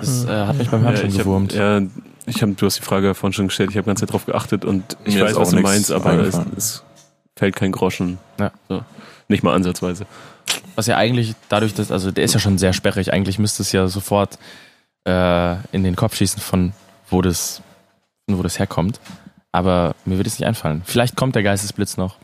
Das 0.00 0.24
äh, 0.24 0.28
hat 0.46 0.58
mich 0.58 0.68
beim 0.68 0.82
Hören 0.82 0.94
Ja, 0.94 1.00
schon 1.00 1.08
ich 1.10 1.18
hab, 1.18 1.24
gewurmt. 1.24 1.52
ja, 1.54 1.80
ich 2.26 2.42
hab, 2.42 2.56
du 2.56 2.66
hast 2.66 2.78
die 2.78 2.82
Frage 2.82 3.14
vorhin 3.14 3.32
schon 3.32 3.46
gestellt, 3.48 3.70
ich 3.70 3.76
habe 3.76 3.86
ganz 3.86 4.00
Zeit 4.00 4.12
drauf 4.12 4.26
geachtet 4.26 4.64
und 4.64 4.96
ich 5.04 5.14
Mir 5.14 5.24
weiß, 5.24 5.36
was 5.36 5.48
auch 5.48 5.56
du 5.56 5.60
meinst, 5.60 5.92
aber 5.92 6.14
es, 6.18 6.38
es 6.56 6.84
fällt 7.36 7.54
kein 7.56 7.70
Groschen. 7.72 8.18
Ja. 8.40 8.50
So. 8.68 8.82
Nicht 9.28 9.42
mal 9.42 9.54
ansatzweise. 9.54 10.06
Was 10.76 10.86
ja 10.86 10.96
eigentlich 10.96 11.34
dadurch, 11.48 11.74
dass, 11.74 11.90
also 11.90 12.10
der 12.10 12.24
ist 12.24 12.34
ja 12.34 12.40
schon 12.40 12.58
sehr 12.58 12.72
sperrig, 12.72 13.12
eigentlich 13.12 13.38
müsste 13.38 13.62
es 13.62 13.72
ja 13.72 13.86
sofort 13.86 14.38
äh, 15.06 15.54
in 15.72 15.84
den 15.84 15.96
Kopf 15.96 16.16
schießen, 16.16 16.40
von 16.40 16.72
wo 17.08 17.22
das, 17.22 17.62
wo 18.26 18.42
das 18.42 18.58
herkommt. 18.58 19.00
Aber 19.52 19.94
mir 20.04 20.16
wird 20.16 20.26
es 20.26 20.38
nicht 20.38 20.48
einfallen. 20.48 20.82
Vielleicht 20.84 21.14
kommt 21.14 21.36
der 21.36 21.44
Geistesblitz 21.44 21.96
noch. 21.96 22.16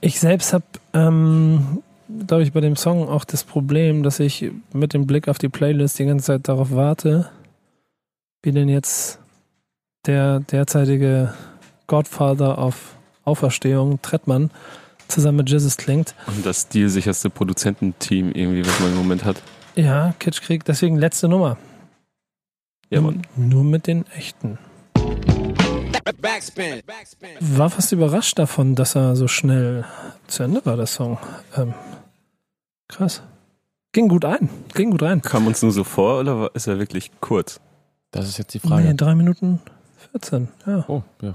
Ich 0.00 0.18
selbst 0.18 0.52
habe, 0.52 0.64
ähm, 0.92 1.82
glaube 2.26 2.42
ich, 2.42 2.52
bei 2.52 2.60
dem 2.60 2.74
Song 2.74 3.08
auch 3.08 3.24
das 3.24 3.44
Problem, 3.44 4.02
dass 4.02 4.18
ich 4.18 4.50
mit 4.72 4.92
dem 4.92 5.06
Blick 5.06 5.28
auf 5.28 5.38
die 5.38 5.48
Playlist 5.48 5.98
die 5.98 6.06
ganze 6.06 6.26
Zeit 6.26 6.48
darauf 6.48 6.72
warte, 6.72 7.30
wie 8.42 8.50
denn 8.50 8.68
jetzt 8.68 9.20
der 10.06 10.40
derzeitige 10.40 11.34
Godfather 11.86 12.58
auf 12.58 12.96
Auferstehung, 13.24 14.00
Trettmann, 14.02 14.50
zusammen 15.10 15.38
mit 15.38 15.50
Jesus 15.50 15.76
klingt. 15.76 16.14
Und 16.26 16.44
das 16.46 16.62
stilsicherste 16.62 17.30
Produzententeam 17.30 18.32
irgendwie, 18.32 18.64
was 18.66 18.80
man 18.80 18.90
im 18.90 18.96
Moment 18.98 19.24
hat. 19.24 19.42
Ja, 19.76 20.14
Kitschkrieg, 20.18 20.64
deswegen 20.64 20.96
letzte 20.96 21.28
Nummer. 21.28 21.56
Ja, 22.90 23.00
nur, 23.00 23.12
Mann. 23.12 23.22
nur 23.36 23.64
mit 23.64 23.86
den 23.86 24.06
echten. 24.08 24.58
Backspin. 26.20 26.80
Backspin. 26.86 27.28
War 27.40 27.70
fast 27.70 27.92
überrascht 27.92 28.38
davon, 28.38 28.74
dass 28.74 28.96
er 28.96 29.16
so 29.16 29.28
schnell 29.28 29.84
zu 30.26 30.42
Ende 30.42 30.64
war, 30.66 30.76
der 30.76 30.86
Song. 30.86 31.18
Ähm, 31.56 31.72
krass. 32.88 33.22
Ging 33.92 34.08
gut 34.08 34.24
ein. 34.24 34.48
Ging 34.74 34.90
gut 34.90 35.02
rein. 35.02 35.22
Kam 35.22 35.46
uns 35.46 35.62
nur 35.62 35.72
so 35.72 35.84
vor 35.84 36.20
oder 36.20 36.40
war- 36.40 36.50
ist 36.54 36.66
er 36.66 36.78
wirklich 36.78 37.10
kurz? 37.20 37.60
Das 38.10 38.28
ist 38.28 38.38
jetzt 38.38 38.54
die 38.54 38.60
Nee, 38.62 38.68
Frage. 38.68 38.94
drei 38.94 39.14
Minuten 39.14 39.60
14. 40.12 40.48
Ja, 40.66 40.84
Oh, 40.88 41.02
ja. 41.22 41.34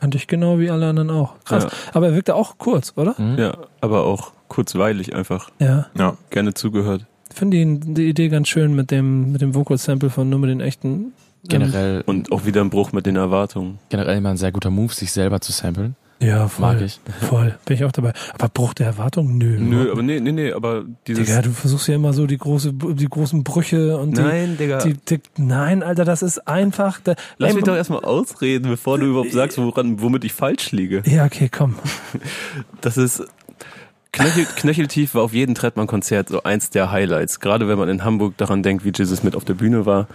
Fand 0.00 0.14
ich- 0.14 0.26
genau 0.26 0.58
wie 0.58 0.70
alle 0.70 0.88
anderen 0.88 1.10
auch. 1.10 1.34
Krass. 1.44 1.64
Ja. 1.64 1.70
Aber 1.92 2.06
er 2.08 2.14
wirkte 2.14 2.34
auch 2.34 2.56
kurz, 2.58 2.92
oder? 2.96 3.14
Mhm. 3.18 3.38
Ja, 3.38 3.54
aber 3.80 4.04
auch 4.04 4.32
kurzweilig 4.48 5.14
einfach. 5.14 5.50
Ja. 5.58 5.86
Ja. 5.96 6.16
Gerne 6.30 6.54
zugehört. 6.54 7.06
Finde 7.32 7.58
die, 7.58 7.78
die 7.94 8.08
Idee 8.08 8.28
ganz 8.28 8.48
schön 8.48 8.74
mit 8.74 8.90
dem, 8.90 9.30
mit 9.32 9.40
dem 9.40 9.54
Vocal-Sample 9.54 10.10
von 10.10 10.28
nur 10.28 10.38
mit 10.40 10.50
den 10.50 10.60
echten. 10.60 10.88
Ähm, 10.88 11.12
Generell, 11.48 12.02
Und 12.06 12.32
auch 12.32 12.44
wieder 12.44 12.60
ein 12.60 12.70
Bruch 12.70 12.92
mit 12.92 13.06
den 13.06 13.16
Erwartungen. 13.16 13.78
generell 13.88 14.18
immer 14.18 14.30
ein 14.30 14.36
sehr 14.36 14.52
guter 14.52 14.70
Move, 14.70 14.92
sich 14.92 15.12
selber 15.12 15.40
zu 15.40 15.52
samplen. 15.52 15.94
Ja, 16.20 16.48
voll. 16.48 16.74
Mag 16.74 16.82
ich. 16.82 17.00
Voll. 17.20 17.58
Bin 17.64 17.76
ich 17.76 17.84
auch 17.84 17.92
dabei. 17.92 18.12
Aber 18.34 18.48
Bruch 18.48 18.74
der 18.74 18.86
Erwartung? 18.86 19.38
Nö. 19.38 19.58
Nö, 19.58 19.90
aber 19.90 20.02
nee, 20.02 20.20
nee, 20.20 20.32
nee, 20.32 20.52
aber 20.52 20.84
dieses. 21.06 21.26
Digga, 21.26 21.40
du 21.40 21.50
versuchst 21.50 21.88
ja 21.88 21.94
immer 21.94 22.12
so 22.12 22.26
die 22.26 22.36
große, 22.36 22.74
die 22.74 23.08
großen 23.08 23.42
Brüche 23.42 23.96
und 23.96 24.18
die, 24.18 24.22
Nein, 24.22 24.56
Digga. 24.58 24.78
die, 24.78 24.94
die, 24.94 25.20
nein, 25.38 25.82
Alter, 25.82 26.04
das 26.04 26.22
ist 26.22 26.46
einfach. 26.46 27.00
Da, 27.02 27.14
Lass 27.38 27.50
Ey, 27.50 27.56
mich 27.56 27.64
doch 27.64 27.74
erstmal 27.74 28.04
ausreden, 28.04 28.68
bevor 28.68 28.98
du 28.98 29.06
überhaupt 29.06 29.32
sagst, 29.32 29.56
woran, 29.56 30.02
womit 30.02 30.24
ich 30.24 30.34
falsch 30.34 30.72
liege. 30.72 31.02
Ja, 31.06 31.24
okay, 31.24 31.48
komm. 31.50 31.76
Das 32.82 32.96
ist. 32.96 33.24
Knöchel, 34.12 34.44
Knöcheltief 34.56 35.14
war 35.14 35.22
auf 35.22 35.32
jedem 35.32 35.54
Trettmann-Konzert 35.54 36.28
so 36.30 36.42
eins 36.42 36.70
der 36.70 36.90
Highlights. 36.90 37.38
Gerade 37.40 37.68
wenn 37.68 37.78
man 37.78 37.88
in 37.88 38.04
Hamburg 38.04 38.36
daran 38.36 38.62
denkt, 38.62 38.84
wie 38.84 38.92
Jesus 38.94 39.22
mit 39.22 39.36
auf 39.36 39.44
der 39.44 39.54
Bühne 39.54 39.86
war 39.86 40.08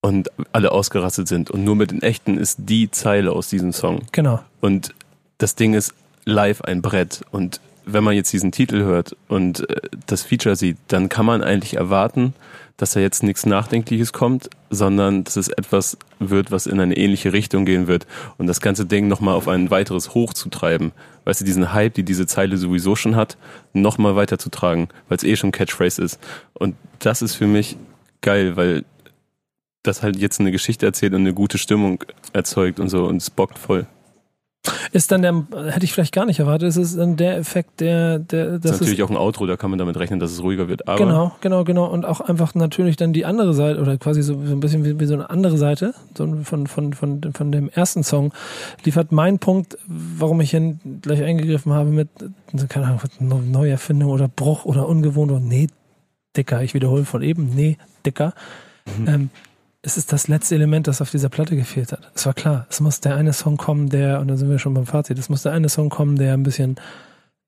und 0.00 0.30
alle 0.52 0.72
ausgerastet 0.72 1.26
sind. 1.26 1.50
Und 1.50 1.64
nur 1.64 1.74
mit 1.74 1.90
den 1.90 2.02
Echten 2.02 2.36
ist 2.38 2.58
die 2.64 2.90
Zeile 2.90 3.32
aus 3.32 3.48
diesem 3.48 3.72
Song. 3.72 4.02
Genau. 4.12 4.40
Und 4.60 4.94
das 5.38 5.54
Ding 5.54 5.74
ist 5.74 5.94
live 6.24 6.60
ein 6.62 6.82
Brett. 6.82 7.22
Und 7.30 7.60
wenn 7.86 8.04
man 8.04 8.14
jetzt 8.14 8.32
diesen 8.32 8.52
Titel 8.52 8.82
hört 8.82 9.16
und 9.28 9.68
äh, 9.70 9.80
das 10.06 10.22
Feature 10.22 10.56
sieht, 10.56 10.76
dann 10.88 11.08
kann 11.08 11.24
man 11.24 11.42
eigentlich 11.42 11.74
erwarten, 11.74 12.34
dass 12.76 12.92
da 12.92 13.00
jetzt 13.00 13.22
nichts 13.22 13.46
Nachdenkliches 13.46 14.12
kommt, 14.12 14.50
sondern 14.70 15.24
dass 15.24 15.36
es 15.36 15.48
etwas 15.48 15.96
wird, 16.20 16.52
was 16.52 16.66
in 16.66 16.78
eine 16.80 16.96
ähnliche 16.96 17.32
Richtung 17.32 17.64
gehen 17.64 17.86
wird. 17.86 18.06
Und 18.36 18.46
das 18.46 18.60
ganze 18.60 18.86
Ding 18.86 19.08
nochmal 19.08 19.34
auf 19.34 19.48
ein 19.48 19.70
weiteres 19.70 20.14
Hoch 20.14 20.32
zu 20.32 20.48
treiben. 20.48 20.92
Weißt 21.24 21.40
du, 21.40 21.44
diesen 21.44 21.72
Hype, 21.72 21.94
die 21.94 22.04
diese 22.04 22.26
Zeile 22.26 22.56
sowieso 22.56 22.94
schon 22.94 23.16
hat, 23.16 23.36
nochmal 23.72 24.16
weiterzutragen, 24.16 24.88
weil 25.08 25.16
es 25.16 25.24
eh 25.24 25.34
schon 25.34 25.50
Catchphrase 25.50 26.02
ist. 26.02 26.20
Und 26.54 26.76
das 27.00 27.22
ist 27.22 27.34
für 27.34 27.46
mich 27.46 27.76
geil, 28.20 28.56
weil 28.56 28.84
das 29.82 30.02
halt 30.02 30.16
jetzt 30.16 30.38
eine 30.38 30.52
Geschichte 30.52 30.86
erzählt 30.86 31.14
und 31.14 31.20
eine 31.20 31.34
gute 31.34 31.58
Stimmung 31.58 32.04
erzeugt 32.32 32.78
und 32.78 32.90
so 32.90 33.06
und 33.06 33.16
es 33.16 33.30
bockt 33.30 33.58
voll. 33.58 33.86
Ist 34.92 35.12
dann 35.12 35.22
der, 35.22 35.46
hätte 35.70 35.84
ich 35.84 35.92
vielleicht 35.92 36.14
gar 36.14 36.26
nicht 36.26 36.38
erwartet, 36.38 36.68
ist 36.68 36.76
es 36.76 36.96
dann 36.96 37.16
der 37.16 37.36
Effekt, 37.36 37.80
der, 37.80 38.18
der, 38.18 38.52
Das 38.52 38.60
das 38.60 38.72
ist 38.72 38.80
natürlich 38.80 39.02
auch 39.02 39.10
ein 39.10 39.16
Outro, 39.16 39.46
da 39.46 39.56
kann 39.56 39.70
man 39.70 39.78
damit 39.78 39.96
rechnen, 39.98 40.20
dass 40.20 40.32
es 40.32 40.42
ruhiger 40.42 40.68
wird. 40.68 40.88
Aber 40.88 40.98
Genau, 40.98 41.32
genau, 41.40 41.64
genau. 41.64 41.86
Und 41.86 42.04
auch 42.04 42.20
einfach 42.20 42.54
natürlich 42.54 42.96
dann 42.96 43.12
die 43.12 43.24
andere 43.24 43.54
Seite, 43.54 43.80
oder 43.80 43.96
quasi 43.98 44.22
so, 44.22 44.34
so 44.44 44.52
ein 44.52 44.60
bisschen 44.60 44.84
wie, 44.84 44.98
wie 44.98 45.06
so 45.06 45.14
eine 45.14 45.30
andere 45.30 45.58
Seite 45.58 45.94
so 46.16 46.26
von, 46.44 46.66
von, 46.66 46.92
von, 46.92 47.20
von 47.32 47.52
dem 47.52 47.68
ersten 47.68 48.02
Song, 48.02 48.32
liefert 48.84 49.12
mein 49.12 49.38
Punkt, 49.38 49.78
warum 49.86 50.40
ich 50.40 50.50
hier 50.50 50.76
gleich 51.02 51.22
eingegriffen 51.22 51.72
habe 51.72 51.90
mit, 51.90 52.08
keine 52.68 52.86
Ahnung, 52.86 53.50
Neuerfindung 53.50 54.10
oder 54.10 54.28
Bruch 54.28 54.64
oder 54.64 54.88
ungewohnt 54.88 55.30
oder 55.30 55.40
nee, 55.40 55.68
dicker, 56.36 56.62
ich 56.62 56.74
wiederhole 56.74 57.04
von 57.04 57.22
eben, 57.22 57.50
nee, 57.54 57.76
dicker. 58.04 58.32
Ähm, 59.06 59.30
es 59.82 59.96
ist 59.96 60.12
das 60.12 60.28
letzte 60.28 60.54
Element, 60.54 60.88
das 60.88 61.00
auf 61.00 61.10
dieser 61.10 61.28
Platte 61.28 61.56
gefehlt 61.56 61.92
hat. 61.92 62.10
Es 62.14 62.26
war 62.26 62.34
klar, 62.34 62.66
es 62.68 62.80
muss 62.80 63.00
der 63.00 63.16
eine 63.16 63.32
Song 63.32 63.56
kommen, 63.56 63.88
der, 63.88 64.20
und 64.20 64.28
dann 64.28 64.36
sind 64.36 64.50
wir 64.50 64.58
schon 64.58 64.74
beim 64.74 64.86
Fazit, 64.86 65.18
es 65.18 65.28
muss 65.28 65.42
der 65.42 65.52
eine 65.52 65.68
Song 65.68 65.88
kommen, 65.88 66.16
der 66.16 66.34
ein 66.34 66.42
bisschen 66.42 66.76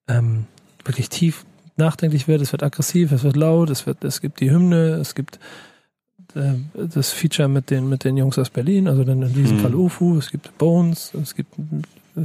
ähm, 0.09 0.47
wirklich 0.85 1.09
tief 1.09 1.44
nachdenklich 1.77 2.28
wird, 2.28 2.40
es 2.40 2.52
wird 2.52 2.62
aggressiv, 2.62 3.11
es 3.12 3.24
wird 3.24 3.36
laut, 3.36 3.70
es 3.70 3.86
wird, 3.86 4.05
es 4.05 4.20
gibt 4.20 4.40
die 4.40 4.51
Hymne, 4.51 4.94
es 4.94 5.15
gibt 5.15 5.40
äh, 6.35 6.55
das 6.74 7.11
Feature 7.11 7.48
mit 7.48 7.70
den, 7.70 7.89
mit 7.89 8.05
den 8.05 8.16
Jungs 8.16 8.39
aus 8.39 8.51
Berlin, 8.51 8.86
also 8.86 9.02
dann 9.02 9.23
in 9.23 9.35
diesem 9.35 9.57
Mhm. 9.57 9.61
Fall 9.61 9.74
UFU, 9.74 10.19
es 10.19 10.31
gibt 10.31 10.57
Bones, 10.59 11.12
es 11.20 11.35
gibt 11.35 11.59
äh, 11.59 12.24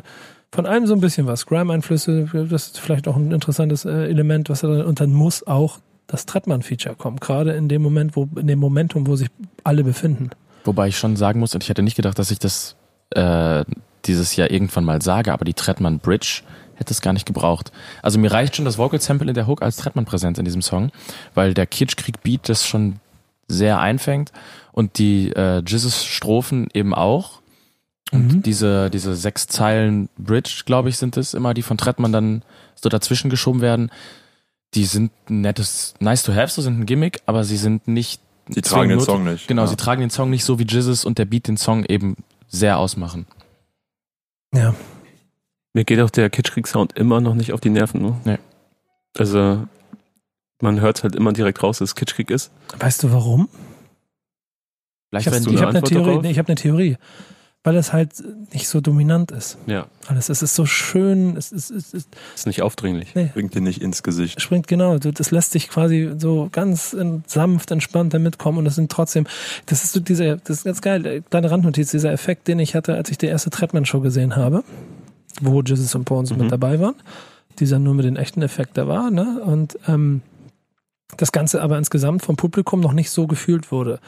von 0.52 0.66
allem 0.66 0.88
so 0.88 0.94
ein 0.94 1.02
bisschen 1.02 1.26
was. 1.26 1.46
Grime-Einflüsse, 1.48 2.30
das 2.50 2.68
ist 2.68 2.80
vielleicht 2.80 3.08
auch 3.08 3.16
ein 3.16 3.32
interessantes 3.32 3.86
äh, 3.86 4.08
Element, 4.08 4.50
was 4.50 4.64
er 4.64 4.70
dann, 4.70 4.86
und 4.86 5.00
dann 5.00 5.12
muss 5.12 5.46
auch 5.48 5.80
das 6.08 6.26
Trettmann-Feature 6.26 6.96
kommen, 6.96 7.18
gerade 7.18 7.54
in 7.54 7.68
dem 7.68 7.82
Moment, 7.82 8.16
wo, 8.16 8.30
in 8.36 8.48
dem 8.48 8.60
Momentum, 8.60 9.08
wo 9.08 9.16
sich 9.16 9.30
alle 9.64 9.84
befinden. 9.84 10.30
Wobei 10.64 10.88
ich 10.88 10.98
schon 10.98 11.16
sagen 11.16 11.40
muss, 11.40 11.54
und 11.54 11.64
ich 11.64 11.70
hätte 11.70 11.84
nicht 11.84 11.96
gedacht, 11.96 12.18
dass 12.20 12.32
ich 12.32 12.40
das 12.40 12.76
äh, 13.12 13.64
dieses 14.06 14.36
Jahr 14.36 14.52
irgendwann 14.52 14.84
mal 14.86 15.02
sage, 15.02 15.32
aber 15.34 15.46
die 15.46 15.54
Trettmann 15.54 16.00
Bridge 16.00 16.42
hätte 16.76 16.92
es 16.94 17.02
gar 17.02 17.14
nicht 17.14 17.26
gebraucht. 17.26 17.72
Also 18.02 18.20
mir 18.20 18.32
reicht 18.32 18.56
schon 18.56 18.66
das 18.66 18.78
Vocal 18.78 19.00
Sample 19.00 19.28
in 19.28 19.34
der 19.34 19.48
Hook 19.48 19.62
als 19.62 19.78
Trettmann-Präsenz 19.78 20.38
in 20.38 20.46
diesem 20.46 20.62
Song, 20.62 20.92
weil 21.34 21.54
der 21.54 21.66
Kitschkrieg-Beat 21.66 22.50
das 22.50 22.66
schon 22.68 23.00
sehr 23.48 23.80
einfängt 23.80 24.32
und 24.72 24.98
die 24.98 25.32
äh, 25.32 25.60
Jizzes-Strophen 25.66 26.68
eben 26.74 26.94
auch. 26.94 27.42
Und 28.12 28.34
Mhm. 28.34 28.44
diese, 28.44 28.90
diese 28.90 29.16
sechs 29.16 29.48
Zeilen 29.48 30.10
Bridge, 30.18 30.64
glaube 30.66 30.90
ich, 30.90 30.98
sind 30.98 31.18
es 31.18 31.34
immer, 31.34 31.54
die 31.54 31.64
von 31.64 31.78
Trettmann 31.78 32.12
dann 32.12 32.44
so 32.76 32.90
dazwischen 32.90 33.30
geschoben 33.30 33.62
werden. 33.62 33.90
Die 34.76 34.86
sind 34.86 35.12
ein 35.30 35.42
nettes, 35.42 35.94
nice 36.00 36.24
to 36.24 36.34
have, 36.34 36.50
so 36.52 36.62
sind 36.62 36.80
ein 36.80 36.86
Gimmick, 36.86 37.22
aber 37.26 37.44
sie 37.44 37.58
sind 37.58 37.88
nicht. 37.88 38.22
Die 38.50 38.62
tragen 38.62 38.90
den 38.90 39.00
Song 39.00 39.24
nicht. 39.24 39.48
Genau, 39.48 39.64
Ja. 39.64 39.68
sie 39.68 39.76
tragen 39.78 40.02
den 40.02 40.10
Song 40.12 40.30
nicht 40.30 40.44
so 40.44 40.60
wie 40.60 40.64
Jizzes 40.66 41.04
und 41.06 41.18
der 41.18 41.26
Beat 41.26 41.48
den 41.48 41.58
Song 41.58 41.84
eben 41.86 42.16
sehr 42.48 42.78
ausmachen. 42.78 43.26
Ja. 44.54 44.76
Mir 45.74 45.84
geht 45.84 46.00
auch 46.00 46.10
der 46.10 46.30
Kitschkrieg-Sound 46.30 46.94
immer 46.98 47.22
noch 47.22 47.34
nicht 47.36 47.54
auf 47.54 47.60
die 47.62 47.70
Nerven. 47.70 48.02
Ne? 48.02 48.16
Nee. 48.24 48.38
Also, 49.18 49.66
man 50.62 50.80
hört 50.80 51.04
halt 51.04 51.16
immer 51.16 51.34
direkt 51.34 51.64
raus, 51.64 51.80
dass 51.80 51.90
es 51.90 51.96
Kitschkrieg 51.96 52.30
ist. 52.30 52.52
Weißt 52.78 53.02
du 53.04 53.12
warum? 53.12 53.50
Vielleicht 55.10 55.28
Ich 55.28 55.34
wenn 55.34 55.44
du 55.44 55.50
habe 55.52 55.60
eine 55.60 55.68
eine 55.70 55.78
Antwort 55.78 55.90
Theorie. 55.90 56.06
darauf? 56.06 56.22
Nee, 56.24 56.32
ich 56.32 56.38
habe 56.38 56.48
eine 56.50 56.56
Theorie. 56.56 56.98
Weil 57.66 57.76
es 57.78 57.92
halt 57.92 58.12
nicht 58.54 58.70
so 58.70 58.80
dominant 58.80 59.32
ist. 59.32 59.58
Ja, 59.66 59.88
Alles. 60.08 60.30
Es 60.30 60.42
ist 60.42 60.56
so 60.56 60.66
schön, 60.66 61.36
es, 61.36 61.52
ist, 61.52 61.72
es, 61.72 61.94
ist, 61.94 62.16
ist 62.36 62.46
nicht 62.46 62.62
aufdringlich. 62.62 63.14
Bringt 63.34 63.56
dir 63.56 63.60
nicht 63.62 63.82
ins 63.82 64.04
Gesicht. 64.04 64.40
springt 64.40 64.68
genau. 64.68 64.98
Das 65.00 65.32
lässt 65.32 65.52
sich 65.52 65.68
quasi 65.68 66.14
so 66.18 66.48
ganz 66.52 66.96
sanft, 67.26 67.72
entspannt 67.72 68.14
damit 68.14 68.38
kommen. 68.38 68.60
Und 68.60 68.66
das 68.66 68.76
sind 68.76 68.92
trotzdem, 68.92 69.26
das 69.66 69.84
ist 69.84 69.92
so 69.94 70.00
dieser, 70.00 70.38
das 70.38 70.58
ist 70.60 70.64
ganz 70.64 70.82
geil, 70.82 71.24
kleine 71.30 71.50
Randnotiz, 71.52 71.90
dieser 71.92 72.12
Effekt, 72.14 72.48
den 72.48 72.60
ich 72.60 72.76
hatte, 72.76 72.94
als 72.94 73.10
ich 73.10 73.18
die 73.18 73.26
erste 73.26 73.50
Treadman-Show 73.50 74.00
gesehen 74.00 74.36
habe, 74.36 74.64
wo 75.42 75.62
Jesus 75.62 75.96
und 75.96 76.06
Bones 76.06 76.32
Mhm. 76.32 76.38
mit 76.38 76.52
dabei 76.52 76.80
waren. 76.80 76.96
Dieser 77.60 77.80
nur 77.80 77.96
mit 77.96 78.06
den 78.06 78.16
echten 78.16 78.44
Effekt 78.44 78.78
da 78.78 78.88
war, 78.88 79.10
ne? 79.10 79.42
Und 79.44 79.80
ähm, 79.88 80.22
das 81.18 81.32
Ganze 81.32 81.64
aber 81.64 81.78
insgesamt 81.80 82.22
vom 82.24 82.36
Publikum 82.36 82.80
noch 82.80 82.94
nicht 82.94 83.10
so 83.10 83.26
gefühlt 83.26 83.72
wurde. 83.72 84.00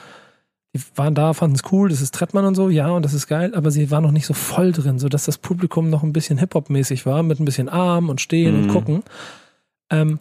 Die 0.76 0.82
waren 0.96 1.16
da, 1.16 1.34
fanden 1.34 1.56
es 1.56 1.64
cool, 1.72 1.90
das 1.90 2.02
ist 2.02 2.14
Trettmann 2.14 2.46
und 2.46 2.56
so, 2.56 2.70
ja, 2.70 2.90
und 2.90 3.04
das 3.04 3.14
ist 3.14 3.28
geil, 3.28 3.56
aber 3.56 3.72
sie 3.72 3.90
waren 3.90 4.04
noch 4.04 4.12
nicht 4.12 4.26
so 4.26 4.34
voll 4.34 4.72
drin, 4.74 5.00
sodass 5.00 5.26
das 5.26 5.38
Publikum 5.38 5.90
noch 5.90 6.04
ein 6.04 6.14
bisschen 6.14 6.38
Hip-Hop-mäßig 6.38 7.06
war, 7.06 7.24
mit 7.24 7.40
ein 7.40 7.46
bisschen 7.46 7.70
Arm 7.70 8.10
und 8.10 8.22
Stehen 8.22 8.56
und 8.56 8.66
Mhm. 8.68 8.72
Gucken. 8.72 9.04
Ähm, 9.90 10.20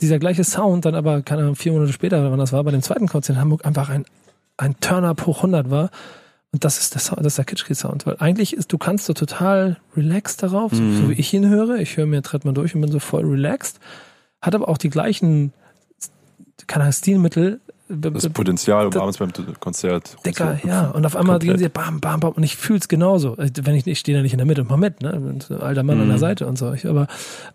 dieser 0.00 0.18
gleiche 0.18 0.42
Sound 0.44 0.84
dann 0.86 0.94
aber, 0.94 1.22
keine 1.22 1.42
Ahnung, 1.42 1.54
vier 1.56 1.72
Monate 1.72 1.92
später, 1.92 2.30
wann 2.30 2.38
das 2.38 2.52
war, 2.52 2.64
bei 2.64 2.70
dem 2.72 2.82
zweiten 2.82 3.06
Konzert 3.06 3.36
in 3.36 3.40
Hamburg 3.40 3.64
einfach 3.66 3.88
ein, 3.90 4.04
ein 4.56 4.74
Turn-Up 4.80 5.26
hoch 5.26 5.38
100 5.38 5.70
war. 5.70 5.90
Und 6.52 6.64
das 6.64 6.78
ist 6.78 6.94
der, 6.94 7.00
Sound, 7.00 7.20
das 7.20 7.34
ist 7.34 7.38
der 7.38 7.44
Kitschkrieg-Sound. 7.44 8.04
Weil 8.06 8.16
eigentlich 8.18 8.54
ist, 8.56 8.72
du 8.72 8.78
kannst 8.78 9.04
so 9.06 9.12
total 9.12 9.76
relaxed 9.96 10.42
darauf, 10.42 10.72
so, 10.74 10.82
Mhm. 10.82 10.96
so 11.02 11.08
wie 11.10 11.14
ich 11.14 11.32
ihn 11.32 11.48
höre. 11.48 11.76
Ich 11.76 11.96
höre 11.96 12.06
mir 12.06 12.22
Trettmann 12.22 12.54
durch 12.54 12.74
und 12.74 12.80
bin 12.80 12.90
so 12.90 12.98
voll 12.98 13.24
relaxed. 13.24 13.78
Hat 14.40 14.54
aber 14.54 14.68
auch 14.68 14.78
die 14.78 14.90
gleichen, 14.90 15.52
keine 16.66 16.84
Ahnung, 16.84 16.92
Stilmittel. 16.92 17.60
Das 17.88 18.28
Potenzial, 18.30 18.86
um 18.86 18.90
Das- 18.92 19.02
abends 19.02 19.18
beim 19.18 19.30
Konzert. 19.60 20.16
Dicker, 20.24 20.58
ja. 20.64 20.90
Und 20.90 21.04
auf 21.04 21.14
einmal 21.16 21.34
Komplett. 21.38 21.58
gehen 21.58 21.64
sie 21.64 21.68
bam, 21.68 22.00
bam, 22.00 22.20
bam. 22.20 22.32
Und 22.32 22.42
ich 22.42 22.56
fühl's 22.56 22.88
genauso. 22.88 23.36
Wenn 23.36 23.74
ich, 23.74 23.86
ich 23.86 23.98
stehe 23.98 24.16
da 24.16 24.22
nicht 24.22 24.32
in 24.32 24.38
der 24.38 24.46
Mitte 24.46 24.62
und 24.62 24.70
mach 24.70 24.76
mit, 24.78 25.02
ne? 25.02 25.12
Ein 25.12 25.60
alter 25.60 25.82
Mann 25.82 26.00
an 26.00 26.06
der 26.06 26.16
Mhm. 26.16 26.20
Seite 26.20 26.46
und 26.46 26.56
so. 26.56 26.72
Ich, 26.72 26.86
aber, 26.86 27.06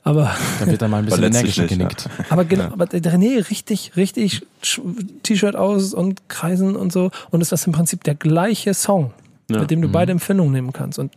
aber, 0.03 0.31
Da 0.59 0.67
wird 0.67 0.81
dann 0.81 0.91
mal 0.91 0.97
ein 0.99 1.05
bisschen 1.05 1.23
energischer 1.23 1.63
nicht, 1.63 1.71
ja. 1.71 1.77
genickt. 1.77 2.09
aber 2.29 2.45
genau, 2.45 2.65
aber 2.65 2.85
der 2.85 3.01
René 3.01 3.49
richtig, 3.49 3.93
richtig 3.95 4.45
T-Shirt 5.23 5.55
aus 5.55 5.93
und 5.93 6.27
Kreisen 6.29 6.75
und 6.75 6.91
so. 6.91 7.09
Und 7.31 7.41
es 7.41 7.51
ist 7.51 7.65
im 7.65 7.73
Prinzip 7.73 8.03
der 8.03 8.15
gleiche 8.15 8.73
Song, 8.73 9.13
Ja. 9.49 9.61
mit 9.61 9.71
dem 9.71 9.81
du 9.81 9.87
Mhm. 9.87 9.91
beide 9.93 10.11
Empfindungen 10.11 10.51
nehmen 10.53 10.73
kannst. 10.73 10.99
Und 10.99 11.11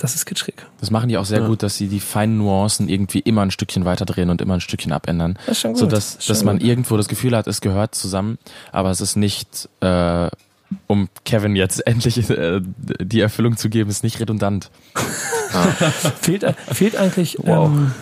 das 0.00 0.14
ist 0.16 0.24
kitschrig. 0.26 0.54
Das 0.80 0.90
machen 0.90 1.08
die 1.08 1.16
auch 1.18 1.24
sehr 1.24 1.40
Ja. 1.42 1.46
gut, 1.46 1.62
dass 1.62 1.76
sie 1.76 1.86
die 1.88 2.00
feinen 2.00 2.38
Nuancen 2.38 2.88
irgendwie 2.88 3.20
immer 3.20 3.42
ein 3.42 3.50
Stückchen 3.52 3.84
weiter 3.84 4.04
drehen 4.06 4.30
und 4.30 4.40
immer 4.40 4.54
ein 4.54 4.60
Stückchen 4.60 4.92
abändern. 4.92 5.38
Das 5.46 5.56
ist 5.56 5.60
schon 5.60 5.72
gut. 5.72 5.80
So 5.80 5.86
dass, 5.86 5.92
Das 5.92 6.14
ist 6.16 6.24
schon 6.26 6.34
dass 6.34 6.44
man 6.44 6.58
gut. 6.58 6.66
irgendwo 6.66 6.96
das 6.96 7.06
Gefühl 7.08 7.36
hat, 7.36 7.46
es 7.46 7.60
gehört 7.60 7.94
zusammen, 7.94 8.38
aber 8.72 8.90
es 8.90 9.00
ist 9.00 9.16
nicht, 9.16 9.68
äh, 9.80 10.28
um 10.86 11.08
Kevin 11.24 11.54
jetzt 11.56 11.80
endlich 11.86 12.28
äh, 12.30 12.60
die 13.00 13.20
Erfüllung 13.20 13.56
zu 13.56 13.68
geben, 13.68 13.90
ist 13.90 14.02
nicht 14.02 14.18
redundant. 14.20 14.70
Fehlt, 16.20 16.44
fehlt 16.72 16.96
eigentlich, 16.96 17.36
Wow. 17.42 17.66
ähm, 17.68 17.92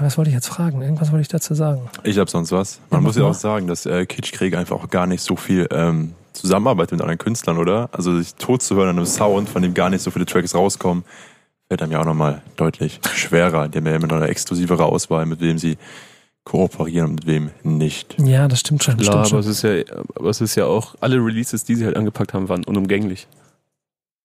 was 0.00 0.16
wollte 0.16 0.30
ich 0.30 0.34
jetzt 0.34 0.48
fragen? 0.48 0.80
Irgendwas 0.80 1.12
wollte 1.12 1.22
ich 1.22 1.28
dazu 1.28 1.52
sagen. 1.54 1.82
Ich 2.04 2.18
hab 2.18 2.30
sonst 2.30 2.52
was. 2.52 2.80
Man 2.90 3.00
Ja, 3.02 3.06
muss 3.06 3.16
ja 3.16 3.24
auch 3.24 3.34
sagen, 3.34 3.66
dass 3.66 3.84
äh, 3.86 4.06
Kitschkrieg 4.06 4.56
einfach 4.56 4.76
auch 4.76 4.88
gar 4.88 5.06
nicht 5.06 5.22
so 5.22 5.36
viel 5.36 5.68
ähm, 5.70 6.14
zusammenarbeitet 6.32 6.92
mit 6.92 7.00
anderen 7.02 7.18
Künstlern, 7.18 7.58
oder? 7.58 7.90
Also 7.92 8.16
sich 8.18 8.34
tot 8.36 8.62
zu 8.62 8.76
hören 8.76 8.88
an 8.88 8.96
einem 8.96 9.06
Sound, 9.06 9.48
von 9.50 9.60
dem 9.62 9.74
gar 9.74 9.90
nicht 9.90 10.00
so 10.02 10.10
viele 10.10 10.24
Tracks 10.24 10.54
rauskommen, 10.54 11.04
fällt 11.70 11.82
einem 11.82 11.92
ja 11.92 12.00
auch 12.00 12.04
nochmal 12.04 12.42
deutlich 12.56 12.98
schwerer. 13.14 13.68
Die 13.68 13.78
haben 13.78 13.86
ja 13.86 13.94
immer 13.94 14.08
noch 14.08 14.16
eine 14.16 14.26
exklusivere 14.26 14.84
Auswahl, 14.84 15.24
mit 15.24 15.40
wem 15.40 15.56
sie 15.56 15.78
kooperieren 16.42 17.10
und 17.10 17.14
mit 17.14 17.26
wem 17.28 17.50
nicht. 17.62 18.16
Ja, 18.18 18.48
das 18.48 18.58
stimmt 18.58 18.82
schon. 18.82 18.96
Das 18.96 19.06
Klar, 19.06 19.24
stimmt 19.24 19.34
aber 19.34 19.42
schon. 19.44 19.52
es 19.52 19.58
ist 19.58 19.62
ja, 19.62 20.04
aber 20.16 20.30
es 20.30 20.40
ist 20.40 20.56
ja 20.56 20.66
auch, 20.66 20.96
alle 21.00 21.24
Releases, 21.24 21.62
die 21.62 21.76
sie 21.76 21.84
halt 21.84 21.96
angepackt 21.96 22.34
haben, 22.34 22.48
waren 22.48 22.64
unumgänglich. 22.64 23.28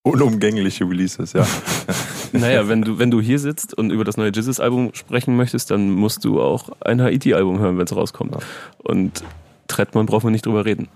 Unumgängliche 0.01 0.85
Releases, 0.85 1.33
ja. 1.33 1.45
Naja, 2.31 2.67
wenn 2.67 2.81
du, 2.81 2.97
wenn 2.97 3.11
du 3.11 3.21
hier 3.21 3.37
sitzt 3.37 3.77
und 3.77 3.91
über 3.91 4.03
das 4.03 4.17
neue 4.17 4.31
Jizzes-Album 4.31 4.89
sprechen 4.93 5.35
möchtest, 5.37 5.69
dann 5.69 5.91
musst 5.91 6.25
du 6.25 6.41
auch 6.41 6.69
ein 6.81 6.99
Haiti-Album 6.99 7.59
hören, 7.59 7.77
wenn 7.77 7.85
es 7.85 7.95
rauskommt. 7.95 8.33
Ja. 8.33 8.39
Und 8.79 9.23
Trettmann 9.67 10.07
brauchen 10.07 10.25
wir 10.25 10.31
nicht 10.31 10.47
drüber 10.47 10.65
reden. 10.65 10.87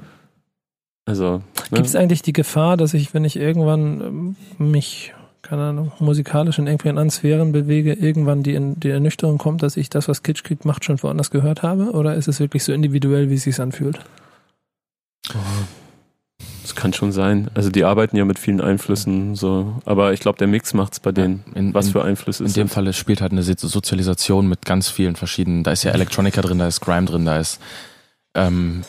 Also, 1.06 1.38
ne? 1.38 1.44
Gibt 1.72 1.86
es 1.86 1.96
eigentlich 1.96 2.24
die 2.24 2.34
Gefahr, 2.34 2.76
dass 2.76 2.94
ich, 2.94 3.14
wenn 3.14 3.24
ich 3.24 3.36
irgendwann 3.36 4.02
ähm, 4.02 4.36
mich, 4.58 5.14
keine 5.42 5.64
Ahnung, 5.64 5.92
musikalisch 6.00 6.60
in 6.60 6.68
irgendwelchen 6.68 6.98
anderen 6.98 7.12
Sphären 7.12 7.52
bewege, 7.52 7.94
irgendwann 7.94 8.44
die, 8.44 8.58
die 8.76 8.90
Ernüchterung 8.90 9.38
kommt, 9.38 9.64
dass 9.64 9.78
ich 9.78 9.90
das, 9.90 10.08
was 10.08 10.24
Kitschkrieg 10.24 10.66
macht, 10.66 10.86
schon 10.86 11.02
woanders 11.02 11.32
gehört 11.32 11.64
habe? 11.64 11.92
Oder 11.92 12.16
ist 12.16 12.28
es 12.28 12.40
wirklich 12.40 12.64
so 12.64 12.74
individuell, 12.74 13.30
wie 13.30 13.36
es 13.36 13.44
sich 13.44 13.60
anfühlt? 13.60 14.00
das 16.70 16.76
kann 16.76 16.94
schon 16.94 17.12
sein. 17.12 17.50
Also 17.56 17.70
die 17.70 17.84
arbeiten 17.84 18.16
ja 18.16 18.26
mit 18.26 18.38
vielen 18.38 18.62
Einflüssen, 18.62 19.36
so. 19.36 19.82
Aber 19.86 20.14
ich 20.14 20.20
glaube, 20.20 20.38
der 20.38 20.48
Mix 20.48 20.74
macht's 20.74 21.00
bei 21.00 21.12
denen. 21.12 21.44
In, 21.56 21.74
Was 21.74 21.88
in, 21.88 21.92
für 21.94 22.04
Einflüsse 22.04 22.44
in 22.44 22.48
es 22.48 22.54
dem 22.54 22.68
sind. 22.68 22.74
Fall 22.74 22.88
es 22.88 22.98
spielt 22.98 23.22
halt 23.22 23.32
eine 23.32 23.44
Sozialisation 23.44 24.48
mit 24.48 24.66
ganz 24.66 24.90
vielen 24.90 25.16
verschiedenen, 25.16 25.64
da 25.64 25.72
ist 25.72 25.84
ja 25.84 25.92
Electronica 25.92 26.42
drin, 26.42 26.60
da 26.60 26.68
ist 26.68 26.82
Grime 26.82 27.06
drin, 27.06 27.26
da 27.26 27.40
ist 27.40 27.60
ähm, 28.36 28.84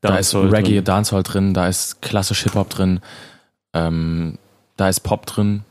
da 0.00 0.16
ist 0.16 0.34
Reggae, 0.34 0.76
drin. 0.76 0.84
Dancehall 0.84 1.22
drin, 1.22 1.54
da 1.54 1.68
ist 1.68 2.02
klassisch 2.02 2.42
Hip-Hop 2.42 2.70
drin, 2.70 3.00
ähm, 3.74 4.38
da 4.76 4.88
ist 4.88 5.00
Pop 5.00 5.26
drin. 5.26 5.62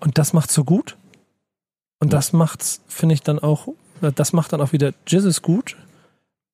Und 0.00 0.18
das 0.18 0.32
macht's 0.32 0.54
so 0.54 0.64
gut. 0.64 0.96
Und 1.98 2.12
das 2.12 2.32
macht's, 2.32 2.82
finde 2.88 3.14
ich, 3.14 3.22
dann 3.22 3.38
auch, 3.38 3.68
das 4.00 4.32
macht 4.32 4.52
dann 4.52 4.60
auch 4.60 4.72
wieder 4.72 4.92
Jizzes 5.06 5.42
gut. 5.42 5.76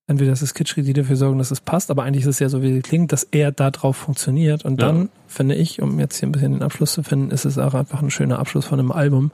Entweder 0.09 0.31
das 0.31 0.43
ist 0.43 0.55
Kitschkrieg, 0.55 0.85
die 0.85 0.93
dafür 0.93 1.17
sorgen, 1.17 1.39
dass 1.39 1.51
es 1.51 1.61
passt, 1.61 1.91
aber 1.91 2.03
eigentlich 2.03 2.23
ist 2.25 2.29
es 2.35 2.39
ja 2.41 2.49
so, 2.49 2.61
wie 2.63 2.77
es 2.79 2.83
klingt, 2.83 3.13
dass 3.13 3.23
er 3.25 3.53
da 3.53 3.71
drauf 3.71 3.97
funktioniert. 3.97 4.65
Und 4.65 4.81
Ja. 4.81 4.89
dann, 4.89 5.09
finde 5.27 5.55
ich, 5.55 5.81
um 5.81 5.99
jetzt 6.01 6.19
hier 6.19 6.29
ein 6.29 6.33
bisschen 6.33 6.53
den 6.53 6.63
Abschluss 6.63 6.93
zu 6.93 7.03
finden, 7.03 7.31
ist 7.31 7.45
es 7.45 7.57
auch 7.59 7.75
einfach 7.75 8.03
ein 8.03 8.11
schöner 8.11 8.39
Abschluss 8.39 8.67
von 8.67 8.79
einem 8.79 8.93
Album, 8.93 9.31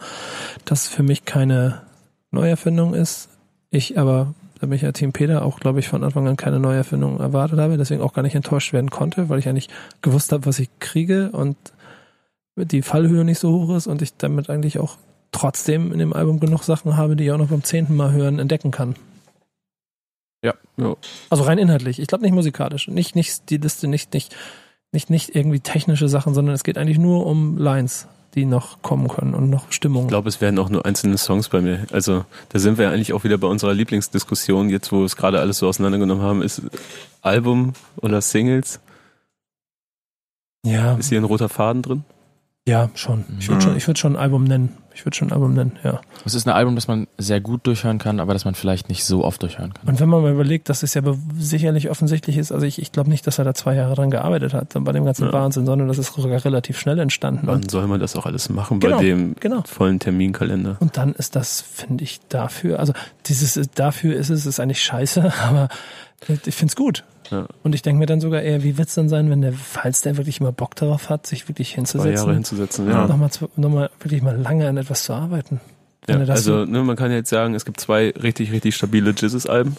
das 0.64 0.86
für 0.86 1.02
mich 1.02 1.24
keine 1.24 1.82
Neuerfindung 2.30 2.94
ist. 2.94 3.28
Ich 3.70 3.98
aber, 3.98 4.34
da 4.60 4.66
bin 4.66 4.76
ich 4.76 4.82
ja 4.82 4.92
Team 4.92 5.12
Peter, 5.12 5.44
auch, 5.44 5.58
glaube 5.60 5.80
ich, 5.80 5.88
von 5.88 6.04
Anfang 6.04 6.28
an 6.28 6.36
keine 6.36 6.58
Neuerfindung 6.60 7.18
erwartet 7.18 7.58
habe, 7.58 7.76
deswegen 7.78 8.02
auch 8.02 8.12
gar 8.12 8.22
nicht 8.22 8.34
enttäuscht 8.34 8.72
werden 8.72 8.90
konnte, 8.90 9.28
weil 9.30 9.38
ich 9.38 9.48
eigentlich 9.48 9.68
gewusst 10.02 10.32
habe, 10.32 10.46
was 10.46 10.58
ich 10.58 10.68
kriege 10.80 11.30
und 11.32 11.56
die 12.66 12.82
Fallhöhe 12.82 13.24
nicht 13.24 13.38
so 13.38 13.52
hoch 13.52 13.76
ist 13.76 13.86
und 13.86 14.02
ich 14.02 14.16
damit 14.16 14.50
eigentlich 14.50 14.78
auch 14.78 14.96
trotzdem 15.32 15.92
in 15.92 15.98
dem 15.98 16.12
Album 16.12 16.40
genug 16.40 16.62
Sachen 16.62 16.96
habe, 16.96 17.16
die 17.16 17.24
ich 17.24 17.32
auch 17.32 17.38
noch 17.38 17.48
beim 17.48 17.64
zehnten 17.64 17.96
Mal 17.96 18.12
hören 18.12 18.38
entdecken 18.38 18.70
kann. 18.70 18.94
Ja. 20.42 20.54
Ja. 20.76 20.96
Also 21.30 21.44
rein 21.44 21.58
inhaltlich. 21.58 21.98
Ich 21.98 22.06
glaube 22.06 22.24
nicht 22.24 22.32
musikalisch. 22.32 22.88
Nicht, 22.88 23.16
nicht 23.16 23.32
Stiliste, 23.32 23.88
nicht, 23.88 24.14
nicht, 24.14 24.34
nicht, 24.92 25.10
nicht 25.10 25.34
irgendwie 25.34 25.60
technische 25.60 26.08
Sachen, 26.08 26.34
sondern 26.34 26.54
es 26.54 26.64
geht 26.64 26.78
eigentlich 26.78 26.98
nur 26.98 27.26
um 27.26 27.58
Lines, 27.58 28.06
die 28.34 28.44
noch 28.44 28.80
kommen 28.82 29.08
können 29.08 29.34
und 29.34 29.50
noch 29.50 29.72
Stimmung. 29.72 30.04
Ich 30.04 30.08
glaube, 30.08 30.28
es 30.28 30.40
werden 30.40 30.58
auch 30.58 30.68
nur 30.68 30.86
einzelne 30.86 31.18
Songs 31.18 31.48
bei 31.48 31.60
mir. 31.60 31.86
Also 31.92 32.24
da 32.50 32.58
sind 32.58 32.78
wir 32.78 32.86
ja 32.86 32.90
eigentlich 32.92 33.12
auch 33.12 33.24
wieder 33.24 33.38
bei 33.38 33.48
unserer 33.48 33.74
Lieblingsdiskussion, 33.74 34.70
jetzt 34.70 34.92
wo 34.92 34.98
wir 34.98 35.04
es 35.04 35.16
gerade 35.16 35.40
alles 35.40 35.58
so 35.58 35.68
auseinandergenommen 35.68 36.22
haben, 36.22 36.42
ist 36.42 36.62
Album 37.20 37.72
oder 37.96 38.20
Singles? 38.20 38.80
ja, 40.64 40.94
Ist 40.96 41.08
hier 41.08 41.20
ein 41.20 41.24
roter 41.24 41.48
Faden 41.48 41.82
drin? 41.82 42.04
Ja, 42.68 42.90
schon. 42.94 43.24
Ich 43.40 43.48
würde 43.48 43.56
Mhm. 43.56 43.60
schon, 43.62 43.76
ich 43.76 43.86
würde 43.86 43.98
schon 43.98 44.12
ein 44.16 44.22
Album 44.22 44.44
nennen. 44.44 44.76
Ich 44.94 45.04
würde 45.06 45.16
schon 45.16 45.28
ein 45.28 45.32
Album 45.32 45.54
nennen, 45.54 45.72
ja. 45.84 46.00
Es 46.24 46.34
ist 46.34 46.48
ein 46.48 46.52
Album, 46.52 46.74
das 46.74 46.88
man 46.88 47.06
sehr 47.18 47.40
gut 47.40 47.64
durchhören 47.68 47.98
kann, 47.98 48.18
aber 48.18 48.32
das 48.32 48.44
man 48.44 48.56
vielleicht 48.56 48.88
nicht 48.88 49.04
so 49.04 49.24
oft 49.24 49.40
durchhören 49.40 49.72
kann. 49.72 49.88
Und 49.88 50.00
wenn 50.00 50.08
man 50.08 50.22
mal 50.22 50.32
überlegt, 50.32 50.68
dass 50.68 50.82
es 50.82 50.94
ja 50.94 51.02
sicherlich 51.38 51.88
offensichtlich 51.88 52.36
ist, 52.36 52.50
also 52.50 52.66
ich, 52.66 52.82
ich 52.82 52.90
glaube 52.90 53.08
nicht, 53.08 53.24
dass 53.26 53.38
er 53.38 53.44
da 53.44 53.54
zwei 53.54 53.76
Jahre 53.76 53.94
dran 53.94 54.10
gearbeitet 54.10 54.54
hat, 54.54 54.74
bei 54.74 54.90
dem 54.92 55.04
ganzen 55.04 55.26
Ja. 55.26 55.32
Wahnsinn, 55.32 55.66
sondern 55.66 55.86
das 55.86 55.98
ist 55.98 56.12
sogar 56.14 56.44
relativ 56.44 56.80
schnell 56.80 56.98
entstanden. 56.98 57.42
Wann 57.46 57.56
Und, 57.62 57.70
soll 57.70 57.86
man 57.86 58.00
das 58.00 58.16
auch 58.16 58.26
alles 58.26 58.48
machen 58.48 58.80
Genau, 58.80 58.96
bei 58.96 59.02
dem 59.04 59.36
genau. 59.38 59.62
vollen 59.66 60.00
Terminkalender? 60.00 60.76
Und 60.80 60.96
dann 60.96 61.12
ist 61.14 61.36
das, 61.36 61.60
finde 61.60 62.02
ich, 62.02 62.20
dafür, 62.28 62.80
also 62.80 62.92
dieses, 63.26 63.58
dafür 63.76 64.16
ist 64.16 64.30
es, 64.30 64.46
ist 64.46 64.58
eigentlich 64.58 64.82
scheiße, 64.82 65.32
aber 65.48 65.68
Ich, 66.26 66.44
ich 66.48 66.54
find's 66.56 66.74
gut. 66.74 67.04
Ja. 67.30 67.46
Und 67.62 67.74
ich 67.74 67.82
denke 67.82 67.98
mir 67.98 68.06
dann 68.06 68.20
sogar 68.20 68.42
eher, 68.42 68.62
wie 68.62 68.78
wird's 68.78 68.94
dann 68.94 69.08
sein, 69.08 69.30
wenn 69.30 69.40
der, 69.40 69.52
falls 69.52 70.00
der 70.00 70.16
wirklich 70.16 70.40
immer 70.40 70.52
Bock 70.52 70.74
darauf 70.74 71.10
hat, 71.10 71.26
sich 71.26 71.48
wirklich 71.48 71.70
Zwei 71.70 71.76
hinzusetzen, 71.76 72.16
Jahre 72.16 72.34
hinzusetzen. 72.34 72.88
Ja. 72.88 73.06
nochmal, 73.06 73.30
nochmal 73.56 73.90
wirklich 74.00 74.22
mal 74.22 74.36
lange 74.36 74.68
an 74.68 74.76
etwas 74.76 75.04
zu 75.04 75.12
arbeiten. 75.12 75.60
Ja, 76.08 76.18
das 76.18 76.30
also 76.30 76.64
ne, 76.64 76.82
man 76.82 76.96
kann 76.96 77.10
jetzt 77.12 77.30
sagen, 77.30 77.54
es 77.54 77.64
gibt 77.64 77.80
zwei 77.80 78.10
richtig, 78.10 78.52
richtig 78.52 78.74
stabile 78.74 79.10
Jizzes-Alben, 79.10 79.76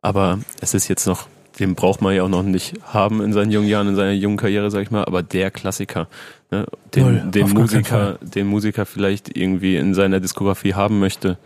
aber 0.00 0.38
es 0.60 0.72
ist 0.72 0.88
jetzt 0.88 1.06
noch, 1.06 1.28
den 1.58 1.74
braucht 1.74 2.00
man 2.00 2.14
ja 2.14 2.22
auch 2.22 2.28
noch 2.28 2.42
nicht 2.42 2.74
haben 2.82 3.20
in 3.20 3.32
seinen 3.34 3.50
jungen 3.50 3.68
Jahren, 3.68 3.88
in 3.88 3.96
seiner 3.96 4.12
jungen 4.12 4.38
Karriere, 4.38 4.70
sag 4.70 4.82
ich 4.82 4.90
mal, 4.90 5.04
aber 5.04 5.22
der 5.22 5.50
Klassiker, 5.50 6.08
ne, 6.50 6.66
Null, 6.96 7.22
den, 7.24 7.30
den 7.32 7.40
gar 7.40 7.48
keinen 7.48 7.60
Musiker, 7.60 8.18
den 8.22 8.46
Musiker 8.46 8.86
vielleicht 8.86 9.36
irgendwie 9.36 9.76
in 9.76 9.92
seiner 9.92 10.20
Diskografie 10.20 10.74
haben 10.74 10.98
möchte, 10.98 11.36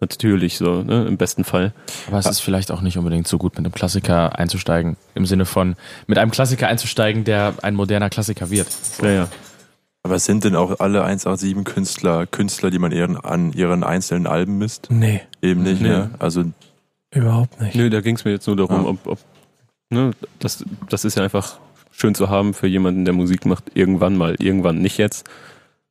natürlich 0.00 0.56
so, 0.58 0.82
ne, 0.82 1.06
im 1.06 1.16
besten 1.16 1.44
Fall. 1.44 1.72
Aber 2.08 2.18
es 2.18 2.26
ist 2.26 2.40
vielleicht 2.40 2.70
auch 2.70 2.80
nicht 2.80 2.96
unbedingt 2.98 3.28
so 3.28 3.38
gut, 3.38 3.52
mit 3.56 3.64
einem 3.66 3.72
Klassiker 3.72 4.38
einzusteigen. 4.38 4.96
Im 5.14 5.26
Sinne 5.26 5.44
von, 5.44 5.76
mit 6.06 6.18
einem 6.18 6.30
Klassiker 6.30 6.68
einzusteigen, 6.68 7.24
der 7.24 7.54
ein 7.62 7.74
moderner 7.74 8.10
Klassiker 8.10 8.50
wird. 8.50 8.68
Ja, 9.02 9.10
ja. 9.10 9.28
Aber 10.02 10.18
sind 10.18 10.44
denn 10.44 10.56
auch 10.56 10.80
alle 10.80 11.04
187 11.04 11.62
Künstler 11.64 12.26
Künstler, 12.26 12.70
die 12.70 12.78
man 12.78 12.90
ihren, 12.90 13.18
an 13.18 13.52
ihren 13.52 13.84
einzelnen 13.84 14.26
Alben 14.26 14.56
misst? 14.56 14.88
Nee, 14.90 15.20
Eben 15.42 15.62
nicht, 15.62 15.82
Nee. 15.82 15.88
ne? 15.88 16.10
Also 16.18 16.44
überhaupt 17.12 17.60
nicht. 17.60 17.74
Nö, 17.74 17.90
da 17.90 18.00
ging 18.00 18.16
es 18.16 18.24
mir 18.24 18.30
jetzt 18.30 18.46
nur 18.46 18.56
darum, 18.56 18.84
Ja. 18.84 18.88
ob, 18.88 19.06
ob 19.06 19.18
ne, 19.90 20.12
das, 20.38 20.64
das 20.88 21.04
ist 21.04 21.18
ja 21.18 21.22
einfach 21.24 21.58
schön 21.90 22.14
zu 22.14 22.30
haben 22.30 22.54
für 22.54 22.66
jemanden, 22.66 23.04
der 23.04 23.12
Musik 23.12 23.44
macht, 23.44 23.64
irgendwann 23.74 24.16
mal, 24.16 24.36
irgendwann 24.38 24.78
nicht 24.80 24.96
jetzt. 24.96 25.28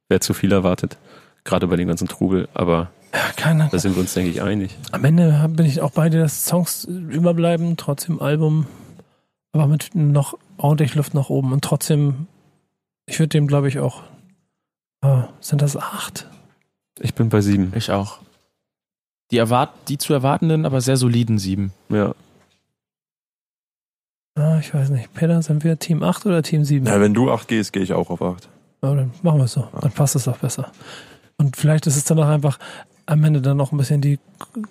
Wer 0.07 0.21
zu 0.21 0.33
viel 0.33 0.51
erwartet, 0.53 0.97
gerade 1.43 1.67
bei 1.67 1.75
dem 1.75 1.87
ganzen 1.87 2.07
Trubel, 2.07 2.49
aber 2.55 2.89
Ja, 3.13 3.31
keine 3.35 3.69
da 3.71 3.79
sind 3.79 3.95
wir 3.95 4.01
uns, 4.01 4.13
denke 4.13 4.31
ich, 4.31 4.41
einig. 4.41 4.77
Am 4.91 5.03
Ende 5.03 5.47
bin 5.49 5.65
ich 5.65 5.81
auch 5.81 5.91
bei 5.91 6.09
dir, 6.09 6.19
dass 6.19 6.45
Songs 6.45 6.85
überbleiben, 6.85 7.75
trotzdem 7.77 8.21
Album, 8.21 8.67
aber 9.51 9.67
mit 9.67 9.95
noch 9.95 10.37
ordentlich 10.57 10.95
Luft 10.95 11.13
nach 11.13 11.29
oben 11.29 11.51
und 11.51 11.63
trotzdem, 11.63 12.27
ich 13.07 13.19
würde 13.19 13.29
dem 13.29 13.47
glaube 13.47 13.67
ich 13.67 13.79
auch, 13.79 14.03
ah, 15.01 15.29
sind 15.39 15.61
das 15.61 15.75
acht? 15.75 16.27
Ich 16.99 17.15
bin 17.15 17.29
bei 17.29 17.41
sieben. 17.41 17.73
Ich 17.75 17.91
auch. 17.91 18.19
Die, 19.31 19.37
erwart 19.37 19.71
die 19.87 19.97
zu 19.97 20.13
erwartenden, 20.13 20.65
aber 20.65 20.81
sehr 20.81 20.97
soliden 20.97 21.37
sieben. 21.37 21.71
Ja. 21.89 22.13
Ah, 24.35 24.59
ich 24.59 24.73
weiß 24.73 24.89
nicht. 24.89 25.13
Peter, 25.13 25.41
sind 25.41 25.63
wir 25.63 25.77
Team 25.77 26.03
8 26.03 26.25
oder 26.25 26.43
Team 26.43 26.63
7? 26.63 26.85
na, 26.85 26.99
wenn 26.99 27.13
du 27.13 27.31
8 27.31 27.47
gehst, 27.47 27.73
gehe 27.73 27.83
ich 27.83 27.93
auch 27.93 28.09
auf 28.09 28.21
8. 28.21 28.47
Ja, 28.81 28.95
dann 28.95 29.11
machen 29.21 29.39
wir 29.39 29.45
es 29.45 29.53
so. 29.53 29.67
Dann 29.81 29.91
passt 29.91 30.15
es 30.15 30.27
auch 30.27 30.37
besser. 30.37 30.71
Und 31.37 31.57
vielleicht 31.57 31.87
ist 31.87 31.97
es 31.97 32.05
dann 32.05 32.19
auch 32.19 32.27
einfach 32.27 32.59
am 33.09 33.23
Ende 33.23 33.41
dann 33.41 33.57
noch 33.57 33.71
ein 33.71 33.77
bisschen 33.77 34.01
die 34.01 34.19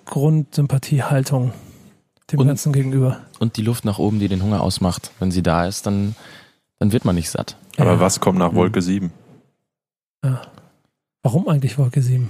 Grundsympathiehaltung 0.05 1.51
dem 2.31 2.39
Und- 2.39 2.47
Ganzen 2.47 2.73
gegenüber. 2.73 3.17
Und 3.39 3.57
die 3.57 3.61
Luft 3.63 3.85
nach 3.85 3.99
oben, 3.99 4.19
die 4.19 4.27
den 4.27 4.43
Hunger 4.43 4.61
ausmacht. 4.61 5.11
Wenn 5.19 5.31
sie 5.31 5.41
da 5.43 5.65
ist, 5.65 5.85
dann, 5.85 6.15
dann 6.79 6.91
wird 6.91 7.05
man 7.05 7.15
nicht 7.15 7.29
satt. 7.29 7.57
Aber 7.77 7.93
Ja. 7.93 7.99
was 7.99 8.19
kommt 8.19 8.37
nach 8.39 8.51
Mhm. 8.51 8.55
Wolke 8.57 8.81
7? 8.81 9.11
Ja. 10.23 10.41
Warum 11.23 11.47
eigentlich 11.47 11.77
Wolke 11.77 12.01
7? 12.01 12.29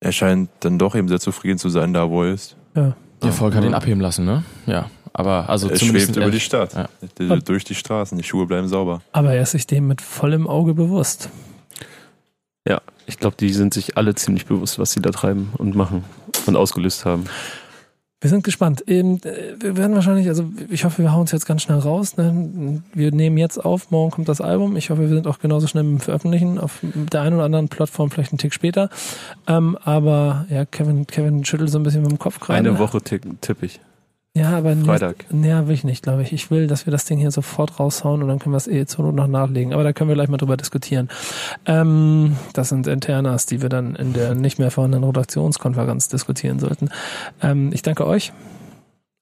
Er 0.00 0.12
scheint 0.12 0.48
dann 0.60 0.78
doch 0.78 0.94
eben 0.94 1.08
sehr 1.08 1.20
zufrieden 1.20 1.58
zu 1.58 1.68
sein, 1.68 1.92
da 1.92 2.08
wo 2.10 2.24
er 2.24 2.32
ist. 2.32 2.56
Ja. 2.74 2.96
Der 3.22 3.32
Volk 3.32 3.54
hat 3.54 3.62
Ja. 3.62 3.70
ihn 3.70 3.74
abheben 3.74 4.00
lassen, 4.00 4.24
ne? 4.24 4.42
Ja. 4.66 4.90
Aber 5.12 5.48
also 5.50 5.68
er 5.68 5.76
schwebt 5.78 6.16
über 6.16 6.24
er- 6.26 6.30
die 6.30 6.40
Stadt, 6.40 6.72
Ja. 6.74 7.36
Durch 7.36 7.64
die 7.64 7.74
Straßen, 7.74 8.16
die 8.16 8.24
Schuhe 8.24 8.46
bleiben 8.46 8.66
sauber. 8.66 9.02
Aber 9.12 9.32
er 9.34 9.42
ist 9.42 9.50
sich 9.52 9.66
dem 9.66 9.86
mit 9.86 10.00
vollem 10.00 10.48
Auge 10.48 10.74
bewusst. 10.74 11.28
Ich 13.06 13.18
glaube, 13.18 13.36
die 13.38 13.52
sind 13.52 13.74
sich 13.74 13.96
alle 13.96 14.14
ziemlich 14.14 14.46
bewusst, 14.46 14.78
was 14.78 14.92
sie 14.92 15.00
da 15.00 15.10
treiben 15.10 15.52
und 15.58 15.74
machen 15.74 16.04
und 16.46 16.56
ausgelöst 16.56 17.04
haben. 17.04 17.24
Wir 18.22 18.30
sind 18.30 18.44
gespannt. 18.44 18.84
Ähm, 18.86 19.18
äh, 19.24 19.60
Wir 19.60 19.76
werden 19.76 19.96
wahrscheinlich, 19.96 20.28
also 20.28 20.48
ich 20.70 20.84
hoffe, 20.84 21.02
wir 21.02 21.12
hauen 21.12 21.22
uns 21.22 21.32
jetzt 21.32 21.44
ganz 21.44 21.62
schnell 21.62 21.78
raus. 21.78 22.16
Ne? 22.16 22.80
Wir 22.94 23.10
nehmen 23.10 23.36
jetzt 23.36 23.58
auf, 23.58 23.90
morgen 23.90 24.12
kommt 24.12 24.28
das 24.28 24.40
Album. 24.40 24.76
Ich 24.76 24.90
hoffe, 24.90 25.02
wir 25.02 25.08
sind 25.08 25.26
auch 25.26 25.40
genauso 25.40 25.66
schnell 25.66 25.82
mit 25.82 26.00
dem 26.00 26.00
Veröffentlichen 26.00 26.58
auf 26.58 26.78
der 26.82 27.22
einen 27.22 27.34
oder 27.34 27.44
anderen 27.44 27.68
Plattform, 27.68 28.12
vielleicht 28.12 28.30
einen 28.30 28.38
Tick 28.38 28.54
später. 28.54 28.90
Ähm, 29.48 29.76
aber 29.82 30.46
ja, 30.50 30.64
Kevin, 30.64 31.08
Kevin 31.08 31.44
schüttelt 31.44 31.70
so 31.70 31.80
ein 31.80 31.82
bisschen 31.82 32.02
mit 32.02 32.12
dem 32.12 32.20
Kopf 32.20 32.38
gerade. 32.38 32.60
Eine 32.60 32.78
Woche 32.78 33.02
tick, 33.02 33.22
tippe 33.40 33.66
ich. 33.66 33.80
Ja, 34.34 34.56
aber 34.56 34.74
Freitag. 34.76 35.26
Ja, 35.30 35.68
will 35.68 35.74
ich 35.74 35.84
nicht, 35.84 36.02
glaube 36.02 36.22
ich. 36.22 36.32
Ich 36.32 36.50
will, 36.50 36.66
dass 36.66 36.86
wir 36.86 36.90
das 36.90 37.04
Ding 37.04 37.18
hier 37.18 37.30
sofort 37.30 37.78
raushauen 37.78 38.22
und 38.22 38.28
dann 38.28 38.38
können 38.38 38.54
wir 38.54 38.58
es 38.58 38.66
eh 38.66 38.86
zur 38.86 39.04
Not 39.04 39.14
noch 39.14 39.26
nachlegen. 39.26 39.74
Aber 39.74 39.84
da 39.84 39.92
können 39.92 40.08
wir 40.08 40.14
gleich 40.14 40.28
mal 40.28 40.38
drüber 40.38 40.56
diskutieren. 40.56 41.10
Ähm, 41.66 42.36
das 42.54 42.70
sind 42.70 42.86
Internas, 42.86 43.44
die 43.44 43.60
wir 43.60 43.68
dann 43.68 43.94
in 43.94 44.14
der 44.14 44.34
nicht 44.34 44.58
mehr 44.58 44.70
vorhandenen 44.70 45.04
Redaktionskonferenz 45.04 46.08
diskutieren 46.08 46.60
sollten. 46.60 46.88
Ähm, 47.42 47.72
ich 47.74 47.82
danke 47.82 48.06
euch. 48.06 48.32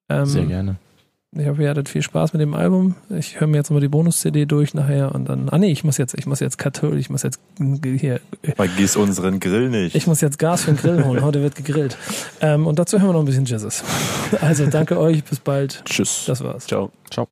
Ähm, 0.09 0.27
Sehr 0.27 0.47
gerne. 0.47 0.77
Ich 1.39 1.47
hoffe, 1.47 1.63
ihr 1.63 1.71
hattet 1.71 1.89
viel 1.89 2.03
Spaß 2.03 2.33
mit 2.33 2.43
dem 2.43 2.55
Album. 2.55 2.97
Ich 3.09 3.39
höre 3.39 3.47
mir 3.47 3.59
jetzt 3.59 3.71
mal 3.71 3.81
die 3.81 3.87
Bonus-CD 3.87 4.47
durch 4.47 4.75
nachher 4.75 5.15
und 5.15 5.29
dann. 5.29 5.49
Ah 5.49 5.59
nee, 5.59 5.71
ich 5.71 5.85
muss 5.85 5.97
jetzt, 5.97 6.15
ich 6.19 6.27
muss 6.27 6.41
jetzt 6.41 6.59
Kartoffel, 6.59 6.99
ich 6.99 7.09
muss 7.09 7.23
jetzt 7.23 7.41
hier. 8.01 8.21
Vergiss 8.57 8.97
unseren 8.97 9.39
Grill 9.39 9.71
nicht. 9.71 9.95
Ich 9.95 10.09
muss 10.09 10.21
jetzt 10.21 10.41
Gas 10.41 10.65
für 10.65 10.73
den 10.73 10.79
Grill 10.79 11.05
holen. 11.05 11.23
Heute 11.23 11.41
wird 11.41 11.55
gegrillt. 11.55 11.97
Ähm, 12.41 12.67
und 12.67 12.81
dazu 12.81 12.99
hören 12.99 13.11
wir 13.11 13.13
noch 13.13 13.21
ein 13.21 13.27
bisschen 13.27 13.45
Jizzes. 13.45 13.85
Also 14.41 14.67
danke 14.67 14.99
euch, 14.99 15.23
bis 15.23 15.39
bald. 15.39 15.83
Tschüss. 15.85 16.25
Das 16.27 16.43
war's. 16.43 16.67
Ciao. 16.67 16.91
Ciao. 17.11 17.29